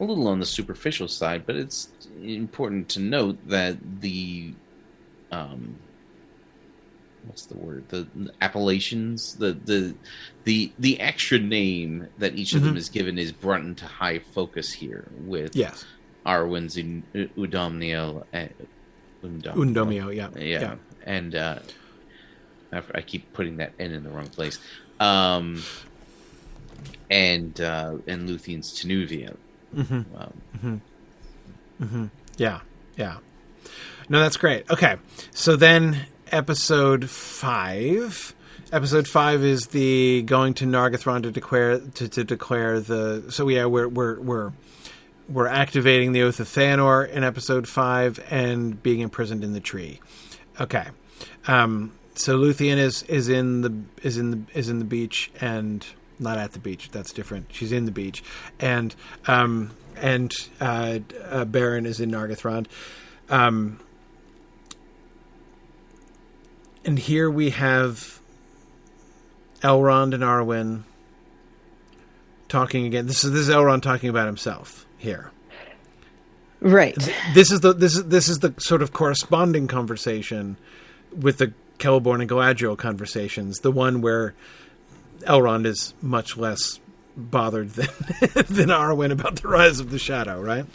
a 0.02 0.04
little 0.04 0.28
on 0.28 0.40
the 0.42 0.46
superficial 0.46 1.08
side 1.08 1.46
but 1.46 1.56
it's 1.56 1.88
important 2.22 2.90
to 2.90 3.00
note 3.00 3.38
that 3.48 3.78
the 4.02 4.54
um 5.32 5.76
what's 7.30 7.46
the 7.46 7.56
word 7.58 7.88
the 7.90 8.08
appellations 8.42 9.36
the 9.36 9.54
the 9.66 9.96
the 10.46 10.72
the 10.80 11.00
extra 11.00 11.38
name 11.40 12.08
that 12.18 12.36
each 12.36 12.54
of 12.56 12.64
them 12.64 12.74
Mhm. 12.74 12.78
is 12.78 12.90
given 12.90 13.18
is 13.20 13.32
brought 13.32 13.62
into 13.62 13.86
high 13.86 14.18
focus 14.20 14.74
here 14.74 15.08
with 15.26 15.56
yes, 15.56 15.86
arwen's 16.26 16.76
in 16.76 17.04
udomniel 17.38 18.26
and 18.34 18.50
Undom- 19.24 19.54
Undomio, 19.56 20.16
yeah, 20.16 20.30
yeah, 20.38 20.60
yeah. 20.62 20.76
and 21.04 21.36
uh, 21.36 21.60
I, 22.72 23.02
keep 23.02 23.32
putting 23.34 23.58
that 23.58 23.74
N 23.80 23.92
in 23.92 24.04
the 24.04 24.10
wrong 24.10 24.30
place. 24.30 24.58
Um, 25.00 25.62
and 27.10 27.60
uh, 27.60 27.98
and 28.08 28.30
Luthien's 28.30 28.72
Tinúviel. 28.74 29.36
Mhm. 29.76 30.06
Um, 31.82 32.12
Yeah, 32.38 32.62
yeah. 32.98 33.18
No, 34.08 34.20
that's 34.20 34.38
great. 34.38 34.70
Okay, 34.72 34.96
so 35.32 35.56
then 35.56 36.06
episode 36.32 37.10
five. 37.10 38.36
Episode 38.72 39.08
five 39.08 39.44
is 39.44 39.68
the 39.68 40.22
going 40.24 40.54
to 40.56 40.66
Nargothrond 40.66 41.24
to 41.24 41.32
declare 41.32 41.80
to, 41.80 42.08
to 42.08 42.24
declare 42.24 42.80
the. 42.80 43.26
So 43.30 43.48
yeah, 43.48 43.66
we're 43.66 43.88
we're 43.88 44.20
we're 44.20 44.52
we're 45.28 45.48
activating 45.48 46.12
the 46.12 46.24
oath 46.24 46.40
of 46.40 46.48
Feanor 46.48 47.10
in 47.10 47.24
episode 47.24 47.68
five 47.68 48.24
and 48.30 48.82
being 48.82 49.00
imprisoned 49.00 49.44
in 49.44 49.54
the 49.54 49.60
tree. 49.60 50.00
Okay, 50.60 50.88
um, 51.48 51.94
so 52.16 52.38
Luthien 52.38 52.78
is 52.78 53.04
is 53.04 53.30
in 53.30 53.62
the 53.62 53.74
is 54.04 54.18
in 54.18 54.32
the 54.32 54.40
is 54.54 54.70
in 54.70 54.80
the 54.80 54.86
beech 54.86 55.32
and 55.42 55.86
not 56.20 56.38
at 56.38 56.52
the 56.52 56.60
beach. 56.60 56.90
That's 56.92 57.14
different. 57.14 57.48
She's 57.52 57.72
in 57.72 57.86
the 57.86 57.92
beech 57.92 58.24
and 58.60 58.96
um, 59.28 59.72
and 59.96 60.32
uh, 60.60 61.00
uh, 61.30 61.46
Beren 61.46 61.86
is 61.86 62.00
in 62.00 62.12
Nargothrond. 62.12 62.68
Um, 63.30 63.80
and 66.86 66.98
here 66.98 67.30
we 67.30 67.52
have 67.52 68.20
Elrond 69.62 70.14
and 70.14 70.24
Arwen 70.24 70.84
talking 72.48 72.86
again. 72.86 73.08
This 73.08 73.24
is 73.24 73.32
this 73.32 73.42
is 73.42 73.50
Elrond 73.50 73.82
talking 73.82 74.10
about 74.10 74.26
himself 74.26 74.86
here. 74.98 75.32
Right. 76.62 76.98
This 77.34 77.52
is 77.52 77.62
the 77.62 77.74
this 77.74 77.96
is 77.96 78.06
this 78.06 78.28
is 78.28 78.40
the 78.40 78.54
sort 78.58 78.82
of 78.82 78.92
corresponding 78.92 79.68
conversation 79.68 80.58
with 81.16 81.38
the 81.38 81.54
Celeborn 81.78 82.22
and 82.22 82.30
Galadriel 82.30 82.78
conversations. 82.78 83.60
The 83.60 83.72
one 83.72 84.02
where 84.02 84.34
Elrond 85.22 85.66
is 85.66 85.94
much 86.02 86.38
less 86.38 86.80
bothered 87.16 87.72
than 87.72 87.88
than 88.34 88.70
Arwen 88.70 89.12
about 89.12 89.42
the 89.42 89.48
rise 89.48 89.80
of 89.80 89.92
the 89.92 90.00
shadow, 90.00 90.42
right? 90.42 90.66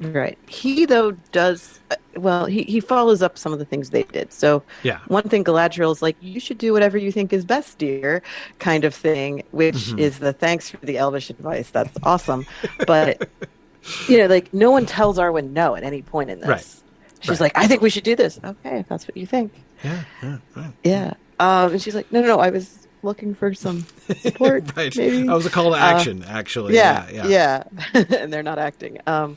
Right. 0.00 0.38
He 0.48 0.84
though 0.86 1.12
does 1.32 1.80
uh, 1.90 1.96
well. 2.16 2.46
He 2.46 2.62
he 2.64 2.80
follows 2.80 3.22
up 3.22 3.38
some 3.38 3.52
of 3.52 3.58
the 3.58 3.64
things 3.64 3.90
they 3.90 4.02
did. 4.04 4.32
So 4.32 4.62
Yeah. 4.82 4.98
one 5.08 5.22
thing 5.24 5.44
Galadriel 5.44 5.92
is 5.92 6.02
like, 6.02 6.16
you 6.20 6.40
should 6.40 6.58
do 6.58 6.72
whatever 6.72 6.98
you 6.98 7.10
think 7.12 7.32
is 7.32 7.44
best, 7.44 7.78
dear, 7.78 8.22
kind 8.58 8.84
of 8.84 8.94
thing, 8.94 9.42
which 9.52 9.74
Mm-hmm. 9.76 9.98
is 9.98 10.18
the 10.18 10.32
thanks 10.32 10.68
for 10.70 10.78
the 10.78 10.98
elvish 10.98 11.30
advice. 11.30 11.70
That's 11.70 11.96
awesome. 12.02 12.46
But 12.86 13.28
you 14.08 14.18
know, 14.18 14.26
like 14.26 14.52
no 14.52 14.70
one 14.70 14.86
tells 14.86 15.18
Arwen 15.18 15.50
no 15.52 15.76
at 15.76 15.82
any 15.82 16.02
point 16.02 16.30
in 16.30 16.40
this. 16.40 16.48
Right. 16.48 16.82
She's 17.20 17.30
Right. 17.30 17.40
like, 17.40 17.52
I 17.56 17.66
think 17.66 17.80
we 17.82 17.90
should 17.90 18.04
do 18.04 18.14
this. 18.16 18.38
Okay, 18.44 18.80
if 18.80 18.88
that's 18.88 19.06
what 19.08 19.16
you 19.16 19.26
think. 19.26 19.52
Yeah, 19.82 20.02
yeah, 20.22 20.38
right. 20.54 20.72
Yeah. 20.84 21.14
Um, 21.40 21.72
and 21.72 21.82
she's 21.82 21.94
like, 21.94 22.10
no, 22.12 22.20
no, 22.20 22.26
no. 22.28 22.40
I 22.40 22.50
was 22.50 22.86
looking 23.02 23.34
for 23.34 23.54
some 23.54 23.86
support. 24.20 24.64
right. 24.76 24.94
Maybe. 24.96 25.22
That 25.26 25.34
was 25.34 25.46
a 25.46 25.50
call 25.50 25.70
to 25.72 25.78
action, 25.78 26.24
actually. 26.26 26.74
yeah, 26.74 27.06
Yeah, 27.10 27.26
yeah, 27.26 27.62
yeah. 27.94 28.04
and 28.18 28.32
they're 28.32 28.42
not 28.42 28.58
acting. 28.58 28.98
Um, 29.06 29.36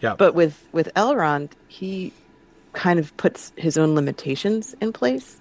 Yeah. 0.00 0.14
but 0.16 0.34
with 0.34 0.62
with 0.72 0.92
Elrond, 0.94 1.50
he 1.68 2.12
kind 2.72 2.98
of 2.98 3.16
puts 3.16 3.52
his 3.56 3.78
own 3.78 3.94
limitations 3.94 4.74
in 4.80 4.92
place. 4.92 5.38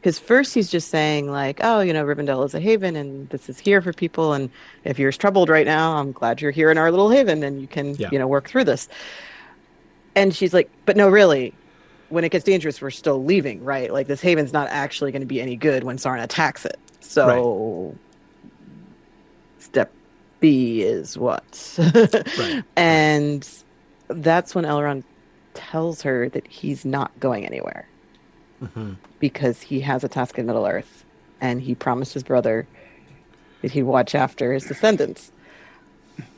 Because 0.00 0.18
first 0.20 0.54
he's 0.54 0.70
just 0.70 0.88
saying 0.88 1.28
like, 1.30 1.58
oh, 1.64 1.80
you 1.80 1.92
know, 1.92 2.04
Rivendell 2.04 2.44
is 2.46 2.54
a 2.54 2.60
haven, 2.60 2.94
and 2.94 3.28
this 3.30 3.48
is 3.48 3.58
here 3.58 3.82
for 3.82 3.92
people. 3.92 4.34
And 4.34 4.50
if 4.84 4.98
you're 5.00 5.10
troubled 5.10 5.48
right 5.48 5.66
now, 5.66 5.96
I'm 5.96 6.12
glad 6.12 6.40
you're 6.40 6.52
here 6.52 6.70
in 6.70 6.78
our 6.78 6.90
little 6.92 7.10
haven, 7.10 7.42
and 7.42 7.60
you 7.60 7.66
can, 7.66 7.94
Yeah. 7.96 8.10
you 8.12 8.18
know, 8.18 8.28
work 8.28 8.48
through 8.48 8.64
this. 8.64 8.88
And 10.14 10.32
she's 10.34 10.54
like, 10.54 10.70
but 10.84 10.96
no, 10.96 11.08
really, 11.08 11.54
when 12.08 12.22
it 12.22 12.28
gets 12.30 12.44
dangerous, 12.44 12.80
we're 12.80 12.90
still 12.90 13.24
leaving, 13.24 13.64
right? 13.64 13.92
Like 13.92 14.06
this 14.06 14.20
haven's 14.20 14.52
not 14.52 14.68
actually 14.70 15.10
going 15.10 15.22
to 15.22 15.26
be 15.26 15.40
any 15.40 15.56
good 15.56 15.82
when 15.82 15.96
Sauron 15.96 16.22
attacks 16.22 16.64
it. 16.64 16.78
So 17.00 17.96
step 19.58 19.90
B 20.40 20.82
is 20.82 21.18
what? 21.18 21.76
Right. 22.38 22.62
And 22.76 23.48
that's 24.08 24.54
when 24.54 24.64
Elrond 24.64 25.04
tells 25.54 26.02
her 26.02 26.28
that 26.30 26.46
he's 26.46 26.84
not 26.84 27.18
going 27.20 27.46
anywhere 27.46 27.86
Mm-hmm. 28.62 28.94
because 29.20 29.60
he 29.60 29.80
has 29.80 30.02
a 30.02 30.08
task 30.08 30.38
in 30.38 30.46
Middle 30.46 30.64
Earth, 30.66 31.04
and 31.42 31.60
he 31.60 31.74
promised 31.74 32.14
his 32.14 32.22
brother 32.22 32.66
that 33.60 33.70
he'd 33.70 33.82
watch 33.82 34.14
after 34.14 34.54
his 34.54 34.64
descendants. 34.64 35.30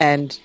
And 0.00 0.36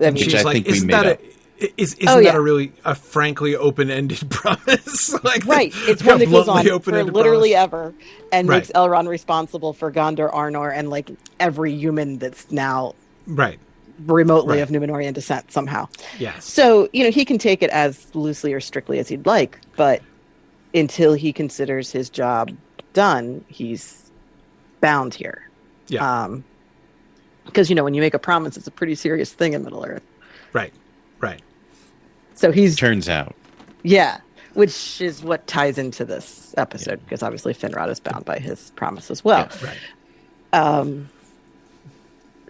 I 0.00 0.10
mean, 0.10 0.22
She's 0.22 0.34
I 0.36 0.42
like, 0.42 0.52
think 0.54 0.66
we 0.68 0.72
isn't 0.74 0.86
made 0.86 0.94
that 0.94 1.06
up. 1.06 1.20
a, 1.60 1.80
is, 1.82 1.94
isn't 1.94 2.08
Oh, 2.08 2.22
that 2.22 2.36
a 2.36 2.40
really 2.40 2.72
a 2.84 2.94
frankly 2.94 3.56
open-ended 3.56 4.30
promise? 4.30 5.12
like 5.24 5.44
right, 5.46 5.72
it's 5.74 6.04
one 6.04 6.20
that 6.20 6.26
goes 6.30 6.46
on 6.46 6.64
for 6.64 6.70
open-ended 6.72 7.12
literally 7.12 7.54
promise? 7.54 7.64
ever, 7.64 7.94
and 8.30 8.48
Right. 8.48 8.58
makes 8.58 8.70
Elrond 8.70 9.08
responsible 9.08 9.72
for 9.72 9.90
Gondor, 9.90 10.32
Arnor, 10.32 10.72
and 10.72 10.90
like 10.90 11.10
every 11.40 11.72
human 11.74 12.18
that's 12.18 12.52
now 12.52 12.94
right. 13.26 13.58
Remotely 14.06 14.58
Right. 14.58 14.62
of 14.62 14.68
Numenorean 14.70 15.12
descent 15.14 15.50
somehow. 15.52 15.88
Yes. 16.18 16.44
So, 16.44 16.88
you 16.92 17.04
know, 17.04 17.10
he 17.10 17.24
can 17.24 17.38
take 17.38 17.62
it 17.62 17.70
as 17.70 18.14
loosely 18.14 18.52
or 18.52 18.60
strictly 18.60 18.98
as 18.98 19.08
he'd 19.08 19.26
like, 19.26 19.58
but 19.76 20.02
until 20.74 21.14
he 21.14 21.32
considers 21.32 21.90
his 21.90 22.08
job 22.10 22.50
done, 22.92 23.44
he's 23.48 24.10
bound 24.80 25.14
here. 25.14 25.48
Yeah. 25.88 26.24
Um, 26.24 26.44
because, 27.46 27.70
you 27.70 27.74
know, 27.74 27.82
when 27.84 27.94
you 27.94 28.00
make 28.02 28.14
a 28.14 28.18
promise, 28.18 28.56
it's 28.56 28.66
a 28.66 28.70
pretty 28.70 28.94
serious 28.94 29.32
thing 29.32 29.54
in 29.54 29.62
Middle 29.64 29.84
Earth. 29.84 30.02
right. 30.52 30.72
Right. 31.20 31.42
So 32.34 32.52
he's, 32.52 32.76
turns 32.76 33.08
out. 33.08 33.34
yeah, 33.82 34.18
which 34.54 35.00
is 35.00 35.22
what 35.24 35.44
ties 35.48 35.78
into 35.78 36.04
this 36.04 36.54
episode, 36.56 37.00
because 37.02 37.22
obviously 37.24 37.52
Finrod 37.54 37.88
is 37.90 37.98
bound 37.98 38.24
by 38.24 38.38
his 38.38 38.70
promise 38.76 39.10
as 39.10 39.24
well. 39.24 39.48
Yeah. 39.60 39.66
Right. 39.66 39.78
Um, 40.52 41.08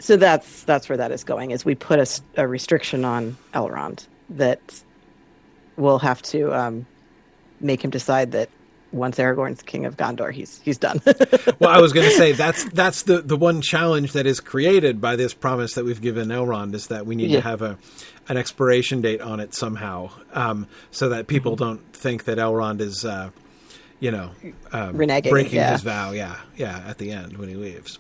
so 0.01 0.17
that's 0.17 0.63
that's 0.65 0.89
where 0.89 0.99
that 0.99 1.11
is 1.13 1.25
going. 1.25 1.51
Is 1.51 1.65
we 1.65 1.75
put 1.75 2.23
a 2.37 2.47
restriction 2.49 3.05
on 3.05 3.37
Elrond 3.55 4.07
that 4.31 4.83
we'll 5.77 5.99
have 6.01 6.21
to 6.23 6.53
um, 6.55 6.87
make 7.61 7.83
him 7.85 7.91
decide 7.91 8.33
that 8.33 8.49
once 8.91 9.19
Aragorn's 9.19 9.63
king 9.63 9.85
of 9.85 9.97
Gondor, 9.97 10.33
he's 10.33 10.61
he's 10.63 10.79
done. 10.79 11.01
Well, 11.61 11.71
I 11.71 11.81
was 11.81 11.93
going 11.93 12.07
to 12.09 12.15
say 12.15 12.33
that's 12.33 12.65
that's 12.71 13.03
the 13.03 13.21
the 13.21 13.37
one 13.37 13.61
challenge 13.61 14.13
that 14.13 14.27
is 14.27 14.39
created 14.41 15.01
by 15.01 15.17
this 15.17 15.35
promise 15.35 15.75
that 15.75 15.85
we've 15.85 16.01
given 16.01 16.29
Elrond 16.29 16.75
is 16.75 16.87
that 16.87 17.05
we 17.05 17.17
need 17.17 17.31
Yeah. 17.31 17.41
to 17.41 17.49
have 17.49 17.63
a 17.63 17.79
an 18.29 18.37
expiration 18.37 19.01
date 19.01 19.21
on 19.21 19.41
it 19.41 19.55
somehow, 19.55 20.11
um, 20.35 20.67
so 20.91 21.09
that 21.09 21.27
people 21.27 21.53
Mm-hmm. 21.57 21.65
don't 21.65 21.93
think 21.95 22.25
that 22.25 22.39
Elrond 22.39 22.81
is, 22.81 23.05
uh, 23.05 23.31
you 24.01 24.11
know, 24.11 24.31
um, 24.73 24.95
Reneging, 24.95 25.31
breaking 25.31 25.57
yeah. 25.57 25.73
his 25.73 25.83
vow. 25.83 26.13
Yeah, 26.13 26.37
yeah. 26.57 26.83
At 26.87 26.99
the 26.99 27.11
end 27.11 27.37
when 27.39 27.49
he 27.49 27.57
leaves. 27.57 27.99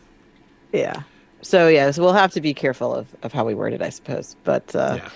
yeah. 0.73 1.03
So 1.43 1.69
yeah, 1.69 1.91
so 1.93 2.03
we'll 2.03 2.13
have 2.13 2.33
to 2.33 2.41
be 2.41 2.53
careful 2.55 2.95
of, 2.95 3.07
of 3.23 3.33
how 3.33 3.45
we 3.45 3.55
word 3.55 3.73
it, 3.73 3.81
I 3.83 3.91
suppose. 3.91 4.37
But 4.45 4.75
uh, 4.75 4.99
yeah. 5.03 5.09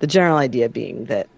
the 0.00 0.06
general 0.06 0.36
idea 0.36 0.68
being 0.68 1.06
that 1.06 1.28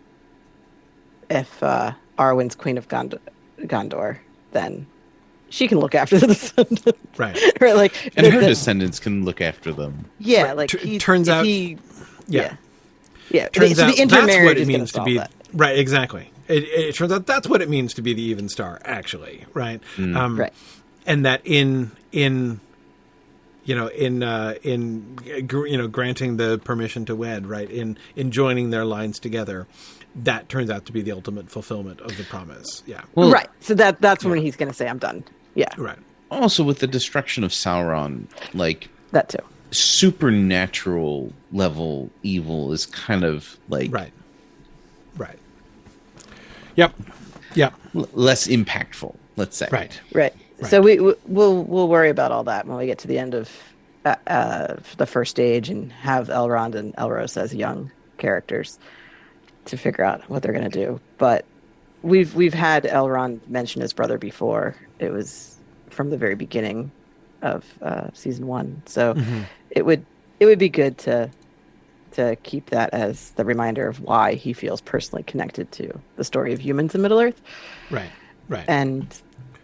if 1.30 1.62
uh, 1.62 1.92
Arwen's 2.18 2.54
queen 2.54 2.78
of 2.78 2.88
Gondor, 2.88 3.18
Gondor, 3.60 4.18
then 4.52 4.86
she 5.48 5.68
can 5.68 5.78
look 5.78 5.94
after 5.94 6.18
the 6.20 6.26
descendants, 6.28 6.98
Right. 7.16 7.38
or 7.62 7.74
like 7.74 8.12
and 8.16 8.26
the- 8.26 8.30
her 8.30 8.40
the- 8.40 8.46
descendants 8.48 8.98
can 9.00 9.24
look 9.24 9.40
after 9.40 9.72
them. 9.72 10.04
Yeah, 10.18 10.42
Right. 10.44 10.56
like 10.56 10.70
Tur- 10.70 10.78
he, 10.78 10.98
turns 10.98 11.28
out- 11.28 11.44
he, 11.44 11.78
Yeah. 12.28 12.42
yeah, 12.42 12.56
yeah. 13.30 13.48
Turns 13.48 13.76
so 13.76 13.84
out 13.84 13.94
the 13.96 14.04
that's 14.04 14.12
what 14.12 14.22
intermarriage 14.28 14.58
it 14.58 14.60
is 14.62 14.66
gonna 14.68 14.78
means 14.78 14.92
to 14.92 15.02
be 15.04 15.18
that. 15.18 15.30
right. 15.52 15.78
Exactly. 15.78 16.30
It, 16.48 16.62
it 16.64 16.94
turns 16.94 17.10
out 17.12 17.26
that's 17.26 17.48
what 17.48 17.60
it 17.60 17.68
means 17.68 17.94
to 17.94 18.02
be 18.02 18.12
the 18.14 18.22
even 18.22 18.48
star. 18.48 18.80
Actually, 18.84 19.44
right. 19.52 19.80
Um, 19.98 20.38
Right. 20.38 20.52
And 21.06 21.24
that 21.24 21.40
in 21.44 21.90
in 22.12 22.60
you 23.66 23.74
know 23.74 23.88
in 23.88 24.22
uh, 24.22 24.54
in 24.62 25.18
you 25.24 25.76
know 25.76 25.88
granting 25.88 26.38
the 26.38 26.58
permission 26.64 27.04
to 27.06 27.14
wed, 27.14 27.46
right? 27.46 27.68
In 27.70 27.98
in 28.16 28.30
joining 28.30 28.70
their 28.70 28.84
lines 28.86 29.18
together, 29.18 29.66
that 30.14 30.48
turns 30.48 30.70
out 30.70 30.86
to 30.86 30.92
be 30.92 31.02
the 31.02 31.12
ultimate 31.12 31.50
fulfillment 31.50 32.00
of 32.00 32.16
the 32.16 32.24
promise. 32.24 32.82
Yeah. 32.86 33.02
Well, 33.14 33.30
right. 33.30 33.48
So 33.60 33.74
that 33.74 34.00
that's 34.00 34.24
when 34.24 34.38
he's 34.40 34.56
going 34.56 34.68
to 34.70 34.74
say, 34.74 34.88
"I'm 34.88 34.98
done." 34.98 35.24
Yeah, 35.54 35.68
Right. 35.76 35.98
Also, 36.30 36.64
with 36.64 36.78
the 36.80 36.86
destruction 36.86 37.44
of 37.44 37.50
Sauron, 37.52 38.26
like 38.54 38.88
that 39.12 39.28
too. 39.28 39.38
supernatural 39.70 41.32
level 41.52 42.10
evil 42.22 42.72
is 42.72 42.86
kind 42.86 43.24
of 43.24 43.58
like 43.68 43.92
Right. 43.92 44.12
Right. 45.16 45.38
Yep. 46.76 46.94
Yep. 47.54 47.74
l- 47.94 48.08
less 48.12 48.46
impactful. 48.48 49.14
Let's 49.36 49.56
say. 49.56 49.68
Right. 49.70 49.98
Right. 50.12 50.34
Right. 50.60 50.70
So 50.70 50.80
we 50.80 50.98
we- 51.00 51.14
we'll 51.26 51.62
we'll 51.64 51.88
worry 51.88 52.10
about 52.10 52.32
all 52.32 52.44
that 52.44 52.66
when 52.66 52.76
we 52.78 52.86
get 52.86 52.98
to 53.00 53.08
the 53.08 53.18
end 53.18 53.34
of 53.34 53.50
uh, 54.04 54.14
uh, 54.26 54.76
the 54.96 55.06
first 55.06 55.30
stage 55.32 55.68
and 55.68 55.92
have 55.92 56.28
Elrond 56.28 56.74
and 56.74 56.94
Elros 56.96 57.36
as 57.36 57.54
young 57.54 57.90
characters 58.18 58.78
to 59.66 59.76
figure 59.76 60.04
out 60.04 60.22
what 60.30 60.42
they're 60.42 60.52
going 60.52 60.70
to 60.70 60.84
do. 60.84 61.00
But 61.18 61.44
we've 62.02 62.34
we've 62.34 62.54
had 62.54 62.84
Elrond 62.84 63.40
mention 63.48 63.82
his 63.82 63.92
brother 63.92 64.16
before. 64.18 64.74
It 64.98 65.10
was 65.12 65.56
from 65.90 66.10
the 66.10 66.16
very 66.16 66.34
beginning 66.36 66.90
of 67.42 67.64
uh, 67.82 68.08
season 68.14 68.46
one. 68.46 68.80
So 68.86 69.14
it 69.70 69.84
would 69.84 70.06
it 70.40 70.46
would 70.46 70.58
be 70.58 70.68
good 70.70 70.96
to 70.98 71.30
to 72.12 72.36
keep 72.44 72.70
that 72.70 72.94
as 72.94 73.32
the 73.32 73.44
reminder 73.44 73.86
of 73.88 74.00
why 74.00 74.34
he 74.34 74.54
feels 74.54 74.80
personally 74.80 75.22
connected 75.24 75.70
to 75.72 76.00
the 76.16 76.24
story 76.24 76.54
of 76.54 76.60
humans 76.60 76.94
in 76.94 77.02
Middle 77.02 77.20
Earth 77.20 77.38
Right. 77.90 78.08
Right. 78.48 78.64
and 78.68 79.06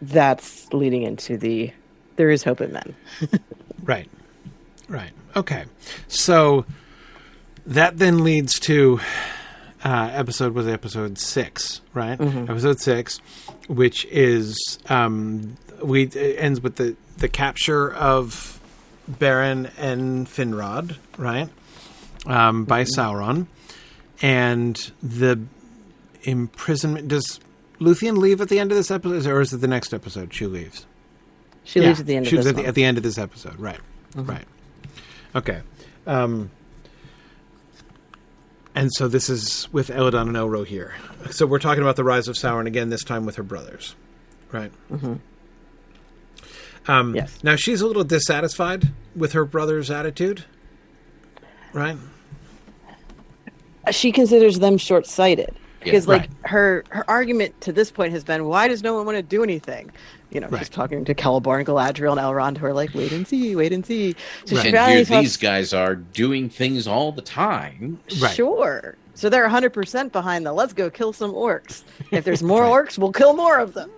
that's 0.02 0.70
leading 0.72 1.02
into 1.02 1.38
the 1.38 1.72
there 2.16 2.30
is 2.30 2.42
hope 2.42 2.60
in 2.60 2.72
men. 2.72 2.94
Right. 3.84 4.08
Right. 4.88 5.10
Okay. 5.34 5.64
So 6.06 6.64
that 7.66 7.98
then 7.98 8.22
leads 8.22 8.60
to 8.60 9.00
uh, 9.84 10.10
episode 10.12 10.54
was 10.54 10.68
episode 10.68 11.18
six, 11.18 11.80
right? 11.92 12.20
Episode 12.20 12.80
six, 12.80 13.18
which 13.66 14.04
is 14.04 14.78
um, 14.88 15.56
we 15.82 16.04
it 16.04 16.36
ends 16.38 16.60
with 16.60 16.76
the 16.76 16.94
the 17.18 17.28
capture 17.28 17.92
of 17.92 18.60
Beren 19.10 19.70
and 19.76 20.28
Finrod, 20.28 20.96
right? 21.18 21.48
Um, 22.26 22.64
by 22.64 22.84
Sauron, 22.84 23.46
and 24.20 24.76
the 25.02 25.40
imprisonment. 26.22 27.08
Does 27.08 27.40
Luthien 27.82 28.16
leave 28.18 28.40
at 28.40 28.48
the 28.48 28.58
end 28.58 28.70
of 28.70 28.76
this 28.76 28.90
episode, 28.90 29.26
or 29.26 29.40
is 29.40 29.52
it 29.52 29.58
the 29.58 29.66
next 29.68 29.92
episode 29.92 30.32
she 30.32 30.46
leaves? 30.46 30.86
She 31.64 31.80
leaves 31.80 32.00
at 32.00 32.06
the 32.06 32.16
end 32.16 32.26
she 32.26 32.36
of 32.36 32.38
was 32.38 32.46
this 32.46 32.52
at 32.52 32.62
the, 32.62 32.66
at 32.68 32.74
the 32.74 32.84
end 32.84 32.96
of 32.96 33.02
this 33.02 33.18
episode, 33.18 33.58
right? 33.58 33.80
Right. 34.14 34.44
Okay. 35.34 35.60
Um, 36.06 36.50
and 38.74 38.92
so 38.92 39.08
this 39.08 39.28
is 39.28 39.68
with 39.72 39.88
Elladan 39.88 40.22
and 40.28 40.36
Elrohir 40.36 40.66
here. 40.66 40.94
So 41.30 41.46
we're 41.46 41.58
talking 41.58 41.82
about 41.82 41.96
the 41.96 42.04
rise 42.04 42.28
of 42.28 42.36
Sauron 42.36 42.66
again, 42.66 42.88
this 42.90 43.04
time 43.04 43.26
with 43.26 43.36
her 43.36 43.42
brothers, 43.42 43.94
right? 44.50 44.72
Mm-hmm. 44.90 45.14
Um, 46.90 47.14
Yes. 47.14 47.38
Now 47.44 47.56
she's 47.56 47.80
a 47.80 47.86
little 47.86 48.04
dissatisfied 48.04 48.90
with 49.14 49.32
her 49.32 49.44
brother's 49.44 49.90
attitude, 49.90 50.44
right? 51.72 51.96
she 53.90 54.12
considers 54.12 54.60
them 54.60 54.78
short-sighted 54.78 55.56
because 55.84 56.06
like 56.08 56.22
Right. 56.22 56.30
her 56.50 56.84
her 56.90 57.04
argument 57.10 57.60
to 57.62 57.72
this 57.72 57.90
point 57.90 58.12
has 58.12 58.24
been 58.24 58.44
why 58.46 58.68
does 58.68 58.82
no 58.82 58.94
one 58.94 59.06
want 59.06 59.16
to 59.16 59.22
do 59.22 59.42
anything 59.42 59.90
you 60.30 60.40
know 60.40 60.48
Right. 60.48 60.60
she's 60.60 60.68
talking 60.68 61.04
to 61.04 61.14
Celeborn 61.14 61.58
and 61.58 61.66
Galadriel 61.66 62.12
and 62.12 62.20
Elrond 62.20 62.58
who 62.58 62.66
are 62.66 62.72
like 62.72 62.94
wait 62.94 63.12
and 63.12 63.26
see 63.26 63.54
wait 63.56 63.72
and 63.72 63.84
see 63.84 64.14
so 64.44 64.56
Right. 64.56 64.66
And 64.74 64.90
here 64.92 65.04
talks- 65.04 65.08
these 65.22 65.36
guys 65.36 65.72
are 65.72 65.94
doing 65.96 66.48
things 66.48 66.86
all 66.86 67.12
the 67.12 67.22
time. 67.22 67.98
Right. 68.20 68.34
sure 68.34 68.96
so 69.14 69.28
they're 69.28 69.46
100% 69.48 70.10
behind 70.12 70.46
the 70.46 70.52
let's 70.52 70.72
go 70.72 70.88
kill 70.90 71.12
some 71.12 71.32
orcs 71.32 71.82
if 72.10 72.24
there's 72.24 72.42
more 72.42 72.62
orcs 72.84 72.98
we'll 72.98 73.12
kill 73.12 73.34
more 73.36 73.58
of 73.58 73.74
them 73.74 73.90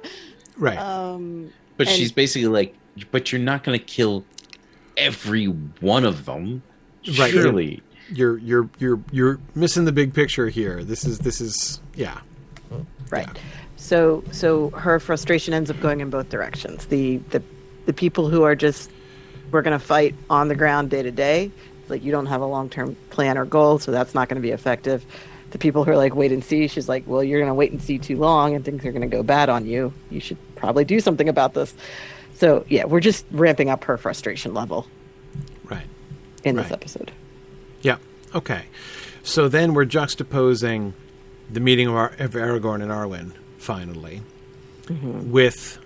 Right. 0.56 0.78
um 0.78 1.50
But 1.76 1.88
And- 1.88 1.96
she's 1.96 2.12
basically 2.12 2.48
like, 2.48 2.74
but 3.10 3.32
you're 3.32 3.40
not 3.40 3.64
going 3.64 3.76
to 3.78 3.84
kill 3.84 4.24
every 4.96 5.46
one 5.46 6.04
of 6.04 6.24
them. 6.24 6.62
Surely. 7.02 7.82
You're 8.12 8.38
you're 8.38 8.68
you're 8.78 9.00
you're 9.12 9.38
missing 9.54 9.84
the 9.84 9.92
big 9.92 10.12
picture 10.14 10.48
here. 10.48 10.84
This 10.84 11.04
is 11.04 11.18
this 11.18 11.40
is 11.40 11.80
yeah. 11.94 12.20
Right. 13.10 13.28
So 13.76 14.24
so 14.32 14.70
her 14.70 14.98
frustration 15.00 15.54
ends 15.54 15.70
up 15.70 15.80
going 15.80 16.00
in 16.00 16.10
both 16.10 16.28
directions. 16.28 16.86
The 16.86 17.18
the 17.30 17.42
the 17.86 17.92
people 17.92 18.28
who 18.28 18.42
are 18.42 18.54
just 18.54 18.90
we're 19.50 19.62
going 19.62 19.78
to 19.78 19.84
fight 19.84 20.14
on 20.30 20.48
the 20.48 20.54
ground 20.54 20.90
day 20.90 21.02
to 21.02 21.10
day, 21.12 21.50
like 21.88 22.02
you 22.02 22.10
don't 22.10 22.26
have 22.26 22.40
a 22.40 22.46
long-term 22.46 22.96
plan 23.10 23.38
or 23.38 23.44
goal, 23.44 23.78
so 23.78 23.92
that's 23.92 24.14
not 24.14 24.28
going 24.28 24.40
to 24.40 24.46
be 24.46 24.50
effective. 24.52 25.04
The 25.50 25.58
people 25.58 25.84
who 25.84 25.92
are 25.92 25.96
like 25.96 26.14
wait 26.16 26.32
and 26.32 26.42
see, 26.42 26.66
she's 26.66 26.88
like, 26.88 27.04
"Well, 27.06 27.22
you're 27.22 27.38
going 27.38 27.50
to 27.50 27.54
wait 27.54 27.70
and 27.70 27.80
see 27.80 27.98
too 27.98 28.16
long 28.16 28.54
and 28.54 28.64
things 28.64 28.84
are 28.84 28.90
going 28.90 29.08
to 29.08 29.16
go 29.16 29.22
bad 29.22 29.48
on 29.48 29.66
you. 29.66 29.92
You 30.10 30.18
should 30.18 30.38
probably 30.56 30.84
do 30.84 30.98
something 30.98 31.28
about 31.28 31.54
this." 31.54 31.74
So, 32.36 32.64
yeah, 32.68 32.84
we're 32.84 32.98
just 33.00 33.24
ramping 33.30 33.70
up 33.70 33.84
her 33.84 33.96
frustration 33.96 34.54
level 34.54 34.88
Right. 35.70 35.86
in 36.42 36.56
this 36.56 36.72
episode. 36.72 37.12
Yeah. 37.84 37.98
Okay. 38.34 38.64
So 39.22 39.46
then 39.48 39.72
we're 39.74 39.84
juxtaposing 39.86 40.92
the 41.50 41.60
meeting 41.60 41.86
of, 41.88 41.94
Ar- 41.94 42.14
of 42.18 42.32
Aragorn 42.32 42.82
and 42.82 42.90
Arwen 42.90 43.32
finally 43.58 44.22
with 44.90 45.78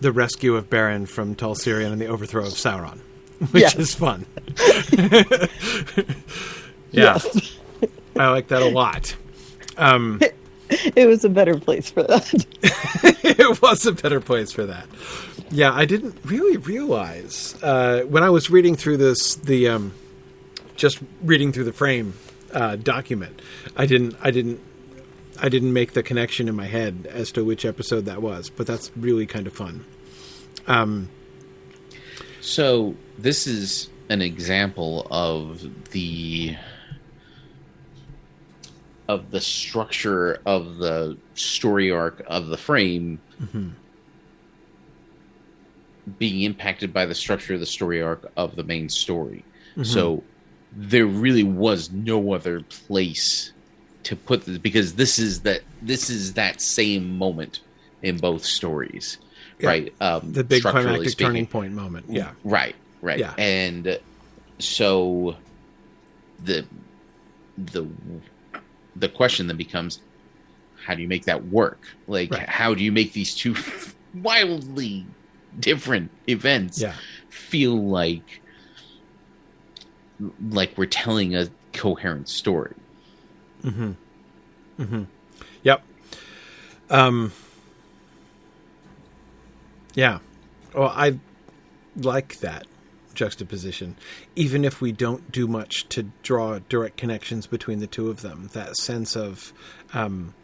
the 0.00 0.10
rescue 0.12 0.56
of 0.56 0.70
Beren 0.70 1.06
from 1.06 1.34
Tol 1.34 1.54
Sirion 1.54 1.92
and 1.92 2.00
the 2.00 2.06
overthrow 2.06 2.46
of 2.46 2.52
Sauron, 2.54 2.98
which 3.50 3.62
Yes. 3.62 3.76
is 3.76 3.94
fun. 3.94 4.24
yeah, 6.92 7.18
Yes. 7.22 7.58
I 8.16 8.28
like 8.30 8.48
that 8.48 8.62
a 8.62 8.68
lot. 8.68 9.14
Um, 9.76 10.20
it 10.68 11.06
was 11.08 11.24
a 11.24 11.28
better 11.28 11.58
place 11.58 11.90
for 11.90 12.02
that. 12.02 12.46
it 13.22 13.62
was 13.62 13.86
a 13.86 13.92
better 13.92 14.20
place 14.20 14.52
for 14.52 14.66
that. 14.66 14.86
Yeah, 15.50 15.72
I 15.72 15.84
didn't 15.84 16.16
really 16.24 16.56
realize 16.58 17.56
uh, 17.62 18.02
when 18.08 18.22
I 18.22 18.30
was 18.30 18.50
reading 18.50 18.76
through 18.76 18.98
this, 18.98 19.36
the 19.36 19.68
um, 19.68 19.92
just 20.80 20.98
reading 21.22 21.52
through 21.52 21.64
the 21.64 21.72
frame 21.74 22.14
uh, 22.54 22.76
document. 22.76 23.40
I 23.76 23.84
didn't, 23.84 24.16
I 24.22 24.30
didn't, 24.30 24.60
I 25.38 25.50
didn't 25.50 25.72
make 25.74 25.92
the 25.92 26.02
connection 26.02 26.48
in 26.48 26.56
my 26.56 26.66
head 26.66 27.06
as 27.10 27.30
to 27.32 27.44
which 27.44 27.66
episode 27.66 28.06
that 28.06 28.22
was. 28.22 28.48
But 28.48 28.66
that's 28.66 28.90
really 28.96 29.26
kind 29.26 29.46
of 29.46 29.52
fun. 29.52 29.84
Um, 30.66 31.10
So 32.40 32.94
this 33.18 33.46
is 33.46 33.90
an 34.08 34.22
example 34.22 35.06
of 35.10 35.60
the 35.90 36.56
of 39.08 39.30
the 39.30 39.40
structure 39.40 40.40
of 40.46 40.78
the 40.78 41.18
story 41.34 41.90
arc 41.90 42.22
of 42.26 42.46
the 42.46 42.56
frame 42.56 43.20
being 46.18 46.42
impacted 46.42 46.92
by 46.92 47.06
the 47.06 47.14
structure 47.14 47.54
of 47.54 47.60
the 47.60 47.66
story 47.66 48.00
arc 48.00 48.30
of 48.36 48.56
the 48.56 48.62
main 48.64 48.88
story. 48.88 49.44
So 49.82 50.22
there 50.72 51.06
really 51.06 51.42
was 51.44 51.90
no 51.90 52.32
other 52.32 52.60
place 52.62 53.52
to 54.04 54.16
put 54.16 54.44
this 54.44 54.58
because 54.58 54.94
this 54.94 55.18
is 55.18 55.40
that 55.42 55.62
this 55.82 56.10
is 56.10 56.34
that 56.34 56.60
same 56.60 57.18
moment 57.18 57.60
in 58.02 58.16
both 58.16 58.44
stories. 58.44 59.18
Yeah. 59.58 59.68
Right. 59.68 59.94
Um, 60.00 60.32
the 60.32 60.44
big 60.44 60.62
climactic 60.62 61.10
speaking. 61.10 61.26
turning 61.26 61.46
point 61.46 61.74
moment. 61.74 62.06
Yeah, 62.08 62.30
Right, 62.44 62.74
right. 63.02 63.18
Yeah. 63.18 63.34
And 63.36 63.98
so 64.58 65.36
the 66.42 66.64
the 67.58 67.86
the 68.96 69.08
question 69.08 69.46
then 69.48 69.56
becomes 69.56 70.00
how 70.82 70.94
do 70.94 71.02
you 71.02 71.08
make 71.08 71.26
that 71.26 71.46
work? 71.46 71.80
Like 72.06 72.30
Right. 72.32 72.48
how 72.48 72.74
do 72.74 72.82
you 72.82 72.92
make 72.92 73.12
these 73.12 73.34
two 73.34 73.54
wildly 74.14 75.06
different 75.58 76.10
events 76.28 76.80
yeah, 76.80 76.94
feel 77.28 77.76
like 77.76 78.39
like 80.50 80.76
we're 80.76 80.86
telling 80.86 81.34
a 81.34 81.48
coherent 81.72 82.28
story? 82.28 82.74
Hmm. 83.62 83.92
Hmm. 84.76 85.04
Yep. 85.62 85.82
Um, 86.88 87.32
yeah. 89.94 90.18
Well, 90.74 90.92
I 90.94 91.18
like 91.96 92.38
that 92.38 92.66
juxtaposition, 93.14 93.96
even 94.34 94.64
if 94.64 94.80
we 94.80 94.92
don't 94.92 95.30
do 95.30 95.46
much 95.46 95.88
to 95.90 96.04
draw 96.22 96.58
direct 96.68 96.96
connections 96.96 97.46
between 97.46 97.80
the 97.80 97.86
two 97.86 98.08
of 98.08 98.22
them. 98.22 98.48
That 98.52 98.76
sense 98.76 99.16
of 99.16 99.52
um, 99.92 100.34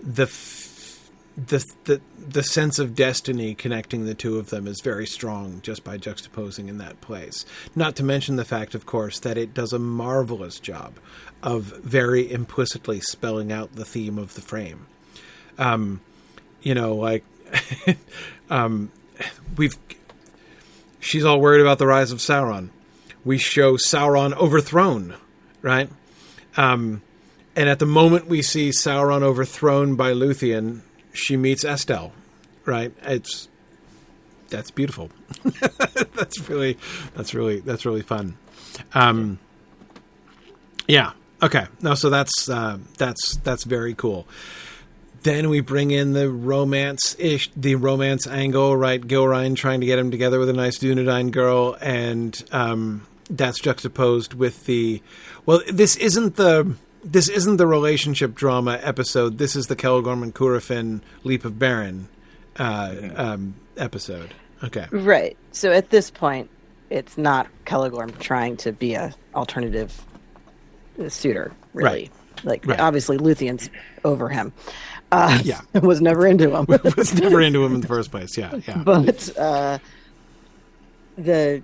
the 0.00 0.26
the 1.36 1.64
the 1.84 2.00
the 2.18 2.42
sense 2.42 2.78
of 2.78 2.94
destiny 2.94 3.54
connecting 3.54 4.04
the 4.04 4.14
two 4.14 4.38
of 4.38 4.50
them 4.50 4.66
is 4.66 4.80
very 4.80 5.06
strong 5.06 5.60
just 5.62 5.82
by 5.82 5.98
juxtaposing 5.98 6.68
in 6.68 6.78
that 6.78 7.00
place. 7.00 7.44
Not 7.74 7.96
to 7.96 8.04
mention 8.04 8.36
the 8.36 8.44
fact, 8.44 8.74
of 8.74 8.86
course, 8.86 9.18
that 9.20 9.36
it 9.36 9.54
does 9.54 9.72
a 9.72 9.78
marvelous 9.78 10.60
job 10.60 10.94
of 11.42 11.64
very 11.82 12.30
implicitly 12.30 13.00
spelling 13.00 13.50
out 13.50 13.74
the 13.74 13.84
theme 13.84 14.18
of 14.18 14.34
the 14.34 14.40
frame. 14.40 14.86
Um, 15.58 16.00
you 16.62 16.74
know, 16.74 16.94
like 16.94 17.24
um, 18.50 18.92
we've 19.56 19.76
she's 21.00 21.24
all 21.24 21.40
worried 21.40 21.60
about 21.60 21.78
the 21.78 21.86
rise 21.86 22.12
of 22.12 22.18
Sauron. 22.18 22.68
We 23.24 23.38
show 23.38 23.76
Sauron 23.76 24.34
overthrown, 24.34 25.14
right? 25.60 25.88
Um, 26.56 27.02
and 27.56 27.68
at 27.68 27.78
the 27.78 27.86
moment 27.86 28.26
we 28.26 28.42
see 28.42 28.70
Sauron 28.70 29.22
overthrown 29.22 29.94
by 29.94 30.12
Luthien, 30.12 30.80
she 31.12 31.36
meets 31.36 31.64
Estel, 31.64 32.12
right? 32.64 32.92
It's 33.02 33.48
that's 34.48 34.70
beautiful. 34.70 35.10
that's 36.14 36.48
really 36.48 36.78
that's 37.14 37.34
really 37.34 37.60
that's 37.60 37.84
really 37.84 38.02
fun. 38.02 38.36
Um, 38.94 39.38
yeah. 40.86 41.12
Okay. 41.42 41.66
No. 41.80 41.94
So 41.94 42.10
that's 42.10 42.48
uh, 42.48 42.78
that's 42.98 43.36
that's 43.38 43.64
very 43.64 43.94
cool. 43.94 44.26
Then 45.22 45.50
we 45.50 45.60
bring 45.60 45.92
in 45.92 46.14
the 46.14 46.28
romance 46.28 47.14
ish, 47.18 47.50
the 47.56 47.76
romance 47.76 48.26
angle, 48.26 48.76
right? 48.76 49.00
Gilraen 49.00 49.54
trying 49.54 49.80
to 49.80 49.86
get 49.86 49.98
him 49.98 50.10
together 50.10 50.38
with 50.38 50.48
a 50.48 50.52
nice 50.52 50.78
Dunedain 50.78 51.30
girl, 51.30 51.76
and 51.80 52.42
um, 52.50 53.06
that's 53.30 53.60
juxtaposed 53.60 54.34
with 54.34 54.66
the. 54.66 55.00
Well, 55.46 55.62
this 55.72 55.96
isn't 55.96 56.36
the 56.36 56.74
this 57.04 57.28
isn't 57.28 57.56
the 57.56 57.66
relationship 57.66 58.34
drama 58.34 58.78
episode. 58.82 59.38
This 59.38 59.56
is 59.56 59.66
the 59.66 59.76
Celegorm 59.76 60.22
and 60.22 60.34
Curufin 60.34 61.00
Leap 61.24 61.44
of 61.44 61.54
Beren 61.54 62.04
uh, 62.58 62.94
um, 63.16 63.54
episode. 63.76 64.34
Okay, 64.64 64.86
Right. 64.92 65.36
So 65.50 65.72
at 65.72 65.90
this 65.90 66.10
point, 66.10 66.48
it's 66.90 67.18
not 67.18 67.48
Celegorm 67.66 68.16
trying 68.20 68.56
to 68.58 68.72
be 68.72 68.94
a 68.94 69.12
alternative 69.34 70.04
suitor, 71.08 71.52
really. 71.74 72.10
Like 72.44 72.66
Right. 72.66 72.78
obviously 72.80 73.18
Luthien's 73.18 73.70
over 74.04 74.28
him. 74.28 74.52
Uh, 75.10 75.40
Yeah. 75.42 75.60
was 75.82 76.00
never 76.00 76.26
into 76.26 76.54
him. 76.56 76.66
was 76.96 77.14
never 77.14 77.40
into 77.40 77.64
him 77.64 77.74
in 77.74 77.80
the 77.80 77.88
first 77.88 78.10
place. 78.10 78.36
Yeah, 78.38 78.54
yeah, 78.66 78.78
but 78.78 79.36
uh, 79.36 79.78
the 81.18 81.62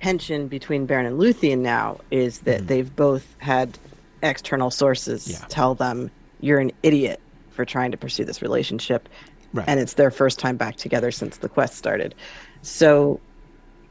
tension 0.00 0.48
between 0.48 0.86
Beren 0.86 1.06
and 1.06 1.18
Luthien 1.18 1.58
now 1.58 2.00
is 2.10 2.40
that 2.40 2.66
they've 2.66 2.94
both 2.94 3.26
had 3.38 3.78
external 4.22 4.70
sources. 4.70 5.28
Yeah. 5.28 5.44
tell 5.48 5.74
them 5.74 6.10
you're 6.40 6.58
an 6.60 6.72
idiot 6.82 7.20
for 7.50 7.64
trying 7.64 7.90
to 7.92 7.96
pursue 7.96 8.24
this 8.24 8.40
relationship, 8.42 9.08
Right. 9.52 9.68
and 9.68 9.78
it's 9.78 9.94
their 9.94 10.10
first 10.10 10.38
time 10.38 10.56
back 10.56 10.76
together 10.76 11.10
since 11.10 11.36
the 11.38 11.48
quest 11.48 11.74
started. 11.76 12.14
So 12.62 13.20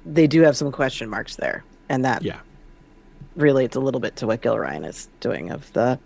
they 0.06 0.28
do 0.28 0.42
have 0.42 0.58
some 0.58 0.72
question 0.72 1.10
marks 1.10 1.36
there, 1.36 1.64
and 1.90 2.04
that 2.06 2.24
yeah. 2.24 2.40
relates 3.36 3.76
a 3.76 3.80
little 3.80 4.00
bit 4.02 4.16
to 4.18 4.28
what 4.28 4.42
Gilraen 4.42 4.86
is 4.88 5.08
doing 5.20 5.52
of 5.52 5.72
the. 5.74 6.00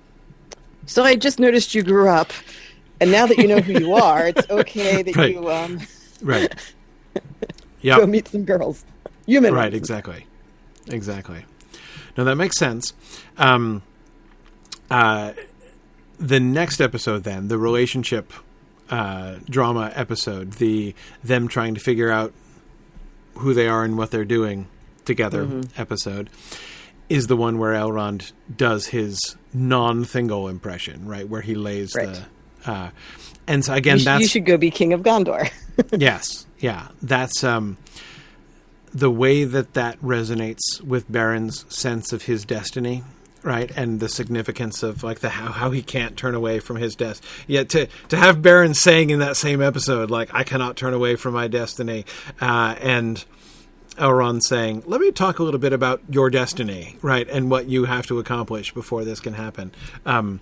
So 0.86 1.04
I 1.04 1.16
just 1.16 1.40
noticed 1.40 1.74
you 1.74 1.82
grew 1.84 2.10
up, 2.10 2.32
and 3.00 3.12
now 3.12 3.26
that 3.26 3.38
you 3.38 3.48
know 3.48 3.60
who 3.60 3.74
you 3.80 3.94
are, 3.96 4.28
it's 4.28 4.50
okay 4.50 5.02
that 5.04 5.16
Right. 5.16 5.34
you 5.36 5.50
um, 5.50 5.80
Right. 6.22 6.54
Yeah. 7.82 7.98
go 7.98 8.08
meet 8.08 8.28
some 8.28 8.46
girls. 8.46 8.84
Human 9.28 9.54
Right. 9.54 9.66
ones. 9.66 9.76
Exactly. 9.76 10.26
Exactly. 10.88 11.46
No, 12.18 12.24
that 12.24 12.36
makes 12.36 12.58
sense. 12.58 12.94
Um, 13.38 13.84
uh, 14.96 15.34
the 16.20 16.40
next 16.40 16.80
episode, 16.80 17.24
then 17.24 17.48
the 17.50 17.58
relationship 17.58 18.32
uh, 18.90 19.36
drama 19.50 19.92
episode, 19.96 20.54
the 20.54 20.94
them 21.24 21.48
trying 21.48 21.74
to 21.76 21.82
figure 21.82 22.10
out 22.12 22.34
who 23.40 23.54
they 23.54 23.68
are 23.68 23.84
and 23.84 23.98
what 23.98 24.12
they're 24.12 24.24
doing 24.26 24.68
together 25.04 25.46
Mm-hmm. 25.46 25.82
episode, 25.82 26.30
is 27.10 27.28
the 27.28 27.36
one 27.36 27.60
where 27.60 27.74
Elrond 27.74 28.32
does 28.56 28.88
his 28.88 29.36
non-Thingol 29.54 30.50
impression, 30.50 31.06
right, 31.08 31.28
where 31.28 31.42
he 31.42 31.54
lays 31.56 31.94
Right. 31.96 32.22
the. 32.64 32.72
Uh, 32.72 32.90
and 33.48 33.64
so 33.66 33.74
again, 33.74 33.98
You, 33.98 34.02
sh- 34.02 34.06
that's 34.06 34.22
you 34.22 34.28
should 34.28 34.46
go 34.46 34.58
be 34.58 34.72
king 34.72 34.94
of 34.94 35.02
Gondor. 35.02 35.50
yes, 35.92 36.46
yeah, 36.60 36.88
that's 37.04 37.44
um, 37.44 37.78
the 38.94 39.12
way 39.12 39.44
that 39.44 39.74
that 39.74 40.00
resonates 40.02 40.82
with 40.82 41.12
Beren's 41.12 41.66
sense 41.70 42.12
of 42.14 42.24
his 42.24 42.46
destiny, 42.46 43.04
right, 43.46 43.72
and 43.78 44.02
the 44.02 44.10
significance 44.10 44.84
of 44.84 45.04
like 45.04 45.20
the 45.20 45.30
how, 45.30 45.52
how 45.52 45.72
he 45.72 45.82
can't 45.82 46.18
turn 46.18 46.36
away 46.36 46.60
from 46.60 46.76
his 46.76 46.96
death. 46.96 47.22
Yet 47.48 47.70
to 47.70 47.88
to 48.10 48.18
have 48.18 48.40
Beren 48.40 48.76
saying 48.76 49.12
in 49.12 49.20
that 49.20 49.38
same 49.38 49.62
episode, 49.62 50.12
like 50.12 50.30
I 50.34 50.44
cannot 50.44 50.76
turn 50.76 50.94
away 50.94 51.16
from 51.16 51.34
my 51.34 51.48
destiny, 51.48 52.06
uh, 52.42 52.76
and 52.82 53.24
Elrond 53.98 54.44
saying, 54.44 54.84
"Let 54.86 55.00
me 55.00 55.12
talk 55.12 55.40
a 55.40 55.44
little 55.44 55.60
bit 55.60 55.72
about 55.72 56.02
your 56.10 56.30
destiny, 56.30 56.98
right, 57.02 57.28
and 57.30 57.50
what 57.50 57.68
you 57.68 57.86
have 57.86 58.06
to 58.08 58.20
accomplish 58.20 58.74
before 58.74 59.06
this 59.06 59.22
can 59.22 59.34
happen." 59.34 59.72
Um, 60.06 60.42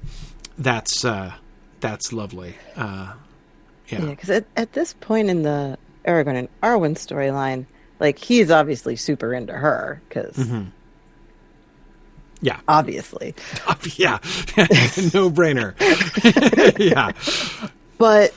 that's 0.58 1.06
uh, 1.06 1.34
that's 1.82 2.12
lovely. 2.14 2.56
Uh, 2.76 3.14
Yeah, 3.90 4.06
because 4.06 4.30
at, 4.30 4.46
at 4.56 4.74
this 4.74 4.94
point 4.94 5.30
in 5.30 5.44
the 5.44 5.78
Aragorn 6.08 6.36
and 6.36 6.48
Arwen 6.64 6.96
storyline, 6.96 7.66
like 8.00 8.18
he's 8.18 8.50
obviously 8.50 8.96
super 8.96 9.34
into 9.34 9.54
her 9.54 10.02
because 10.08 10.36
Mm-hmm. 10.36 10.70
Yeah. 12.44 12.60
obviously, 12.68 13.34
yeah, 13.96 14.20
no 15.14 15.32
brainer. 15.32 15.74
yeah, 16.80 17.12
but 17.98 18.34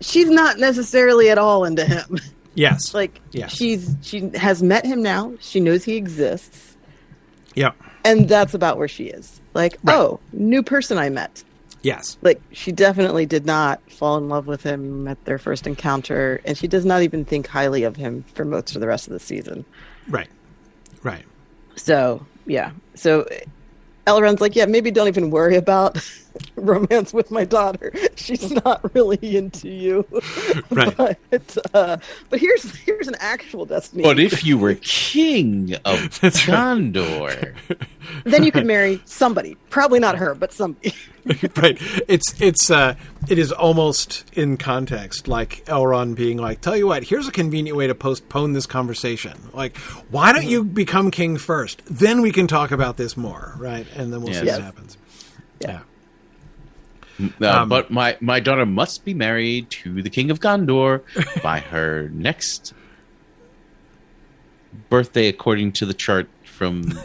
she's 0.00 0.28
not 0.28 0.58
necessarily 0.58 1.30
at 1.30 1.38
all 1.38 1.64
into 1.64 1.84
him. 1.84 2.18
yes, 2.54 2.92
like 2.94 3.20
Yes. 3.32 3.52
she's 3.56 3.96
she 4.02 4.28
has 4.34 4.62
met 4.62 4.84
him 4.84 5.02
now. 5.02 5.32
She 5.40 5.60
knows 5.60 5.84
he 5.84 5.96
exists, 5.96 6.76
yeah, 7.54 7.72
and 8.04 8.28
that's 8.28 8.52
about 8.54 8.76
where 8.78 8.88
she 8.88 9.04
is. 9.06 9.40
Like, 9.54 9.78
Right. 9.82 9.96
oh, 9.96 10.20
new 10.32 10.62
person 10.62 10.96
I 10.98 11.08
met. 11.08 11.42
yes, 11.82 12.16
Like 12.22 12.40
she 12.52 12.70
definitely 12.72 13.26
did 13.26 13.44
not 13.46 13.80
fall 13.90 14.16
in 14.18 14.28
love 14.28 14.46
with 14.46 14.62
him 14.62 15.08
at 15.08 15.24
their 15.24 15.38
first 15.38 15.66
encounter, 15.66 16.40
and 16.44 16.56
she 16.56 16.68
does 16.68 16.84
not 16.84 17.02
even 17.02 17.24
think 17.24 17.46
highly 17.48 17.82
of 17.84 17.96
him 17.96 18.24
for 18.34 18.44
most 18.44 18.74
of 18.76 18.80
the 18.80 18.86
rest 18.86 19.06
of 19.08 19.12
the 19.12 19.18
season. 19.20 19.64
right, 20.08 20.28
right, 21.02 21.24
So 21.76 22.24
yeah. 22.50 22.72
So 22.94 23.26
Elrond's 24.06 24.40
like, 24.40 24.56
yeah, 24.56 24.66
maybe 24.66 24.90
don't 24.90 25.08
even 25.08 25.30
worry 25.30 25.56
about 25.56 25.98
romance 26.56 27.12
with 27.12 27.30
my 27.30 27.44
daughter. 27.44 27.92
She's 28.16 28.50
not 28.64 28.94
really 28.94 29.36
into 29.36 29.68
you. 29.68 30.06
Right. 30.70 31.18
But, 31.30 31.56
uh, 31.74 31.96
but 32.28 32.38
here's 32.38 32.74
here's 32.76 33.08
an 33.08 33.16
actual 33.18 33.64
destiny. 33.64 34.02
But 34.02 34.20
if 34.20 34.44
you 34.44 34.56
were 34.56 34.74
king 34.74 35.74
of 35.84 36.20
That's 36.20 36.46
right. 36.48 37.52
Gondor, 38.00 38.22
then 38.24 38.44
you 38.44 38.52
could 38.52 38.66
marry 38.66 39.00
somebody. 39.04 39.56
Probably 39.70 39.98
not 40.00 40.16
her, 40.16 40.34
but 40.34 40.52
somebody. 40.52 40.94
right. 41.56 41.76
It's 42.08 42.40
it's 42.40 42.70
uh, 42.70 42.94
it 43.28 43.38
is 43.38 43.52
almost 43.52 44.24
in 44.32 44.56
context, 44.56 45.28
like 45.28 45.64
Elrond 45.66 46.14
being 46.16 46.38
like, 46.38 46.60
"Tell 46.60 46.76
you 46.76 46.86
what, 46.86 47.04
here's 47.04 47.28
a 47.28 47.32
convenient 47.32 47.76
way 47.76 47.86
to 47.86 47.94
postpone 47.94 48.52
this 48.54 48.66
conversation. 48.66 49.34
Like, 49.52 49.76
why 50.10 50.32
don't 50.32 50.46
you 50.46 50.64
become 50.64 51.10
king 51.10 51.36
first? 51.36 51.82
Then 51.86 52.22
we 52.22 52.32
can 52.32 52.46
talk 52.46 52.70
about 52.70 52.96
this 52.96 53.16
more, 53.16 53.54
right? 53.58 53.86
And 53.96 54.12
then 54.12 54.22
we'll 54.22 54.32
see 54.34 54.46
Yes. 54.46 54.56
what 54.58 54.64
happens." 54.64 54.96
Yeah. 55.60 55.80
uh, 57.42 57.46
Um, 57.62 57.68
but 57.68 57.90
my 57.90 58.16
my 58.20 58.40
daughter 58.40 58.64
must 58.64 59.04
be 59.04 59.12
married 59.12 59.68
to 59.70 60.00
the 60.02 60.08
king 60.10 60.30
of 60.30 60.40
Gondor 60.40 61.02
by 61.42 61.60
her 61.60 62.08
next 62.14 62.72
birthday, 64.88 65.28
according 65.28 65.72
to 65.72 65.84
the 65.86 65.92
chart 65.94 66.28
from 66.44 66.82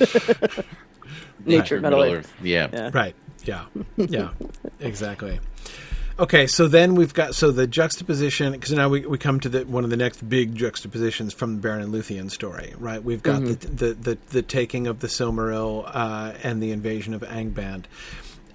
Nature, 1.44 1.80
Middle 1.80 2.02
Earth. 2.02 2.32
Yeah. 2.42 2.68
Yeah. 2.72 2.90
Right. 2.92 3.14
Yeah. 3.44 3.64
Yeah. 3.96 4.30
exactly. 4.80 5.40
Okay, 6.18 6.46
so 6.46 6.68
then 6.68 6.96
we've 6.96 7.14
got 7.14 7.34
so 7.34 7.50
the 7.50 7.66
juxtaposition 7.66 8.52
because 8.52 8.72
now 8.72 8.90
we, 8.90 9.06
we 9.06 9.16
come 9.16 9.40
to 9.40 9.48
the 9.48 9.64
one 9.64 9.84
of 9.84 9.90
the 9.90 9.96
next 9.96 10.28
big 10.28 10.54
juxtapositions 10.54 11.32
from 11.32 11.58
the 11.58 11.66
Beren 11.66 11.82
and 11.82 11.94
Luthien 11.94 12.30
story, 12.30 12.74
right? 12.78 13.02
We've 13.02 13.22
got 13.22 13.42
the, 13.42 13.54
the, 13.54 13.94
the 13.94 14.18
the 14.28 14.42
taking 14.42 14.86
of 14.86 15.00
the 15.00 15.06
Silmaril 15.06 15.90
uh, 15.90 16.34
and 16.42 16.62
the 16.62 16.72
invasion 16.72 17.14
of 17.14 17.22
Angband, 17.22 17.84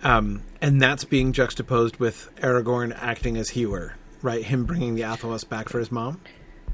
um, 0.03 0.43
and 0.61 0.79
that's 0.79 1.05
being 1.05 1.33
juxtaposed 1.33 1.97
with 1.97 2.29
Aragorn 2.35 2.95
acting 3.01 3.35
as 3.35 3.49
healer, 3.49 3.95
right? 4.21 4.45
Him 4.45 4.65
bringing 4.65 4.93
the 4.93 5.01
Athelas 5.01 5.47
back 5.49 5.67
for 5.67 5.79
his 5.79 5.91
mom. 5.91 6.21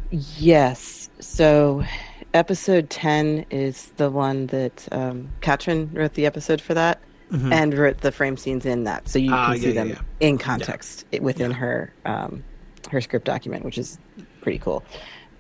Yes. 0.10 1.10
So 1.22 1.86
episode 2.34 2.90
10 2.90 3.46
is 3.50 3.88
the 3.98 4.10
one 4.10 4.48
that 4.48 4.88
um, 4.92 5.30
Katrin 5.42 5.90
wrote 5.94 6.14
the 6.14 6.26
episode 6.26 6.62
for 6.62 6.74
that 6.74 7.00
and 7.32 7.74
wrote 7.78 8.00
the 8.02 8.12
frame 8.12 8.36
scenes 8.36 8.66
in 8.66 8.84
that. 8.84 9.08
So 9.08 9.18
you 9.18 9.34
Ah, 9.34 9.46
can 9.48 9.56
yeah, 9.56 9.62
see 9.62 9.68
yeah, 9.70 9.74
them 9.74 9.90
yeah. 9.90 10.02
in 10.20 10.38
context 10.38 11.06
within 11.22 11.52
her 11.52 11.94
um, 12.06 12.44
her 12.90 13.00
script 13.00 13.26
document, 13.26 13.64
which 13.64 13.78
is 13.78 13.98
pretty 14.42 14.58
cool. 14.60 14.84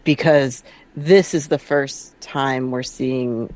Because 0.05 0.63
this 0.95 1.34
is 1.34 1.49
the 1.49 1.59
first 1.59 2.18
time 2.22 2.72
we're 2.72 2.81
seeing 2.84 3.53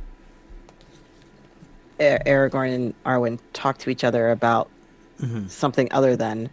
A- 2.01 2.19
Aragorn 2.25 2.73
and 2.75 2.93
Arwen 3.05 3.39
talk 3.53 3.77
to 3.79 3.89
each 3.89 4.03
other 4.03 4.29
about 4.31 4.69
something 5.47 5.87
other 5.91 6.17
than 6.17 6.49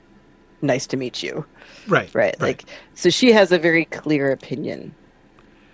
nice 0.61 0.87
to 0.87 0.97
meet 0.97 1.21
you. 1.21 1.45
Right. 1.89 2.15
Right. 2.15 2.41
Like 2.41 2.65
so 2.95 3.11
she 3.11 3.33
has 3.33 3.51
a 3.51 3.59
very 3.59 3.87
clear 3.87 4.31
opinion 4.31 4.95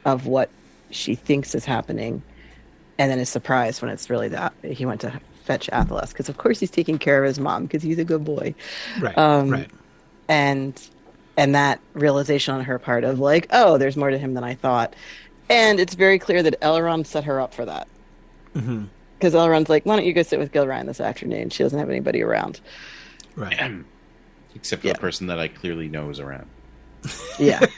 of 0.06 0.26
what 0.26 0.48
she 0.90 1.14
thinks 1.14 1.54
is 1.54 1.64
happening 1.64 2.22
and 2.98 3.10
then 3.10 3.18
is 3.18 3.28
surprised 3.28 3.82
when 3.82 3.90
it's 3.90 4.08
really 4.10 4.28
that 4.28 4.52
he 4.64 4.84
went 4.86 5.00
to 5.02 5.20
fetch 5.44 5.68
Athelas 5.72 6.08
because 6.08 6.28
of 6.28 6.36
course 6.36 6.60
he's 6.60 6.70
taking 6.70 6.98
care 6.98 7.22
of 7.22 7.28
his 7.28 7.38
mom 7.38 7.64
because 7.64 7.82
he's 7.82 7.98
a 7.98 8.04
good 8.04 8.24
boy. 8.24 8.54
right. 9.00 9.16
um, 9.16 9.50
right. 9.50 9.70
And 10.28 10.80
and 11.36 11.54
that 11.54 11.80
realization 11.94 12.54
on 12.54 12.64
her 12.64 12.78
part 12.78 13.04
of 13.04 13.18
like, 13.20 13.46
oh, 13.50 13.78
there's 13.78 13.96
more 13.96 14.10
to 14.10 14.18
him 14.18 14.34
than 14.34 14.44
I 14.44 14.54
thought. 14.54 14.94
And 15.48 15.78
it's 15.80 15.94
very 15.94 16.18
clear 16.18 16.42
that 16.42 16.60
Elrond 16.60 17.06
set 17.06 17.24
her 17.24 17.40
up 17.40 17.54
for 17.54 17.64
that. 17.64 17.86
Mm-hmm. 18.54 18.84
Because 19.18 19.34
Elrond's 19.34 19.68
like, 19.68 19.86
why 19.86 19.96
don't 19.96 20.04
you 20.04 20.12
go 20.12 20.22
sit 20.22 20.38
with 20.38 20.52
Gilraen 20.52 20.86
this 20.86 21.00
afternoon? 21.00 21.50
She 21.50 21.62
doesn't 21.62 21.78
have 21.78 21.88
anybody 21.90 22.22
around. 22.22 22.60
Right. 23.36 23.58
Except 24.54 24.82
for 24.82 24.88
Yeah. 24.88 24.94
the 24.94 24.98
person 24.98 25.28
that 25.28 25.38
I 25.38 25.48
clearly 25.48 25.88
know 25.88 26.10
is 26.10 26.18
around. 26.20 26.46
Yeah. 27.38 27.64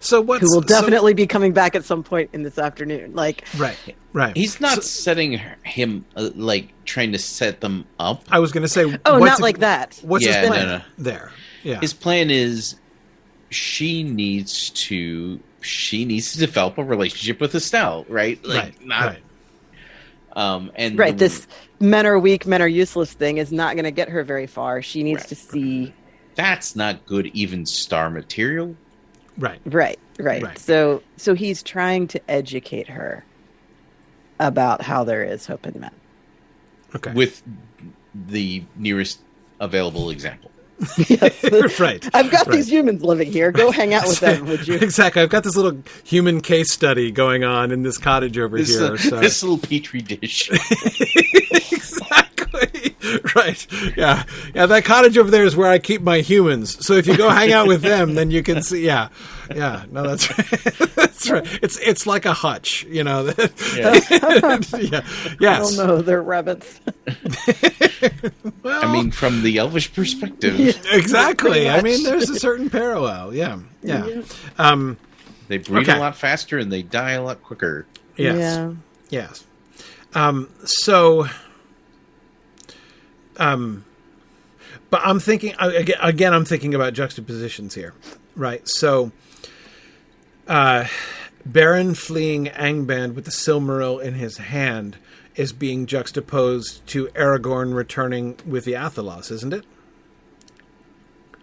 So 0.00 0.20
what's 0.20 0.42
Who 0.42 0.54
will 0.54 0.62
so- 0.62 0.68
definitely 0.68 1.14
be 1.14 1.26
coming 1.26 1.52
back 1.52 1.74
at 1.74 1.84
some 1.84 2.02
point 2.02 2.30
in 2.32 2.42
this 2.42 2.58
afternoon. 2.58 3.14
Like, 3.14 3.44
right. 3.56 3.76
Right. 4.12 4.36
He's 4.36 4.60
not 4.60 4.76
So- 4.76 4.80
setting 4.82 5.34
her- 5.34 5.56
him 5.62 6.04
uh, 6.16 6.30
like 6.34 6.68
trying 6.84 7.12
to 7.12 7.18
set 7.18 7.60
them 7.60 7.86
up. 7.98 8.22
I 8.30 8.38
was 8.38 8.52
going 8.52 8.62
to 8.62 8.68
say. 8.68 8.98
oh, 9.06 9.18
not 9.18 9.40
like 9.40 9.58
that. 9.58 9.98
What's 10.02 10.24
Yeah, 10.26 10.40
his 10.40 10.48
no, 10.48 10.54
plan 10.54 10.66
no. 10.68 10.80
there? 10.98 11.32
Yeah. 11.62 11.80
His 11.80 11.92
plan 11.94 12.30
is 12.30 12.76
she 13.50 14.02
needs 14.02 14.70
to 14.70 15.40
she 15.60 16.04
needs 16.04 16.32
to 16.32 16.38
develop 16.38 16.76
a 16.78 16.84
relationship 16.84 17.40
with 17.40 17.54
Estel, 17.54 18.04
right? 18.08 18.42
Like 18.44 18.62
right. 18.62 18.86
not 18.86 19.04
right. 19.06 19.22
um 20.36 20.70
and 20.76 20.98
Right. 20.98 21.16
the- 21.16 21.24
This 21.28 21.46
men 21.80 22.06
are 22.06 22.18
weak, 22.18 22.46
men 22.46 22.60
are 22.62 22.68
useless 22.68 23.12
thing 23.12 23.38
is 23.38 23.52
not 23.52 23.74
going 23.74 23.84
to 23.84 23.90
get 23.90 24.08
her 24.10 24.22
very 24.24 24.46
far. 24.46 24.82
She 24.82 25.02
needs 25.02 25.20
Right. 25.20 25.28
to 25.28 25.34
see. 25.34 25.92
That's 26.34 26.74
not 26.76 27.04
good 27.06 27.26
even 27.28 27.66
star 27.66 28.10
material. 28.10 28.76
Right. 29.38 29.60
Right, 29.64 29.98
right. 30.18 30.42
Right. 30.42 30.58
So, 30.58 31.02
so 31.16 31.34
he's 31.34 31.62
trying 31.62 32.06
to 32.08 32.20
educate 32.30 32.88
her 32.88 33.24
about 34.40 34.82
how 34.82 35.04
there 35.04 35.24
is 35.24 35.46
hope 35.46 35.66
in 35.66 35.80
men. 35.80 35.90
Okay. 36.94 37.12
with 37.12 37.42
the 38.14 38.62
nearest 38.76 39.18
available 39.58 40.10
example. 40.10 40.50
yes. 41.08 41.78
right. 41.80 42.08
I've 42.14 42.30
got 42.30 42.46
Right. 42.46 42.56
these 42.56 42.70
humans 42.70 43.02
living 43.02 43.32
here. 43.32 43.50
Go 43.50 43.70
hang 43.72 43.94
out 43.94 44.06
with 44.06 44.20
them, 44.20 44.46
would 44.46 44.68
you? 44.68 44.74
Exactly. 44.80 45.22
I've 45.22 45.30
got 45.30 45.42
this 45.44 45.56
little 45.56 45.82
human 46.04 46.40
case 46.40 46.70
study 46.70 47.10
going 47.10 47.42
on 47.42 47.72
in 47.72 47.82
this 47.82 47.98
cottage 47.98 48.38
over 48.38 48.58
This, 48.58 48.76
here. 48.78 48.92
uh, 48.92 48.96
so. 48.96 49.18
this 49.20 49.42
little 49.42 49.58
petri 49.58 50.02
dish. 50.02 50.50
Exactly. 52.62 52.90
Right. 53.34 53.66
Yeah. 53.96 54.24
Yeah. 54.54 54.66
That 54.66 54.84
cottage 54.84 55.18
over 55.18 55.30
there 55.30 55.44
is 55.44 55.54
where 55.54 55.70
I 55.70 55.78
keep 55.78 56.00
my 56.00 56.20
humans. 56.20 56.84
So 56.86 56.94
if 56.94 57.06
you 57.06 57.16
go 57.16 57.28
hang 57.28 57.52
out 57.52 57.66
with 57.66 57.82
them, 57.82 58.14
then 58.14 58.30
you 58.30 58.42
can 58.42 58.62
see. 58.62 58.84
Yeah. 58.84 59.08
Yeah. 59.54 59.84
No, 59.90 60.02
that's 60.04 60.30
right. 60.30 60.74
that's 60.94 61.30
right. 61.30 61.58
It's 61.62 61.78
it's 61.80 62.06
like 62.06 62.24
a 62.24 62.32
hutch. 62.32 62.84
You 62.84 63.04
know. 63.04 63.32
Yeah. 63.76 64.00
yeah. 64.78 65.04
Yes. 65.40 65.76
no, 65.76 66.00
they're 66.00 66.22
rabbits. 66.22 66.80
Well, 68.62 68.84
I 68.84 68.90
mean, 68.92 69.10
from 69.10 69.42
the 69.42 69.58
elvish 69.58 69.92
perspective, 69.92 70.58
exactly. 70.92 71.68
I 71.68 71.82
mean, 71.82 72.02
there's 72.04 72.30
a 72.30 72.38
certain 72.38 72.70
parallel. 72.70 73.34
Yeah. 73.34 73.58
Yeah. 73.82 74.22
Um. 74.58 74.96
they 75.48 75.58
breed 75.58 75.88
Okay. 75.88 75.98
a 75.98 76.00
lot 76.00 76.16
faster 76.16 76.58
and 76.58 76.72
they 76.72 76.82
die 76.82 77.12
a 77.12 77.22
lot 77.22 77.42
quicker. 77.42 77.86
Yes. 78.16 78.36
Yeah. 78.38 78.72
Yes. 79.10 79.44
Um, 80.14 80.48
so, 80.64 81.26
um, 83.38 83.84
but 84.90 85.00
I'm 85.04 85.20
thinking 85.20 85.54
again. 85.58 85.96
Again, 86.00 86.34
I'm 86.34 86.44
thinking 86.44 86.74
about 86.74 86.92
juxtapositions 86.92 87.74
here, 87.74 87.94
right? 88.36 88.66
So, 88.68 89.12
uh, 90.48 90.86
Beren 91.48 91.96
fleeing 91.96 92.46
Angband 92.46 93.14
with 93.14 93.24
the 93.24 93.30
Silmaril 93.30 94.02
in 94.02 94.14
his 94.14 94.38
hand 94.38 94.96
is 95.36 95.52
being 95.52 95.86
juxtaposed 95.86 96.86
to 96.86 97.06
Aragorn 97.08 97.74
returning 97.74 98.38
with 98.46 98.64
the 98.64 98.74
Athelas, 98.74 99.32
isn't 99.32 99.52
it? 99.52 99.64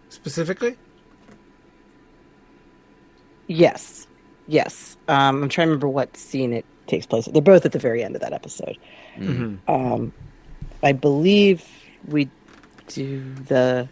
Specifically, 0.10 0.78
Yes, 3.52 4.08
yes. 4.48 4.96
Um, 5.10 5.44
I'm 5.44 5.50
trying 5.50 5.68
to 5.68 5.72
remember 5.72 5.90
what 5.90 6.16
scene 6.16 6.54
it 6.54 6.66
takes 6.88 7.06
place. 7.06 7.26
They're 7.26 7.42
both 7.42 7.66
at 7.66 7.74
the 7.74 7.80
very 7.80 8.02
end 8.04 8.16
of 8.16 8.22
that 8.22 8.32
episode. 8.34 8.78
Um, 9.68 10.14
I 10.84 10.94
believe 10.94 11.68
we 12.08 12.30
do 12.88 13.34
the. 13.48 13.88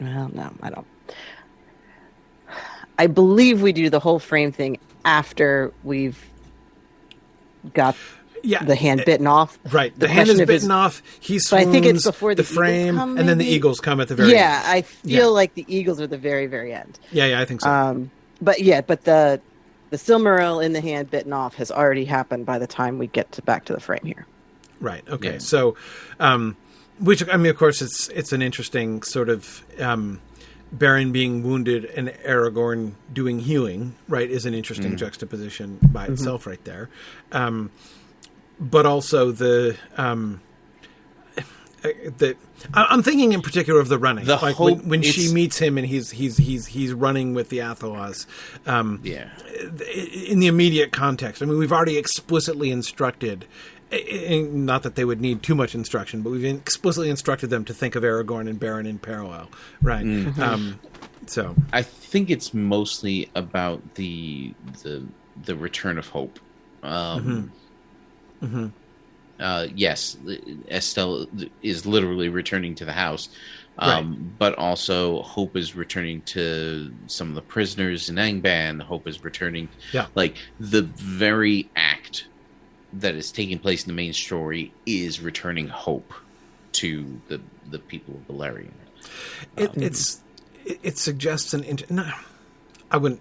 Well, 0.00 0.30
no, 0.32 0.52
I 0.62 0.70
don't. 0.70 0.86
I 2.98 3.06
believe 3.06 3.62
we 3.62 3.72
do 3.72 3.90
the 3.90 4.00
whole 4.00 4.18
frame 4.18 4.50
thing 4.52 4.78
after 5.04 5.72
we've 5.84 6.24
got 7.74 7.96
yeah. 8.42 8.64
the 8.64 8.74
hand 8.74 9.02
bitten 9.04 9.26
off. 9.26 9.58
Right, 9.70 9.92
the, 9.94 10.00
The 10.00 10.08
hand 10.08 10.28
is 10.28 10.40
bitten 10.42 10.70
off. 10.70 11.02
He 11.20 11.38
So 11.38 11.56
I 11.56 11.64
think 11.64 11.86
it's 11.86 12.04
before 12.04 12.34
the 12.34 12.42
the 12.42 12.48
frame, 12.48 12.96
come, 12.96 13.16
and 13.18 13.28
then 13.28 13.38
the 13.38 13.46
eagles 13.46 13.80
come 13.80 14.00
at 14.00 14.08
the 14.08 14.14
very 14.14 14.32
yeah, 14.32 14.62
end. 14.64 14.66
I 14.66 14.82
feel 14.82 15.12
Yeah. 15.12 15.26
like 15.26 15.54
the 15.54 15.64
Eagles 15.68 16.00
are 16.00 16.06
the 16.06 16.18
very, 16.18 16.46
very 16.46 16.72
end. 16.72 16.98
Yeah, 17.12 17.26
yeah, 17.26 17.40
I 17.40 17.44
think 17.44 17.60
so. 17.60 17.70
Um, 17.70 18.10
but 18.40 18.60
yeah, 18.60 18.80
but 18.80 19.04
the 19.04 19.40
the 19.90 19.96
Silmaril 19.96 20.62
in 20.64 20.72
the 20.72 20.80
hand 20.80 21.10
bitten 21.10 21.32
off 21.32 21.54
has 21.54 21.70
already 21.70 22.04
happened 22.04 22.46
by 22.46 22.58
the 22.58 22.66
time 22.66 22.98
we 22.98 23.06
get 23.06 23.32
to 23.32 23.42
back 23.42 23.64
to 23.66 23.72
the 23.72 23.80
frame 23.80 24.04
here. 24.04 24.26
Right. 24.80 25.02
Okay. 25.08 25.32
Yeah. 25.34 25.38
So, 25.38 25.76
um, 26.20 26.56
which 27.00 27.28
I 27.28 27.36
mean, 27.36 27.50
of 27.50 27.56
course, 27.56 27.82
it's 27.82 28.08
it's 28.08 28.32
an 28.32 28.42
interesting 28.42 29.02
sort 29.02 29.28
of 29.28 29.64
um, 29.80 30.20
Beren 30.76 31.12
being 31.12 31.42
wounded 31.42 31.84
and 31.84 32.08
Aragorn 32.26 32.92
doing 33.12 33.40
healing. 33.40 33.94
Right, 34.08 34.30
is 34.30 34.46
an 34.46 34.54
interesting 34.54 34.96
juxtaposition 34.96 35.78
by 35.82 36.06
itself, 36.06 36.46
right 36.46 36.62
there. 36.64 36.88
Um, 37.32 37.70
but 38.60 38.86
also 38.86 39.30
the 39.32 39.76
um, 39.96 40.40
the 41.82 42.36
I'm 42.74 43.02
thinking 43.02 43.32
in 43.32 43.40
particular 43.40 43.80
of 43.80 43.88
the 43.88 43.98
running. 43.98 44.24
The 44.24 44.36
like 44.36 44.56
hope 44.56 44.78
when, 44.80 44.88
when 44.88 45.02
she 45.02 45.32
meets 45.32 45.58
him 45.58 45.78
and 45.78 45.86
he's 45.86 46.10
he's 46.10 46.36
he's 46.36 46.66
he's 46.66 46.92
running 46.92 47.34
with 47.34 47.50
the 47.50 47.58
Athelas. 47.58 48.26
Um, 48.66 49.00
Yeah. 49.04 49.28
in 50.26 50.40
the 50.40 50.48
immediate 50.48 50.90
context. 50.92 51.40
I 51.42 51.46
mean, 51.46 51.58
we've 51.58 51.72
already 51.72 51.96
explicitly 51.96 52.70
instructed, 52.70 53.44
not 53.90 54.82
that 54.82 54.94
they 54.94 55.04
would 55.04 55.20
need 55.20 55.42
too 55.42 55.54
much 55.54 55.74
instruction, 55.74 56.22
but 56.22 56.30
we've 56.30 56.44
explicitly 56.44 57.10
instructed 57.10 57.48
them 57.50 57.64
to 57.64 57.74
think 57.74 57.94
of 57.94 58.02
Aragorn 58.02 58.48
and 58.48 58.60
Beren 58.60 58.86
in 58.86 58.98
parallel, 58.98 59.48
right? 59.82 60.04
Um, 60.38 60.78
so, 61.26 61.54
I 61.72 61.82
think 61.82 62.30
it's 62.30 62.52
mostly 62.54 63.30
about 63.34 63.94
the 63.94 64.54
the 64.82 65.04
the 65.44 65.56
return 65.56 65.98
of 65.98 66.08
hope. 66.08 66.38
Um, 66.82 67.52
Uh, 69.40 69.68
yes, 69.72 70.16
Estel 70.68 71.28
is 71.62 71.86
literally 71.86 72.28
returning 72.28 72.74
to 72.74 72.84
the 72.84 72.92
house, 72.92 73.28
um, 73.78 74.34
but 74.36 74.52
also 74.58 75.22
Hope 75.22 75.56
is 75.56 75.76
returning 75.76 76.22
to 76.22 76.92
some 77.06 77.28
of 77.28 77.36
the 77.36 77.42
prisoners 77.42 78.08
in 78.08 78.16
Angband. 78.16 78.82
Hope 78.82 79.06
is 79.06 79.22
returning, 79.22 79.68
Yeah. 79.92 80.06
like 80.16 80.34
the 80.58 80.82
very 80.82 81.70
act 81.76 82.26
that 82.94 83.14
is 83.14 83.30
taking 83.32 83.58
place 83.58 83.82
in 83.84 83.88
the 83.88 83.94
main 83.96 84.12
story 84.12 84.72
is 84.86 85.20
returning 85.20 85.68
hope 85.68 86.12
to 86.72 87.20
the 87.28 87.40
the 87.70 87.78
people 87.78 88.14
of 88.14 88.26
Beleriand. 88.36 88.70
it, 89.56 89.70
um, 89.70 89.82
it's 89.82 90.20
it, 90.64 90.78
it 90.82 90.98
suggests 90.98 91.52
an 91.54 91.64
int- 91.64 91.90
no, 91.90 92.10
I 92.90 92.96
wouldn't 92.96 93.20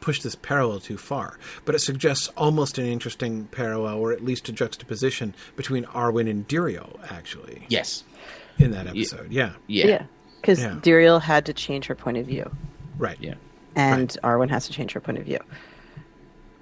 push 0.00 0.20
this 0.20 0.34
parallel 0.34 0.80
too 0.80 0.96
far, 0.98 1.38
but 1.64 1.74
it 1.74 1.78
suggests 1.78 2.28
almost 2.36 2.76
an 2.78 2.84
interesting 2.86 3.46
parallel, 3.46 3.96
or 3.98 4.12
at 4.12 4.22
least 4.22 4.48
a 4.48 4.52
juxtaposition 4.52 5.34
between 5.56 5.84
Arwen 5.86 6.28
and 6.28 6.46
Diriel, 6.46 6.98
actually, 7.10 7.64
Yes, 7.68 8.04
in 8.58 8.70
that 8.72 8.86
episode. 8.86 9.32
Yeah, 9.32 9.52
yeah, 9.66 10.04
because 10.40 10.60
Yeah. 10.60 10.78
Duriel 10.82 11.20
had 11.22 11.46
to 11.46 11.54
change 11.54 11.86
her 11.86 11.94
point 11.94 12.18
of 12.18 12.26
view, 12.26 12.50
right. 12.98 13.16
yeah. 13.20 13.34
and 13.76 14.14
Arwen 14.22 14.50
has 14.50 14.66
to 14.66 14.72
change 14.74 14.92
her 14.92 15.00
point 15.00 15.16
of 15.18 15.24
view. 15.24 15.40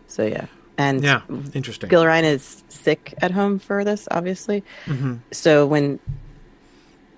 So 0.06 0.24
yeah, 0.24 0.46
and 0.82 1.02
Yeah, 1.04 1.22
interesting. 1.54 1.88
Gilraen 1.90 2.24
is 2.24 2.64
sick 2.68 3.14
at 3.24 3.30
home 3.30 3.58
for 3.58 3.84
this, 3.84 4.08
obviously. 4.10 4.62
Mm-hmm. 4.86 5.14
So 5.30 5.66
when 5.66 5.98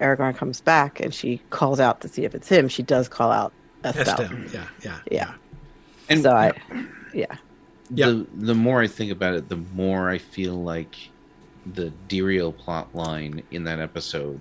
Aragorn 0.00 0.36
comes 0.36 0.60
back 0.60 1.00
and 1.00 1.12
she 1.14 1.40
calls 1.50 1.80
out 1.80 2.00
to 2.02 2.08
see 2.08 2.24
if 2.24 2.34
it's 2.34 2.48
him, 2.48 2.68
she 2.68 2.82
does 2.82 3.08
call 3.08 3.30
out 3.30 3.52
Estel. 3.84 4.20
Estel. 4.20 4.38
Yeah, 4.52 4.66
yeah, 4.82 4.98
Yeah. 5.10 5.34
And 6.08 6.22
So 6.22 6.30
I, 6.32 6.52
yeah, 7.14 7.36
Yeah. 7.90 8.06
the 8.10 8.26
the 8.50 8.54
more 8.54 8.82
I 8.82 8.86
think 8.88 9.10
about 9.12 9.34
it, 9.34 9.48
the 9.48 9.56
more 9.74 10.10
I 10.10 10.18
feel 10.18 10.54
like 10.62 10.94
the 11.74 11.92
Diriel 12.08 12.52
plot 12.56 12.94
line 12.94 13.42
in 13.50 13.64
that 13.64 13.78
episode 13.80 14.38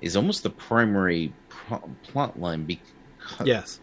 is 0.00 0.16
almost 0.16 0.42
the 0.42 0.50
primary 0.50 1.32
pro- 1.48 1.88
plot 2.02 2.38
line 2.40 2.64
because 2.64 3.46
Yes. 3.46 3.80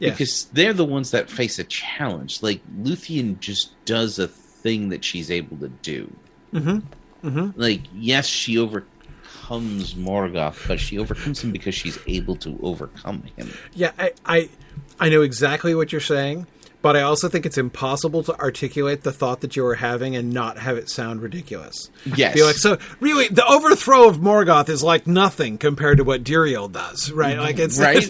Yes. 0.00 0.12
because 0.18 0.44
they're 0.46 0.72
the 0.72 0.84
ones 0.84 1.10
that 1.12 1.30
face 1.30 1.58
a 1.58 1.64
challenge. 1.64 2.42
Like 2.42 2.60
Luthien 2.82 3.38
just 3.38 3.72
does 3.84 4.18
a 4.18 4.26
thing 4.28 4.88
that 4.88 5.04
she's 5.04 5.30
able 5.30 5.56
to 5.58 5.68
do. 5.68 6.10
hmm 6.52 6.78
hmm 7.22 7.50
Like 7.54 7.82
yes, 7.94 8.26
she 8.26 8.58
overcomes 8.58 9.94
Morgoth, 9.94 10.66
but 10.66 10.80
she 10.80 10.98
overcomes 10.98 11.42
him 11.44 11.52
because 11.52 11.74
she's 11.74 11.98
able 12.06 12.36
to 12.36 12.58
overcome 12.62 13.22
him. 13.36 13.52
Yeah, 13.74 13.92
I, 13.98 14.12
I, 14.24 14.48
I 14.98 15.08
know 15.10 15.22
exactly 15.22 15.74
what 15.74 15.92
you're 15.92 16.00
saying, 16.00 16.46
but 16.82 16.96
I 16.96 17.02
also 17.02 17.28
think 17.28 17.44
it's 17.44 17.58
impossible 17.58 18.22
to 18.24 18.38
articulate 18.40 19.02
the 19.02 19.12
thought 19.12 19.40
that 19.42 19.54
you 19.56 19.66
are 19.66 19.74
having 19.74 20.16
and 20.16 20.32
not 20.32 20.58
have 20.58 20.76
it 20.78 20.88
sound 20.88 21.20
ridiculous. 21.20 21.90
Yes. 22.16 22.34
Be 22.34 22.42
like, 22.42 22.56
so 22.56 22.78
really, 23.00 23.28
the 23.28 23.44
overthrow 23.46 24.08
of 24.08 24.18
Morgoth 24.18 24.68
is 24.68 24.82
like 24.82 25.06
nothing 25.06 25.58
compared 25.58 25.98
to 25.98 26.04
what 26.04 26.24
Diriel 26.24 26.72
does, 26.72 27.12
right? 27.12 27.38
Like 27.38 27.58
it's, 27.58 27.78
Right. 27.80 27.96
it's 27.98 28.08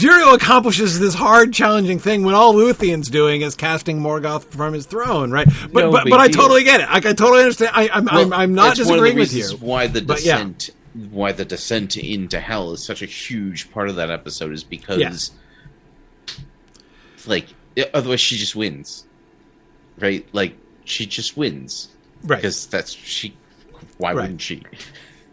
Diriel 0.00 0.34
accomplishes 0.34 0.98
this 0.98 1.14
hard, 1.14 1.52
challenging 1.52 1.98
thing 1.98 2.24
when 2.24 2.34
all 2.34 2.54
Luthien's 2.54 3.10
doing 3.10 3.42
is 3.42 3.54
casting 3.54 4.00
Morgoth 4.00 4.44
from 4.44 4.72
his 4.72 4.86
throne, 4.86 5.30
right? 5.30 5.46
But 5.72 5.80
No 5.84 5.92
but, 5.92 6.04
but 6.08 6.18
I 6.20 6.28
totally 6.28 6.64
get 6.64 6.80
it. 6.80 6.88
Like 6.88 7.04
I 7.06 7.12
totally 7.12 7.40
understand. 7.42 7.72
I, 7.74 7.88
I'm 7.92 8.08
I'm, 8.08 8.32
I'm 8.32 8.54
not 8.54 8.76
that's 8.76 8.88
one 8.88 8.98
of 8.98 9.04
the 9.04 9.10
disagreeing 9.12 9.18
with 9.18 9.32
you. 9.60 9.66
Why 9.66 9.86
the 9.88 10.00
But 10.02 10.24
yeah. 10.24 10.36
descent, 10.36 10.70
why 11.10 11.32
the 11.32 11.44
descent 11.44 11.96
into 11.98 12.40
hell 12.40 12.72
is 12.72 12.82
such 12.82 13.02
a 13.02 13.06
huge 13.06 13.70
part 13.72 13.90
of 13.90 13.96
that 13.96 14.10
episode 14.10 14.52
is 14.54 14.64
because, 14.64 14.98
Yes. 14.98 15.30
like, 17.26 17.46
yeah, 17.50 17.55
otherwise 17.94 18.20
she 18.20 18.36
just 18.36 18.56
wins, 18.56 19.04
right? 19.98 20.26
Like 20.32 20.54
she 20.84 21.06
just 21.06 21.36
wins 21.36 21.88
Right. 22.24 22.36
because 22.36 22.66
that's 22.66 22.92
she. 22.92 23.36
Why 23.98 24.12
Right. 24.12 24.22
wouldn't 24.22 24.40
she? 24.42 24.62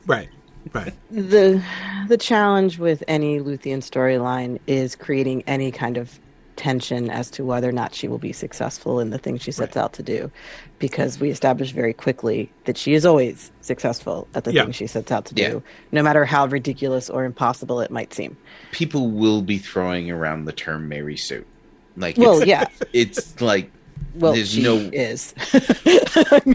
Right. 0.06 0.30
Right. 0.74 0.94
the 1.12 1.62
the 2.08 2.18
challenge 2.18 2.80
with 2.80 3.04
any 3.08 3.40
Luthien 3.40 3.80
storyline 3.80 4.60
is 4.66 4.96
creating 4.96 5.44
any 5.46 5.72
kind 5.72 5.98
of 5.98 6.20
tension 6.56 7.10
as 7.10 7.30
to 7.32 7.44
whether 7.44 7.68
or 7.68 7.72
not 7.74 7.94
she 7.96 8.08
will 8.08 8.18
be 8.20 8.32
successful 8.32 9.00
in 9.02 9.10
the 9.10 9.18
thing 9.18 9.38
she 9.38 9.52
sets 9.52 9.76
out 9.76 9.92
to 9.94 10.04
do 10.04 10.32
because 10.80 11.20
we 11.20 11.30
establish 11.32 11.72
very 11.72 11.94
quickly 11.94 12.50
that 12.66 12.78
she 12.78 12.94
is 12.94 13.06
always 13.06 13.52
successful 13.62 14.28
at 14.36 14.44
the 14.46 14.54
Yeah. 14.54 14.64
thing 14.64 14.72
she 14.72 14.88
sets 14.88 15.12
out 15.12 15.26
to 15.26 15.36
Yeah. 15.36 15.50
do 15.50 15.64
no 15.92 16.02
matter 16.04 16.24
how 16.26 16.46
ridiculous 16.46 17.10
or 17.10 17.26
impossible 17.26 17.82
it 17.82 17.90
might 17.92 18.14
seem 18.14 18.38
People 18.72 19.10
will 19.10 19.42
be 19.42 19.58
throwing 19.58 20.12
around 20.12 20.46
the 20.46 20.54
term 20.54 20.88
Mary 20.88 21.18
Sue. 21.18 21.44
Like, 21.96 22.18
well 22.18 22.38
it's, 22.40 22.46
yeah 22.48 22.66
it's 22.92 23.40
like 23.42 23.72
well 24.16 24.34
there's 24.34 24.52
she 24.52 24.64
no- 24.64 24.78
is 24.78 25.34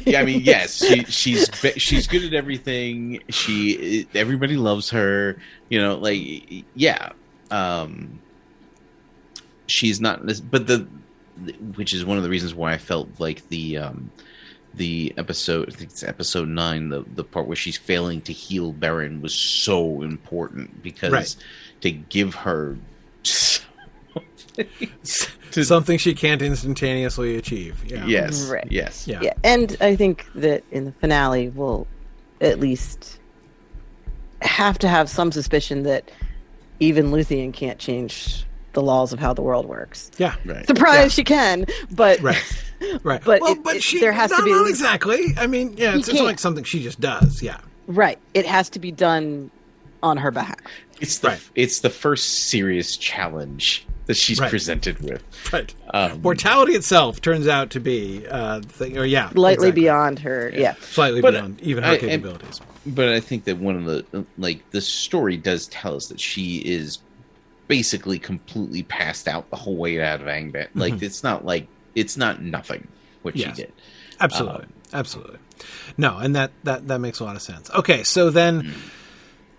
Yeah, 0.04 0.20
I 0.20 0.24
mean, 0.24 0.40
yes, 0.42 0.76
she, 0.84 1.04
she's 1.04 1.50
she's 1.76 2.06
good 2.06 2.24
at 2.24 2.32
everything. 2.34 3.20
She 3.30 4.06
everybody 4.14 4.56
loves 4.56 4.90
her. 4.90 5.36
You 5.68 5.80
know, 5.80 5.96
like 5.96 6.64
yeah, 6.74 7.10
um, 7.50 8.20
she's 9.66 10.00
not. 10.00 10.20
But 10.50 10.66
the 10.66 10.86
which 11.76 11.92
is 11.94 12.04
one 12.04 12.16
of 12.16 12.22
the 12.22 12.30
reasons 12.30 12.54
why 12.54 12.72
I 12.72 12.78
felt 12.78 13.08
like 13.18 13.48
the 13.48 13.78
um, 13.78 14.10
the 14.74 15.12
episode. 15.16 15.68
I 15.68 15.72
think 15.76 15.90
it's 15.90 16.02
episode 16.02 16.48
nine. 16.48 16.88
The 16.88 17.04
the 17.14 17.24
part 17.24 17.46
where 17.46 17.56
she's 17.56 17.76
failing 17.76 18.20
to 18.22 18.32
heal 18.32 18.72
Beren 18.72 19.20
was 19.20 19.34
so 19.34 20.02
important 20.02 20.82
because 20.82 21.12
Right. 21.12 21.36
to 21.82 21.90
give 21.90 22.34
her. 22.36 22.76
To- 25.52 25.64
Something 25.64 25.98
she 25.98 26.14
can't 26.14 26.40
instantaneously 26.42 27.36
achieve. 27.36 27.82
Yeah. 27.86 28.04
Yes. 28.06 28.48
Right. 28.48 28.66
Yes. 28.70 29.08
Yeah. 29.08 29.20
yeah 29.22 29.32
and 29.42 29.76
i 29.80 29.96
think 29.96 30.26
that 30.34 30.62
in 30.70 30.84
the 30.84 30.92
finale 30.92 31.48
we'll 31.48 31.86
at 32.40 32.60
least 32.60 33.18
have 34.42 34.78
to 34.78 34.88
have 34.88 35.08
some 35.08 35.32
suspicion 35.32 35.82
that 35.82 36.10
even 36.80 37.10
luthien 37.10 37.52
can't 37.52 37.78
change 37.80 38.44
the 38.74 38.82
laws 38.82 39.12
of 39.12 39.18
how 39.18 39.32
the 39.34 39.42
world 39.42 39.66
works 39.66 40.10
Yeah. 40.18 40.36
Right. 40.44 40.66
surprise 40.66 41.12
she 41.12 41.24
can 41.24 41.66
but 41.90 42.20
Right. 42.20 42.62
Right. 43.02 43.20
But 43.24 43.40
well, 43.40 43.52
it- 43.54 43.64
but 43.64 43.76
it- 43.76 43.82
she 43.82 43.98
there 43.98 44.12
has 44.12 44.30
to 44.30 44.40
be- 44.44 44.52
not 44.52 44.68
exactly. 44.68 45.34
I 45.36 45.48
mean, 45.48 45.74
yeah, 45.76 45.96
it's, 45.96 46.08
it's 46.08 46.20
like 46.20 46.38
something 46.38 46.62
she 46.62 46.80
just 46.82 47.00
does. 47.00 47.42
Yeah. 47.42 47.58
right 47.88 48.18
it 48.34 48.46
has 48.46 48.68
to 48.70 48.78
be 48.78 48.92
done 48.92 49.50
on 50.04 50.16
her 50.18 50.30
behalf 50.30 50.54
It's 51.00 51.18
the 51.18 51.28
Right. 51.28 51.50
it's 51.56 51.80
the 51.80 51.90
first 51.90 52.44
serious 52.50 52.96
challenge 52.96 53.84
that 54.08 54.16
she's 54.16 54.40
Right. 54.40 54.50
presented 54.50 54.98
with. 55.00 55.22
Right. 55.52 55.72
Um, 55.94 56.20
Mortality 56.22 56.72
itself 56.72 57.20
turns 57.20 57.46
out 57.46 57.70
to 57.70 57.80
be 57.80 58.26
uh 58.28 58.60
thing 58.62 58.98
or 58.98 59.04
yeah. 59.04 59.30
slightly 59.30 59.68
exactly. 59.68 59.82
beyond 59.82 60.18
her 60.18 60.50
yeah 60.54 60.74
Slightly 60.80 61.20
But, 61.20 61.30
beyond 61.32 61.60
even 61.62 61.84
her 61.84 61.90
I- 61.90 61.94
I- 61.94 61.98
capabilities. 61.98 62.60
but 62.86 63.08
I 63.10 63.20
think 63.20 63.44
that 63.44 63.58
one 63.58 63.76
of 63.76 63.84
the 63.84 64.24
like 64.36 64.68
the 64.72 64.80
story 64.80 65.36
does 65.36 65.66
tell 65.68 65.94
us 65.94 66.08
that 66.08 66.18
she 66.20 66.56
is 66.58 66.98
basically 67.68 68.18
completely 68.18 68.82
passed 68.82 69.28
out 69.28 69.48
the 69.50 69.56
whole 69.56 69.76
way 69.76 70.00
out 70.02 70.20
of 70.20 70.26
Angband. 70.26 70.68
Like 70.74 71.00
it's 71.02 71.22
not 71.22 71.44
like 71.44 71.68
it's 71.94 72.16
not 72.16 72.42
nothing 72.42 72.88
what 73.22 73.34
Mm-hmm. 73.34 73.48
Yes. 73.48 73.56
she 73.56 73.62
did. 73.62 73.72
Absolutely. 74.20 74.64
um, 74.64 74.72
Absolutely. 74.92 75.38
No, 75.98 76.16
and 76.18 76.34
that, 76.34 76.50
that 76.64 76.88
that 76.88 76.98
makes 77.00 77.20
a 77.20 77.24
lot 77.24 77.36
of 77.36 77.42
sense. 77.42 77.68
Okay, 77.70 78.02
so 78.04 78.30
then 78.30 78.60
Hmm. 78.60 78.70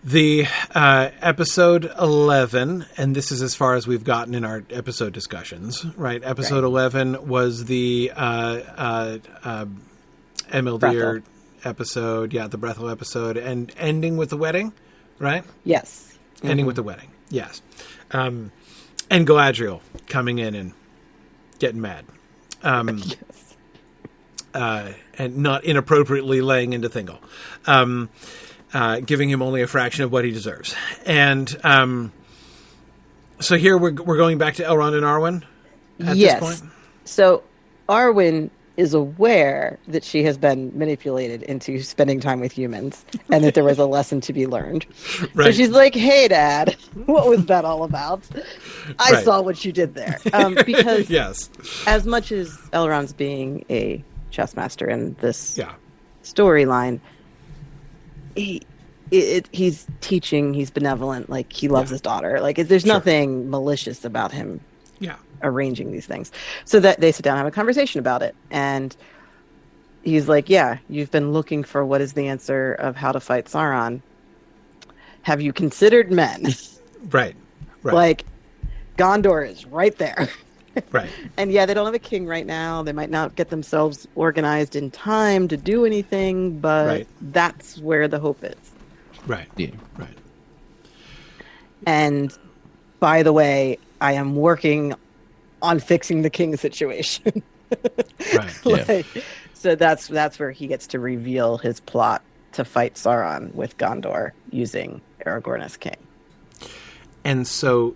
The 0.03 0.47
uh, 0.73 1.09
episode 1.21 1.91
11 1.99 2.85
and 2.97 3.15
this 3.15 3.31
is 3.33 3.41
as 3.41 3.53
far 3.53 3.75
as 3.75 3.85
we've 3.85 4.03
gotten 4.05 4.33
in 4.33 4.45
our 4.45 4.63
episode 4.69 5.11
discussions 5.11 5.85
right? 5.97 6.21
Episode 6.23 6.63
Right. 6.63 6.69
11 6.69 7.27
was 7.27 7.65
the 7.65 8.11
uh, 8.15 8.21
uh, 8.21 9.17
uh, 9.43 9.65
Brethil. 10.51 11.23
episode 11.65 12.31
yeah 12.33 12.47
the 12.47 12.57
Brethil 12.57 12.89
episode 12.89 13.35
and 13.35 13.73
ending 13.77 14.15
with 14.15 14.29
the 14.29 14.37
wedding 14.37 14.71
right? 15.19 15.43
Yes. 15.65 16.17
Ending 16.43 16.65
with 16.65 16.77
the 16.77 16.83
wedding 16.83 17.09
yes. 17.29 17.61
Um, 18.11 18.51
and 19.09 19.27
Galadriel 19.27 19.81
coming 20.07 20.39
in 20.39 20.55
and 20.55 20.71
getting 21.59 21.81
mad. 21.81 22.05
Um, 22.63 22.97
yes. 23.05 23.55
uh, 24.53 24.93
and 25.17 25.37
not 25.39 25.65
inappropriately 25.65 26.41
laying 26.41 26.71
into 26.73 26.89
Thingol, 26.89 27.19
um, 27.67 28.09
uh, 28.73 28.99
giving 28.99 29.29
him 29.29 29.41
only 29.41 29.61
a 29.61 29.67
fraction 29.67 30.03
of 30.03 30.11
what 30.11 30.25
he 30.25 30.31
deserves. 30.31 30.75
And 31.05 31.55
um, 31.63 32.11
so 33.39 33.55
here 33.57 33.77
we're, 33.77 33.93
we're 33.93 34.17
going 34.17 34.37
back 34.37 34.55
to 34.55 34.63
Elrond 34.63 34.95
and 34.95 35.03
Arwen 35.05 35.43
at 36.07 36.15
yes 36.15 36.39
this 36.39 36.59
point. 36.61 36.71
so 37.03 37.43
arwen 37.89 38.49
is 38.77 38.93
aware 38.93 39.77
that 39.89 40.01
she 40.03 40.23
has 40.23 40.37
been 40.37 40.71
manipulated 40.77 41.43
into 41.43 41.81
spending 41.81 42.21
time 42.21 42.39
with 42.39 42.53
humans 42.53 43.03
and 43.29 43.43
that 43.43 43.53
there 43.53 43.65
was 43.65 43.77
a 43.79 43.85
lesson 43.97 44.21
to 44.21 44.31
be 44.31 44.47
learned 44.47 44.85
so 45.35 45.51
she's 45.51 45.71
like 45.71 45.93
hey 45.93 46.29
dad 46.29 46.73
what 47.05 47.27
was 47.27 47.45
that 47.47 47.65
all 47.65 47.83
about 47.83 48.21
i 48.99 49.11
Right. 49.11 49.25
saw 49.25 49.41
what 49.41 49.65
you 49.65 49.73
did 49.73 49.93
there 49.95 50.17
um, 50.33 50.55
because 50.65 51.09
yes. 51.09 51.49
as 51.85 52.05
much 52.05 52.31
as 52.31 52.49
elrond's 52.71 53.11
being 53.11 53.65
a 53.69 54.01
chess 54.31 54.55
master 54.55 54.89
in 54.89 55.15
this 55.19 55.57
Yeah. 55.57 55.73
storyline 56.23 57.01
he 58.39 58.61
it, 59.11 59.49
he's 59.51 59.87
teaching 60.01 60.53
he's 60.53 60.69
benevolent 60.69 61.29
like 61.29 61.51
he 61.51 61.67
loves 61.67 61.89
Yeah. 61.89 61.95
his 61.95 62.01
daughter 62.01 62.39
like 62.41 62.57
there's 62.57 62.83
Sure. 62.83 62.93
nothing 62.93 63.49
malicious 63.49 64.05
about 64.05 64.31
him 64.31 64.59
Yeah. 64.99 65.15
arranging 65.41 65.91
these 65.91 66.05
things 66.05 66.31
so 66.65 66.79
that 66.79 66.99
they 66.99 67.11
sit 67.11 67.23
down 67.23 67.33
and 67.33 67.39
have 67.39 67.47
a 67.47 67.51
conversation 67.51 67.99
about 67.99 68.21
it 68.21 68.35
and 68.51 68.95
he's 70.03 70.27
like 70.29 70.47
yeah 70.49 70.77
you've 70.89 71.09
been 71.11 71.31
looking 71.31 71.63
for 71.63 71.83
what 71.85 72.01
is 72.01 72.13
the 72.13 72.27
answer 72.27 72.73
of 72.73 72.95
how 72.95 73.11
to 73.11 73.19
fight 73.19 73.45
sauron 73.45 74.01
have 75.23 75.41
you 75.41 75.51
considered 75.53 76.11
men 76.11 76.45
Right. 77.09 77.35
Right. 77.81 77.95
like 77.95 78.25
gondor 78.97 79.47
is 79.49 79.65
right 79.65 79.97
there 79.97 80.29
right. 80.91 81.09
and 81.37 81.51
yeah 81.51 81.65
they 81.65 81.73
don't 81.73 81.85
have 81.85 81.93
a 81.95 81.99
king 81.99 82.25
right 82.25 82.45
now 82.45 82.81
they 82.83 82.91
might 82.91 83.09
not 83.09 83.35
get 83.35 83.49
themselves 83.49 84.07
organized 84.15 84.75
in 84.75 84.89
time 84.91 85.47
to 85.47 85.57
do 85.57 85.85
anything 85.85 86.59
but 86.59 86.87
Right. 86.87 87.07
that's 87.21 87.77
where 87.79 88.07
the 88.07 88.19
hope 88.19 88.43
is 88.43 88.55
Right. 89.27 89.47
Yeah. 89.57 89.69
Right. 89.97 90.17
and 91.85 92.37
by 92.99 93.23
the 93.23 93.33
way 93.33 93.77
i 94.01 94.13
am 94.13 94.35
working 94.35 94.93
on 95.61 95.79
fixing 95.79 96.21
the 96.21 96.29
king 96.29 96.55
situation 96.57 97.43
Right. 98.33 98.59
Yeah. 98.65 98.83
like, 98.87 99.05
so 99.53 99.75
that's 99.75 100.07
that's 100.07 100.39
where 100.39 100.51
he 100.51 100.65
gets 100.67 100.87
to 100.87 100.99
reveal 100.99 101.57
his 101.59 101.79
plot 101.81 102.23
to 102.53 102.65
fight 102.65 102.95
Sauron 102.95 103.53
with 103.53 103.77
Gondor 103.77 104.31
using 104.51 105.01
Aragorn 105.25 105.61
as 105.63 105.77
king. 105.77 105.95
And 107.23 107.45
so 107.47 107.95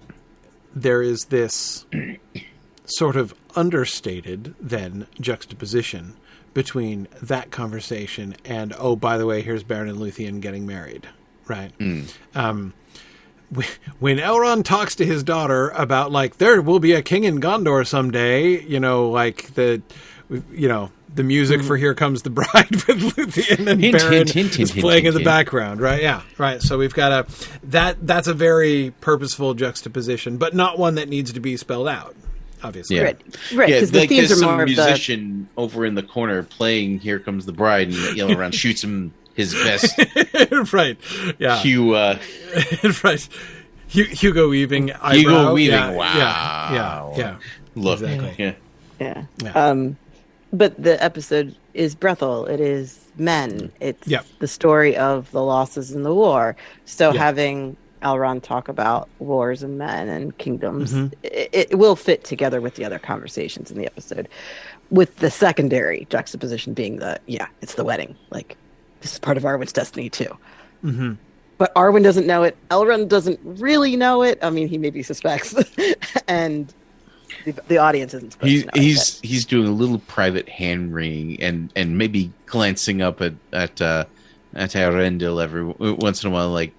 there 0.75 1.01
is 1.01 1.25
this 1.25 1.85
sort 2.85 3.15
of 3.15 3.33
understated 3.55 4.55
then 4.59 5.07
juxtaposition 5.19 6.15
between 6.53 7.07
that 7.21 7.51
conversation 7.51 8.35
and 8.45 8.73
oh 8.77 8.95
by 8.95 9.17
the 9.17 9.25
way 9.25 9.41
here's 9.41 9.63
Beren 9.63 9.89
and 9.89 9.97
Luthien 9.97 10.41
getting 10.41 10.65
married, 10.65 11.07
right? 11.47 11.71
Um, 12.35 12.73
when 13.99 14.17
Elrond 14.17 14.63
talks 14.63 14.95
to 14.95 15.05
his 15.05 15.23
daughter 15.23 15.69
about 15.69 16.11
like 16.11 16.37
there 16.37 16.61
will 16.61 16.79
be 16.79 16.93
a 16.93 17.01
king 17.01 17.23
in 17.23 17.39
Gondor 17.39 17.85
someday, 17.85 18.61
you 18.63 18.79
know, 18.79 19.09
like 19.09 19.53
the 19.53 19.81
you 20.51 20.67
know 20.67 20.91
the 21.13 21.23
music 21.23 21.61
for 21.61 21.77
"Here 21.77 21.93
Comes 21.93 22.23
the 22.23 22.29
Bride" 22.29 22.47
with 22.71 23.15
Luthien 23.15 23.67
and 23.67 23.81
Hint, 23.81 23.97
Beren 23.97 24.11
hint, 24.11 24.31
hint, 24.31 24.59
is 24.59 24.71
playing 24.71 25.05
in 25.05 25.13
the 25.13 25.23
background, 25.23 25.81
right? 25.81 26.01
Yeah, 26.01 26.21
right. 26.37 26.61
So 26.61 26.77
we've 26.77 26.93
got 26.93 27.11
a 27.11 27.47
that 27.65 28.05
that's 28.05 28.27
a 28.27 28.33
very 28.33 28.93
purposeful 29.01 29.53
juxtaposition, 29.53 30.37
but 30.37 30.55
not 30.55 30.79
one 30.79 30.95
that 30.95 31.09
needs 31.09 31.33
to 31.33 31.39
be 31.39 31.57
spelled 31.57 31.87
out. 31.87 32.15
Obviously, 32.63 32.95
Yeah. 32.97 33.03
Right, 33.03 33.17
right, 33.53 33.69
yeah, 33.69 33.75
because 33.75 33.91
the 33.91 33.99
like 33.99 34.09
themes 34.09 34.29
there's 34.29 34.39
are 34.39 34.43
some 34.45 34.51
more 34.53 34.63
of 34.63 34.69
the 34.69 34.75
musician 34.75 35.49
over 35.57 35.85
in 35.85 35.95
the 35.95 36.03
corner 36.03 36.43
playing 36.43 36.99
"Here 36.99 37.19
Comes 37.19 37.45
the 37.45 37.51
Bride" 37.53 37.87
and 37.89 37.95
you 38.17 38.27
know, 38.27 38.33
around 38.37 38.53
shoots 38.55 38.83
him 38.83 39.13
his 39.35 39.53
best 39.53 39.99
right. 40.73 40.97
Yeah. 41.39 41.57
Hugh. 41.57 41.93
Uh, 41.95 42.19
right. 43.03 43.27
Hu- 43.91 44.03
Hugo 44.03 44.49
Weaving. 44.49 44.89
Hugo. 45.11 45.53
Weaving, 45.53 45.73
Yeah, 45.75 45.91
wow. 45.91 46.13
Yeah. 46.17 46.73
Yeah. 46.75 47.17
yeah. 47.17 47.35
look. 47.75 48.01
Exactly. 48.01 48.35
Yeah. 48.37 48.53
Yeah. 48.99 49.23
Yeah. 49.43 49.51
Um, 49.53 49.97
but 50.51 50.81
the 50.81 51.03
episode 51.03 51.55
is 51.73 51.95
Brethil. 51.95 52.47
It 52.47 52.59
is 52.59 52.99
men. 53.17 53.71
It's 53.79 54.07
Yep. 54.07 54.25
the 54.39 54.47
story 54.47 54.95
of 54.95 55.29
the 55.31 55.41
losses 55.43 55.91
in 55.91 56.03
the 56.03 56.13
war. 56.13 56.55
So 56.85 57.11
Yeah. 57.11 57.19
having 57.19 57.75
Elrond 58.03 58.43
talk 58.43 58.67
about 58.67 59.09
wars 59.19 59.63
and 59.63 59.77
men 59.77 60.07
and 60.09 60.37
kingdoms, 60.37 60.93
Mhm. 60.93 61.13
it, 61.23 61.49
it 61.71 61.77
will 61.79 61.95
fit 61.95 62.23
together 62.23 62.61
with 62.61 62.75
the 62.75 62.85
other 62.85 62.99
conversations 62.99 63.71
in 63.71 63.77
the 63.77 63.85
episode. 63.85 64.27
With 64.91 65.15
the 65.17 65.31
secondary 65.31 66.05
juxtaposition 66.09 66.73
being 66.73 66.97
the 66.99 67.19
yeah, 67.25 67.47
it's 67.61 67.75
the 67.75 67.83
wedding. 67.83 68.15
Like 68.29 68.55
this 69.01 69.13
is 69.13 69.19
part 69.19 69.37
of 69.37 69.43
Arwen's 69.43 69.73
destiny 69.73 70.09
too. 70.09 70.37
hmm 70.81 71.13
But 71.57 71.73
Arwen 71.75 72.03
doesn't 72.03 72.27
know 72.27 72.43
it. 72.43 72.55
Elrond 72.69 73.07
doesn't 73.09 73.39
really 73.43 73.95
know 73.95 74.21
it. 74.21 74.37
I 74.41 74.49
mean, 74.49 74.67
he 74.67 74.77
maybe 74.77 75.01
suspects, 75.01 75.55
and 76.27 76.71
the, 77.45 77.53
the 77.67 77.77
audience 77.79 78.13
isn't 78.13 78.33
supposed 78.33 78.51
He's 78.51 78.61
to 78.61 78.67
know 78.67 78.71
it 78.75 79.19
he's 79.23 79.45
doing 79.45 79.67
a 79.67 79.71
little 79.71 79.99
private 79.99 80.47
hand 80.49 80.93
wringing 80.93 81.41
and 81.41 81.71
and 81.75 81.97
maybe 81.97 82.31
glancing 82.45 83.01
up 83.01 83.21
at 83.21 83.33
at 83.51 83.81
uh, 83.81 84.05
at 84.53 84.71
Eärendil 84.71 85.41
every 85.41 85.63
once 85.95 86.23
in 86.23 86.29
a 86.29 86.33
while, 86.33 86.49
like, 86.51 86.71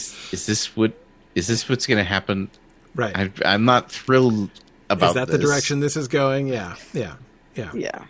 is 0.00 0.14
is 0.32 0.46
this 0.46 0.76
what 0.76 0.92
is 1.34 1.46
this 1.46 1.68
what's 1.68 1.86
going 1.86 1.98
to 1.98 2.04
happen? 2.04 2.50
Right. 2.94 3.14
I, 3.16 3.30
I'm 3.54 3.64
not 3.64 3.90
thrilled 3.90 4.50
about 4.88 5.08
is 5.10 5.14
that 5.14 5.28
the 5.28 5.38
direction 5.38 5.80
this 5.80 5.96
is 5.96 6.08
going? 6.08 6.48
Yeah. 6.48 6.76
Yeah. 6.92 7.14
Yeah. 7.54 7.70
Yeah. 7.74 8.04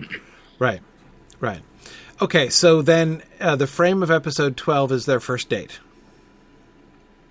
Right. 0.59 0.81
Right. 1.41 1.63
Okay. 2.21 2.49
So 2.51 2.83
then 2.83 3.23
uh, 3.41 3.57
the 3.57 3.67
frame 3.67 4.03
of 4.03 4.11
episode 4.11 4.57
12 4.57 4.93
is 4.93 5.07
their 5.07 5.21
first 5.21 5.49
date. 5.49 5.81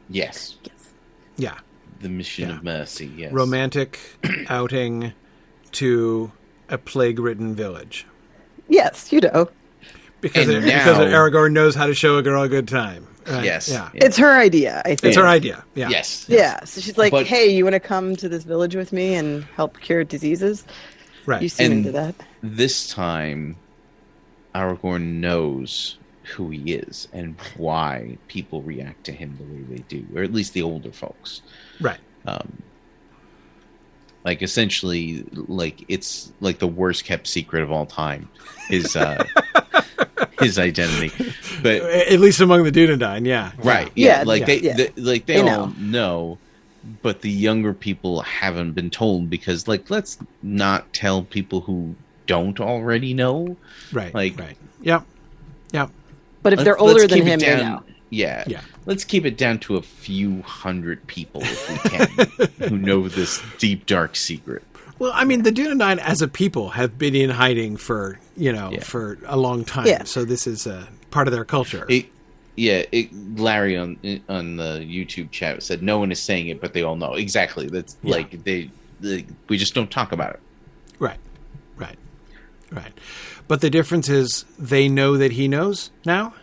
Yes, 0.10 0.56
Yes. 0.64 0.90
Yeah. 1.38 1.58
the 2.02 2.10
mission 2.10 2.50
Yeah. 2.50 2.58
of 2.58 2.64
mercy. 2.64 3.12
Yes, 3.18 3.34
Romantic 3.34 4.00
outing 4.50 5.14
to 5.74 6.32
a 6.70 6.78
plague 6.78 7.20
ridden 7.20 7.56
village. 7.56 8.06
Yes, 8.68 9.12
you 9.12 9.22
know. 9.22 9.50
Because, 10.22 10.48
And 10.48 10.58
it, 10.58 10.64
because 10.64 10.98
Aragorn 10.98 11.52
knows 11.54 11.76
how 11.76 11.88
to 11.88 11.94
show 11.94 12.18
a 12.18 12.24
girl 12.24 12.42
a 12.44 12.50
good 12.50 12.68
time. 12.68 13.08
Right? 13.28 13.44
Yes. 13.44 13.70
Yeah. 13.70 13.90
Yeah. 13.94 14.06
It's 14.06 14.18
her 14.18 14.32
idea, 14.32 14.82
I 14.86 14.90
think. 14.90 15.04
It's 15.06 15.18
her 15.18 15.28
idea. 15.28 15.64
Yeah. 15.74 15.90
Yes. 15.90 16.26
Yeah. 16.30 16.64
So 16.66 16.80
she's 16.82 16.98
like, 16.98 17.12
But- 17.12 17.26
hey, 17.28 17.48
you 17.48 17.64
want 17.64 17.74
to 17.74 17.80
come 17.80 18.16
to 18.18 18.30
this 18.30 18.44
village 18.44 18.76
with 18.76 18.94
me 18.94 19.16
and 19.16 19.44
help 19.56 19.80
cure 19.80 20.04
diseases? 20.04 20.64
Right. 21.26 21.42
You 21.42 21.50
seem 21.50 21.72
And- 21.72 21.80
into 21.86 21.92
that. 21.94 22.16
This 22.44 22.88
time, 22.90 23.56
Aragorn 24.54 25.16
knows 25.20 25.98
who 26.24 26.50
he 26.50 26.74
is 26.74 27.08
and 27.14 27.36
why 27.58 28.18
people 28.28 28.62
react 28.62 29.04
to 29.06 29.12
him 29.12 29.38
the 29.38 29.44
way 29.44 29.78
they 29.78 29.84
do, 29.88 30.06
or 30.16 30.24
at 30.24 30.34
least 30.34 30.54
the 30.54 30.62
older 30.62 30.92
folks. 30.92 31.42
Right. 31.82 32.00
um, 32.26 32.62
like 34.24 34.42
essentially 34.42 35.24
like 35.34 35.86
it's 35.88 36.32
like 36.40 36.58
the 36.58 36.66
worst 36.68 37.06
kept 37.06 37.28
secret 37.28 37.62
of 37.62 37.72
all 37.72 37.86
time 37.86 38.28
is 38.72 38.96
uh 38.96 39.24
his 40.40 40.58
identity 40.60 41.12
but 41.62 41.82
At 41.84 42.20
least 42.20 42.40
among 42.42 42.64
the 42.64 42.72
Dunedain. 42.72 43.26
Yeah. 43.26 43.52
right 43.58 43.92
yeah, 43.96 44.20
Yeah, 44.20 44.24
like 44.24 44.40
yeah, 44.42 44.46
they, 44.46 44.60
yeah. 44.60 44.74
they 44.76 44.92
like 44.98 45.26
they, 45.26 45.42
They 45.42 45.50
all 45.50 45.68
know 45.78 46.38
but 47.02 47.22
the 47.22 47.32
younger 47.32 47.74
people 47.74 48.22
haven't 48.22 48.74
been 48.74 48.90
told 48.90 49.30
because 49.30 49.68
like 49.68 49.90
let's 49.90 50.18
not 50.44 50.92
tell 50.94 51.24
people 51.24 51.62
who 51.62 51.96
don't 52.28 52.60
already 52.60 53.14
know 53.14 53.58
Right. 53.92 54.14
Like- 54.14 54.40
right. 54.40 54.58
Yep. 54.82 55.04
Yep. 55.74 55.90
But 56.44 56.54
if 56.54 56.60
they're 56.60 56.78
older 56.78 57.08
than 57.08 57.20
keep 57.20 57.24
it 57.26 57.28
him, 57.28 57.40
they 57.40 57.46
down- 57.48 57.60
know. 57.72 57.84
yeah 58.12 58.44
Yeah. 58.48 58.62
let's 58.86 59.04
keep 59.04 59.26
it 59.26 59.36
down 59.38 59.58
to 59.60 59.78
a 59.78 59.82
few 59.82 60.42
hundred 60.44 61.06
people 61.08 61.42
if 61.44 61.70
we 61.70 61.90
can 61.90 62.70
who 62.70 62.78
know 62.78 63.08
this 63.08 63.42
deep 63.58 63.86
dark 63.88 64.16
secret 64.16 64.64
Well, 65.00 65.12
I 65.14 65.26
mean, 65.26 65.44
the 65.44 65.52
Dunedain 65.52 65.98
as 66.00 66.22
a 66.22 66.28
people 66.28 66.70
have 66.72 66.98
been 66.98 67.16
in 67.16 67.30
hiding 67.30 67.78
for 67.78 68.20
you 68.38 68.52
know 68.54 68.72
Yeah. 68.72 68.80
for 68.84 69.18
a 69.26 69.38
long 69.38 69.66
time. 69.66 69.88
Yeah. 69.88 70.04
So 70.04 70.24
this 70.26 70.48
is 70.48 70.66
a 70.68 70.88
part 71.12 71.28
of 71.28 71.34
their 71.34 71.46
culture. 71.46 71.86
It, 71.90 72.06
yeah, 72.56 72.84
it, 72.94 73.10
Larry 73.38 73.76
on 73.78 73.98
on 74.30 74.56
the 74.56 74.80
YouTube 74.80 75.32
chat 75.32 75.62
said 75.64 75.82
no 75.84 76.00
one 76.00 76.12
is 76.12 76.22
saying 76.22 76.48
it, 76.48 76.62
but 76.62 76.74
they 76.74 76.84
all 76.84 76.96
know 76.96 77.14
exactly. 77.14 77.68
That's 77.68 77.98
Yeah. 78.04 78.12
like 78.16 78.44
they, 78.46 78.70
they, 79.02 79.26
we 79.50 79.58
just 79.58 79.74
don't 79.74 79.92
talk 79.92 80.14
about 80.14 80.36
it. 80.36 80.40
Right. 81.00 81.20
Right. 81.76 81.98
Right. 82.72 82.94
But 83.50 83.60
the 83.62 83.70
difference 83.70 84.08
is 84.08 84.46
they 84.58 84.88
know 84.88 85.18
that 85.18 85.34
he 85.34 85.48
knows 85.50 85.92
now. 86.06 86.34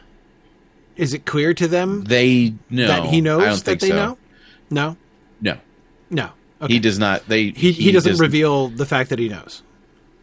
Is 0.94 1.14
it 1.14 1.24
clear 1.24 1.54
to 1.54 1.66
them 1.66 2.04
They 2.04 2.52
know 2.68 2.86
that 2.86 3.06
he 3.06 3.16
I 3.16 3.20
knows 3.20 3.40
don't 3.42 3.50
that 3.56 3.64
think 3.64 3.80
they 3.80 3.88
so. 3.88 3.94
know? 3.96 4.18
No. 4.70 4.96
No, 5.40 5.56
No. 6.10 6.30
Okay. 6.62 6.74
he 6.74 6.80
does 6.80 6.98
not. 6.98 7.26
They 7.28 7.50
He, 7.50 7.72
he, 7.72 7.92
doesn't 7.92 8.12
doesn't 8.12 8.22
reveal 8.24 8.68
the 8.68 8.86
fact 8.86 9.10
that 9.10 9.18
he 9.18 9.28
knows. 9.28 9.62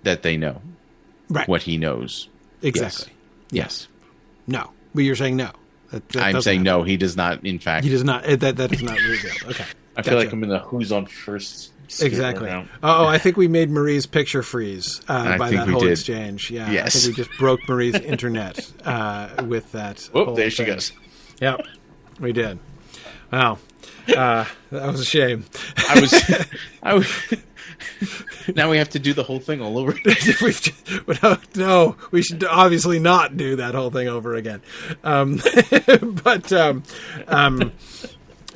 that 0.03 0.24
they 0.24 0.38
know 0.38 0.61
Right. 1.30 1.48
what 1.48 1.64
he 1.64 1.78
knows. 1.78 2.30
Exactly. 2.61 3.11
Yes, 3.52 3.88
No. 4.48 4.72
But 4.95 5.03
you're 5.03 5.16
saying 5.16 5.36
no. 5.38 5.52
That, 5.91 6.07
that 6.10 6.24
I'm 6.24 6.41
saying 6.41 6.66
happen. 6.66 6.80
no. 6.80 6.84
He 6.84 6.98
does 6.98 7.16
not. 7.18 7.45
In 7.45 7.60
fact, 7.60 7.84
He 7.84 7.90
does 7.91 8.03
not. 8.03 8.26
eh, 8.26 8.36
That 8.38 8.57
that 8.57 8.72
is 8.72 8.82
not 8.82 8.98
revealed. 8.99 9.44
Okay. 9.52 9.66
I 9.98 10.02
feel 10.02 10.16
like 10.18 10.32
I'm 10.32 10.41
in 10.44 10.49
the 10.49 10.60
Who's 10.60 10.91
on 10.91 11.06
First. 11.07 11.72
Exactly. 12.02 12.48
right. 12.48 12.68
Oh, 12.84 13.06
I 13.07 13.18
think 13.18 13.36
we 13.36 13.48
made 13.48 13.70
Marie's 13.72 14.06
picture 14.06 14.44
freeze 14.44 15.02
uh, 15.07 15.38
by 15.40 15.49
that 15.49 15.68
whole 15.68 15.80
did. 15.82 15.91
exchange. 15.91 16.52
Yeah, 16.52 16.68
I 16.68 16.72
Yes. 16.72 17.03
think 17.03 17.18
we 17.18 17.24
just 17.24 17.36
broke 17.40 17.68
Marie's 17.68 17.95
internet 17.95 18.72
uh, 18.86 19.44
with 19.48 19.72
that. 19.72 19.99
Whoop! 20.14 20.28
whole 20.28 20.36
There 20.36 20.52
she 20.52 20.66
goes. 20.66 20.91
Yep, 21.41 21.61
we 22.20 22.32
did. 22.32 22.60
Wow, 23.34 23.57
uh, 24.15 24.45
that 24.72 24.91
was 24.91 24.99
a 25.02 25.06
shame. 25.06 25.45
I 25.90 25.99
was. 25.99 26.45
I 26.84 26.94
was. 26.94 27.34
now 28.56 28.69
we 28.69 28.77
have 28.77 28.90
to 28.90 28.99
do 28.99 29.14
the 29.14 29.23
whole 29.23 29.40
thing 29.40 29.61
all 29.61 29.77
over. 29.77 29.94
Just- 30.03 30.41
without- 31.07 31.56
no, 31.56 31.95
we 32.11 32.22
should 32.22 32.44
obviously 32.44 32.99
not 32.99 33.38
do 33.38 33.56
that 33.57 33.76
whole 33.76 33.90
thing 33.91 34.07
over 34.07 34.36
again. 34.36 34.61
Um, 35.03 35.40
but 36.23 36.52
um, 36.53 36.84
um, 37.27 37.72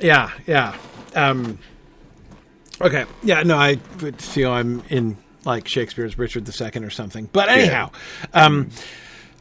yeah, 0.00 0.30
yeah. 0.46 0.76
Um, 1.14 1.58
okay, 2.80 3.04
yeah. 3.22 3.42
No, 3.42 3.56
I 3.56 3.76
feel 3.76 4.50
I'm 4.52 4.82
in 4.88 5.16
like 5.44 5.68
Shakespeare's 5.68 6.18
Richard 6.18 6.48
II 6.48 6.84
or 6.84 6.90
something. 6.90 7.28
But 7.32 7.48
anyhow, 7.48 7.90
um, 8.32 8.70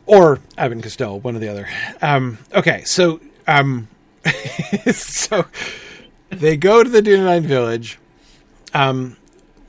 or 0.06 0.40
Abbott 0.58 0.74
and 0.74 0.84
Costello, 0.84 1.16
one 1.18 1.36
or 1.36 1.40
the 1.40 1.50
other. 1.50 1.68
Um, 2.02 2.38
okay, 2.54 2.84
so 2.84 3.20
um, 3.48 3.88
so 4.92 5.46
they 6.40 6.58
go 6.58 6.84
to 6.84 6.90
the 6.90 7.02
Dunedain 7.02 7.44
village. 7.44 8.00
Um, 8.74 9.18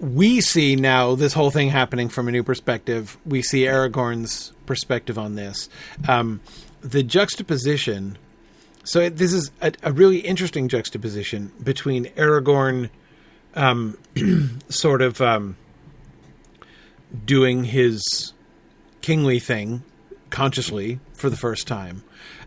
we 0.00 0.40
see 0.40 0.76
now 0.76 1.14
this 1.14 1.32
whole 1.32 1.50
thing 1.50 1.70
happening 1.70 2.08
from 2.08 2.28
a 2.28 2.32
new 2.32 2.42
perspective. 2.42 3.16
We 3.24 3.42
see 3.42 3.62
Aragorn's 3.62 4.52
perspective 4.66 5.18
on 5.18 5.34
this. 5.34 5.68
Um, 6.08 6.40
the 6.80 7.02
juxtaposition. 7.02 8.18
So 8.84 9.08
this 9.08 9.32
is 9.32 9.50
a, 9.62 9.72
a 9.82 9.92
really 9.92 10.18
interesting 10.18 10.68
juxtaposition 10.68 11.52
between 11.62 12.06
Aragorn, 12.16 12.90
um, 13.54 13.96
sort 14.68 15.00
of 15.00 15.20
um, 15.20 15.56
doing 17.24 17.64
his 17.64 18.32
kingly 19.00 19.38
thing 19.38 19.82
consciously 20.30 20.98
for 21.14 21.30
the 21.30 21.36
first 21.36 21.66
time, 21.66 22.02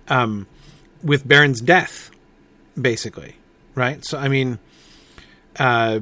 um, 0.09 0.45
with 1.01 1.27
Beren's 1.27 1.61
death, 1.61 2.11
basically, 2.79 3.35
right? 3.77 4.03
So 4.03 4.17
I 4.17 4.27
mean. 4.27 4.59
Uh, 5.57 6.01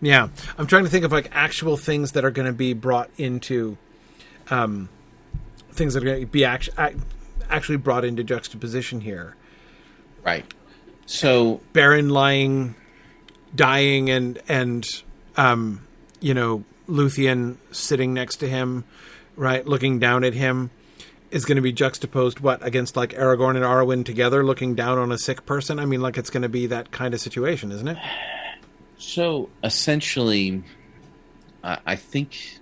Yeah, 0.00 0.28
I'm 0.58 0.66
trying 0.66 0.84
to 0.84 0.90
think 0.90 1.06
of 1.06 1.12
like 1.12 1.30
actual 1.32 1.78
things 1.78 2.12
that 2.12 2.26
are 2.26 2.30
going 2.30 2.46
to 2.46 2.52
be 2.52 2.74
brought 2.74 3.08
into, 3.16 3.78
um, 4.50 4.90
things 5.72 5.94
that 5.94 6.02
are 6.02 6.06
going 6.06 6.20
to 6.20 6.26
be 6.26 6.44
act- 6.44 6.68
actually 7.48 7.78
brought 7.78 8.04
into 8.04 8.22
juxtaposition 8.22 9.00
here. 9.00 9.34
Right. 10.22 10.44
So 11.06 11.62
Beren 11.72 12.10
lying, 12.10 12.74
dying, 13.54 14.10
and 14.10 14.38
and 14.46 14.86
um, 15.38 15.86
you 16.20 16.34
know 16.34 16.64
Luthien 16.86 17.56
sitting 17.70 18.12
next 18.12 18.36
to 18.36 18.48
him, 18.48 18.84
right, 19.36 19.66
looking 19.66 19.98
down 19.98 20.22
at 20.22 20.34
him, 20.34 20.70
is 21.34 21.44
going 21.44 21.56
to 21.56 21.62
be 21.62 21.72
juxtaposed 21.72 22.38
what 22.38 22.64
against 22.64 22.96
like 22.96 23.10
Aragorn 23.10 23.56
and 23.56 23.64
Arwen 23.64 24.04
together, 24.04 24.44
looking 24.44 24.76
down 24.76 24.98
on 24.98 25.10
a 25.10 25.18
sick 25.18 25.44
person. 25.44 25.80
I 25.80 25.84
mean, 25.84 26.00
like 26.00 26.16
it's 26.16 26.30
going 26.30 26.44
to 26.44 26.48
be 26.48 26.66
that 26.66 26.92
kind 26.92 27.12
of 27.12 27.20
situation, 27.20 27.72
isn't 27.72 27.88
it? 27.88 27.98
So 28.98 29.50
essentially, 29.64 30.62
I, 31.64 31.78
I 31.84 31.96
think 31.96 32.60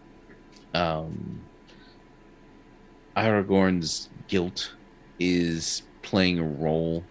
um, 0.72 1.42
Aragorn's 3.14 4.08
guilt 4.26 4.72
is 5.20 5.82
playing 6.00 6.38
a 6.38 6.44
role 6.44 7.04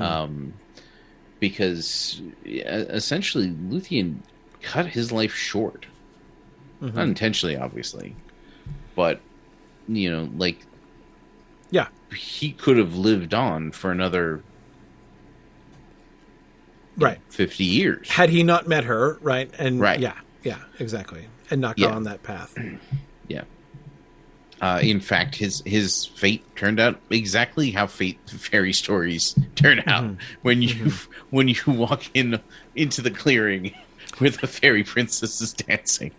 um, 0.00 0.52
because 1.38 2.20
essentially 2.44 3.48
Luthien 3.48 4.18
cut 4.62 4.86
his 4.86 5.12
life 5.12 5.32
short 5.32 5.86
not 6.80 7.02
intentionally, 7.04 7.56
obviously, 7.56 8.14
but 8.94 9.20
you 9.88 10.10
know, 10.10 10.28
like 10.36 10.58
Yeah. 11.70 11.88
he 12.14 12.52
could 12.52 12.76
have 12.78 12.94
lived 12.96 13.34
on 13.34 13.70
for 13.72 13.90
another 13.90 14.42
Right. 16.96 17.18
fifty 17.30 17.64
years. 17.64 18.08
Had 18.08 18.30
he 18.30 18.42
not 18.42 18.66
met 18.66 18.84
her, 18.84 19.18
right? 19.20 19.50
And 19.58 19.78
Right. 19.80 20.00
yeah, 20.00 20.14
yeah, 20.42 20.58
exactly. 20.80 21.26
And 21.50 21.60
not 21.60 21.78
Yeah. 21.78 21.88
gone 21.88 21.96
on 21.98 22.02
that 22.04 22.22
path. 22.22 22.56
Yeah. 23.28 23.42
Uh, 24.62 24.80
in 24.82 24.98
fact, 25.00 25.36
his 25.36 25.62
his 25.66 26.06
fate 26.06 26.42
turned 26.56 26.80
out 26.80 26.98
exactly 27.10 27.70
how 27.70 27.86
fate 27.86 28.18
fairy 28.26 28.72
stories 28.72 29.34
turn 29.54 29.82
out. 29.86 30.16
When 30.42 30.62
you 30.62 30.92
when 31.30 31.46
you 31.46 31.60
walk 31.66 32.04
in 32.14 32.40
into 32.74 33.02
the 33.02 33.10
clearing 33.10 33.74
where 34.18 34.30
the 34.30 34.46
fairy 34.46 34.82
princess 34.82 35.40
is 35.42 35.52
dancing, 35.52 36.10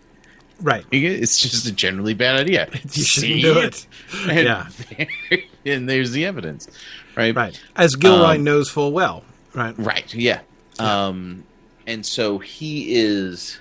Right. 0.62 0.84
it's 0.90 1.38
just 1.38 1.66
a 1.66 1.72
generally 1.72 2.14
bad 2.14 2.40
idea. 2.40 2.68
You 2.92 3.04
shouldn't 3.04 3.42
do 3.42 3.58
it. 3.58 3.86
And, 4.28 4.46
Yeah. 4.46 4.68
and 5.66 5.88
there's 5.88 6.10
the 6.10 6.26
evidence, 6.26 6.68
right? 7.16 7.34
Right. 7.34 7.60
As 7.76 7.94
Gilroy 7.94 8.36
Um, 8.36 8.44
knows 8.44 8.68
full 8.68 8.92
well. 8.92 9.24
Right. 9.54 9.74
Right. 9.78 10.12
Yeah. 10.14 10.40
Um, 10.78 11.44
and 11.86 12.04
so 12.04 12.38
he 12.38 12.94
is 12.94 13.58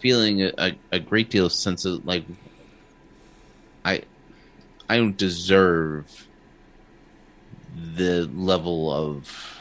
feeling 0.00 0.42
a, 0.42 0.76
a, 0.92 0.98
great 0.98 1.30
deal 1.30 1.46
of 1.46 1.52
sense 1.52 1.84
of 1.84 2.04
like, 2.06 2.24
I, 3.84 4.02
I 4.88 4.96
don't 4.96 5.16
deserve 5.16 6.26
the 7.94 8.28
level 8.34 8.90
of 8.92 9.58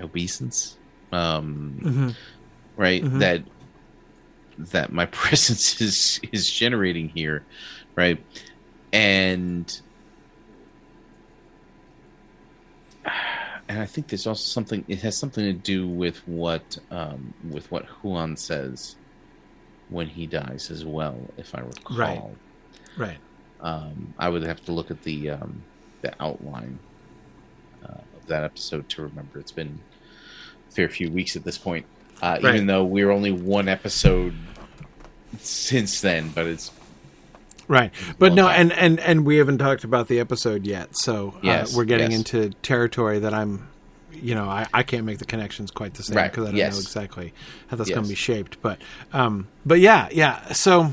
obeisance, 0.00 0.76
um, 1.12 1.78
hmm 1.82 2.10
right? 2.76 3.04
Mhm. 3.04 3.20
That 3.20 3.42
that 4.58 4.92
my 4.92 5.06
presence 5.20 5.80
is 5.80 6.20
is 6.32 6.50
generating 6.50 7.08
here, 7.08 7.44
right? 7.96 8.22
And 8.92 9.80
and 13.68 13.80
I 13.80 13.86
think 13.86 14.08
there's 14.08 14.26
also 14.26 14.44
something. 14.44 14.84
It 14.88 15.00
has 15.00 15.16
something 15.16 15.44
to 15.44 15.52
do 15.52 15.88
with 15.88 16.26
what 16.28 16.78
um, 16.90 17.34
with 17.50 17.70
what 17.70 17.86
Huan 17.86 18.36
says 18.36 18.96
when 19.88 20.06
he 20.06 20.26
dies 20.26 20.70
as 20.70 20.84
well, 20.84 21.18
if 21.36 21.54
I 21.54 21.60
recall. 21.60 21.96
Right. 21.96 22.22
Right. 22.96 23.18
Um, 23.60 24.14
I 24.18 24.28
would 24.28 24.42
have 24.42 24.64
to 24.66 24.72
look 24.72 24.90
at 24.90 25.02
the 25.02 25.30
um, 25.30 25.62
the 26.02 26.12
outline 26.20 26.78
uh, 27.84 28.00
of 28.16 28.26
that 28.26 28.44
episode 28.44 28.88
to 28.90 29.02
remember. 29.02 29.38
It's 29.38 29.52
been 29.52 29.80
a 30.68 30.72
fair 30.72 30.88
few 30.88 31.10
weeks 31.10 31.34
at 31.34 31.44
this 31.44 31.58
point, 31.58 31.86
uh, 32.24 32.38
Right. 32.42 32.54
even 32.54 32.66
though 32.66 32.84
we're 32.84 33.10
only 33.10 33.32
one 33.32 33.68
episode 33.68 34.34
since 35.38 36.00
then. 36.00 36.30
But 36.30 36.46
it's 36.46 36.70
Right. 37.66 37.92
But 38.18 38.34
no, 38.34 38.46
that- 38.46 38.58
and, 38.60 38.72
and, 38.72 39.00
and 39.00 39.24
we 39.24 39.36
haven't 39.36 39.58
talked 39.58 39.84
about 39.84 40.08
the 40.08 40.20
episode 40.20 40.66
yet. 40.66 40.96
So 40.96 41.34
uh, 41.42 41.66
we're 41.74 41.84
getting 41.84 42.10
yes. 42.10 42.18
into 42.18 42.50
territory 42.62 43.20
that 43.20 43.32
I'm, 43.32 43.68
you 44.12 44.34
know, 44.34 44.44
I, 44.44 44.66
I 44.72 44.82
can't 44.82 45.04
make 45.04 45.18
the 45.18 45.24
connections 45.24 45.70
quite 45.70 45.94
the 45.94 46.02
same 46.02 46.16
Right, 46.16 46.30
because 46.30 46.44
I 46.44 46.50
don't 46.50 46.56
yes. 46.56 46.74
know 46.74 46.80
exactly 46.80 47.32
how 47.68 47.76
that's 47.76 47.90
going 47.90 48.02
to 48.02 48.08
be 48.08 48.14
shaped. 48.14 48.60
But, 48.60 48.80
um, 49.12 49.48
but 49.64 49.80
yeah, 49.80 50.08
yeah. 50.12 50.52
So, 50.52 50.92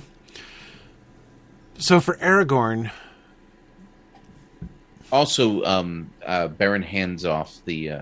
so 1.78 2.00
for 2.00 2.16
Aragorn, 2.18 2.92
also 5.12 5.64
um, 5.64 6.10
uh, 6.26 6.48
Beren 6.48 6.84
hands 6.84 7.26
off 7.26 7.60
the 7.66 7.90
uh, 7.90 8.02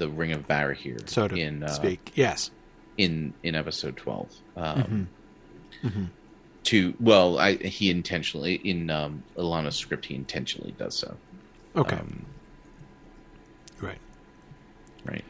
the 0.00 0.08
Ring 0.08 0.32
of 0.32 0.48
Barahir 0.48 0.74
here 0.76 0.96
so 1.06 1.28
to 1.28 1.36
in 1.36 1.62
uh, 1.62 1.68
speak, 1.68 2.10
yes. 2.14 2.50
in 2.98 3.32
in 3.44 3.54
episode 3.54 3.96
twelve. 3.96 4.28
Um, 4.56 5.08
Mhm. 5.84 6.08
To 6.64 6.94
well, 7.00 7.38
I, 7.38 7.54
he 7.54 7.90
intentionally 7.90 8.56
in 8.56 8.90
um, 8.90 9.22
Ilana's 9.36 9.76
script 9.76 10.04
he 10.06 10.14
intentionally 10.14 10.74
does 10.78 10.94
so. 10.94 11.16
Okay. 11.74 11.96
Um, 11.96 12.26
right. 13.80 13.98
right. 15.06 15.24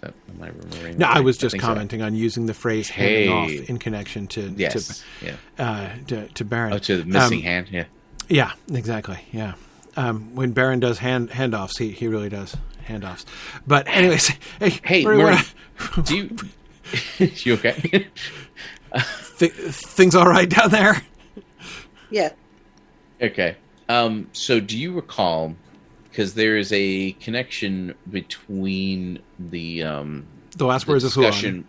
That, 0.00 0.14
am 0.28 0.42
I 0.42 0.48
remembering? 0.48 0.98
No, 0.98 1.06
that 1.06 1.16
I 1.18 1.20
was 1.20 1.38
just 1.38 1.54
so. 1.54 1.60
commenting 1.60 2.02
on 2.02 2.16
using 2.16 2.46
the 2.46 2.54
phrase 2.54 2.88
handing 2.88 3.28
off 3.30 3.50
in 3.68 3.78
connection 3.78 4.26
to 4.28 4.52
Yes. 4.56 5.04
yeah. 5.22 5.36
to, 5.58 5.62
uh, 5.62 5.88
to 6.08 6.28
to 6.28 6.44
Beren. 6.44 6.72
Oh, 6.74 6.78
to 6.78 6.96
the 6.96 7.04
missing 7.04 7.38
Um, 7.38 7.44
hand. 7.44 7.68
Yeah. 7.70 7.84
Yeah, 8.28 8.52
exactly. 8.72 9.18
Yeah. 9.30 9.54
Um, 9.96 10.34
when 10.34 10.52
Beren 10.54 10.80
does 10.80 10.98
hand 10.98 11.30
handoffs, 11.30 11.78
he, 11.78 11.90
he 11.92 12.08
really 12.08 12.28
does 12.30 12.56
handoffs. 12.88 13.24
But 13.66 13.86
anyways, 13.88 14.28
hey, 14.60 14.70
Hey, 14.84 15.04
Murray, 15.04 15.18
Murray, 15.18 15.36
what- 15.94 16.06
Do 16.06 16.16
you? 16.16 16.36
you 17.36 17.54
okay? 17.54 17.74
th- 19.38 19.52
things 19.52 20.14
all 20.14 20.26
right 20.26 20.48
down 20.48 20.70
there? 20.70 21.02
Yeah. 22.10 22.30
okay. 23.20 23.56
Um. 23.88 24.28
So, 24.32 24.60
do 24.60 24.76
you 24.78 24.92
recall? 24.92 25.54
Because 26.04 26.34
there 26.34 26.58
is 26.58 26.70
a 26.74 27.12
connection 27.12 27.94
between 28.10 29.18
the 29.38 29.82
um 29.82 30.26
The 30.56 30.66
last 30.66 30.84
the 30.86 30.92
words 30.92 31.04
of 31.04 31.12
Huan. 31.14 31.26
discussion. 31.26 31.68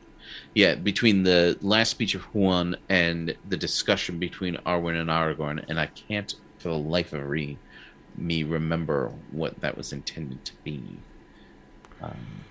Yeah, 0.53 0.75
between 0.75 1.23
the 1.23 1.57
last 1.61 1.89
speech 1.91 2.13
of 2.15 2.21
Huan 2.23 2.75
and 2.89 3.35
the 3.47 3.57
discussion 3.57 4.19
between 4.19 4.55
Arwen 4.65 4.99
and 4.99 5.09
Aragorn, 5.09 5.63
and 5.69 5.79
I 5.79 5.87
can't 5.87 6.33
for 6.59 6.69
the 6.69 6.77
life 6.77 7.13
of 7.13 7.27
re- 7.27 7.57
me 8.17 8.43
remember 8.43 9.09
what 9.27 9.61
that 9.61 9.77
was 9.77 9.91
intended 9.93 10.45
to 10.45 10.53
be. 10.63 11.05
Um, 12.01 12.45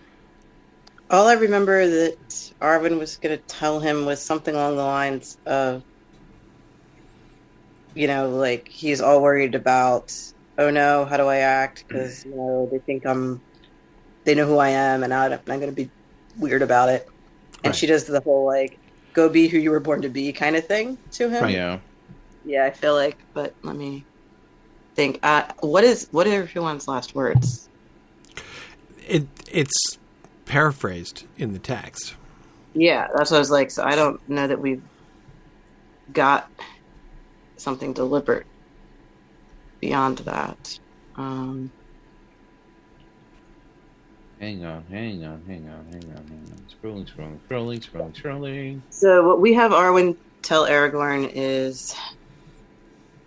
All 1.11 1.29
I 1.29 1.35
remember 1.35 1.87
that 1.87 2.53
Arwen 2.61 2.99
was 2.99 3.17
going 3.19 3.37
to 3.39 3.45
tell 3.45 3.79
him 3.79 4.05
was 4.05 4.25
something 4.25 4.53
along 4.55 4.77
the 4.77 4.83
lines 4.83 5.39
of, 5.47 5.85
you 7.95 8.07
know, 8.07 8.31
like 8.31 8.69
he's 8.71 9.01
all 9.01 9.23
worried 9.23 9.55
about, 9.55 10.13
oh 10.59 10.71
no, 10.71 11.05
how 11.05 11.17
do 11.17 11.27
I 11.27 11.39
act? 11.39 11.85
Because 11.87 12.25
you 12.25 12.35
know 12.35 12.69
they 12.73 12.79
think 12.81 13.05
I'm, 13.07 13.43
they 14.27 14.35
know 14.37 14.47
who 14.47 14.59
I 14.59 14.71
am, 14.71 15.05
and 15.05 15.15
I- 15.15 15.27
I'm 15.35 15.41
going 15.47 15.69
to 15.69 15.73
be 15.73 15.93
weird 16.37 16.63
about 16.63 16.91
it. 16.91 17.07
And 17.65 17.75
Right. 17.75 17.77
she 17.77 17.87
does 17.87 18.07
the 18.07 18.23
whole 18.25 18.47
like, 18.47 18.81
go 19.15 19.29
be 19.31 19.49
who 19.49 19.59
you 19.59 19.71
were 19.73 19.81
born 19.81 20.03
to 20.03 20.11
be 20.11 20.33
kind 20.35 20.57
of 20.57 20.67
thing 20.67 20.99
to 21.13 21.31
him. 21.31 21.49
Right. 21.49 21.51
Yeah. 21.51 21.81
Yeah, 22.45 22.65
I 22.67 22.73
feel 22.73 22.95
like, 22.95 23.19
but 23.35 23.57
let 23.65 23.77
me 23.77 24.09
think. 24.95 25.19
Uh, 25.23 25.45
what 25.61 25.85
is 25.85 26.09
what 26.11 26.27
are 26.27 26.43
everyone's 26.43 26.89
last 26.89 27.15
words? 27.15 27.69
It 29.09 29.27
it's 29.51 29.99
paraphrased 30.47 31.25
in 31.37 31.53
the 31.53 31.59
text. 31.59 32.15
Yeah, 32.75 33.09
that's 33.15 33.31
what 33.31 33.37
I 33.37 33.41
was 33.41 33.51
like. 33.51 33.71
So 33.71 33.85
I 33.85 33.95
don't 33.95 34.27
know 34.29 34.47
that 34.47 34.61
we've 34.61 34.83
got 36.13 36.51
something 37.57 37.93
deliberate 37.93 38.47
beyond 39.81 40.19
that. 40.19 40.79
Um, 41.17 41.71
Hang 44.41 44.65
on, 44.65 44.85
hang 44.91 45.25
on, 45.25 45.41
hang 45.47 45.69
on, 45.69 45.87
hang 45.93 46.03
on, 46.17 46.27
hang 46.27 46.51
on. 46.51 46.67
Scrolling, 46.67 47.09
scrolling, 47.09 47.39
scrolling, 47.49 47.81
scrolling, 47.89 48.13
scrolling. 48.13 48.81
so 48.91 49.25
what 49.25 49.41
we 49.41 49.55
have 49.55 49.71
Arwen 49.71 50.17
tell 50.43 50.67
Aragorn 50.67 51.31
is 51.33 51.95
y- 51.95 52.15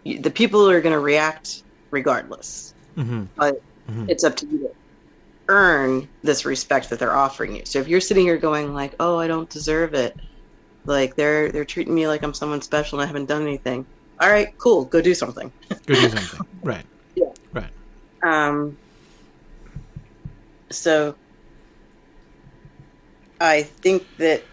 the 0.05 0.31
people 0.31 0.69
are 0.69 0.81
going 0.81 0.93
to 0.93 0.99
react 0.99 1.63
regardless. 1.91 2.73
Mm-hmm. 2.95 3.23
But 3.35 3.55
Mhm. 3.89 4.09
it's 4.09 4.23
up 4.23 4.35
to 4.37 4.47
you 4.47 4.59
to 4.59 4.69
earn 5.47 6.09
this 6.23 6.45
respect 6.45 6.89
that 6.89 6.99
they're 6.99 7.15
offering 7.15 7.55
you. 7.55 7.63
So 7.65 7.79
if 7.79 7.87
you're 7.87 8.01
sitting 8.01 8.25
here 8.25 8.37
going 8.37 8.73
like, 8.73 8.95
"Oh, 8.99 9.17
I 9.17 9.27
don't 9.27 9.49
deserve 9.49 9.93
it," 9.93 10.15
like 10.85 11.15
they're 11.15 11.51
they're 11.51 11.65
treating 11.65 11.93
me 11.93 12.07
like 12.07 12.23
I'm 12.23 12.33
someone 12.33 12.61
special 12.61 12.99
and 12.99 13.03
I 13.03 13.07
haven't 13.07 13.27
done 13.27 13.43
anything. 13.43 13.85
All 14.21 14.29
right, 14.29 14.47
cool, 14.61 14.85
go 14.85 15.01
do 15.01 15.13
something. 15.13 15.51
Go 15.87 15.95
do 15.95 16.09
something. 16.09 16.39
right. 16.63 16.85
Yeah. 17.15 17.25
Right. 17.53 17.71
Um, 18.25 18.77
so 20.71 21.15
I 23.39 23.63
think 23.63 24.07
that 24.17 24.43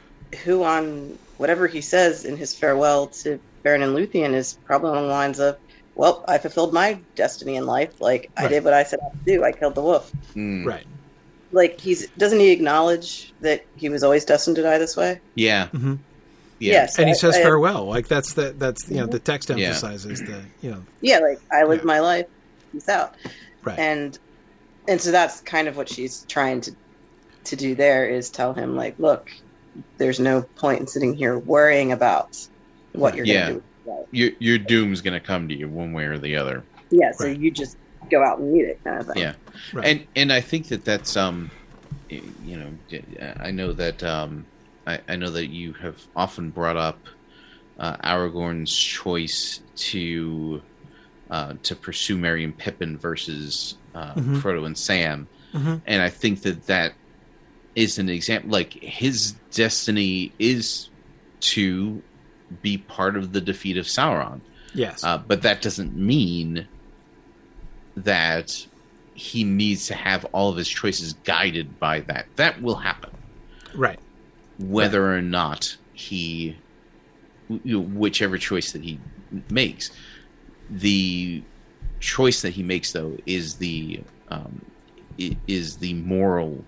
Huan 0.45 1.19
whatever 1.37 1.67
he 1.67 1.81
says 1.81 2.25
in 2.25 2.37
his 2.37 2.55
farewell 2.57 3.09
to 3.23 3.41
Beren 3.65 3.83
and 3.83 3.97
Luthien 3.97 4.35
is 4.35 4.59
probably 4.65 4.91
along 4.91 5.05
the 5.09 5.13
lines 5.13 5.39
of, 5.41 5.57
"Well, 5.95 6.25
I 6.29 6.39
fulfilled 6.39 6.73
my 6.73 6.99
destiny 7.15 7.57
in 7.57 7.67
life. 7.67 8.01
Like 8.01 8.31
I 8.37 8.49
did 8.49 8.65
what 8.65 8.75
I 8.75 8.83
set 8.85 9.01
out 9.03 9.13
to 9.13 9.19
do. 9.25 9.45
I 9.45 9.53
killed 9.53 9.75
the 9.75 9.83
wolf." 9.83 10.11
Hmm. 10.35 10.65
Right. 10.67 10.87
Like 11.53 11.79
he's 11.81 12.09
doesn't 12.19 12.41
he 12.41 12.51
acknowledge 12.51 13.33
that 13.41 13.65
he 13.77 13.89
was 13.89 14.03
always 14.03 14.25
destined 14.25 14.57
to 14.57 14.63
die 14.63 14.79
this 14.79 14.97
way? 14.97 15.21
Yeah. 15.35 15.69
hmm 15.69 15.95
Yeah. 16.59 16.73
Yes. 16.73 16.99
And 16.99 17.09
he 17.09 17.13
I- 17.13 17.17
says 17.17 17.37
I- 17.37 17.43
farewell. 17.43 17.85
Like 17.87 18.09
that's 18.09 18.33
the 18.35 18.55
that's 18.57 18.89
you 18.91 18.97
know 18.97 19.07
the 19.07 19.19
text 19.19 19.51
Yeah. 19.51 19.67
emphasizes 19.67 20.21
the 20.21 20.43
you 20.63 20.71
know 20.71 20.83
Yeah, 21.03 21.19
like 21.19 21.41
I 21.53 21.65
lived 21.65 21.83
Yeah. 21.83 21.87
my 21.87 22.01
life. 22.01 22.27
Peace 22.73 22.89
out. 22.89 23.15
right. 23.65 23.79
and 23.79 24.19
and 24.89 25.01
so 25.01 25.11
that's 25.13 25.41
kind 25.43 25.69
of 25.69 25.77
what 25.77 25.89
she's 25.89 26.25
trying 26.29 26.61
to 26.63 26.75
to 27.45 27.55
do 27.57 27.75
there 27.75 28.09
is 28.09 28.31
tell 28.31 28.55
him 28.55 28.75
like 28.77 28.99
look 28.99 29.31
there's 29.99 30.19
no 30.21 30.43
point 30.57 30.81
in 30.81 30.87
sitting 30.87 31.13
here 31.15 31.39
worrying 31.39 31.93
about 31.93 32.39
what 32.93 33.17
you're 33.17 33.27
Yeah. 33.27 33.49
gonna 33.49 33.55
do 33.55 33.65
Right. 33.85 34.05
Your 34.13 34.31
your 34.39 34.59
doom's 34.59 35.01
gonna 35.01 35.21
come 35.21 35.49
to 35.49 35.55
you 35.57 35.69
one 35.69 35.93
way 35.93 36.05
or 36.05 36.19
the 36.19 36.37
other. 36.37 36.65
yeah 36.91 37.11
so 37.13 37.27
Right. 37.27 37.39
you 37.39 37.51
just 37.51 37.77
go 38.11 38.23
out 38.23 38.39
and 38.39 38.53
meet 38.53 38.65
it 38.65 38.81
kind 38.85 39.01
of 39.01 39.07
thing 39.07 39.23
Yeah. 39.23 39.35
Right. 39.73 39.87
And 39.87 40.07
and 40.15 40.33
I 40.33 40.41
think 40.41 40.69
that 40.69 40.85
that's 40.85 41.17
um, 41.17 41.51
you 42.09 42.59
know, 42.59 42.79
I 43.41 43.51
know 43.53 43.73
that 43.73 44.03
um, 44.03 44.47
I, 44.87 45.01
I 45.09 45.17
know 45.17 45.31
that 45.31 45.47
you 45.49 45.73
have 45.75 45.99
often 46.15 46.51
brought 46.51 46.77
up 46.77 47.01
uh, 47.79 47.97
Aragorn's 48.05 48.75
choice 48.77 49.63
to 49.77 50.63
uh, 51.31 51.55
to 51.63 51.75
pursue 51.75 52.19
Merry 52.19 52.45
and 52.45 52.57
Pippin 52.57 52.99
versus 52.99 53.79
uh, 53.95 54.15
Mhm. 54.15 54.43
Frodo 54.43 54.67
and 54.67 54.77
Sam, 54.77 55.27
Mhm. 55.55 55.81
and 55.87 56.03
I 56.03 56.11
think 56.11 56.43
that 56.43 56.67
that 56.67 56.93
is 57.75 57.99
an 57.99 58.11
example. 58.11 58.51
Like 58.51 58.75
his 58.75 59.33
destiny 59.55 60.35
is 60.39 60.91
to 61.41 62.03
be 62.61 62.79
part 62.79 63.17
of 63.17 63.33
the 63.33 63.41
defeat 63.41 63.77
of 63.77 63.87
Sauron, 63.87 64.43
Yes. 64.75 65.03
uh, 65.05 65.19
but 65.19 65.43
that 65.43 65.63
doesn't 65.63 65.95
mean 65.97 66.69
that 67.97 68.51
he 69.15 69.45
needs 69.45 69.87
to 69.87 69.95
have 69.95 70.25
all 70.27 70.51
of 70.51 70.57
his 70.57 70.69
choices 70.69 71.13
guided 71.13 71.79
by 71.79 72.01
that. 72.01 72.27
That 72.37 72.63
will 72.63 72.77
happen 72.77 73.11
right. 73.75 74.01
whether 74.59 75.15
or 75.15 75.21
not 75.23 75.77
he 75.93 76.57
whichever 77.49 78.39
choice 78.39 78.73
that 78.73 78.83
he 78.83 78.99
makes 79.51 79.91
the 80.71 81.45
choice 82.01 82.41
that 82.43 82.51
he 82.51 82.63
makes 82.63 82.93
though 82.93 83.17
is 83.27 83.57
the 83.59 84.03
um, 84.29 84.65
is 85.19 85.77
the 85.77 85.93
moral 85.95 86.65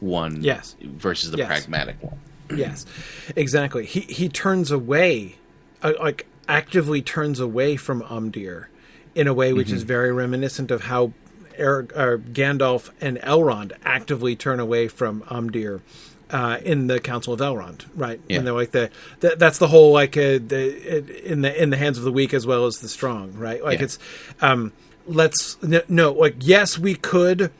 one 0.00 0.42
Yes. 0.42 0.76
versus 0.82 1.30
the 1.30 1.38
Yes. 1.38 1.46
pragmatic 1.46 1.96
one 2.02 2.20
yes. 2.54 2.86
Exactly. 3.34 3.86
He 3.86 4.00
he 4.00 4.28
turns 4.28 4.70
away, 4.70 5.36
uh, 5.82 5.92
like 6.00 6.26
actively 6.48 7.02
turns 7.02 7.40
away 7.40 7.76
from 7.76 8.02
Amdir, 8.02 8.66
in 9.14 9.26
a 9.26 9.34
way 9.34 9.52
which 9.52 9.70
is 9.72 9.82
very 9.82 10.12
reminiscent 10.12 10.70
of 10.70 10.82
how 10.84 11.12
Eric, 11.56 11.90
uh, 11.96 12.16
Gandalf 12.18 12.90
and 13.00 13.16
Elrond 13.18 13.72
actively 13.84 14.36
turn 14.36 14.60
away 14.60 14.88
from 14.88 15.22
Amdir. 15.22 15.80
Uh, 16.28 16.58
in 16.64 16.88
the 16.88 16.98
Council 16.98 17.32
of 17.32 17.38
Elrond, 17.38 17.86
right? 17.94 18.20
Yeah. 18.28 18.38
And 18.38 18.46
they're 18.48 18.52
like 18.52 18.72
the, 18.72 18.90
the 19.20 19.36
that's 19.38 19.58
the 19.58 19.68
whole 19.68 19.92
like 19.92 20.16
uh, 20.16 20.40
the 20.44 21.22
in 21.24 21.42
the 21.42 21.62
in 21.62 21.70
the 21.70 21.76
hands 21.76 21.98
of 21.98 22.04
the 22.04 22.10
weak 22.10 22.34
as 22.34 22.44
well 22.44 22.66
as 22.66 22.78
the 22.80 22.88
strong, 22.88 23.32
right? 23.34 23.62
Like 23.62 23.78
Yeah. 23.78 23.84
it's 23.84 23.98
um, 24.40 24.72
let's 25.06 25.56
no, 25.62 25.82
no 25.88 26.10
like 26.12 26.34
yes 26.40 26.80
we 26.80 26.96
could 26.96 27.52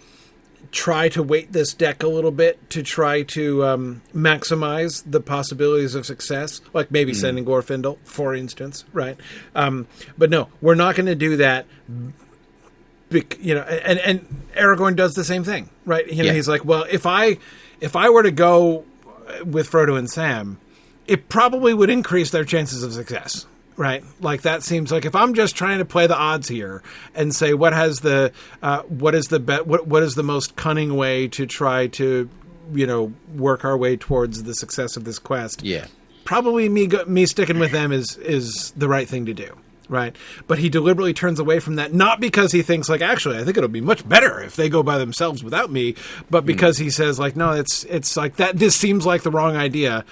try 0.77 1.09
to 1.09 1.23
weight 1.23 1.53
this 1.53 1.73
deck 1.73 2.03
a 2.03 2.07
little 2.07 2.31
bit 2.31 2.69
to 2.69 2.83
try 2.83 3.23
to 3.23 3.65
um, 3.65 4.03
maximize 4.15 5.03
the 5.11 5.21
possibilities 5.21 5.95
of 5.95 6.05
success, 6.05 6.61
like 6.75 6.91
maybe 6.91 7.15
sending 7.15 7.47
Glorfindel, 7.47 7.97
for 8.05 8.35
instance, 8.35 8.85
right? 8.93 9.17
Um, 9.55 9.87
but 10.19 10.29
no, 10.29 10.49
we're 10.61 10.75
not 10.75 10.95
going 10.95 11.07
to 11.07 11.15
do 11.15 11.39
that. 11.39 11.65
Bec- 13.09 13.39
you 13.41 13.55
know, 13.55 13.63
and 13.63 13.99
and 14.01 14.43
Aragorn 14.55 14.97
does 14.97 15.15
the 15.15 15.25
same 15.25 15.45
thing, 15.45 15.71
right? 15.87 16.07
You 16.07 16.19
know, 16.19 16.25
Yeah. 16.25 16.33
he's 16.35 16.49
like, 16.49 16.65
well, 16.65 16.85
if 16.91 17.07
I 17.07 17.39
if 17.81 17.97
I 17.97 18.11
were 18.11 18.23
to 18.25 18.31
go 18.33 18.85
with 19.45 19.71
Frodo 19.71 19.97
and 19.97 20.11
Sam, 20.11 20.59
it 21.07 21.29
probably 21.31 21.73
would 21.73 21.89
increase 21.89 22.31
their 22.31 22.45
chances 22.45 22.83
of 22.83 22.93
success. 22.93 23.47
Right, 23.79 24.03
like 24.21 24.43
that 24.43 24.63
seems 24.63 24.91
like 24.91 25.05
if 25.05 25.15
I'm 25.15 25.35
just 25.35 25.55
trying 25.55 25.79
to 25.79 25.85
play 25.85 26.07
the 26.07 26.17
odds 26.17 26.49
here 26.49 26.83
and 27.15 27.35
say 27.35 27.53
what 27.53 27.75
has 27.75 28.01
the 28.01 28.33
uh, 28.63 28.83
what 28.83 29.15
is 29.15 29.27
the 29.27 29.39
bet 29.39 29.67
what 29.67 29.87
what 29.87 30.03
is 30.03 30.15
the 30.15 30.23
most 30.23 30.57
cunning 30.57 30.97
way 30.97 31.29
to 31.29 31.45
try 31.45 31.87
to 31.89 32.31
you 32.73 32.87
know 32.87 33.13
work 33.35 33.65
our 33.65 33.77
way 33.77 33.97
towards 33.97 34.45
the 34.45 34.55
success 34.55 34.97
of 34.97 35.05
this 35.05 35.19
quest 35.19 35.63
yeah. 35.63 35.87
probably 36.25 36.69
me 36.69 36.87
go, 36.87 37.05
me 37.05 37.27
sticking 37.27 37.59
with 37.59 37.71
them 37.71 37.93
is 37.93 38.17
is 38.17 38.73
the 38.77 38.89
right 38.89 39.09
thing 39.09 39.27
to 39.27 39.35
do 39.35 39.55
right 39.89 40.17
but 40.47 40.59
he 40.59 40.69
deliberately 40.69 41.13
turns 41.13 41.39
away 41.39 41.61
from 41.61 41.77
that 41.77 41.93
not 41.93 42.21
because 42.21 42.53
he 42.53 42.63
thinks 42.63 42.89
like 42.89 43.01
actually 43.01 43.39
i 43.39 43.45
think 43.45 43.57
it'll 43.57 43.69
be 43.69 43.81
much 43.81 44.07
better 44.09 44.41
if 44.41 44.57
they 44.57 44.69
go 44.69 44.83
by 44.83 44.99
themselves 44.99 45.45
without 45.45 45.71
me 45.71 45.95
but 46.31 46.41
hmm. 46.43 46.47
because 46.47 46.79
he 46.79 46.91
says 46.91 47.19
like 47.19 47.37
no 47.37 47.53
it's 47.53 47.85
it's 47.85 48.17
like 48.17 48.37
that 48.37 48.59
this 48.59 48.75
seems 48.77 49.07
like 49.07 49.23
the 49.23 49.31
wrong 49.31 49.57
idea 49.57 50.05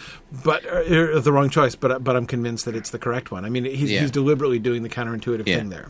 but 0.44 0.64
uh, 0.66 1.16
uh 1.16 1.20
the 1.20 1.32
wrong 1.32 1.50
choice 1.50 1.74
but 1.74 1.90
uh, 1.90 1.98
but 1.98 2.16
i'm 2.16 2.26
convinced 2.26 2.64
that 2.64 2.76
it's 2.76 2.90
the 2.90 2.98
correct 2.98 3.30
one 3.30 3.44
i 3.44 3.48
mean 3.48 3.64
he's, 3.64 3.90
Yeah. 3.90 4.00
he's 4.00 4.10
deliberately 4.10 4.58
doing 4.58 4.82
the 4.82 4.88
counterintuitive 4.88 5.46
Yeah. 5.46 5.58
thing 5.58 5.70
there 5.70 5.88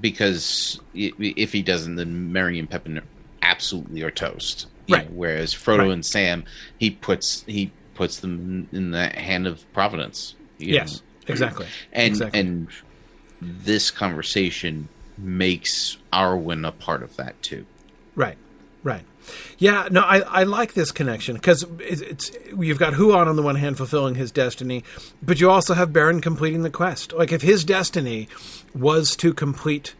because 0.00 0.80
if 0.94 1.52
he 1.52 1.62
doesn't 1.62 1.96
then 1.96 2.32
Merry 2.32 2.58
and 2.58 2.68
Pippin 2.68 3.00
absolutely 3.42 4.02
are 4.02 4.10
toast 4.10 4.66
Right. 4.88 5.08
know, 5.10 5.16
whereas 5.16 5.52
Frodo 5.52 5.78
Right. 5.78 5.90
and 5.90 6.06
Sam 6.06 6.44
he 6.78 6.90
puts 6.90 7.44
he 7.46 7.72
puts 7.94 8.20
them 8.20 8.68
in 8.72 8.90
the 8.90 9.08
hand 9.08 9.46
of 9.46 9.70
Providence 9.72 10.34
yes 10.58 10.96
know. 10.96 11.32
exactly 11.32 11.66
and 11.92 12.08
exactly. 12.08 12.40
and 12.40 12.68
this 13.40 13.90
conversation 13.90 14.88
makes 15.18 15.96
Arwen 16.12 16.66
a 16.66 16.72
part 16.72 17.02
of 17.02 17.16
that 17.16 17.40
too. 17.42 17.66
Right, 18.14 18.38
right. 18.82 19.04
Yeah, 19.58 19.88
no, 19.90 20.02
I, 20.02 20.20
I 20.20 20.42
like 20.44 20.74
this 20.74 20.92
connection 20.92 21.34
because 21.34 21.64
it's, 21.80 22.00
it's 22.00 22.30
you've 22.56 22.78
got 22.78 22.94
Huan 22.94 23.28
on 23.28 23.36
the 23.36 23.42
one 23.42 23.56
hand 23.56 23.76
fulfilling 23.76 24.14
his 24.14 24.30
destiny, 24.30 24.84
but 25.22 25.40
you 25.40 25.50
also 25.50 25.74
have 25.74 25.90
Beren 25.90 26.22
completing 26.22 26.62
the 26.62 26.70
quest. 26.70 27.12
Like 27.12 27.32
if 27.32 27.42
his 27.42 27.64
destiny 27.64 28.28
was 28.74 29.16
to 29.16 29.32
complete 29.34 29.94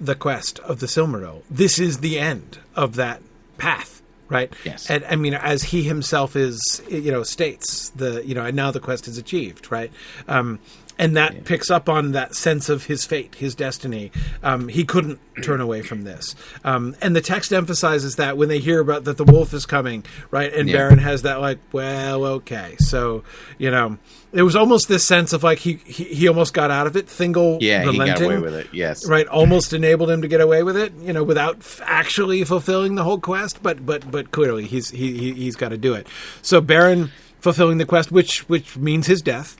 the 0.00 0.14
quest 0.14 0.58
of 0.60 0.80
the 0.80 0.86
Silmaril, 0.86 1.42
this 1.50 1.78
is 1.78 2.00
the 2.00 2.18
end 2.18 2.58
of 2.74 2.96
that 2.96 3.22
path, 3.56 4.02
right? 4.28 4.52
Yes. 4.64 4.90
And 4.90 5.04
I 5.04 5.16
mean, 5.16 5.34
as 5.34 5.62
he 5.62 5.82
himself 5.84 6.36
is, 6.36 6.82
you 6.90 7.12
know, 7.12 7.22
states 7.22 7.90
the, 7.90 8.26
you 8.26 8.34
know, 8.34 8.44
and 8.44 8.56
now 8.56 8.70
the 8.70 8.80
quest 8.80 9.06
is 9.08 9.16
achieved, 9.16 9.70
right? 9.70 9.92
Um, 10.28 10.58
and 11.02 11.16
that 11.16 11.44
picks 11.44 11.70
up 11.70 11.88
on 11.88 12.12
that 12.12 12.34
sense 12.34 12.68
of 12.68 12.86
his 12.86 13.04
fate, 13.04 13.34
his 13.34 13.54
destiny. 13.54 14.12
Um, 14.42 14.68
he 14.68 14.84
couldn't 14.84 15.18
turn 15.42 15.60
away 15.60 15.82
from 15.82 16.02
this, 16.02 16.34
um, 16.64 16.94
and 17.02 17.16
the 17.16 17.20
text 17.20 17.52
emphasizes 17.52 18.16
that 18.16 18.36
when 18.36 18.48
they 18.48 18.58
hear 18.58 18.80
about 18.80 19.04
that 19.04 19.16
the 19.16 19.24
wolf 19.24 19.52
is 19.52 19.66
coming, 19.66 20.04
right? 20.30 20.52
And 20.52 20.68
Yeah. 20.68 20.76
Beren 20.76 20.98
has 20.98 21.22
that 21.22 21.40
like, 21.40 21.58
well, 21.72 22.24
okay, 22.24 22.76
so 22.78 23.24
you 23.58 23.70
know, 23.70 23.98
it 24.32 24.42
was 24.42 24.56
almost 24.56 24.88
this 24.88 25.04
sense 25.04 25.32
of 25.32 25.42
like 25.42 25.58
he 25.58 25.74
he, 25.84 26.04
he 26.04 26.28
almost 26.28 26.54
got 26.54 26.70
out 26.70 26.86
of 26.86 26.96
it. 26.96 27.06
Thingol 27.06 27.58
Yeah, 27.60 27.90
he 27.90 27.98
got 27.98 28.20
away 28.20 28.38
with 28.38 28.54
it. 28.54 28.68
Yes, 28.72 29.06
right 29.08 29.26
almost 29.26 29.72
enabled 29.72 30.10
him 30.10 30.22
to 30.22 30.28
get 30.28 30.40
away 30.40 30.62
with 30.62 30.76
it 30.76 30.92
you 31.00 31.12
know 31.12 31.24
without 31.24 31.56
f- 31.58 31.80
actually 31.84 32.44
fulfilling 32.44 32.94
the 32.94 33.04
whole 33.04 33.18
quest 33.18 33.62
but 33.62 33.84
but 33.84 34.10
but 34.10 34.30
clearly 34.30 34.66
he's 34.66 34.90
he, 34.90 35.16
he 35.18 35.32
he's 35.32 35.56
got 35.56 35.70
to 35.70 35.78
do 35.78 35.94
it 35.94 36.06
so 36.42 36.60
Beren 36.60 37.10
fulfilling 37.40 37.78
the 37.78 37.86
quest 37.86 38.12
which 38.12 38.48
which 38.48 38.76
means 38.76 39.06
his 39.06 39.22
death 39.22 39.56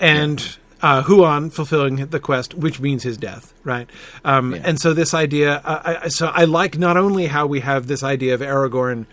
and 0.00 0.58
uh, 0.82 1.02
Huan 1.02 1.50
fulfilling 1.50 2.06
the 2.06 2.20
quest, 2.20 2.54
which 2.54 2.80
means 2.80 3.02
his 3.04 3.16
death, 3.16 3.54
right? 3.64 3.88
Um, 4.24 4.54
Yeah. 4.54 4.62
And 4.64 4.80
so 4.80 4.92
this 4.92 5.14
idea, 5.14 5.62
uh, 5.64 5.98
I, 6.04 6.08
so 6.08 6.26
I 6.26 6.44
like 6.44 6.76
not 6.78 6.96
only 6.96 7.26
how 7.26 7.46
we 7.46 7.60
have 7.60 7.86
this 7.86 8.02
idea 8.02 8.34
of 8.34 8.40
Aragorn, 8.40 9.06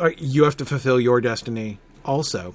uh, 0.00 0.10
you 0.18 0.44
have 0.44 0.56
to 0.56 0.64
fulfill 0.64 1.00
your 1.00 1.20
destiny 1.20 1.78
also, 2.04 2.54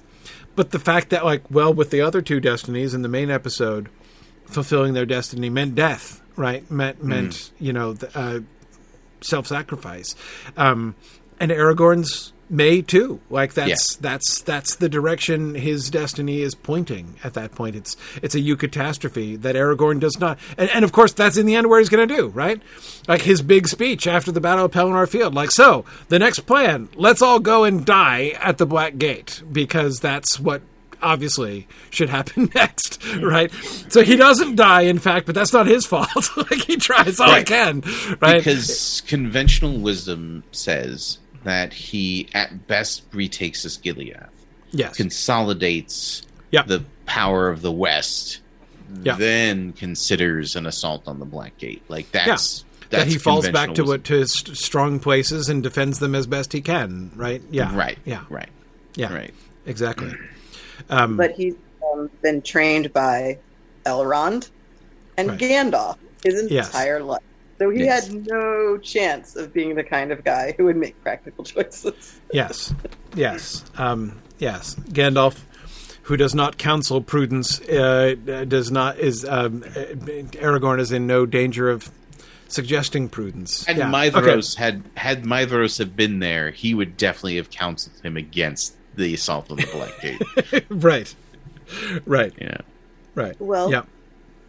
but 0.56 0.72
the 0.72 0.78
fact 0.78 1.08
that, 1.10 1.24
like, 1.24 1.42
well, 1.50 1.72
with 1.72 1.90
the 1.90 2.02
other 2.02 2.20
two 2.20 2.38
destinies 2.38 2.92
in 2.92 3.02
the 3.02 3.08
main 3.08 3.30
episode, 3.30 3.88
fulfilling 4.44 4.92
their 4.94 5.06
destiny 5.06 5.48
meant 5.48 5.74
death, 5.74 6.20
right? 6.36 6.68
Meant 6.70 7.02
meant 7.02 7.52
you 7.58 7.72
know 7.72 7.96
uh, 8.14 8.40
self-sacrifice, 9.22 10.14
um, 10.56 10.94
and 11.38 11.50
Aragorn's 11.50 12.32
may 12.50 12.82
too. 12.82 13.20
Like 13.30 13.54
that's 13.54 13.96
that's 13.96 14.42
that's 14.42 14.74
the 14.74 14.88
direction 14.88 15.54
his 15.54 15.88
destiny 15.88 16.42
is 16.42 16.54
pointing. 16.54 17.14
At 17.22 17.34
that 17.34 17.52
point, 17.52 17.76
it's 17.76 17.96
it's 18.22 18.34
a 18.34 18.40
you 18.40 18.56
eucatastrophe 18.56 19.40
that 19.42 19.54
Aragorn 19.54 20.00
does 20.00 20.18
not, 20.18 20.38
and, 20.58 20.68
and 20.70 20.84
of 20.84 20.92
course 20.92 21.12
that's 21.12 21.36
in 21.36 21.46
the 21.46 21.54
end 21.54 21.68
where 21.68 21.78
he's 21.78 21.88
going 21.88 22.06
to 22.06 22.14
do 22.14 22.28
right. 22.28 22.60
Like 23.08 23.22
his 23.22 23.42
big 23.42 23.68
speech 23.68 24.06
after 24.06 24.32
the 24.32 24.40
Battle 24.40 24.66
of 24.66 24.72
Pelennor 24.72 25.08
Field. 25.08 25.34
Like 25.34 25.50
so, 25.50 25.84
the 26.08 26.18
next 26.18 26.40
plan: 26.40 26.88
let's 26.94 27.22
all 27.22 27.40
go 27.40 27.64
and 27.64 27.84
die 27.84 28.36
at 28.40 28.58
the 28.58 28.66
Black 28.66 28.98
Gate 28.98 29.42
because 29.50 30.00
that's 30.00 30.38
what 30.38 30.62
obviously 31.02 31.66
should 31.90 32.10
happen 32.10 32.50
next, 32.54 33.02
right? 33.20 33.52
So 33.88 34.02
he 34.02 34.16
doesn't 34.16 34.56
die, 34.56 34.82
in 34.82 34.98
fact, 34.98 35.26
but 35.26 35.34
that's 35.34 35.52
not 35.52 35.66
his 35.66 35.86
fault. 35.86 36.08
like 36.36 36.64
he 36.64 36.76
tries 36.76 37.20
all 37.20 37.34
he 37.34 37.44
can, 37.44 37.82
right? 38.20 38.38
because 38.38 39.02
conventional 39.06 39.78
wisdom 39.78 40.44
says 40.52 41.18
that 41.44 41.72
he 41.72 42.28
at 42.34 42.66
best 42.66 43.02
retakes 43.12 43.64
Osgiliath, 43.64 44.28
yes, 44.72 44.96
consolidates 44.96 46.22
Yeah. 46.50 46.62
the 46.62 46.84
power 47.06 47.48
of 47.48 47.62
the 47.62 47.72
West, 47.72 48.40
Yeah. 49.02 49.16
then 49.16 49.72
considers 49.72 50.56
an 50.56 50.66
assault 50.66 51.04
on 51.06 51.18
the 51.18 51.24
Black 51.24 51.56
Gate. 51.58 51.82
Like 51.88 52.10
that's 52.12 52.64
that 52.90 52.90
that's 52.90 53.12
he 53.12 53.18
falls 53.18 53.48
back 53.50 53.74
to 53.74 53.84
what 53.84 54.04
to 54.04 54.14
his 54.14 54.32
strong 54.32 54.98
places 55.00 55.48
and 55.48 55.62
defends 55.62 55.98
them 56.00 56.14
as 56.14 56.26
best 56.26 56.52
he 56.52 56.60
can, 56.60 57.10
right? 57.14 57.40
Yeah, 57.50 57.74
Right. 57.76 57.98
Yeah, 58.04 58.24
Right. 58.28 58.48
yeah, 58.96 59.12
Right. 59.12 59.34
exactly. 59.66 60.12
Um, 60.88 61.18
but 61.18 61.32
he's 61.32 61.54
um, 61.92 62.08
been 62.22 62.40
trained 62.40 62.90
by 62.94 63.36
Elrond 63.84 64.48
and 65.18 65.28
Right. 65.28 65.38
Gandalf 65.38 65.98
his 66.24 66.50
Yes. 66.50 66.68
entire 66.68 67.02
life. 67.02 67.20
So 67.60 67.68
he 67.68 67.84
Yes. 67.84 68.06
had 68.06 68.26
no 68.26 68.78
chance 68.78 69.36
of 69.36 69.52
being 69.52 69.74
the 69.74 69.84
kind 69.84 70.12
of 70.12 70.24
guy 70.24 70.54
who 70.56 70.64
would 70.64 70.76
make 70.78 70.98
practical 71.02 71.44
choices. 71.54 72.18
Yes, 72.32 72.72
yes, 73.14 73.66
um, 73.76 74.18
yes. 74.38 74.76
Gandalf, 74.88 75.40
who 76.04 76.16
does 76.16 76.34
not 76.34 76.56
counsel 76.56 77.02
prudence, 77.02 77.60
uh, 77.68 78.14
does 78.48 78.70
not 78.70 78.98
is 78.98 79.26
um, 79.26 79.62
uh, 79.76 79.80
Aragorn 80.40 80.80
is 80.80 80.90
in 80.90 81.06
no 81.06 81.26
danger 81.26 81.68
of 81.68 81.90
suggesting 82.48 83.10
prudence. 83.10 83.66
Had 83.66 83.76
Yeah. 83.76 83.90
Maedhros 83.90 84.56
had 84.56 84.82
had 84.94 85.24
Maedhros 85.24 85.76
have 85.80 85.94
been 85.94 86.18
there, 86.18 86.52
he 86.52 86.72
would 86.72 86.96
definitely 86.96 87.36
have 87.36 87.50
counseled 87.50 88.00
him 88.02 88.16
against 88.16 88.74
the 88.96 89.12
assault 89.12 89.50
on 89.50 89.58
the 89.58 89.66
Black 89.70 90.00
Gate. 90.00 90.64
right, 90.70 91.14
right, 92.06 92.32
yeah. 92.40 92.56
right. 93.14 93.38
Well, 93.38 93.70
yeah, 93.70 93.82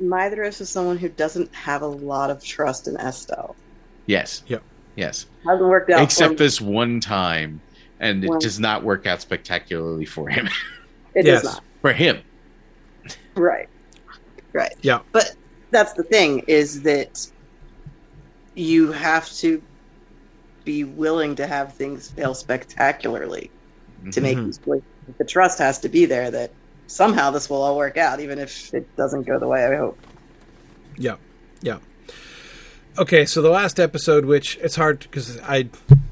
Maedhros 0.01 0.61
is 0.61 0.69
someone 0.69 0.97
who 0.97 1.09
doesn't 1.09 1.53
have 1.53 1.81
a 1.81 1.87
lot 1.87 2.29
of 2.29 2.43
trust 2.43 2.87
in 2.87 2.97
Estel. 2.97 3.55
Yes. 4.07 4.43
Yep. 4.47 4.63
Yes. 4.95 5.25
Hasn't 5.45 5.67
worked 5.69 5.89
out. 5.91 6.01
Except 6.01 6.27
for 6.29 6.31
him. 6.33 6.37
this 6.37 6.59
one 6.61 6.99
time, 6.99 7.61
and 7.99 8.23
it 8.23 8.31
does 8.39 8.59
not 8.59 8.83
work 8.83 9.05
out 9.05 9.21
spectacularly 9.21 10.05
for 10.05 10.29
him. 10.29 10.49
It 11.13 11.25
Yes. 11.25 11.41
does 11.43 11.53
not. 11.55 11.63
for 11.81 11.91
him. 11.91 12.21
Right. 13.35 13.67
Right. 14.53 14.73
yeah, 14.81 14.99
But 15.11 15.35
that's 15.71 15.91
the 15.91 16.03
thing 16.03 16.39
is 16.47 16.81
that 16.83 17.27
you 18.55 18.93
have 18.93 19.29
to 19.33 19.61
be 20.63 20.85
willing 20.85 21.35
to 21.35 21.45
have 21.47 21.73
things 21.73 22.09
fail 22.11 22.33
spectacularly 22.33 23.51
to 24.11 24.21
make 24.21 24.37
Mhm. 24.37 24.45
these 24.45 24.57
choices. 24.59 24.83
The 25.17 25.25
trust 25.25 25.59
has 25.59 25.79
to 25.79 25.89
be 25.89 26.05
there 26.05 26.31
that 26.31 26.51
somehow 26.91 27.31
this 27.31 27.49
will 27.49 27.61
all 27.61 27.77
work 27.77 27.97
out, 27.97 28.19
even 28.19 28.37
if 28.37 28.73
it 28.73 28.95
doesn't 28.95 29.23
go 29.23 29.39
the 29.39 29.47
way 29.47 29.65
I 29.65 29.75
hope. 29.75 29.97
yeah, 30.97 31.15
yeah. 31.61 31.79
Okay, 32.97 33.25
so 33.25 33.41
the 33.41 33.49
last 33.49 33.79
episode, 33.79 34.25
which 34.25 34.57
it's 34.57 34.75
hard 34.75 34.99
because 34.99 35.39
I 35.39 35.69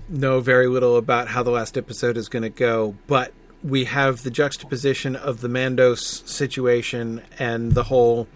know 0.08 0.40
very 0.40 0.68
little 0.68 0.96
about 0.96 1.28
how 1.28 1.44
the 1.44 1.52
last 1.52 1.78
episode 1.78 2.16
is 2.16 2.30
going 2.30 2.44
to 2.44 2.50
go, 2.50 2.96
but 3.06 3.34
we 3.62 3.84
have 3.84 4.24
the 4.24 4.32
juxtaposition 4.32 5.18
of 5.18 5.42
the 5.42 5.50
Mandos 5.50 6.26
situation 6.26 7.22
and 7.38 7.74
the 7.74 7.84
whole 7.84 8.30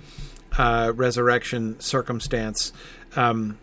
uh, 0.58 0.92
resurrection 0.94 1.80
circumstance 1.80 2.74
um, 3.16 3.58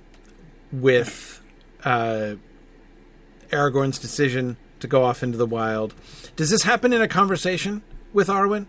with 0.73 1.43
uh, 1.85 2.37
Aragorn's 3.51 3.99
decision 3.99 4.57
to 4.81 4.87
go 4.87 5.05
off 5.05 5.23
into 5.23 5.37
the 5.37 5.47
wild. 5.47 5.95
Does 6.37 6.49
this 6.49 6.63
happen 6.63 6.95
in 6.95 7.03
a 7.03 7.09
conversation 7.09 7.83
with 8.13 8.29
Arwen? 8.29 8.67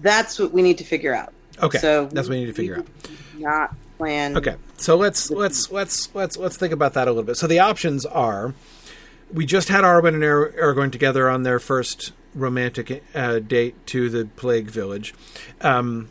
That's 0.00 0.38
what 0.38 0.52
we 0.52 0.62
need 0.62 0.78
to 0.78 0.84
figure 0.84 1.14
out. 1.14 1.32
Okay, 1.60 1.78
So 1.78 2.06
that's 2.06 2.28
what 2.28 2.34
we 2.34 2.40
need 2.40 2.46
to 2.46 2.54
figure 2.54 2.78
out. 2.78 2.86
Not 3.36 3.74
plan. 3.96 4.36
Okay, 4.36 4.54
so 4.76 4.96
let's 4.96 5.30
let's 5.30 5.70
let's 5.70 6.14
let's 6.14 6.36
let's 6.36 6.56
think 6.56 6.72
about 6.72 6.94
that 6.94 7.08
a 7.08 7.10
little 7.10 7.24
bit. 7.24 7.36
So 7.36 7.46
the 7.46 7.58
options 7.58 8.06
are: 8.06 8.54
we 9.32 9.44
just 9.44 9.68
had 9.68 9.84
Arwen 9.84 10.14
and 10.14 10.24
Ar- 10.24 10.52
Aragorn 10.52 10.90
together 10.90 11.28
on 11.28 11.42
their 11.42 11.58
first 11.58 12.12
romantic 12.34 13.02
uh, 13.14 13.40
date 13.40 13.74
to 13.88 14.08
the 14.08 14.26
Plague 14.36 14.70
Village. 14.70 15.14
Um, 15.60 16.08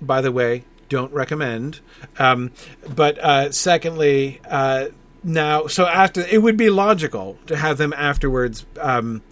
by 0.00 0.20
the 0.20 0.30
way, 0.30 0.64
don't 0.88 1.12
recommend. 1.12 1.80
Um, 2.18 2.52
but 2.94 3.18
uh, 3.18 3.50
secondly, 3.52 4.40
uh, 4.48 4.88
now 5.22 5.66
so 5.66 5.86
after 5.86 6.20
it 6.20 6.42
would 6.42 6.56
be 6.56 6.70
logical 6.70 7.38
to 7.46 7.56
have 7.56 7.78
them 7.78 7.92
afterwards 7.94 8.66
um, 8.78 9.22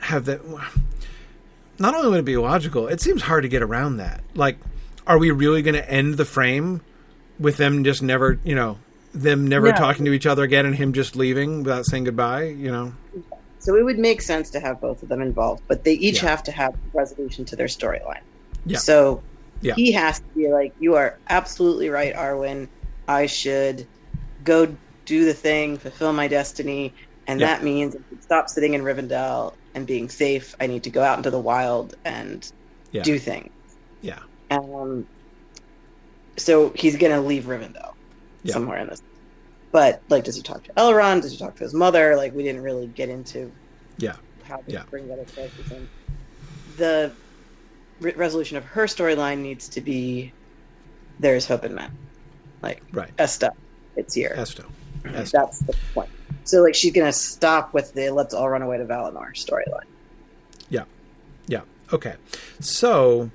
have 0.00 0.24
that. 0.26 0.40
Not 1.78 1.94
only 1.94 2.08
would 2.10 2.20
it 2.20 2.24
be 2.24 2.36
logical, 2.36 2.86
it 2.88 3.00
seems 3.00 3.22
hard 3.22 3.42
to 3.42 3.48
get 3.48 3.62
around 3.62 3.96
that. 3.96 4.20
Like, 4.34 4.58
are 5.06 5.18
we 5.18 5.30
really 5.30 5.62
going 5.62 5.74
to 5.74 5.90
end 5.90 6.14
the 6.14 6.24
frame 6.24 6.80
with 7.38 7.56
them 7.56 7.82
just 7.84 8.02
never, 8.02 8.38
you 8.44 8.54
know, 8.54 8.78
them 9.14 9.46
never 9.46 9.68
No. 9.68 9.72
talking 9.76 10.04
to 10.04 10.12
each 10.12 10.26
other 10.26 10.42
again 10.42 10.64
and 10.64 10.74
him 10.76 10.92
just 10.92 11.16
leaving 11.16 11.62
without 11.64 11.86
saying 11.86 12.04
goodbye? 12.04 12.44
You 12.44 12.70
know, 12.70 12.92
So 13.58 13.76
it 13.76 13.84
would 13.84 13.98
make 13.98 14.22
sense 14.22 14.50
to 14.50 14.60
have 14.60 14.80
both 14.80 15.02
of 15.04 15.08
them 15.08 15.22
involved, 15.22 15.62
but 15.68 15.84
they 15.84 15.92
each 15.94 16.22
Yeah. 16.22 16.30
have 16.30 16.42
to 16.44 16.52
have 16.52 16.74
resolution 16.92 17.44
to 17.46 17.56
their 17.56 17.68
storyline. 17.68 18.20
Yeah. 18.66 18.78
So 18.78 19.22
Yeah. 19.60 19.74
he 19.74 19.92
has 19.92 20.18
to 20.18 20.24
be 20.34 20.48
like, 20.52 20.72
"You 20.80 20.96
are 20.96 21.16
absolutely 21.30 21.88
right, 21.88 22.12
Arwen. 22.14 22.66
I 23.06 23.26
should 23.26 23.86
go 24.44 24.66
do 25.06 25.24
the 25.24 25.34
thing, 25.34 25.76
fulfill 25.78 26.12
my 26.12 26.26
destiny, 26.26 26.92
and 27.28 27.40
Yeah. 27.40 27.46
that 27.48 27.62
means 27.62 27.94
stop 28.20 28.48
sitting 28.48 28.74
in 28.74 28.82
Rivendell 28.82 29.52
and 29.74 29.86
being 29.86 30.08
safe. 30.08 30.54
I 30.60 30.66
need 30.66 30.82
to 30.84 30.90
go 30.90 31.02
out 31.02 31.16
into 31.18 31.30
the 31.30 31.38
wild 31.38 31.94
and 32.04 32.50
Yeah. 32.92 33.02
do 33.02 33.18
things." 33.18 33.50
yeah, 34.02 34.18
Um, 34.50 35.06
so 36.36 36.70
he's 36.74 36.96
gonna 36.96 37.20
leave 37.20 37.44
Rivendell 37.44 37.92
Yeah. 38.42 38.54
somewhere 38.54 38.78
in 38.78 38.88
this. 38.88 39.02
But 39.70 40.02
like, 40.08 40.24
does 40.24 40.36
he 40.36 40.42
talk 40.42 40.64
to 40.64 40.72
Elrond? 40.74 41.22
Does 41.22 41.32
he 41.32 41.38
talk 41.38 41.56
to 41.56 41.64
his 41.64 41.72
mother? 41.74 42.16
Like, 42.16 42.34
we 42.34 42.42
didn't 42.42 42.62
really 42.62 42.86
get 42.88 43.08
into 43.08 43.50
Yeah. 43.98 44.16
how 44.44 44.56
to 44.56 44.62
Yeah. 44.66 44.82
bring 44.90 45.06
characters 45.08 45.70
in. 45.70 45.88
The 46.76 47.12
re- 48.00 48.12
resolution 48.14 48.56
of 48.56 48.64
her 48.64 48.84
storyline 48.84 49.38
needs 49.38 49.68
to 49.68 49.80
be 49.80 50.32
there's 51.20 51.46
hope 51.46 51.64
in 51.64 51.74
men. 51.74 51.90
Like 52.62 52.82
right. 52.92 53.10
Estel, 53.18 53.56
it's 53.96 54.14
here. 54.14 54.34
Esto. 54.36 54.64
That's 55.04 55.30
the 55.60 55.76
point. 55.94 56.08
So 56.44 56.62
like, 56.62 56.74
she's 56.74 56.92
gonna 56.92 57.12
stop 57.12 57.72
with 57.74 57.92
the 57.94 58.10
"Let's 58.10 58.34
all 58.34 58.48
run 58.48 58.62
away 58.62 58.78
to 58.78 58.84
Valinor" 58.84 59.32
storyline. 59.34 59.84
Yeah. 60.68 60.84
Yeah, 61.46 61.62
okay. 61.92 62.14
So 62.60 63.30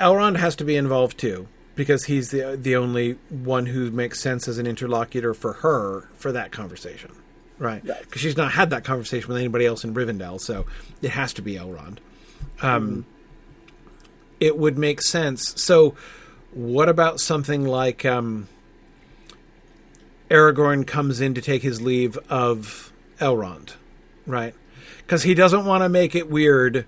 Elrond 0.00 0.36
has 0.36 0.56
to 0.56 0.64
be 0.64 0.76
involved 0.76 1.18
too 1.18 1.48
because 1.74 2.04
he's 2.04 2.30
the 2.30 2.58
the 2.60 2.76
only 2.76 3.12
one 3.28 3.66
who 3.66 3.90
makes 3.90 4.20
sense 4.20 4.48
as 4.48 4.58
an 4.58 4.66
interlocutor 4.66 5.34
for 5.34 5.54
her 5.54 6.08
for 6.16 6.32
that 6.32 6.52
conversation, 6.52 7.10
right? 7.58 7.82
Right. 7.86 8.00
Because 8.02 8.20
she's 8.20 8.36
not 8.36 8.52
had 8.52 8.70
that 8.70 8.84
conversation 8.84 9.28
with 9.28 9.38
anybody 9.38 9.66
else 9.66 9.84
in 9.84 9.94
Rivendell, 9.94 10.40
so 10.40 10.66
it 11.00 11.10
has 11.10 11.32
to 11.34 11.42
be 11.42 11.54
Elrond. 11.54 11.98
Um, 12.60 13.06
It 14.40 14.58
would 14.58 14.76
make 14.76 15.00
sense. 15.02 15.54
So, 15.62 15.94
what 16.52 16.88
about 16.88 17.20
something 17.20 17.64
like 17.64 18.04
um, 18.04 18.48
Aragorn 20.32 20.86
comes 20.86 21.20
in 21.20 21.34
to 21.34 21.42
take 21.42 21.62
his 21.62 21.82
leave 21.82 22.16
of 22.30 22.90
Elrond, 23.18 23.74
right? 24.26 24.54
Because 24.98 25.22
he 25.22 25.34
doesn't 25.34 25.66
want 25.66 25.82
to 25.82 25.90
make 25.90 26.14
it 26.14 26.30
weird 26.30 26.86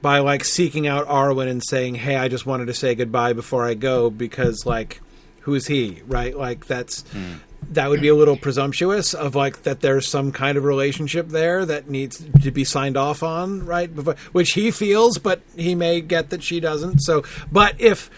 by 0.00 0.20
like 0.20 0.44
seeking 0.44 0.86
out 0.86 1.06
Arwen 1.06 1.48
and 1.48 1.62
saying, 1.62 1.96
"Hey, 1.96 2.16
I 2.16 2.28
just 2.28 2.46
wanted 2.46 2.66
to 2.66 2.74
say 2.74 2.94
goodbye 2.94 3.34
before 3.34 3.66
I 3.66 3.74
go," 3.74 4.08
because 4.08 4.64
like, 4.64 5.00
who 5.40 5.54
is 5.54 5.66
he, 5.66 6.00
right? 6.06 6.36
Like 6.36 6.66
that's 6.66 7.02
hmm. 7.10 7.34
that 7.72 7.90
would 7.90 8.00
be 8.00 8.08
a 8.08 8.14
little 8.14 8.36
presumptuous 8.36 9.12
of 9.12 9.34
like 9.34 9.64
that 9.64 9.80
there's 9.82 10.08
some 10.08 10.32
kind 10.32 10.56
of 10.56 10.64
relationship 10.64 11.28
there 11.28 11.66
that 11.66 11.90
needs 11.90 12.24
to 12.42 12.50
be 12.50 12.64
signed 12.64 12.96
off 12.96 13.22
on, 13.22 13.66
right? 13.66 13.94
Before, 13.94 14.16
which 14.32 14.52
he 14.52 14.70
feels, 14.70 15.18
but 15.18 15.42
he 15.54 15.74
may 15.74 16.00
get 16.00 16.30
that 16.30 16.42
she 16.42 16.60
doesn't. 16.60 17.00
So, 17.00 17.24
but 17.52 17.78
if 17.78 18.10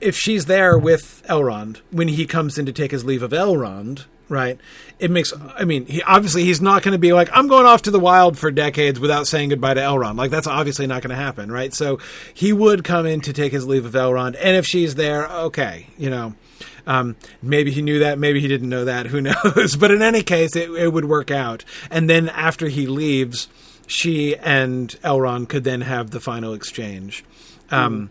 if 0.00 0.16
she's 0.16 0.46
there 0.46 0.78
with 0.78 1.22
Elrond 1.28 1.78
when 1.90 2.08
he 2.08 2.26
comes 2.26 2.58
in 2.58 2.66
to 2.66 2.72
take 2.72 2.90
his 2.90 3.04
leave 3.04 3.22
of 3.22 3.32
Elrond, 3.32 4.06
right? 4.28 4.58
It 4.98 5.10
makes. 5.10 5.32
I 5.56 5.64
mean, 5.64 5.86
he 5.86 6.02
obviously 6.02 6.44
he's 6.44 6.60
not 6.60 6.82
going 6.82 6.92
to 6.92 6.98
be 6.98 7.12
like, 7.12 7.28
I'm 7.32 7.48
going 7.48 7.66
off 7.66 7.82
to 7.82 7.90
the 7.90 8.00
wild 8.00 8.38
for 8.38 8.50
decades 8.50 9.00
without 9.00 9.26
saying 9.26 9.50
goodbye 9.50 9.74
to 9.74 9.80
Elrond. 9.80 10.16
Like 10.16 10.30
that's 10.30 10.46
obviously 10.46 10.86
not 10.86 11.02
going 11.02 11.10
to 11.10 11.16
happen, 11.16 11.50
right? 11.50 11.72
So 11.72 11.98
he 12.34 12.52
would 12.52 12.84
come 12.84 13.06
in 13.06 13.20
to 13.22 13.32
take 13.32 13.52
his 13.52 13.66
leave 13.66 13.84
of 13.84 13.92
Elrond, 13.92 14.36
and 14.40 14.56
if 14.56 14.66
she's 14.66 14.94
there, 14.94 15.28
okay, 15.28 15.88
you 15.96 16.10
know. 16.10 16.34
Um, 16.86 17.16
maybe 17.42 17.70
he 17.70 17.82
knew 17.82 17.98
that, 17.98 18.18
maybe 18.18 18.40
he 18.40 18.48
didn't 18.48 18.70
know 18.70 18.86
that, 18.86 19.08
who 19.08 19.20
knows? 19.44 19.76
But 19.76 19.90
in 19.90 20.00
any 20.00 20.22
case, 20.22 20.56
it, 20.56 20.70
it 20.70 20.90
would 20.90 21.04
work 21.04 21.30
out. 21.30 21.62
And 21.90 22.08
then 22.08 22.30
after 22.30 22.68
he 22.68 22.86
leaves, 22.86 23.48
she 23.86 24.34
and 24.36 24.88
Elrond 25.02 25.50
could 25.50 25.64
then 25.64 25.82
have 25.82 26.12
the 26.12 26.20
final 26.20 26.54
exchange. 26.54 27.26
Um, 27.70 28.08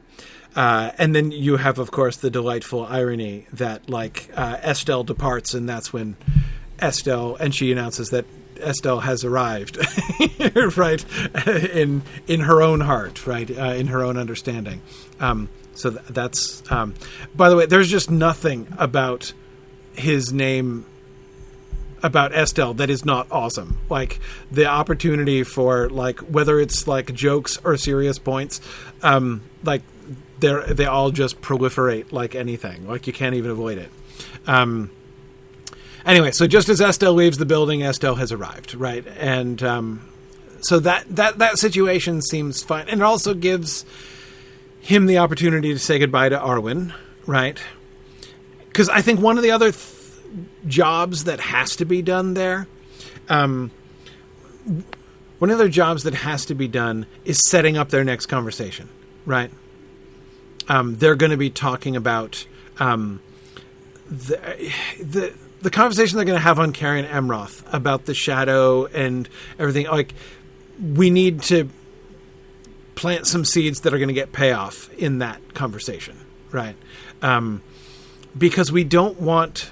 uh, 0.58 0.92
and 0.98 1.14
then 1.16 1.30
you 1.30 1.58
have, 1.58 1.78
of 1.78 1.92
course, 1.92 2.18
the 2.18 2.32
delightful 2.32 2.84
irony 2.84 3.46
that, 3.54 3.92
like, 3.92 4.32
uh, 4.36 4.58
Estel 4.64 5.04
departs, 5.04 5.54
and 5.54 5.70
that's 5.70 5.94
when 5.94 6.18
Estel, 6.80 7.36
and 7.36 7.54
she 7.54 7.72
announces 7.72 8.10
that 8.10 8.26
Estel 8.60 9.02
has 9.02 9.24
arrived, 9.24 9.78
right, 10.76 11.06
in 11.48 12.02
in 12.26 12.40
her 12.40 12.64
own 12.64 12.80
heart, 12.82 13.28
right, 13.28 13.48
uh, 13.56 13.74
in 13.74 13.86
her 13.86 14.02
own 14.02 14.18
understanding. 14.18 14.82
Um, 15.20 15.50
so 15.76 15.92
th- 15.92 16.02
that's. 16.10 16.64
Um, 16.72 16.96
by 17.36 17.50
the 17.50 17.56
way, 17.56 17.68
there's 17.68 17.90
just 17.90 18.10
nothing 18.10 18.68
about 18.80 19.34
his 19.94 20.34
name 20.34 20.88
about 22.02 22.34
Estel 22.34 22.74
that 22.76 22.90
is 22.90 23.06
not 23.06 23.28
awesome. 23.30 23.78
Like 23.90 24.20
the 24.52 24.66
opportunity 24.66 25.44
for 25.44 25.88
like 25.90 26.20
whether 26.22 26.60
it's 26.60 26.88
like 26.88 27.14
jokes 27.14 27.60
or 27.64 27.78
serious 27.78 28.18
points, 28.18 28.60
um, 29.04 29.44
like 29.64 29.84
they're 30.40 30.66
they 30.66 30.86
all 30.86 31.12
just 31.12 31.42
proliferate 31.42 32.12
like 32.12 32.36
anything. 32.36 32.88
Like 32.88 33.08
you 33.08 33.14
can't 33.14 33.36
even 33.36 33.52
avoid 33.52 33.78
it. 33.78 33.90
Um, 34.46 34.90
anyway, 36.06 36.32
so 36.32 36.48
just 36.48 36.70
as 36.70 36.82
Estel 36.82 37.14
leaves 37.14 37.38
the 37.38 37.46
building, 37.46 37.84
Estel 37.84 38.16
has 38.16 38.32
arrived, 38.32 38.74
right? 38.76 39.06
And 39.18 39.62
um, 39.64 40.08
so 40.62 40.80
that 40.80 41.06
that 41.16 41.38
that 41.40 41.58
situation 41.58 42.22
seems 42.22 42.64
fine, 42.64 42.88
and 42.88 43.02
it 43.02 43.04
also 43.04 43.34
gives 43.34 43.86
him 44.82 45.06
the 45.06 45.18
opportunity 45.18 45.74
to 45.74 45.80
say 45.80 46.00
goodbye 46.00 46.30
to 46.30 46.38
Arwen, 46.38 46.94
right? 47.26 47.60
Because 48.68 48.90
I 48.90 49.02
think 49.02 49.20
one 49.20 49.38
of 49.38 49.44
the 49.44 49.52
other 49.52 49.72
th- 49.72 49.94
jobs 50.68 51.26
that 51.26 51.40
has 51.40 51.76
to 51.78 51.86
be 51.86 52.02
done 52.02 52.36
there, 52.36 52.68
um, 53.28 53.72
one 55.40 55.52
of 55.52 55.58
the 55.58 55.70
jobs 55.70 56.04
that 56.04 56.14
has 56.14 56.46
to 56.46 56.56
be 56.56 56.68
done 56.68 57.06
is 57.26 57.40
setting 57.48 57.78
up 57.78 57.90
their 57.90 58.04
next 58.04 58.28
conversation, 58.28 58.90
right? 59.26 59.52
Um, 60.70 60.98
they're 60.98 61.16
going 61.16 61.32
to 61.32 61.38
be 61.38 61.50
talking 61.50 61.96
about 61.96 62.46
um, 62.80 63.22
the, 64.10 64.38
the 65.02 65.34
the 65.62 65.72
conversation 65.72 66.18
they're 66.18 66.26
going 66.26 66.38
to 66.38 66.44
have 66.44 66.60
on 66.60 66.72
Cerin 66.72 67.08
Amroth 67.08 67.64
about 67.74 68.06
the 68.06 68.14
shadow 68.14 68.86
and 68.86 69.28
everything. 69.58 69.88
Like 69.88 70.14
we 70.80 71.10
need 71.10 71.42
to 71.44 71.70
plant 72.96 73.28
some 73.28 73.46
seeds 73.46 73.82
that 73.82 73.94
are 73.94 73.98
going 73.98 74.10
to 74.10 74.14
get 74.14 74.32
payoff 74.32 74.94
in 74.94 75.20
that 75.20 75.54
conversation, 75.54 76.18
right? 76.52 76.76
Um, 77.22 77.64
because 78.38 78.72
we 78.72 78.84
don't 78.84 79.20
want. 79.20 79.72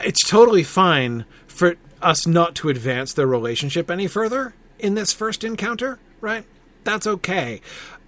It's 0.00 0.26
totally 0.28 0.62
fine 0.62 1.24
for 1.48 1.76
us 2.00 2.26
not 2.26 2.54
to 2.56 2.68
advance 2.68 3.12
their 3.12 3.26
relationship 3.26 3.90
any 3.90 4.06
further 4.06 4.54
in 4.78 4.94
this 4.94 5.12
first 5.12 5.42
encounter, 5.42 5.98
right? 6.20 6.44
That's 6.84 7.06
okay. 7.06 7.60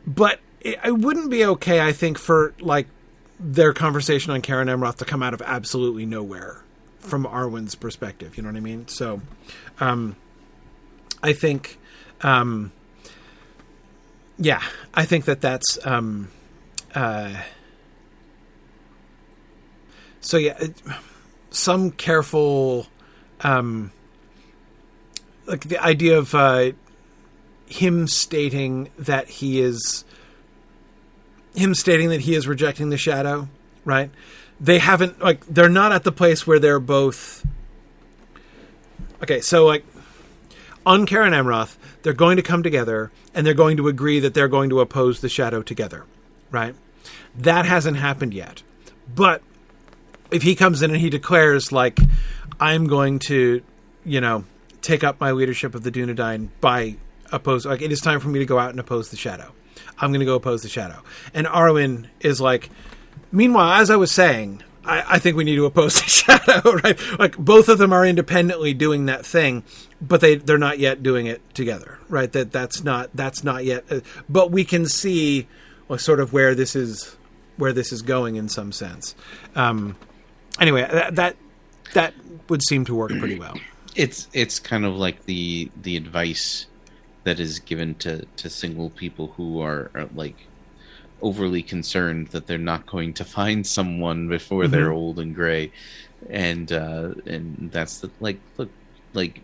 But 0.07 0.39
it, 0.61 0.78
it 0.85 0.99
wouldn't 0.99 1.31
be 1.31 1.45
okay, 1.45 1.81
I 1.81 1.93
think, 1.93 2.19
for 2.19 2.55
like 2.61 2.87
their 3.39 3.73
conversation 3.73 4.32
on 4.32 4.43
Cerin 4.43 4.66
Amroth 4.66 4.97
to 4.97 5.05
come 5.05 5.23
out 5.23 5.35
of 5.35 5.43
absolutely 5.43 6.07
nowhere 6.07 6.62
from 6.99 7.24
Arwen's 7.24 7.74
perspective. 7.74 8.37
You 8.37 8.43
know 8.43 8.51
what 8.51 8.57
I 8.57 8.61
mean? 8.61 8.87
So, 8.89 9.23
um, 9.81 10.16
I 11.23 11.32
think, 11.32 11.78
um, 12.20 12.73
yeah, 14.39 14.62
I 14.93 15.05
think 15.05 15.24
that 15.24 15.41
that's, 15.41 15.78
um, 15.87 16.31
uh, 16.95 17.35
so 20.20 20.37
yeah, 20.37 20.57
it, 20.59 20.74
some 21.51 21.91
careful, 21.91 22.87
um, 23.41 23.93
like 25.47 25.65
the 25.69 25.82
idea 25.82 26.19
of 26.19 26.35
uh, 26.35 26.73
him 27.66 28.07
stating 28.07 28.91
that 28.99 29.28
he 29.28 29.61
is 29.61 30.05
him 31.55 31.75
stating 31.75 32.11
that 32.11 32.21
he 32.21 32.35
is 32.35 32.47
rejecting 32.47 32.91
the 32.91 32.99
shadow, 32.99 33.49
right? 33.85 34.11
They 34.61 34.79
haven't 34.79 35.21
like 35.21 35.47
they're 35.47 35.69
not 35.69 35.93
at 35.93 36.05
the 36.05 36.13
place 36.13 36.47
where 36.47 36.59
they're 36.59 36.81
both 36.81 37.47
Okay, 39.23 39.41
so 39.41 39.67
like 39.67 39.85
on 40.87 41.07
Cerin 41.07 41.33
Amroth, 41.33 41.77
they're 42.03 42.13
going 42.13 42.37
to 42.37 42.43
come 42.43 42.63
together 42.63 43.13
and 43.35 43.47
they're 43.47 43.55
going 43.55 43.77
to 43.77 43.89
agree 43.89 44.19
that 44.21 44.35
they're 44.35 44.49
going 44.49 44.71
to 44.71 44.81
oppose 44.81 45.21
the 45.21 45.29
shadow 45.29 45.63
together, 45.63 46.05
right? 46.51 46.75
That 47.37 47.67
hasn't 47.67 47.99
happened 47.99 48.33
yet. 48.33 48.63
But 49.15 49.43
if 50.31 50.43
he 50.43 50.55
comes 50.55 50.81
in 50.83 50.91
and 50.91 51.01
he 51.01 51.11
declares 51.11 51.71
like 51.71 51.99
I'm 52.59 52.87
going 52.87 53.19
to, 53.21 53.63
you 54.05 54.21
know, 54.21 54.45
take 54.81 55.05
up 55.05 55.21
my 55.21 55.33
leadership 55.33 55.75
of 55.75 55.83
the 55.83 55.91
Dunedain 55.91 56.49
by 56.61 56.97
oppose 57.31 57.67
like 57.67 57.83
it 57.83 57.93
is 57.93 58.01
time 58.01 58.21
for 58.21 58.29
me 58.29 58.39
to 58.39 58.47
go 58.47 58.59
out 58.59 58.71
and 58.71 58.81
oppose 58.81 59.11
the 59.11 59.17
shadow. 59.17 59.53
I'm 59.98 60.11
going 60.11 60.20
to 60.20 60.27
go 60.27 60.35
oppose 60.35 60.62
the 60.62 60.69
shadow. 60.69 61.02
And 61.35 61.47
Arwen 61.47 62.09
is 62.20 62.40
like, 62.40 62.70
meanwhile, 63.32 63.81
as 63.81 63.90
I 63.90 63.97
was 63.97 64.11
saying, 64.11 64.62
I, 64.85 65.05
I, 65.15 65.19
think 65.19 65.36
we 65.36 65.44
need 65.44 65.57
to 65.57 65.66
oppose 65.66 65.94
the 66.02 66.09
shadow, 66.09 66.73
right? 66.85 66.98
Like 67.19 67.36
both 67.36 67.69
of 67.69 67.78
them 67.78 67.93
are 67.93 68.05
independently 68.05 68.74
doing 68.74 69.07
that 69.07 69.24
thing, 69.24 69.65
but 70.01 70.20
they 70.20 70.36
they're 70.36 70.59
not 70.59 70.78
yet 70.78 71.02
doing 71.02 71.27
it 71.27 71.43
together, 71.55 71.98
right? 72.09 72.31
That 72.32 72.52
that's 72.52 72.82
not 72.82 73.11
that's 73.15 73.44
not 73.44 73.65
yet. 73.65 73.85
Uh, 73.90 74.01
but 74.28 74.51
we 74.51 74.65
can 74.65 74.86
see, 74.86 75.47
well, 75.89 75.98
sort 75.98 76.20
of 76.20 76.32
where 76.32 76.55
this 76.55 76.74
is 76.74 77.16
where 77.57 77.73
this 77.73 77.93
is 77.93 78.02
going 78.02 78.36
in 78.36 78.48
some 78.48 78.73
sense. 78.73 79.15
Um, 79.55 79.97
anyway, 80.59 80.89
that, 80.90 81.16
that 81.16 81.36
that 81.93 82.15
would 82.48 82.62
seem 82.62 82.85
to 82.86 82.94
work 82.94 83.11
pretty 83.11 83.39
well. 83.39 83.59
It's 83.97 84.28
it's 84.32 84.61
kind 84.61 84.85
of 84.85 84.94
like 84.94 85.24
the 85.24 85.69
the 85.82 85.97
advice 85.97 86.66
that 87.25 87.41
is 87.41 87.59
given 87.59 87.95
to 87.97 88.25
to 88.37 88.51
single 88.51 88.91
people 88.91 89.29
who 89.37 89.61
are, 89.61 89.91
are 89.95 90.09
like 90.15 90.37
overly 91.23 91.63
concerned 91.63 92.29
that 92.29 92.47
they're 92.47 92.59
not 92.59 92.87
going 92.87 93.13
to 93.15 93.25
find 93.39 93.67
someone 93.67 94.29
before 94.29 94.65
mm-hmm. 94.65 94.73
they're 94.73 94.93
old 94.93 95.19
and 95.19 95.35
gray 95.35 95.71
and 96.29 96.73
uh 96.73 97.13
and 97.27 97.71
that's 97.73 98.01
the 98.01 98.11
like 98.21 98.39
look 98.57 98.71
like 99.15 99.41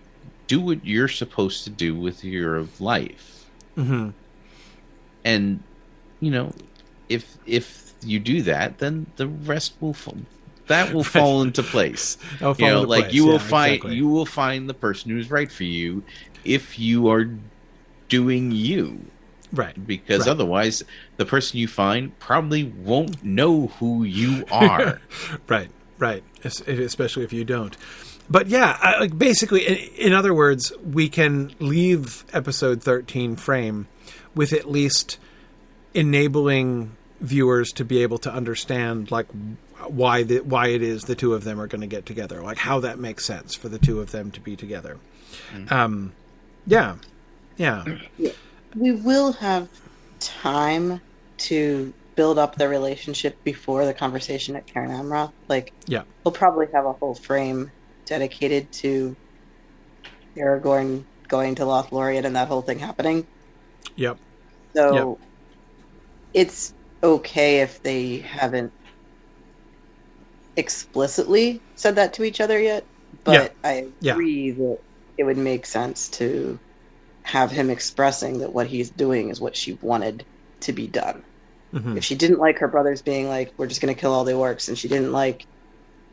do 0.46 0.60
what 0.60 0.84
you're 0.84 1.08
supposed 1.08 1.64
to 1.64 1.70
do 1.70 1.94
with 1.94 2.22
your 2.22 2.66
life 2.78 3.46
mm-hmm. 3.76 4.10
and 5.24 5.62
you 6.20 6.30
know 6.30 6.52
if 7.08 7.36
if 7.46 7.94
you 8.02 8.18
do 8.18 8.42
that 8.42 8.78
then 8.78 9.06
the 9.16 9.26
rest 9.26 9.74
will 9.80 9.94
fall 9.94 10.18
that 10.66 10.92
will 10.92 11.04
fall 11.16 11.42
into 11.42 11.62
place 11.62 12.16
fall 12.38 12.54
you 12.58 12.66
know 12.66 12.78
into 12.78 12.88
like 12.88 13.04
place. 13.04 13.14
you 13.14 13.24
will 13.24 13.32
yeah, 13.32 13.38
find 13.38 13.74
exactly. 13.74 13.96
you 13.96 14.08
will 14.08 14.26
find 14.26 14.68
the 14.68 14.74
person 14.74 15.10
who's 15.10 15.30
right 15.30 15.50
for 15.50 15.64
you 15.64 16.02
if 16.44 16.78
you 16.78 17.08
are 17.08 17.28
doing 18.08 18.52
you. 18.52 19.06
Right. 19.52 19.86
Because 19.86 20.20
right. 20.20 20.28
otherwise 20.28 20.82
the 21.16 21.26
person 21.26 21.58
you 21.58 21.68
find 21.68 22.18
probably 22.18 22.64
won't 22.64 23.22
know 23.24 23.68
who 23.78 24.04
you 24.04 24.44
are. 24.50 25.00
Right 25.48 25.70
right. 25.98 26.22
Especially 26.44 27.24
if 27.24 27.32
you 27.32 27.44
don't. 27.44 27.76
But 28.28 28.48
yeah 28.48 28.76
I, 28.80 28.98
like 28.98 29.16
basically 29.16 29.66
in, 29.66 30.06
in 30.08 30.12
other 30.12 30.34
words 30.34 30.72
we 30.78 31.08
can 31.08 31.54
leave 31.58 32.24
episode 32.32 32.82
13 32.82 33.36
frame 33.36 33.86
with 34.34 34.52
at 34.52 34.68
least 34.68 35.18
enabling 35.94 36.96
viewers 37.20 37.72
to 37.72 37.84
be 37.84 38.02
able 38.02 38.18
to 38.18 38.32
understand 38.32 39.10
like 39.10 39.26
why 39.86 40.22
the 40.22 40.40
why 40.40 40.68
it 40.68 40.82
is 40.82 41.04
the 41.04 41.14
two 41.14 41.34
of 41.34 41.44
them 41.44 41.60
are 41.60 41.66
going 41.66 41.80
to 41.80 41.86
get 41.86 42.04
together. 42.04 42.42
Like 42.42 42.58
how 42.58 42.80
that 42.80 42.98
makes 42.98 43.24
sense 43.24 43.54
for 43.54 43.68
the 43.68 43.78
two 43.78 44.00
of 44.00 44.10
them 44.10 44.30
to 44.32 44.40
be 44.40 44.56
together. 44.56 44.98
Mm-hmm. 45.52 45.72
um 45.72 46.12
yeah 46.66 46.96
yeah. 47.56 47.84
We 48.74 48.92
will 48.92 49.32
have 49.32 49.68
time 50.20 51.00
to 51.38 51.92
build 52.14 52.38
up 52.38 52.56
the 52.56 52.68
relationship 52.68 53.42
before 53.44 53.84
the 53.84 53.94
conversation 53.94 54.56
at 54.56 54.66
Cerin 54.66 54.90
Amroth. 54.90 55.32
Like, 55.48 55.72
yeah, 55.86 56.02
we'll 56.24 56.32
probably 56.32 56.66
have 56.72 56.86
a 56.86 56.92
whole 56.92 57.14
frame 57.14 57.70
dedicated 58.04 58.70
to 58.72 59.16
Aragorn 60.36 61.04
going 61.28 61.54
to 61.56 61.62
Lothlorien 61.62 62.24
and 62.24 62.36
that 62.36 62.48
whole 62.48 62.62
thing 62.62 62.78
happening. 62.78 63.26
Yep. 63.96 64.18
So 64.74 65.18
yep. 65.18 65.28
it's 66.34 66.74
okay 67.02 67.60
if 67.60 67.82
they 67.82 68.18
haven't 68.18 68.72
explicitly 70.56 71.60
said 71.74 71.96
that 71.96 72.12
to 72.14 72.24
each 72.24 72.40
other 72.40 72.60
yet, 72.60 72.84
but 73.24 73.54
yeah. 73.64 73.68
I 73.68 73.88
agree 74.02 74.48
yeah. 74.50 74.54
that 74.54 74.78
it 75.18 75.24
would 75.24 75.38
make 75.38 75.66
sense 75.66 76.08
to 76.10 76.58
have 77.26 77.50
him 77.50 77.70
expressing 77.70 78.38
that 78.38 78.52
what 78.52 78.68
he's 78.68 78.88
doing 78.88 79.30
is 79.30 79.40
what 79.40 79.56
she 79.56 79.72
wanted 79.82 80.24
to 80.60 80.72
be 80.72 80.86
done. 80.86 81.24
Mm-hmm. 81.74 81.96
If 81.96 82.04
she 82.04 82.14
didn't 82.14 82.38
like 82.38 82.60
her 82.60 82.68
brothers 82.68 83.02
being 83.02 83.28
like, 83.28 83.52
"We're 83.56 83.66
just 83.66 83.80
going 83.80 83.92
to 83.92 84.00
kill 84.00 84.12
all 84.12 84.22
the 84.22 84.32
orcs," 84.32 84.68
and 84.68 84.78
she 84.78 84.86
didn't 84.86 85.10
like 85.10 85.44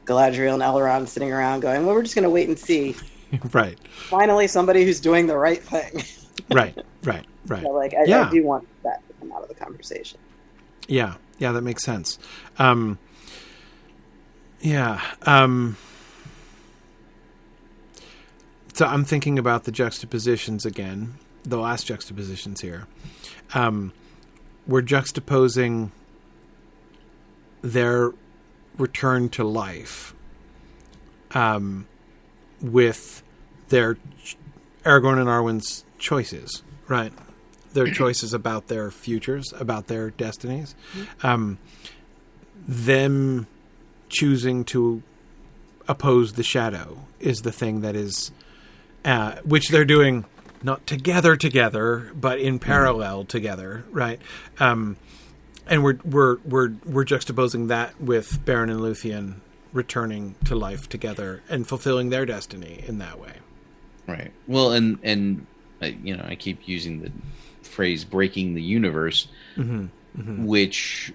Galadriel 0.05 0.55
and 0.55 0.63
Elrond 0.63 1.07
sitting 1.07 1.31
around 1.31 1.59
going, 1.59 1.85
"Well, 1.85 1.93
we're 1.93 2.01
just 2.01 2.15
going 2.15 2.23
to 2.23 2.31
wait 2.31 2.47
and 2.47 2.57
see." 2.57 2.95
right. 3.53 3.77
Finally, 4.09 4.47
somebody 4.47 4.85
who's 4.85 4.99
doing 4.99 5.27
the 5.27 5.37
right 5.37 5.61
thing. 5.61 6.03
right. 6.51 6.75
Right. 7.03 7.25
Right. 7.45 7.61
So, 7.61 7.69
like, 7.69 7.93
I, 7.93 8.05
yeah. 8.05 8.27
I 8.27 8.31
do 8.31 8.43
want 8.43 8.67
that 8.81 9.07
to 9.07 9.13
come 9.19 9.31
out 9.33 9.43
of 9.43 9.49
the 9.49 9.55
conversation. 9.55 10.17
Yeah. 10.87 11.15
Yeah, 11.37 11.51
that 11.51 11.61
makes 11.61 11.83
sense. 11.83 12.17
Um, 12.57 12.97
yeah. 14.61 14.99
Um, 15.23 15.77
so 18.73 18.85
I'm 18.85 19.05
thinking 19.05 19.37
about 19.37 19.65
the 19.65 19.71
juxtapositions 19.71 20.65
again, 20.65 21.15
the 21.43 21.57
last 21.57 21.85
juxtapositions 21.85 22.61
here. 22.61 22.87
Um, 23.53 23.93
we're 24.67 24.81
juxtaposing 24.81 25.91
their 27.61 28.11
return 28.77 29.29
to 29.29 29.43
life 29.43 30.15
um, 31.31 31.87
with 32.61 33.23
their 33.69 33.97
Aragorn 34.83 35.19
and 35.19 35.27
Arwen's 35.27 35.85
choices, 35.99 36.63
right? 36.87 37.13
Their 37.73 37.87
choices 37.91 38.33
about 38.33 38.67
their 38.67 38.89
futures, 38.91 39.53
about 39.57 39.87
their 39.87 40.09
destinies. 40.09 40.75
Um, 41.21 41.59
them 42.67 43.47
choosing 44.09 44.63
to 44.65 45.03
oppose 45.87 46.33
the 46.33 46.43
shadow 46.43 46.99
is 47.19 47.41
the 47.41 47.51
thing 47.51 47.81
that 47.81 47.95
is 47.95 48.31
uh, 49.05 49.35
which 49.43 49.69
they're 49.69 49.85
doing 49.85 50.25
not 50.63 50.87
together 50.87 51.35
together, 51.35 52.11
but 52.15 52.39
in 52.39 52.57
parallel 52.57 53.25
together, 53.25 53.83
right? 53.91 54.19
Um, 54.59 54.97
and 55.67 55.83
we're 55.83 55.99
we're 56.03 56.37
we're 56.45 56.69
we're 56.85 57.05
juxtaposing 57.05 57.67
that 57.67 57.99
with 57.99 58.43
Beren 58.45 58.71
and 58.71 58.79
Luthien 58.79 59.35
returning 59.73 60.35
to 60.45 60.55
life 60.55 60.87
together 60.87 61.41
and 61.49 61.67
fulfilling 61.67 62.09
their 62.09 62.25
destiny 62.25 62.83
in 62.87 62.99
that 62.99 63.19
way. 63.19 63.33
Right. 64.07 64.31
Well, 64.47 64.71
and 64.71 64.99
and 65.03 65.45
uh, 65.81 65.87
you 65.87 66.15
know, 66.15 66.25
I 66.25 66.35
keep 66.35 66.67
using 66.67 67.01
the 67.01 67.11
phrase 67.61 68.05
"breaking 68.05 68.55
the 68.55 68.61
universe," 68.61 69.27
mm-hmm. 69.55 69.87
Mm-hmm. 70.19 70.45
which 70.45 71.13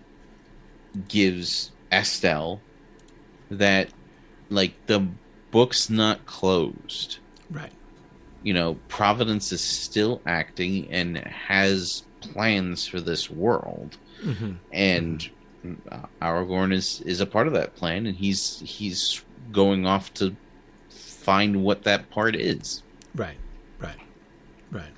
gives 1.09 1.70
Estel 1.90 2.60
that 3.51 3.89
like 4.51 4.74
the 4.86 5.06
book's 5.51 5.89
not 5.89 6.27
closed. 6.27 7.19
Right 7.51 7.73
you 8.43 8.55
know, 8.55 8.77
Providence 8.89 9.52
is 9.52 9.60
still 9.60 10.20
acting 10.27 10.90
and 10.90 11.19
has 11.19 12.05
plans 12.20 12.86
for 12.86 13.01
this 13.01 13.31
world, 13.31 13.97
mm-hmm. 14.23 14.52
and 14.73 15.28
mm-hmm. 15.65 16.05
Aragorn 16.23 16.73
is 16.73 17.01
is 17.02 17.20
a 17.20 17.27
part 17.27 17.47
of 17.47 17.52
that 17.55 17.77
plan, 17.77 18.06
and 18.06 18.16
he's 18.16 18.60
he's 18.60 19.23
going 19.52 19.86
off 19.86 20.12
to 20.15 20.36
find 20.90 21.62
what 21.62 21.82
that 21.85 22.10
part 22.10 22.36
is. 22.36 22.82
Right, 23.15 23.36
right, 23.78 23.98
right. 24.70 24.93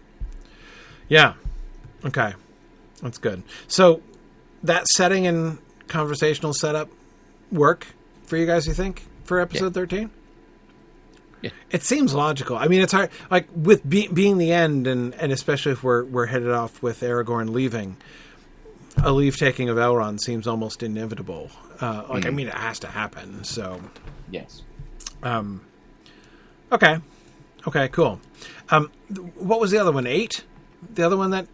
Yeah. 1.09 1.35
Okay. 2.05 2.35
That's 3.03 3.19
good. 3.19 3.43
So 3.67 4.03
that 4.63 4.87
setting 4.89 5.27
and 5.27 5.59
conversational 5.89 6.53
setup 6.53 6.89
work 7.51 7.89
for 8.25 8.37
you 8.37 8.47
guys, 8.47 8.67
you 8.67 8.75
think, 8.75 9.07
for 9.25 9.41
episode 9.41 9.75
13? 9.75 10.01
Yeah. 10.01 10.07
It 11.71 11.83
seems 11.83 12.13
logical. 12.15 12.57
I 12.57 12.69
mean, 12.69 12.83
it's 12.83 12.93
hard, 12.93 13.11
like 13.31 13.49
with 13.55 13.89
be, 13.89 14.09
being 14.09 14.39
the 14.39 14.53
end, 14.53 14.87
and, 14.87 15.15
and 15.15 15.33
especially 15.33 15.73
if 15.73 15.83
we're 15.83 16.05
we're 16.05 16.27
headed 16.27 16.51
off 16.51 16.83
with 16.83 17.01
Aragorn 17.01 17.51
leaving, 17.51 17.97
a 19.03 19.13
leave 19.13 19.37
taking 19.37 19.69
of 19.69 19.77
Elrond 19.77 20.21
seems 20.21 20.47
almost 20.47 20.83
inevitable. 20.83 21.51
Uh, 21.81 22.05
like, 22.11 22.27
I 22.27 22.31
mean, 22.31 22.49
it 22.49 22.55
has 22.55 22.79
to 22.81 22.89
happen. 22.89 23.43
So, 23.45 23.81
Yes. 24.31 24.63
um, 25.23 25.63
okay, 26.71 26.99
okay, 27.67 27.89
cool. 27.89 28.21
Um, 28.69 28.91
th- 29.09 29.27
what 29.37 29.61
was 29.61 29.71
the 29.71 29.79
other 29.79 29.93
one? 29.93 30.07
Eight. 30.07 30.45
The 30.95 31.05
other 31.05 31.17
one 31.17 31.31
that 31.31 31.47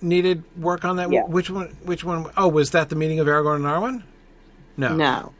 needed 0.00 0.44
work 0.56 0.84
on 0.84 0.96
that. 0.96 1.10
Yeah. 1.10 1.24
Which 1.24 1.50
one? 1.50 1.76
Which 1.84 2.04
one? 2.04 2.26
Oh, 2.36 2.48
was 2.48 2.70
that 2.70 2.88
the 2.88 2.96
meeting 2.96 3.18
of 3.18 3.26
Aragorn 3.26 3.56
and 3.56 3.64
Arwen? 3.64 4.02
No. 4.76 4.94
No. 4.94 5.32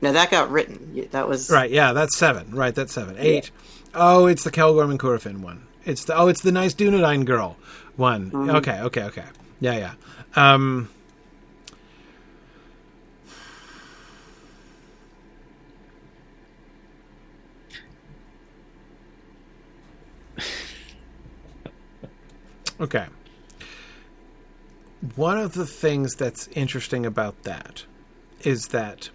No, 0.00 0.12
that 0.12 0.30
got 0.30 0.50
written. 0.50 1.08
That 1.10 1.28
was 1.28 1.50
Right. 1.50 1.70
Yeah, 1.70 1.92
that's 1.92 2.16
seven. 2.16 2.54
Right, 2.54 2.74
that's 2.74 2.92
seven. 2.92 3.16
Eight. 3.18 3.50
Oh, 3.94 4.26
it's 4.26 4.44
the 4.44 4.50
Celegorm 4.50 4.90
and 4.90 5.00
Curufin 5.00 5.40
one. 5.40 5.66
It's 5.84 6.04
the 6.04 6.16
oh, 6.16 6.28
it's 6.28 6.42
the 6.42 6.52
nice 6.52 6.74
Dunedain 6.74 7.24
girl 7.24 7.56
one. 7.96 8.30
Okay, 8.50 8.80
okay, 8.80 9.02
okay. 9.04 9.24
Yeah, 9.60 9.76
yeah. 9.76 9.94
Um, 10.36 10.88
okay. 22.80 23.06
One 25.16 25.38
of 25.38 25.54
the 25.54 25.66
things 25.66 26.14
that's 26.16 26.48
interesting 26.48 27.06
about 27.06 27.44
that 27.44 27.84
is 28.42 28.68
that 28.68 29.10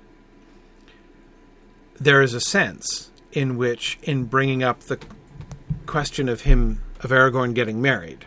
there 2.00 2.22
is 2.22 2.34
a 2.34 2.40
sense 2.42 3.10
in 3.32 3.58
which, 3.58 3.98
in 4.04 4.26
bringing 4.26 4.64
up 4.64 4.82
the 4.82 5.00
question 5.86 6.30
of 6.30 6.42
him, 6.42 6.82
of 7.02 7.10
Aragorn 7.12 7.54
getting 7.54 7.82
married, 7.82 8.26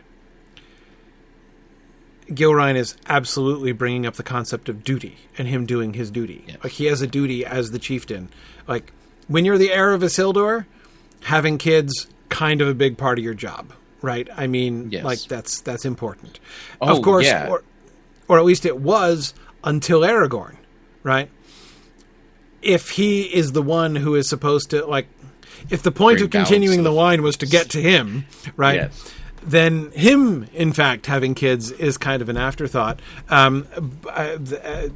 Gilraen 2.29 2.75
is 2.75 2.97
absolutely 3.07 3.73
bringing 3.73 4.05
up 4.05 4.15
the 4.15 4.23
concept 4.23 4.69
of 4.69 4.83
duty 4.83 5.17
and 5.39 5.47
him 5.47 5.65
doing 5.65 5.95
his 5.95 6.11
duty. 6.11 6.45
Like 6.63 6.73
he 6.73 6.87
has 6.87 7.01
a 7.01 7.07
duty 7.07 7.47
as 7.47 7.71
the 7.71 7.79
chieftain. 7.79 8.31
Like 8.67 8.93
when 9.29 9.45
you're 9.45 9.59
the 9.59 9.73
heir 9.73 9.93
of 9.93 10.03
Isildur, 10.03 10.67
having 11.23 11.57
kids 11.57 12.09
kind 12.29 12.61
of 12.61 12.67
a 12.69 12.75
big 12.75 12.99
part 12.99 13.19
of 13.19 13.25
your 13.25 13.35
job, 13.35 13.73
right? 14.03 14.29
I 14.37 14.49
mean, 14.49 14.91
Yes. 14.91 15.05
like 15.05 15.21
that's 15.23 15.61
that's 15.61 15.85
important. 15.85 16.41
Oh, 16.81 16.97
of 16.97 17.03
course, 17.05 17.27
yeah. 17.27 17.49
or, 17.49 17.63
or 18.27 18.39
at 18.41 18.45
least 18.45 18.67
it 18.67 18.79
was 18.81 19.33
until 19.63 20.01
Aragorn, 20.01 20.57
right? 21.05 21.31
If 22.67 22.91
he 22.91 23.23
is 23.23 23.53
the 23.53 23.63
one 23.63 23.95
who 23.97 24.15
is 24.15 24.29
supposed 24.29 24.71
to 24.71 24.85
like 24.87 25.07
if 25.71 25.83
the 25.83 25.93
point 25.93 26.19
Bring 26.19 26.25
of 26.27 26.31
continuing 26.31 26.83
the 26.83 26.93
line 26.93 27.23
was 27.23 27.37
to 27.39 27.47
get 27.47 27.71
to 27.71 27.81
him, 27.81 28.27
right? 28.57 28.77
Yes. 28.77 29.13
Then 29.43 29.91
him, 29.93 30.49
in 30.53 30.73
fact, 30.73 31.07
having 31.07 31.35
kids 31.35 31.71
is 31.71 31.97
kind 31.97 32.21
of 32.21 32.29
an 32.29 32.37
afterthought. 32.37 33.01
Um, 33.29 33.67
uh, 34.07 34.39
uh, 34.63 34.89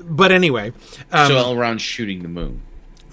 but 0.00 0.32
anyway, 0.32 0.72
um, 1.12 1.28
so 1.28 1.52
around 1.52 1.78
shooting 1.80 2.22
the 2.22 2.28
moon 2.28 2.62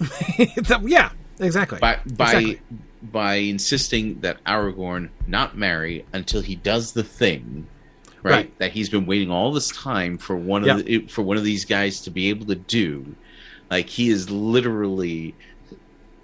yeah, 0.82 1.10
exactly. 1.38 1.78
by 1.78 1.98
by 2.06 2.24
Exactly. 2.32 2.60
by 3.02 3.34
insisting 3.34 4.20
that 4.20 4.42
Aragorn 4.44 5.10
not 5.26 5.56
marry 5.56 6.04
until 6.12 6.40
he 6.40 6.56
does 6.56 6.92
the 6.92 7.04
thing, 7.04 7.66
right? 8.22 8.32
Right. 8.32 8.58
That 8.58 8.72
he's 8.72 8.88
been 8.88 9.06
waiting 9.06 9.30
all 9.30 9.52
this 9.52 9.68
time 9.68 10.18
for 10.18 10.34
one 10.36 10.64
Yeah. 10.64 10.78
of 10.78 10.84
the, 10.84 10.98
for 11.06 11.22
one 11.22 11.36
of 11.36 11.44
these 11.44 11.64
guys 11.64 12.00
to 12.02 12.10
be 12.10 12.28
able 12.30 12.46
to 12.46 12.56
do. 12.56 13.14
Like 13.70 13.88
he 13.88 14.10
is 14.10 14.30
literally 14.30 15.34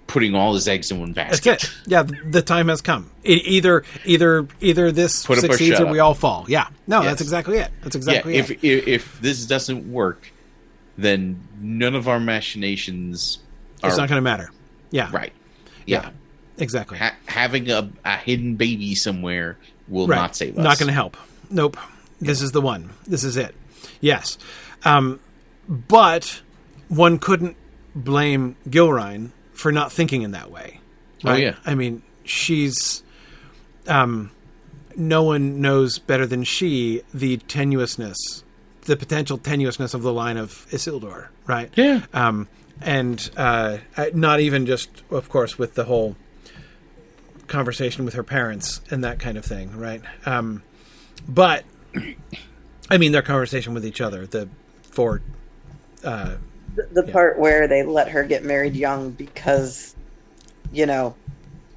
putting 0.07 0.35
all 0.35 0.53
his 0.53 0.67
eggs 0.67 0.91
in 0.91 0.99
one 0.99 1.13
That's 1.13 1.39
basket. 1.39 1.63
it. 1.63 1.71
Yeah, 1.87 2.03
the 2.03 2.41
time 2.41 2.67
has 2.67 2.81
come. 2.81 3.09
E 3.25 3.33
either, 3.33 3.83
either, 4.05 4.45
either 4.59 4.91
this 4.91 5.25
Put 5.25 5.37
up 5.37 5.45
or 5.45 5.47
succeeds 5.53 5.79
or 5.79 5.85
we 5.85 5.99
all 5.99 6.13
fall. 6.13 6.45
Yeah. 6.49 6.67
No, 6.85 7.01
Yes. 7.01 7.11
that's 7.11 7.21
exactly 7.21 7.57
it. 7.59 7.71
That's 7.81 7.95
Yeah, 7.95 7.99
exactly 7.99 8.35
if, 8.35 8.51
it. 8.51 8.59
if 8.63 8.87
if 8.87 9.21
this 9.21 9.45
doesn't 9.45 9.89
work, 9.91 10.31
then 10.97 11.39
none 11.61 11.95
of 11.95 12.07
our 12.09 12.19
machinations 12.19 13.39
are 13.83 13.89
it's 13.89 13.97
not 13.97 14.09
going 14.09 14.17
to 14.17 14.21
matter. 14.21 14.51
Yeah. 14.91 15.09
right. 15.13 15.31
Yeah. 15.85 16.01
Yeah, 16.03 16.09
Exactly. 16.57 16.97
Ha- 16.97 17.15
having 17.25 17.71
a, 17.71 17.89
a 18.03 18.17
hidden 18.17 18.55
baby 18.57 18.93
somewhere 18.95 19.57
will 19.87 20.07
right. 20.07 20.17
not 20.17 20.35
save 20.35 20.57
us. 20.57 20.63
Not 20.63 20.77
going 20.77 20.87
to 20.87 20.93
help. 20.93 21.15
Nope. 21.49 21.77
This 22.19 22.41
is 22.41 22.51
the 22.51 22.61
one. 22.61 22.91
This 23.07 23.23
is 23.23 23.37
it. 23.37 23.55
Yes. 24.01 24.37
Um, 24.83 25.19
but 25.67 26.41
one 26.91 27.19
couldn't 27.19 27.55
blame 27.95 28.57
Gilraen 28.69 29.31
for 29.53 29.71
not 29.71 29.91
thinking 29.91 30.21
in 30.21 30.31
that 30.31 30.51
way. 30.51 30.81
Oh, 31.23 31.33
yeah. 31.33 31.55
I 31.65 31.75
mean, 31.75 32.03
she's. 32.23 33.03
Um, 33.87 34.31
no 34.95 35.23
one 35.23 35.61
knows 35.61 35.99
better 35.99 36.27
than 36.27 36.43
she 36.43 37.01
the 37.13 37.37
tenuousness, 37.37 38.43
the 38.81 38.97
potential 38.97 39.37
tenuousness 39.37 39.93
of 39.93 40.01
the 40.01 40.11
line 40.11 40.37
of 40.37 40.67
Isildur, 40.69 41.29
right? 41.47 41.71
Yeah. 41.75 42.05
Um, 42.13 42.47
and 42.81 43.29
uh, 43.37 43.77
uh, 43.95 44.07
not 44.13 44.41
even 44.41 44.65
just, 44.65 44.89
of 45.09 45.29
course, 45.29 45.57
with 45.57 45.75
the 45.75 45.85
whole 45.85 46.17
conversation 47.47 48.05
with 48.05 48.15
her 48.15 48.23
parents 48.23 48.81
and 48.91 49.03
that 49.03 49.19
kind 49.19 49.37
of 49.37 49.45
thing, 49.45 49.77
right? 49.77 50.01
Um, 50.25 50.63
but 51.27 51.63
I 52.89 52.97
mean, 52.97 53.13
their 53.13 53.21
conversation 53.21 53.73
with 53.73 53.85
each 53.85 54.01
other, 54.01 54.27
the 54.27 54.49
four. 54.81 55.21
Uh, 56.03 56.35
the, 56.75 57.01
the 57.01 57.11
part 57.11 57.37
where 57.37 57.67
they 57.67 57.83
let 57.83 58.09
her 58.09 58.23
get 58.23 58.43
married 58.43 58.75
young 58.75 59.11
because, 59.11 59.95
you 60.71 60.85
know, 60.85 61.15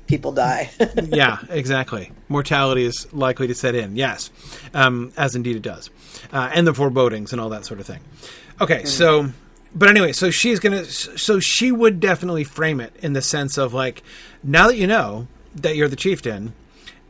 people 0.07 0.33
die. 0.33 0.71
yeah, 1.05 1.39
exactly. 1.49 2.12
Mortality 2.29 2.85
is 2.85 3.12
likely 3.12 3.47
to 3.47 3.55
set 3.55 3.75
in. 3.75 3.97
Yes, 3.97 4.31
um, 4.73 5.12
as 5.16 5.35
indeed 5.35 5.57
it 5.57 5.62
does, 5.62 5.91
uh, 6.33 6.51
and 6.53 6.66
the 6.66 6.75
forebodings 6.75 7.33
and 7.33 7.41
all 7.41 7.49
that 7.51 7.65
sort 7.65 7.81
of 7.81 7.87
thing. 7.87 8.01
Okay, 8.61 8.85
so, 8.85 9.31
but 9.75 9.89
anyway, 9.89 10.12
so 10.12 10.31
she's 10.31 10.61
gonna, 10.61 10.85
so 10.85 11.41
she 11.41 11.73
would 11.73 12.01
definitely 12.01 12.45
frame 12.45 12.81
it 12.81 12.95
in 13.03 13.12
the 13.12 13.23
sense 13.23 13.59
of 13.59 13.75
like, 13.75 14.03
now 14.43 14.69
that 14.69 14.77
you 14.77 14.87
know 14.87 15.27
that 15.57 15.77
you're 15.77 15.89
the 15.89 15.97
chieftain, 15.97 16.55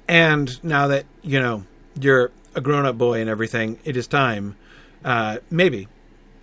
and 0.08 0.62
now 0.64 0.88
that 0.88 1.06
you 1.22 1.40
know 1.40 1.64
you're 2.00 2.30
a 2.54 2.60
grown-up 2.60 2.96
boy 2.96 3.20
and 3.20 3.28
everything, 3.28 3.78
it 3.84 3.96
is 3.96 4.06
time, 4.06 4.56
uh, 5.04 5.38
maybe, 5.50 5.88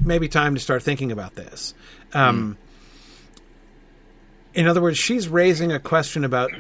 maybe 0.06 0.28
time 0.28 0.56
to 0.56 0.61
start 0.61 0.84
thinking 0.84 1.11
about 1.11 1.36
this. 1.36 1.73
Um, 2.14 2.57
in 4.53 4.68
other 4.68 4.82
words, 4.82 4.98
she's 4.98 5.30
raising 5.30 5.72
a 5.72 5.80
question 5.80 6.26
about. 6.26 6.52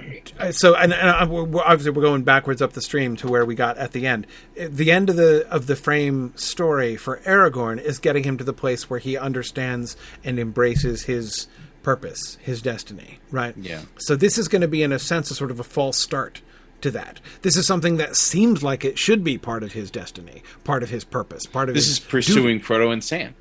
So, 0.51 0.75
and, 0.75 0.93
and 0.93 1.09
I- 1.09 1.25
we're, 1.25 1.61
obviously, 1.61 1.91
we're 1.91 2.01
going 2.03 2.23
backwards 2.23 2.61
up 2.61 2.71
the 2.73 2.81
stream 2.81 3.17
to 3.17 3.27
where 3.27 3.43
we 3.45 3.53
got 3.53 3.77
at 3.77 3.91
the 3.91 4.07
end. 4.07 4.27
The 4.55 4.91
end 4.91 5.09
of 5.09 5.17
the 5.17 5.45
of 5.49 5.67
the 5.67 5.75
frame 5.75 6.31
story 6.37 6.95
for 6.95 7.17
Aragorn 7.25 7.81
is 7.81 7.99
getting 7.99 8.23
him 8.23 8.37
to 8.37 8.43
the 8.45 8.53
place 8.53 8.89
where 8.89 8.99
he 8.99 9.17
understands 9.17 9.97
and 10.23 10.39
embraces 10.39 11.03
his 11.03 11.47
purpose, 11.83 12.37
his 12.41 12.61
destiny. 12.61 13.19
Right. 13.29 13.57
Yeah. 13.57 13.81
So 13.97 14.15
this 14.15 14.37
is 14.37 14.47
going 14.47 14.61
to 14.61 14.67
be, 14.69 14.83
in 14.83 14.93
a 14.93 14.99
sense, 14.99 15.29
a 15.29 15.35
sort 15.35 15.51
of 15.51 15.59
a 15.59 15.63
false 15.63 15.97
start 15.97 16.41
to 16.81 16.91
that. 16.91 17.19
This 17.41 17.55
is 17.57 17.65
something 17.65 17.97
that 17.97 18.15
seems 18.15 18.63
like 18.63 18.83
it 18.85 18.97
should 18.97 19.23
be 19.23 19.37
part 19.37 19.63
of 19.63 19.73
his 19.73 19.91
destiny, 19.91 20.43
part 20.63 20.83
of 20.83 20.89
his 20.89 21.03
purpose, 21.03 21.45
part 21.45 21.69
of 21.69 21.75
This 21.75 21.85
his 21.87 21.93
is 21.93 21.99
pursuing 21.99 22.59
Frodo 22.59 22.91
and 22.91 23.03
Sam. 23.03 23.35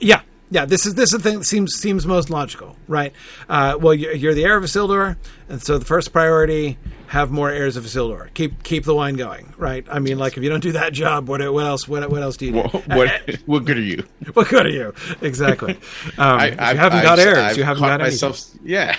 yeah, 0.00 0.22
yeah. 0.50 0.64
This 0.64 0.86
is 0.86 0.94
this 0.94 1.12
is 1.12 1.20
the 1.22 1.30
thing 1.30 1.38
that 1.40 1.44
seems 1.44 1.74
seems 1.74 2.06
most 2.06 2.30
logical, 2.30 2.76
right? 2.88 3.12
Uh, 3.48 3.76
well, 3.80 3.94
you're, 3.94 4.12
you're 4.12 4.34
the 4.34 4.44
heir 4.44 4.56
of 4.56 4.64
Isildur, 4.64 5.16
and 5.48 5.62
so 5.62 5.78
the 5.78 5.84
first 5.84 6.12
priority 6.12 6.78
have 7.10 7.32
more 7.32 7.50
heirs 7.50 7.76
of 7.76 7.82
Isildur. 7.82 8.32
Keep 8.34 8.62
keep 8.62 8.84
the 8.84 8.94
line 8.94 9.16
going, 9.16 9.52
right? 9.58 9.84
I 9.90 9.98
mean, 9.98 10.16
like 10.16 10.36
if 10.36 10.44
you 10.44 10.48
don't 10.48 10.60
do 10.62 10.70
that 10.72 10.92
job, 10.92 11.28
what 11.28 11.40
what 11.52 11.66
else 11.66 11.88
what 11.88 12.08
what 12.08 12.22
else 12.22 12.36
do 12.36 12.46
you 12.46 12.52
do? 12.52 12.58
What, 12.60 12.86
what, 12.86 13.10
what 13.46 13.64
good 13.64 13.78
are 13.78 13.82
you? 13.82 14.04
what 14.34 14.48
good 14.48 14.64
are 14.66 14.70
you? 14.70 14.94
Exactly. 15.20 15.76
Um, 16.18 16.40
if 16.40 16.50
you 16.52 16.56
haven't 16.58 17.02
got 17.02 17.18
I've- 17.18 17.22
heirs, 17.28 17.38
I've 17.38 17.56
you 17.56 17.64
haven't 17.64 17.82
got 17.82 18.00
anything. 18.00 18.28
myself. 18.30 18.50
Yeah, 18.62 18.96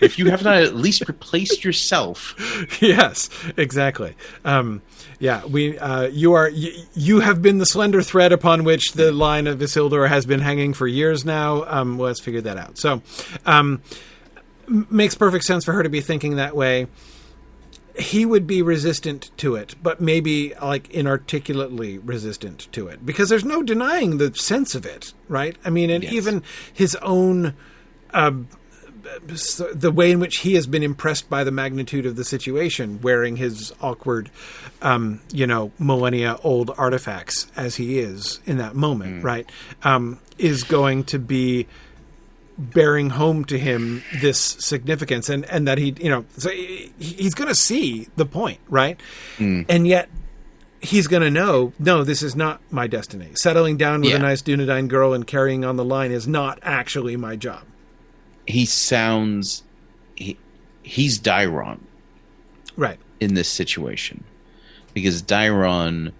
if 0.00 0.18
you 0.18 0.30
have 0.30 0.42
not 0.42 0.56
at 0.56 0.74
least 0.74 1.06
replaced 1.06 1.64
yourself, 1.64 2.34
yes, 2.80 3.28
exactly. 3.56 4.14
Um, 4.44 4.82
yeah, 5.20 5.44
we 5.44 5.78
uh, 5.78 6.04
you 6.08 6.32
are 6.32 6.48
you, 6.48 6.72
you 6.94 7.20
have 7.20 7.40
been 7.40 7.58
the 7.58 7.66
slender 7.66 8.02
thread 8.02 8.32
upon 8.32 8.64
which 8.64 8.92
the 8.94 9.12
line 9.12 9.46
of 9.46 9.58
Isildur 9.60 10.08
has 10.08 10.26
been 10.26 10.40
hanging 10.40 10.72
for 10.74 10.86
years 10.88 11.24
now. 11.24 11.64
Um, 11.68 11.98
well, 11.98 12.08
let's 12.08 12.20
figure 12.20 12.40
that 12.40 12.56
out. 12.56 12.78
So, 12.78 13.02
um, 13.46 13.82
makes 14.66 15.14
perfect 15.14 15.44
sense 15.44 15.64
for 15.64 15.72
her 15.72 15.82
to 15.82 15.88
be 15.88 16.00
thinking 16.00 16.36
that 16.36 16.56
way. 16.56 16.86
He 17.98 18.24
would 18.24 18.46
be 18.46 18.62
resistant 18.62 19.30
to 19.38 19.56
it, 19.56 19.74
but 19.82 20.00
maybe 20.00 20.54
like 20.62 20.88
inarticulately 20.90 21.98
resistant 21.98 22.68
to 22.72 22.86
it 22.88 23.04
because 23.04 23.28
there's 23.28 23.44
no 23.44 23.62
denying 23.62 24.18
the 24.18 24.32
sense 24.34 24.74
of 24.74 24.86
it, 24.86 25.12
right? 25.28 25.56
I 25.64 25.70
mean, 25.70 25.90
and 25.90 26.04
Yes. 26.04 26.12
even 26.12 26.42
his 26.72 26.94
own 26.96 27.54
uh, 28.14 28.30
the 29.74 29.90
way 29.90 30.10
in 30.10 30.20
which 30.20 30.38
he 30.38 30.54
has 30.54 30.66
been 30.66 30.82
impressed 30.82 31.30
by 31.30 31.44
the 31.44 31.50
magnitude 31.50 32.04
of 32.06 32.16
the 32.16 32.24
situation, 32.24 33.00
wearing 33.00 33.36
his 33.36 33.72
awkward, 33.80 34.30
um, 34.82 35.20
you 35.32 35.46
know, 35.46 35.72
millennia 35.78 36.36
old 36.42 36.70
artifacts 36.76 37.50
as 37.56 37.76
he 37.76 37.98
is 37.98 38.40
in 38.46 38.58
that 38.58 38.74
moment, 38.74 39.24
right, 39.24 39.48
um, 39.82 40.18
is 40.36 40.62
going 40.62 41.04
to 41.04 41.18
be 41.18 41.66
bearing 42.58 43.10
home 43.10 43.44
to 43.46 43.58
him 43.58 44.02
this 44.20 44.38
significance, 44.38 45.28
and 45.28 45.44
and 45.46 45.66
that 45.68 45.78
he, 45.78 45.94
you 46.00 46.10
know, 46.10 46.24
so 46.36 46.50
he, 46.50 46.92
he's 46.98 47.34
going 47.34 47.48
to 47.48 47.54
see 47.54 48.08
the 48.16 48.26
point, 48.26 48.58
right, 48.68 49.00
hmm. 49.36 49.62
and 49.68 49.86
yet. 49.86 50.08
He's 50.80 51.08
going 51.08 51.22
to 51.22 51.30
know, 51.30 51.72
no, 51.80 52.04
this 52.04 52.22
is 52.22 52.36
not 52.36 52.60
my 52.70 52.86
destiny. 52.86 53.30
Settling 53.34 53.78
down 53.78 54.00
with 54.02 54.10
Yeah. 54.10 54.16
a 54.18 54.20
nice 54.20 54.42
Dunedain 54.42 54.86
girl 54.86 55.12
and 55.12 55.26
carrying 55.26 55.64
on 55.64 55.74
the 55.74 55.84
line 55.84 56.12
is 56.12 56.28
not 56.28 56.60
actually 56.62 57.16
my 57.16 57.34
job. 57.34 57.64
He 58.46 58.64
sounds 58.64 59.64
he, 60.14 60.38
he's 60.84 61.18
Daeron 61.18 61.80
Right. 62.76 63.00
in 63.18 63.34
this 63.34 63.48
situation 63.48 64.22
because 64.94 65.20
Daeron 65.20 66.12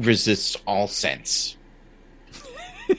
resists 0.00 0.56
all 0.66 0.88
sense. 0.88 1.56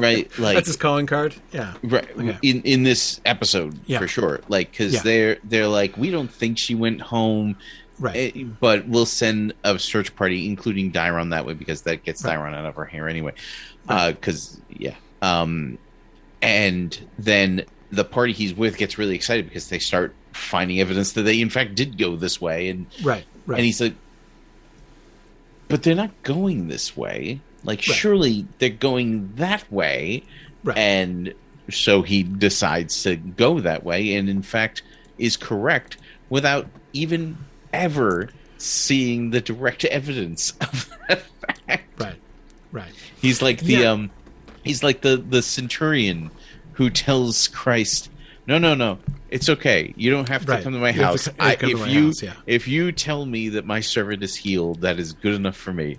right? 0.00 0.38
Like 0.38 0.54
That's 0.56 0.66
his 0.68 0.76
calling 0.76 1.06
card. 1.06 1.34
Yeah. 1.52 1.74
right 1.82 2.08
Okay. 2.16 2.38
in 2.42 2.62
in 2.62 2.82
this 2.82 3.20
episode 3.24 3.78
Yeah. 3.86 3.98
for 3.98 4.08
sure 4.08 4.40
like 4.48 4.70
because 4.70 4.94
Yeah. 4.94 5.02
they're 5.02 5.36
they're 5.44 5.66
like 5.68 5.96
we 5.96 6.10
don't 6.10 6.30
think 6.32 6.58
she 6.58 6.74
went 6.74 7.00
home 7.00 7.56
Right. 8.00 8.32
eh, 8.36 8.44
but 8.60 8.86
we'll 8.86 9.06
send 9.06 9.54
a 9.64 9.78
search 9.78 10.14
party 10.14 10.46
including 10.46 10.92
Daeron 10.92 11.30
that 11.30 11.44
way 11.46 11.54
because 11.54 11.82
that 11.82 12.04
gets 12.04 12.24
Right. 12.24 12.36
Out 12.36 12.64
of 12.64 12.74
her 12.76 12.84
hair 12.84 13.08
anyway 13.08 13.32
because 13.86 14.60
yeah 14.68 14.94
um 15.22 15.78
and 16.42 16.98
then 17.18 17.64
the 17.90 18.04
party 18.04 18.32
he's 18.32 18.54
with 18.54 18.76
gets 18.76 18.98
really 18.98 19.14
excited 19.16 19.46
because 19.46 19.68
they 19.68 19.78
start 19.78 20.14
finding 20.32 20.78
evidence 20.80 21.12
that 21.12 21.22
they 21.22 21.40
in 21.40 21.50
fact 21.50 21.74
did 21.74 21.98
go 21.98 22.14
this 22.14 22.40
way 22.40 22.68
and 22.68 22.86
Right. 23.02 23.24
Right. 23.46 23.56
and 23.56 23.64
he's 23.64 23.80
like 23.80 23.94
but 25.68 25.82
they're 25.82 25.94
not 25.94 26.10
going 26.22 26.68
this 26.68 26.96
way 26.96 27.40
like 27.64 27.78
Right. 27.78 27.96
surely 27.96 28.46
they're 28.58 28.70
going 28.70 29.32
that 29.36 29.70
way 29.72 30.22
right. 30.64 30.76
and 30.78 31.34
so 31.70 32.02
he 32.02 32.22
decides 32.22 33.02
to 33.02 33.16
go 33.16 33.60
that 33.60 33.84
way 33.84 34.14
and 34.14 34.28
in 34.28 34.42
fact 34.42 34.82
is 35.18 35.36
correct 35.36 35.96
without 36.30 36.66
even 36.92 37.36
ever 37.72 38.28
seeing 38.58 39.30
the 39.30 39.40
direct 39.40 39.84
evidence 39.86 40.52
of 40.60 40.90
that 41.08 41.22
fact 41.66 42.00
right. 42.00 42.16
Right. 42.72 42.92
he's 43.20 43.42
like 43.42 43.60
the 43.60 43.74
Yeah. 43.74 43.90
um 43.92 44.10
he's 44.64 44.82
like 44.82 45.00
the 45.02 45.16
the 45.16 45.42
centurion 45.42 46.30
who 46.74 46.90
tells 46.90 47.48
christ 47.48 48.10
no 48.46 48.58
no 48.58 48.74
no 48.74 48.98
it's 49.30 49.48
okay 49.48 49.92
you 49.96 50.10
don't 50.10 50.28
have 50.28 50.46
to 50.46 50.52
Right. 50.52 50.62
come 50.62 50.72
to 50.72 50.78
my 50.78 50.90
You 50.90 51.02
house 51.02 51.24
to 51.24 51.30
co- 51.32 51.44
you 51.44 51.50
have 51.50 51.50
I, 51.50 51.54
to 51.54 51.60
come 51.60 51.70
to 51.70 51.82
if 51.84 51.92
you 51.92 52.06
house, 52.06 52.22
yeah. 52.22 52.32
if 52.46 52.68
you 52.68 52.92
tell 52.92 53.26
me 53.26 53.48
that 53.50 53.66
my 53.66 53.80
servant 53.80 54.22
is 54.22 54.34
healed 54.36 54.80
that 54.82 54.98
is 54.98 55.12
good 55.12 55.34
enough 55.34 55.56
for 55.56 55.72
me 55.72 55.98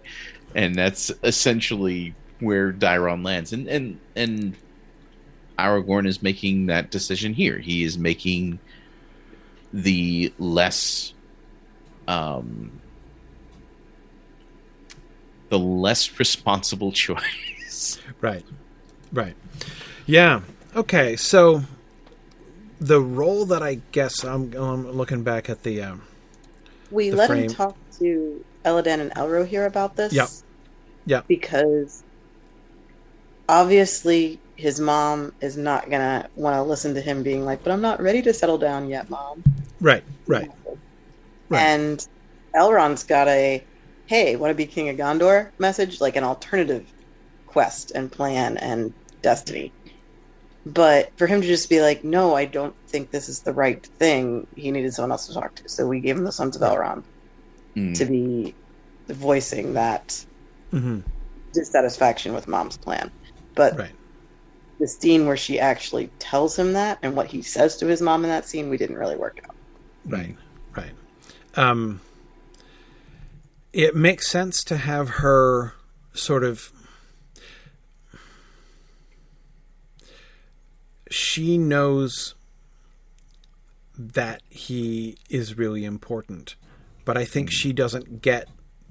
and 0.55 0.75
that's 0.75 1.11
essentially 1.23 2.13
where 2.39 2.71
Daeron 2.71 3.23
lands 3.25 3.53
and 3.53 3.67
and 3.67 3.99
and 4.15 4.55
Aragorn 5.57 6.07
is 6.07 6.21
making 6.21 6.67
that 6.67 6.89
decision 6.89 7.33
here 7.33 7.57
he 7.57 7.83
is 7.83 7.97
making 7.97 8.59
the 9.73 10.33
less 10.39 11.13
um 12.07 12.71
the 15.49 15.59
less 15.59 16.17
responsible 16.19 16.91
choice 16.93 17.99
Right. 18.21 18.43
Right. 19.11 19.35
Yeah. 20.05 20.41
Okay. 20.75 21.15
So 21.15 21.63
the 22.79 22.99
role 23.01 23.45
that 23.45 23.61
I 23.63 23.75
guess 23.91 24.23
I'm, 24.23 24.53
I'm 24.53 24.91
looking 24.91 25.23
back 25.23 25.49
at 25.49 25.63
the 25.63 25.81
um, 25.81 26.01
We 26.91 27.09
The 27.09 27.17
let 27.17 27.27
frame. 27.27 27.43
him 27.43 27.55
talk 27.55 27.77
to 27.99 28.45
Elladan 28.69 28.99
and 28.99 29.11
Elrohir 29.15 29.65
about 29.65 29.95
this. 29.95 30.13
Yeah. 30.13 30.27
Yep. 31.05 31.25
Because 31.27 32.03
obviously 33.47 34.41
his 34.55 34.79
mom 34.79 35.31
is 35.41 35.57
not 35.57 35.89
gonna 35.89 36.29
want 36.35 36.55
to 36.55 36.63
listen 36.63 36.93
to 36.93 37.01
him 37.01 37.23
being 37.23 37.43
like, 37.43 37.63
"But 37.63 37.71
I'm 37.71 37.81
not 37.81 38.01
ready 38.01 38.21
to 38.23 38.33
settle 38.33 38.57
down 38.57 38.89
yet, 38.89 39.09
mom." 39.09 39.43
right. 39.81 40.03
Right. 40.27 40.47
Right. 41.49 41.61
And 41.61 42.05
Elrond's 42.55 43.03
got 43.03 43.27
a, 43.27 43.65
"Hey, 44.05 44.35
want 44.35 44.51
to 44.51 44.55
be 44.55 44.67
king 44.67 44.89
of 44.89 44.97
Gondor?" 44.97 45.51
message, 45.57 45.99
like 45.99 46.15
an 46.15 46.23
alternative 46.23 46.85
quest 47.47 47.91
and 47.95 48.11
plan 48.11 48.57
and 48.57 48.93
destiny. 49.23 49.73
But 50.65 51.09
for 51.17 51.25
him 51.25 51.41
to 51.41 51.47
just 51.47 51.69
be 51.69 51.81
like, 51.81 52.03
"No, 52.03 52.35
I 52.35 52.45
don't 52.45 52.75
think 52.91 53.09
this 53.09 53.29
is 53.29 53.41
the 53.41 53.53
right 53.53 53.83
thing," 53.97 54.45
he 54.55 54.71
needed 54.71 54.93
someone 54.93 55.11
else 55.11 55.25
to 55.27 55.33
talk 55.33 55.55
to. 55.55 55.63
So 55.67 55.87
we 55.87 56.01
gave 56.01 56.17
him 56.17 56.25
the 56.25 56.31
Sons 56.31 56.55
of 56.55 56.61
Elrond 56.61 57.05
Mm. 57.75 57.95
to 57.95 58.05
be 58.05 58.55
voicing 59.09 59.73
that 59.73 60.25
hmm 60.71 60.99
dissatisfaction 61.53 62.33
with 62.33 62.47
mom's 62.47 62.77
plan. 62.77 63.11
But 63.55 63.77
Right. 63.77 63.95
the 64.79 64.87
scene 64.87 65.25
where 65.25 65.37
she 65.37 65.59
actually 65.59 66.11
tells 66.19 66.57
him 66.57 66.73
that 66.73 66.99
and 67.01 67.15
what 67.15 67.27
he 67.27 67.41
says 67.41 67.77
to 67.77 67.87
his 67.87 68.01
mom 68.01 68.23
in 68.23 68.29
that 68.29 68.45
scene, 68.47 68.69
we 68.69 68.77
didn't 68.77 68.97
really 68.97 69.17
work 69.17 69.39
out. 69.47 69.55
Right. 70.05 70.35
Right. 70.75 70.93
Um, 71.55 72.01
it 73.73 73.95
makes 73.95 74.29
sense 74.29 74.63
to 74.65 74.77
have 74.77 75.09
her 75.09 75.73
sort 76.13 76.43
of. 76.43 76.71
She 81.11 81.57
knows 81.57 82.35
that 83.97 84.41
he 84.49 85.17
is 85.29 85.57
really 85.57 85.83
important, 85.83 86.55
but 87.09 87.17
I 87.17 87.25
think 87.25 87.49
she 87.49 87.73
doesn't 87.73 88.21
get, 88.21 88.47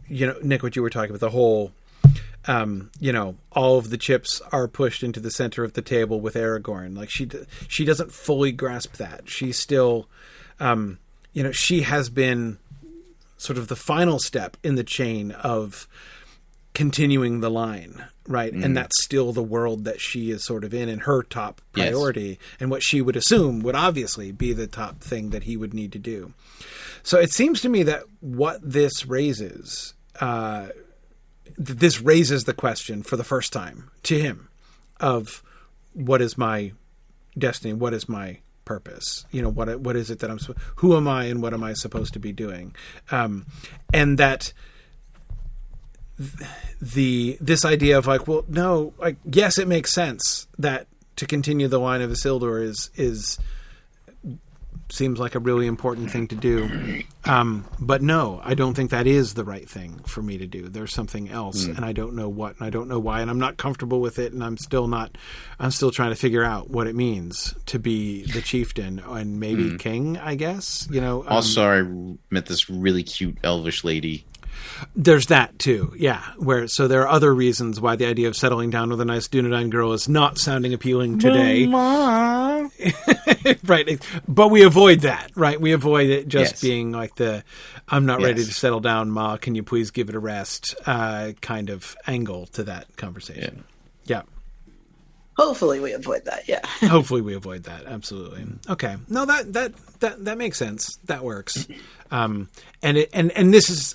you 0.08 0.26
know, 0.26 0.34
Nick, 0.42 0.64
what 0.64 0.74
you 0.74 0.82
were 0.82 0.90
talking 0.90 1.10
about 1.10 1.20
the 1.20 1.30
whole, 1.30 1.70
um, 2.48 2.90
you 2.98 3.12
know, 3.12 3.36
all 3.52 3.78
of 3.78 3.90
the 3.90 3.96
chips 3.96 4.42
are 4.50 4.66
pushed 4.66 5.04
into 5.04 5.20
the 5.20 5.30
center 5.30 5.62
of 5.62 5.74
the 5.74 5.82
table 5.82 6.20
with 6.20 6.34
Aragorn. 6.34 6.96
Like 6.96 7.10
she, 7.10 7.28
she 7.68 7.84
doesn't 7.84 8.10
fully 8.10 8.50
grasp 8.50 8.96
that. 8.96 9.28
She's 9.30 9.56
still, 9.56 10.08
um, 10.58 10.98
you 11.32 11.44
know, 11.44 11.52
she 11.52 11.82
has 11.82 12.10
been 12.10 12.58
sort 13.36 13.56
of 13.56 13.68
the 13.68 13.76
final 13.76 14.18
step 14.18 14.56
in 14.64 14.74
the 14.74 14.82
chain 14.82 15.30
of 15.30 15.86
continuing 16.74 17.38
the 17.38 17.50
line, 17.50 18.04
right? 18.26 18.52
And 18.52 18.76
that's 18.76 19.00
still 19.04 19.32
the 19.32 19.44
world 19.44 19.84
that 19.84 20.00
she 20.00 20.32
is 20.32 20.44
sort 20.44 20.64
of 20.64 20.74
in 20.74 20.88
and 20.88 21.02
her 21.02 21.22
top 21.22 21.60
Yes. 21.76 21.90
priority 21.92 22.40
and 22.58 22.68
what 22.68 22.82
she 22.82 23.00
would 23.00 23.14
assume 23.14 23.60
would 23.60 23.76
obviously 23.76 24.32
be 24.32 24.52
the 24.52 24.66
top 24.66 25.00
thing 25.02 25.30
that 25.30 25.44
he 25.44 25.56
would 25.56 25.72
need 25.72 25.92
to 25.92 26.00
do. 26.00 26.34
So 27.02 27.18
it 27.18 27.32
seems 27.32 27.60
to 27.62 27.68
me 27.68 27.82
that 27.84 28.04
what 28.20 28.60
this 28.62 29.06
raises, 29.06 29.94
uh, 30.20 30.68
th- 31.56 31.78
this 31.78 32.00
raises 32.00 32.44
the 32.44 32.54
question 32.54 33.02
for 33.02 33.16
the 33.16 33.24
first 33.24 33.52
time 33.52 33.90
to 34.04 34.18
him 34.18 34.48
of 35.00 35.42
what 35.92 36.20
is 36.20 36.36
my 36.36 36.72
destiny? 37.36 37.74
What 37.74 37.94
is 37.94 38.08
my 38.08 38.38
purpose? 38.64 39.24
You 39.30 39.42
know, 39.42 39.48
what 39.48 39.80
what 39.80 39.96
is 39.96 40.10
it 40.10 40.20
that 40.20 40.30
I'm? 40.30 40.38
Who 40.76 40.96
am 40.96 41.08
I, 41.08 41.24
and 41.24 41.42
what 41.42 41.54
am 41.54 41.64
I 41.64 41.72
supposed 41.72 42.12
to 42.14 42.18
be 42.18 42.32
doing? 42.32 42.74
Um, 43.10 43.46
and 43.92 44.18
that 44.18 44.52
th- 46.18 46.50
the 46.80 47.38
this 47.40 47.64
idea 47.64 47.98
of 47.98 48.06
like, 48.06 48.28
well, 48.28 48.44
no, 48.48 48.92
like 48.98 49.16
yes, 49.24 49.58
it 49.58 49.68
makes 49.68 49.92
sense 49.92 50.46
that 50.58 50.86
to 51.16 51.26
continue 51.26 51.66
the 51.68 51.80
line 51.80 52.02
of 52.02 52.10
Isildur 52.10 52.62
is 52.62 52.90
is 52.94 53.38
seems 54.90 55.18
like 55.18 55.34
a 55.34 55.38
really 55.38 55.66
important 55.66 56.10
thing 56.10 56.28
to 56.28 56.34
do. 56.34 57.02
Um, 57.24 57.64
but 57.78 58.00
no, 58.02 58.40
I 58.42 58.54
don't 58.54 58.74
think 58.74 58.90
that 58.90 59.06
is 59.06 59.34
the 59.34 59.44
right 59.44 59.68
thing 59.68 60.00
for 60.06 60.22
me 60.22 60.38
to 60.38 60.46
do. 60.46 60.68
There's 60.68 60.94
something 60.94 61.28
else, 61.28 61.66
and 61.66 61.84
I 61.84 61.92
don't 61.92 62.14
know 62.14 62.28
what, 62.28 62.56
and 62.56 62.66
I 62.66 62.70
don't 62.70 62.88
know 62.88 62.98
why, 62.98 63.20
and 63.20 63.30
I'm 63.30 63.38
not 63.38 63.56
comfortable 63.58 64.00
with 64.00 64.18
it, 64.18 64.32
and 64.32 64.42
I'm 64.42 64.56
still 64.56 64.88
not. 64.88 65.18
I'm 65.60 65.70
still 65.70 65.90
trying 65.90 66.10
to 66.10 66.16
figure 66.16 66.42
out 66.44 66.70
what 66.70 66.86
it 66.86 66.94
means 66.94 67.54
to 67.66 67.78
be 67.78 68.24
the 68.32 68.40
chieftain 68.40 68.98
and 69.00 69.38
maybe 69.38 69.76
king. 69.76 70.16
I 70.16 70.34
guess 70.36 70.88
you 70.90 71.00
know. 71.00 71.20
um, 71.22 71.28
Also, 71.28 71.62
I 71.68 71.82
met 72.30 72.46
this 72.46 72.70
really 72.70 73.02
cute 73.02 73.36
elvish 73.44 73.84
lady. 73.84 74.24
There's 74.96 75.26
that 75.26 75.58
too, 75.58 75.92
yeah. 75.96 76.22
Where 76.36 76.68
so 76.68 76.88
there 76.88 77.02
are 77.02 77.08
other 77.08 77.34
reasons 77.34 77.80
why 77.80 77.96
the 77.96 78.06
idea 78.06 78.28
of 78.28 78.36
settling 78.36 78.70
down 78.70 78.90
with 78.90 79.00
a 79.00 79.04
nice 79.04 79.28
Dunedain 79.28 79.70
girl 79.70 79.92
is 79.92 80.08
not 80.08 80.38
sounding 80.38 80.72
appealing 80.74 81.18
today. 81.18 81.66
right 83.64 84.00
but 84.26 84.48
we 84.48 84.62
avoid 84.62 85.00
that 85.00 85.30
right? 85.34 85.60
We 85.60 85.72
avoid 85.72 86.10
it 86.10 86.28
just 86.28 86.52
Yes. 86.54 86.60
being 86.60 86.92
like 86.92 87.16
the 87.16 87.42
i'm 87.88 88.06
not 88.06 88.20
ready 88.22 88.44
to 88.44 88.52
settle 88.54 88.80
down 88.80 89.10
ma. 89.10 89.36
Can 89.36 89.54
you 89.54 89.62
please 89.62 89.90
give 89.90 90.08
it 90.08 90.14
a 90.14 90.18
rest? 90.18 90.74
Uh, 90.86 91.32
kind 91.40 91.70
of 91.70 91.96
angle 92.06 92.46
to 92.48 92.64
that 92.64 92.96
conversation. 92.96 93.64
Yeah, 94.04 94.22
Hopefully, 95.36 95.78
we 95.78 95.92
avoid 95.92 96.24
that. 96.24 96.48
Yeah. 96.48 96.60
hopefully 96.88 97.20
we 97.20 97.34
avoid 97.34 97.64
that 97.64 97.86
absolutely. 97.86 98.46
Okay. 98.68 98.96
No 99.08 99.24
that 99.24 99.52
that 99.52 99.72
that 100.00 100.24
that 100.24 100.38
makes 100.38 100.58
sense. 100.58 100.96
That 101.04 101.22
works. 101.24 101.66
Um 102.10 102.48
and 102.82 102.96
it 102.96 103.10
and 103.12 103.30
and 103.32 103.52
this 103.52 103.68
is 103.68 103.94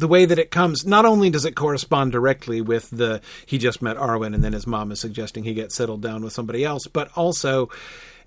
the 0.00 0.08
way 0.08 0.24
that 0.24 0.38
it 0.38 0.50
comes 0.50 0.84
not 0.84 1.04
only 1.06 1.30
does 1.30 1.44
it 1.44 1.54
correspond 1.54 2.10
directly 2.12 2.60
with 2.60 2.90
the 2.90 3.20
he 3.46 3.56
just 3.58 3.80
met 3.82 3.96
arwen 3.96 4.34
and 4.34 4.42
then 4.42 4.52
his 4.52 4.66
mom 4.66 4.90
is 4.90 4.98
suggesting 5.00 5.44
he 5.44 5.54
get 5.54 5.70
settled 5.72 6.02
down 6.02 6.22
with 6.24 6.32
somebody 6.32 6.64
else 6.64 6.86
but 6.86 7.10
also 7.16 7.68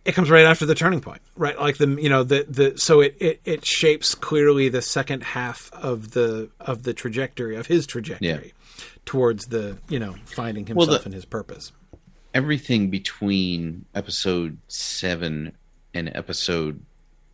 it 0.06 0.14
comes 0.16 0.30
right 0.30 0.46
after 0.46 0.66
the 0.66 0.76
turning 0.76 1.00
point, 1.00 1.22
right? 1.38 1.58
Like 1.58 1.78
the 1.78 1.88
you 1.88 2.10
know 2.10 2.24
the 2.24 2.46
the 2.50 2.78
so 2.78 3.00
it, 3.00 3.16
it 3.22 3.40
it 3.46 3.66
shapes 3.66 4.16
clearly 4.16 4.68
the 4.68 4.82
second 4.82 5.24
half 5.24 5.72
of 5.74 6.12
the 6.12 6.50
of 6.60 6.84
the 6.84 6.94
trajectory 6.94 7.56
of 7.56 7.68
his 7.68 7.88
trajectory 7.88 8.52
towards 9.06 9.46
the 9.46 9.78
you 9.88 10.00
know 10.00 10.16
finding 10.26 10.66
himself 10.66 10.90
Well, 10.90 11.00
the- 11.00 11.06
and 11.06 11.14
his 11.14 11.24
purpose. 11.24 11.72
everything 12.34 12.90
between 12.90 13.86
episode 13.96 14.58
seven 14.68 15.56
and 15.94 16.12
episode 16.14 16.82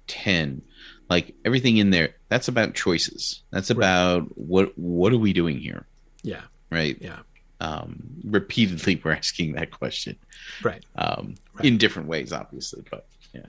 ten, 0.05 0.61
like 1.09 1.33
everything 1.43 1.77
in 1.77 1.89
there, 1.89 2.13
that's 2.29 2.47
about 2.47 2.73
choices. 2.75 3.41
That's 3.51 3.69
about 3.69 4.23
what 4.37 4.77
what 4.77 5.11
are 5.13 5.17
we 5.17 5.33
doing 5.33 5.57
here, 5.59 5.85
Yeah, 6.23 6.41
right? 6.71 6.97
yeah, 7.01 7.19
Um, 7.61 8.03
repeatedly, 8.23 9.01
we're 9.03 9.11
asking 9.13 9.53
that 9.53 9.71
question 9.71 10.15
right. 10.63 10.83
um, 10.95 11.35
Right. 11.55 11.65
in 11.65 11.77
different 11.77 12.07
ways, 12.07 12.31
obviously, 12.31 12.83
but 12.91 13.05
yeah. 13.33 13.47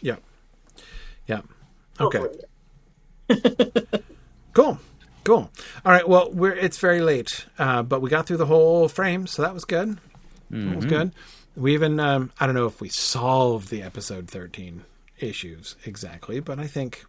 Yeah, 0.00 0.16
yeah. 1.26 1.40
Okay. 2.00 2.22
cool, 4.52 4.78
cool. 5.24 5.50
All 5.84 5.92
right. 5.92 6.08
Well, 6.08 6.30
we're 6.32 6.52
it's 6.54 6.78
very 6.78 7.00
late, 7.00 7.46
uh, 7.58 7.82
but 7.82 8.00
we 8.00 8.10
got 8.10 8.26
through 8.26 8.36
the 8.38 8.46
whole 8.46 8.88
frame, 8.88 9.26
so 9.26 9.42
that 9.42 9.54
was 9.54 9.64
good. 9.64 9.98
That 10.50 10.76
was 10.76 10.86
good. 10.86 11.12
We 11.56 11.74
even 11.74 12.00
um, 12.00 12.30
I 12.40 12.46
don't 12.46 12.54
know 12.54 12.66
if 12.66 12.80
we 12.80 12.88
solved 12.88 13.68
the 13.70 13.82
episode 13.82 14.28
thirteen 14.28 14.84
issues 15.20 15.76
exactly, 15.84 16.40
but 16.40 16.58
I 16.58 16.66
think 16.66 17.04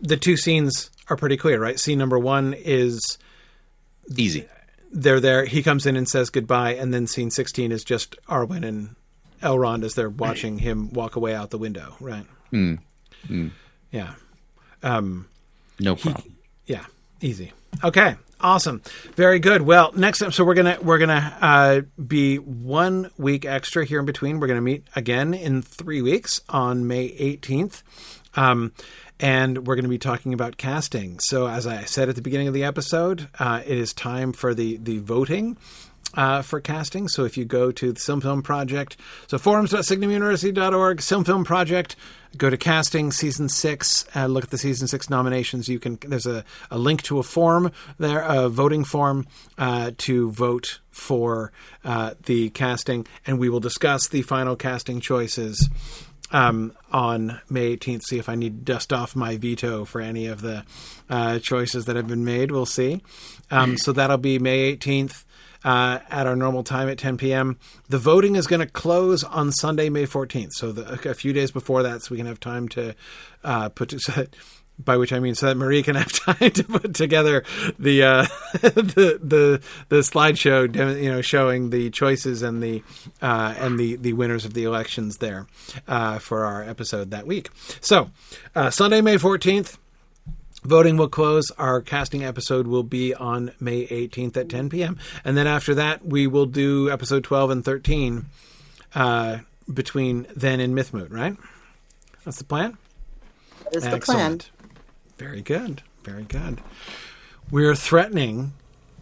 the 0.00 0.16
two 0.16 0.36
scenes 0.36 0.90
are 1.08 1.16
pretty 1.16 1.36
clear, 1.36 1.60
right? 1.60 1.78
Scene 1.78 1.98
number 1.98 2.18
one 2.18 2.54
is 2.54 3.18
Easy. 4.16 4.46
they're 4.92 5.20
there. 5.20 5.44
He 5.44 5.62
comes 5.62 5.86
in 5.86 5.96
and 5.96 6.08
says 6.08 6.30
goodbye, 6.30 6.74
and 6.74 6.92
then 6.92 7.06
scene 7.06 7.30
sixteen 7.30 7.72
is 7.72 7.84
just 7.84 8.16
Arwen 8.28 8.66
and 8.66 8.94
Elrond 9.42 9.84
as 9.84 9.94
they're 9.94 10.10
watching 10.10 10.58
him 10.58 10.92
walk 10.92 11.16
away 11.16 11.34
out 11.34 11.50
the 11.50 11.58
window. 11.58 11.94
Right? 12.00 12.26
Mm. 12.52 12.78
Mm. 13.28 13.50
Yeah. 13.90 14.14
Um, 14.82 15.26
No 15.80 15.96
problem. 15.96 16.36
yeah. 16.66 16.84
Easy. 17.20 17.52
Okay. 17.82 18.16
Awesome. 18.40 18.82
Very 19.14 19.38
good. 19.38 19.62
Well, 19.62 19.92
next 19.96 20.20
up, 20.20 20.34
so 20.34 20.44
we're 20.44 20.54
gonna 20.54 20.78
we're 20.82 20.98
gonna 20.98 21.38
uh, 21.40 21.80
be 22.00 22.36
one 22.36 23.10
week 23.16 23.46
extra 23.46 23.84
here 23.84 23.98
in 23.98 24.06
between. 24.06 24.40
We're 24.40 24.46
gonna 24.46 24.60
meet 24.60 24.86
again 24.94 25.32
in 25.32 25.62
three 25.62 26.02
weeks 26.02 26.42
on 26.48 26.86
May 26.86 27.04
eighteenth. 27.04 27.82
Um, 28.34 28.72
and 29.18 29.66
we're 29.66 29.76
going 29.76 29.84
to 29.84 29.88
be 29.88 29.98
talking 29.98 30.34
about 30.34 30.58
casting. 30.58 31.18
So, 31.20 31.48
as 31.48 31.66
I 31.66 31.84
said 31.84 32.10
at 32.10 32.16
the 32.16 32.22
beginning 32.22 32.48
of 32.48 32.54
the 32.54 32.64
episode, 32.64 33.28
uh, 33.38 33.62
it 33.64 33.78
is 33.78 33.94
time 33.94 34.34
for 34.34 34.52
the 34.54 34.76
the 34.76 34.98
voting 34.98 35.56
uh, 36.14 36.42
for 36.42 36.60
casting. 36.60 37.08
So, 37.08 37.24
if 37.24 37.36
you 37.36 37.44
go 37.44 37.70
to 37.72 37.92
the 37.92 38.00
SilmFilm 38.00 38.42
Project, 38.44 38.96
so 39.26 39.38
forums.signumuniversity.org, 39.38 40.98
SilmFilm 40.98 41.44
Project, 41.44 41.96
go 42.36 42.50
to 42.50 42.56
casting 42.56 43.12
season 43.12 43.48
six, 43.48 44.06
uh, 44.14 44.26
look 44.26 44.44
at 44.44 44.50
the 44.50 44.58
season 44.58 44.88
six 44.88 45.08
nominations. 45.08 45.68
You 45.68 45.78
can 45.78 45.98
there's 46.02 46.26
a, 46.26 46.44
a 46.70 46.78
link 46.78 47.02
to 47.04 47.18
a 47.18 47.22
form 47.22 47.72
there, 47.98 48.20
a 48.20 48.48
voting 48.48 48.84
form 48.84 49.26
uh, 49.58 49.92
to 49.98 50.30
vote 50.30 50.80
for 50.90 51.52
uh, 51.84 52.14
the 52.24 52.50
casting, 52.50 53.06
and 53.26 53.38
we 53.38 53.48
will 53.48 53.60
discuss 53.60 54.08
the 54.08 54.22
final 54.22 54.56
casting 54.56 55.00
choices 55.00 55.68
um, 56.32 56.72
on 56.92 57.40
May 57.48 57.76
18th. 57.76 58.02
See 58.02 58.18
if 58.18 58.28
I 58.28 58.34
need 58.34 58.58
to 58.66 58.72
dust 58.72 58.92
off 58.92 59.14
my 59.14 59.36
veto 59.36 59.84
for 59.84 60.00
any 60.00 60.26
of 60.26 60.40
the 60.40 60.64
uh, 61.08 61.38
choices 61.38 61.84
that 61.86 61.96
have 61.96 62.08
been 62.08 62.24
made. 62.24 62.50
We'll 62.50 62.66
see. 62.66 63.02
Um, 63.50 63.76
so 63.76 63.92
that'll 63.92 64.18
be 64.18 64.38
May 64.38 64.76
18th. 64.76 65.24
Uh, 65.66 65.98
at 66.10 66.28
our 66.28 66.36
normal 66.36 66.62
time 66.62 66.88
at 66.88 66.96
10 66.96 67.16
p.m. 67.16 67.58
The 67.88 67.98
voting 67.98 68.36
is 68.36 68.46
going 68.46 68.60
to 68.60 68.68
close 68.68 69.24
on 69.24 69.50
Sunday, 69.50 69.88
May 69.88 70.06
14th. 70.06 70.52
So 70.52 70.70
the, 70.70 71.10
a 71.10 71.12
few 71.12 71.32
days 71.32 71.50
before 71.50 71.82
that, 71.82 72.02
so 72.02 72.12
we 72.12 72.18
can 72.18 72.26
have 72.26 72.38
time 72.38 72.68
to 72.68 72.94
uh, 73.42 73.68
put 73.70 73.90
so 74.00 74.12
that, 74.12 74.36
by 74.78 74.96
which 74.96 75.12
I 75.12 75.18
mean 75.18 75.34
so 75.34 75.46
that 75.46 75.56
Marie 75.56 75.82
can 75.82 75.96
have 75.96 76.12
time 76.38 76.50
to 76.50 76.64
put 76.64 76.94
together 76.94 77.44
the 77.78 78.02
uh, 78.02 78.26
the 78.62 79.18
the 79.22 79.62
the 79.88 79.96
slideshow, 79.96 80.72
you 81.02 81.10
know, 81.10 81.20
showing 81.20 81.70
the 81.70 81.90
choices 81.90 82.42
and 82.42 82.62
the 82.62 82.82
uh, 83.22 83.54
and 83.58 83.78
the 83.78 83.96
the 83.96 84.12
winners 84.12 84.44
of 84.44 84.54
the 84.54 84.64
elections 84.64 85.18
there 85.18 85.46
uh, 85.88 86.18
for 86.18 86.44
our 86.44 86.62
episode 86.62 87.10
that 87.10 87.26
week. 87.26 87.50
So 87.80 88.10
uh, 88.54 88.70
Sunday, 88.70 89.00
May 89.00 89.16
14th. 89.16 89.78
Voting 90.66 90.96
will 90.96 91.08
close. 91.08 91.52
Our 91.52 91.80
casting 91.80 92.24
episode 92.24 92.66
will 92.66 92.82
be 92.82 93.14
on 93.14 93.52
May 93.60 93.86
18th 93.86 94.36
at 94.36 94.48
10 94.48 94.68
p.m. 94.68 94.98
And 95.24 95.36
then 95.36 95.46
after 95.46 95.76
that, 95.76 96.04
we 96.04 96.26
will 96.26 96.46
do 96.46 96.90
episode 96.90 97.22
12 97.22 97.50
and 97.50 97.64
13 97.64 98.26
uh, 98.96 99.38
between 99.72 100.26
then 100.34 100.58
and 100.58 100.74
Mythmoot, 100.74 101.12
right? 101.12 101.36
That's 102.24 102.38
the 102.38 102.44
plan? 102.44 102.76
That 103.64 103.76
is 103.76 103.84
the 103.84 104.00
plan. 104.00 104.40
Very 105.18 105.40
good. 105.40 105.82
Very 106.02 106.24
good. 106.24 106.60
We're 107.48 107.76
threatening 107.76 108.52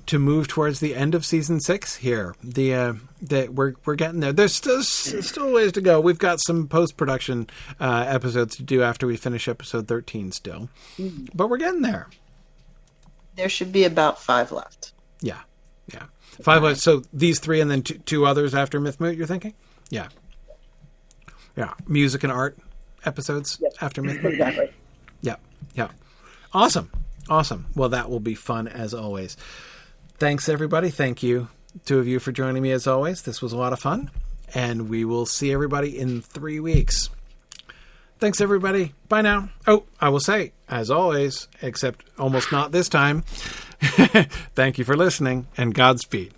to 0.07 0.19
move 0.19 0.49
towards 0.49 0.81
the 0.81 0.95
end 0.95 1.15
of 1.15 1.25
season 1.25 1.61
six 1.61 1.97
here. 1.97 2.35
The 2.43 2.75
uh, 2.75 2.93
the 3.23 3.49
we're 3.49 3.75
we're 3.85 3.95
getting 3.95 4.21
there. 4.21 4.33
There's 4.33 4.55
still 4.55 4.83
still 4.83 5.53
ways 5.53 5.73
to 5.73 5.81
go. 5.81 6.01
We've 6.01 6.19
got 6.19 6.41
some 6.41 6.69
post 6.69 6.97
production 6.97 7.49
uh, 7.81 8.05
episodes 8.09 8.57
to 8.57 8.63
do 8.63 8.83
after 8.83 9.07
we 9.07 9.17
finish 9.17 9.49
episode 9.49 9.89
thirteen 9.89 10.33
still, 10.33 10.69
but 11.35 11.49
we're 11.49 11.57
getting 11.59 11.83
there. 11.83 12.09
There 13.37 13.49
should 13.49 13.73
be 13.73 13.85
about 13.85 14.21
five 14.23 14.53
left. 14.53 14.93
Yeah, 15.21 15.41
yeah. 15.93 16.05
Five. 16.43 16.63
left. 16.63 16.81
So 16.81 17.03
these 17.13 17.41
three, 17.41 17.61
and 17.61 17.71
then 17.71 17.83
two, 17.83 17.99
two 17.99 18.27
others 18.27 18.55
after 18.55 18.81
Mythmoot. 18.81 19.17
You're 19.17 19.27
thinking? 19.27 19.55
Yeah, 19.91 20.09
yeah. 21.57 21.75
Music 21.87 22.23
and 22.25 22.33
art 22.33 22.59
episodes 23.05 23.63
after 23.81 24.03
Mythmoot. 24.03 24.25
Exactly. 24.33 24.71
Yeah, 25.23 25.37
yeah. 25.75 25.89
Awesome, 26.53 26.91
awesome. 27.29 27.67
Well, 27.75 27.89
that 27.89 28.11
will 28.11 28.21
be 28.21 28.35
fun 28.35 28.69
as 28.69 28.93
always. 28.95 29.37
Thanks, 30.25 30.49
everybody. 30.49 30.89
Thank 30.89 31.23
you, 31.23 31.49
two 31.85 31.99
of 31.99 32.09
you, 32.09 32.19
for 32.19 32.33
joining 32.33 32.63
me 32.63 32.71
as 32.71 32.87
always. 32.87 33.21
This 33.21 33.43
was 33.43 33.53
a 33.53 33.59
lot 33.59 33.75
of 33.75 33.79
fun, 33.79 34.11
and 34.55 34.89
we 34.89 35.05
will 35.05 35.27
see 35.27 35.53
everybody 35.53 35.99
in 35.99 36.23
three 36.23 36.61
weeks. 36.61 37.11
Thanks, 38.21 38.41
everybody. 38.41 38.95
Bye 39.11 39.21
now. 39.21 39.51
Oh, 39.67 39.85
I 40.01 40.09
will 40.09 40.21
say, 40.21 40.53
as 40.67 40.91
always, 40.91 41.47
except 41.61 42.07
almost 42.19 42.51
not 42.53 42.73
this 42.73 42.89
time, 42.89 43.21
thank 44.55 44.79
you 44.79 44.85
for 44.85 44.97
listening, 44.97 45.47
and 45.59 45.75
Godspeed. 45.75 46.33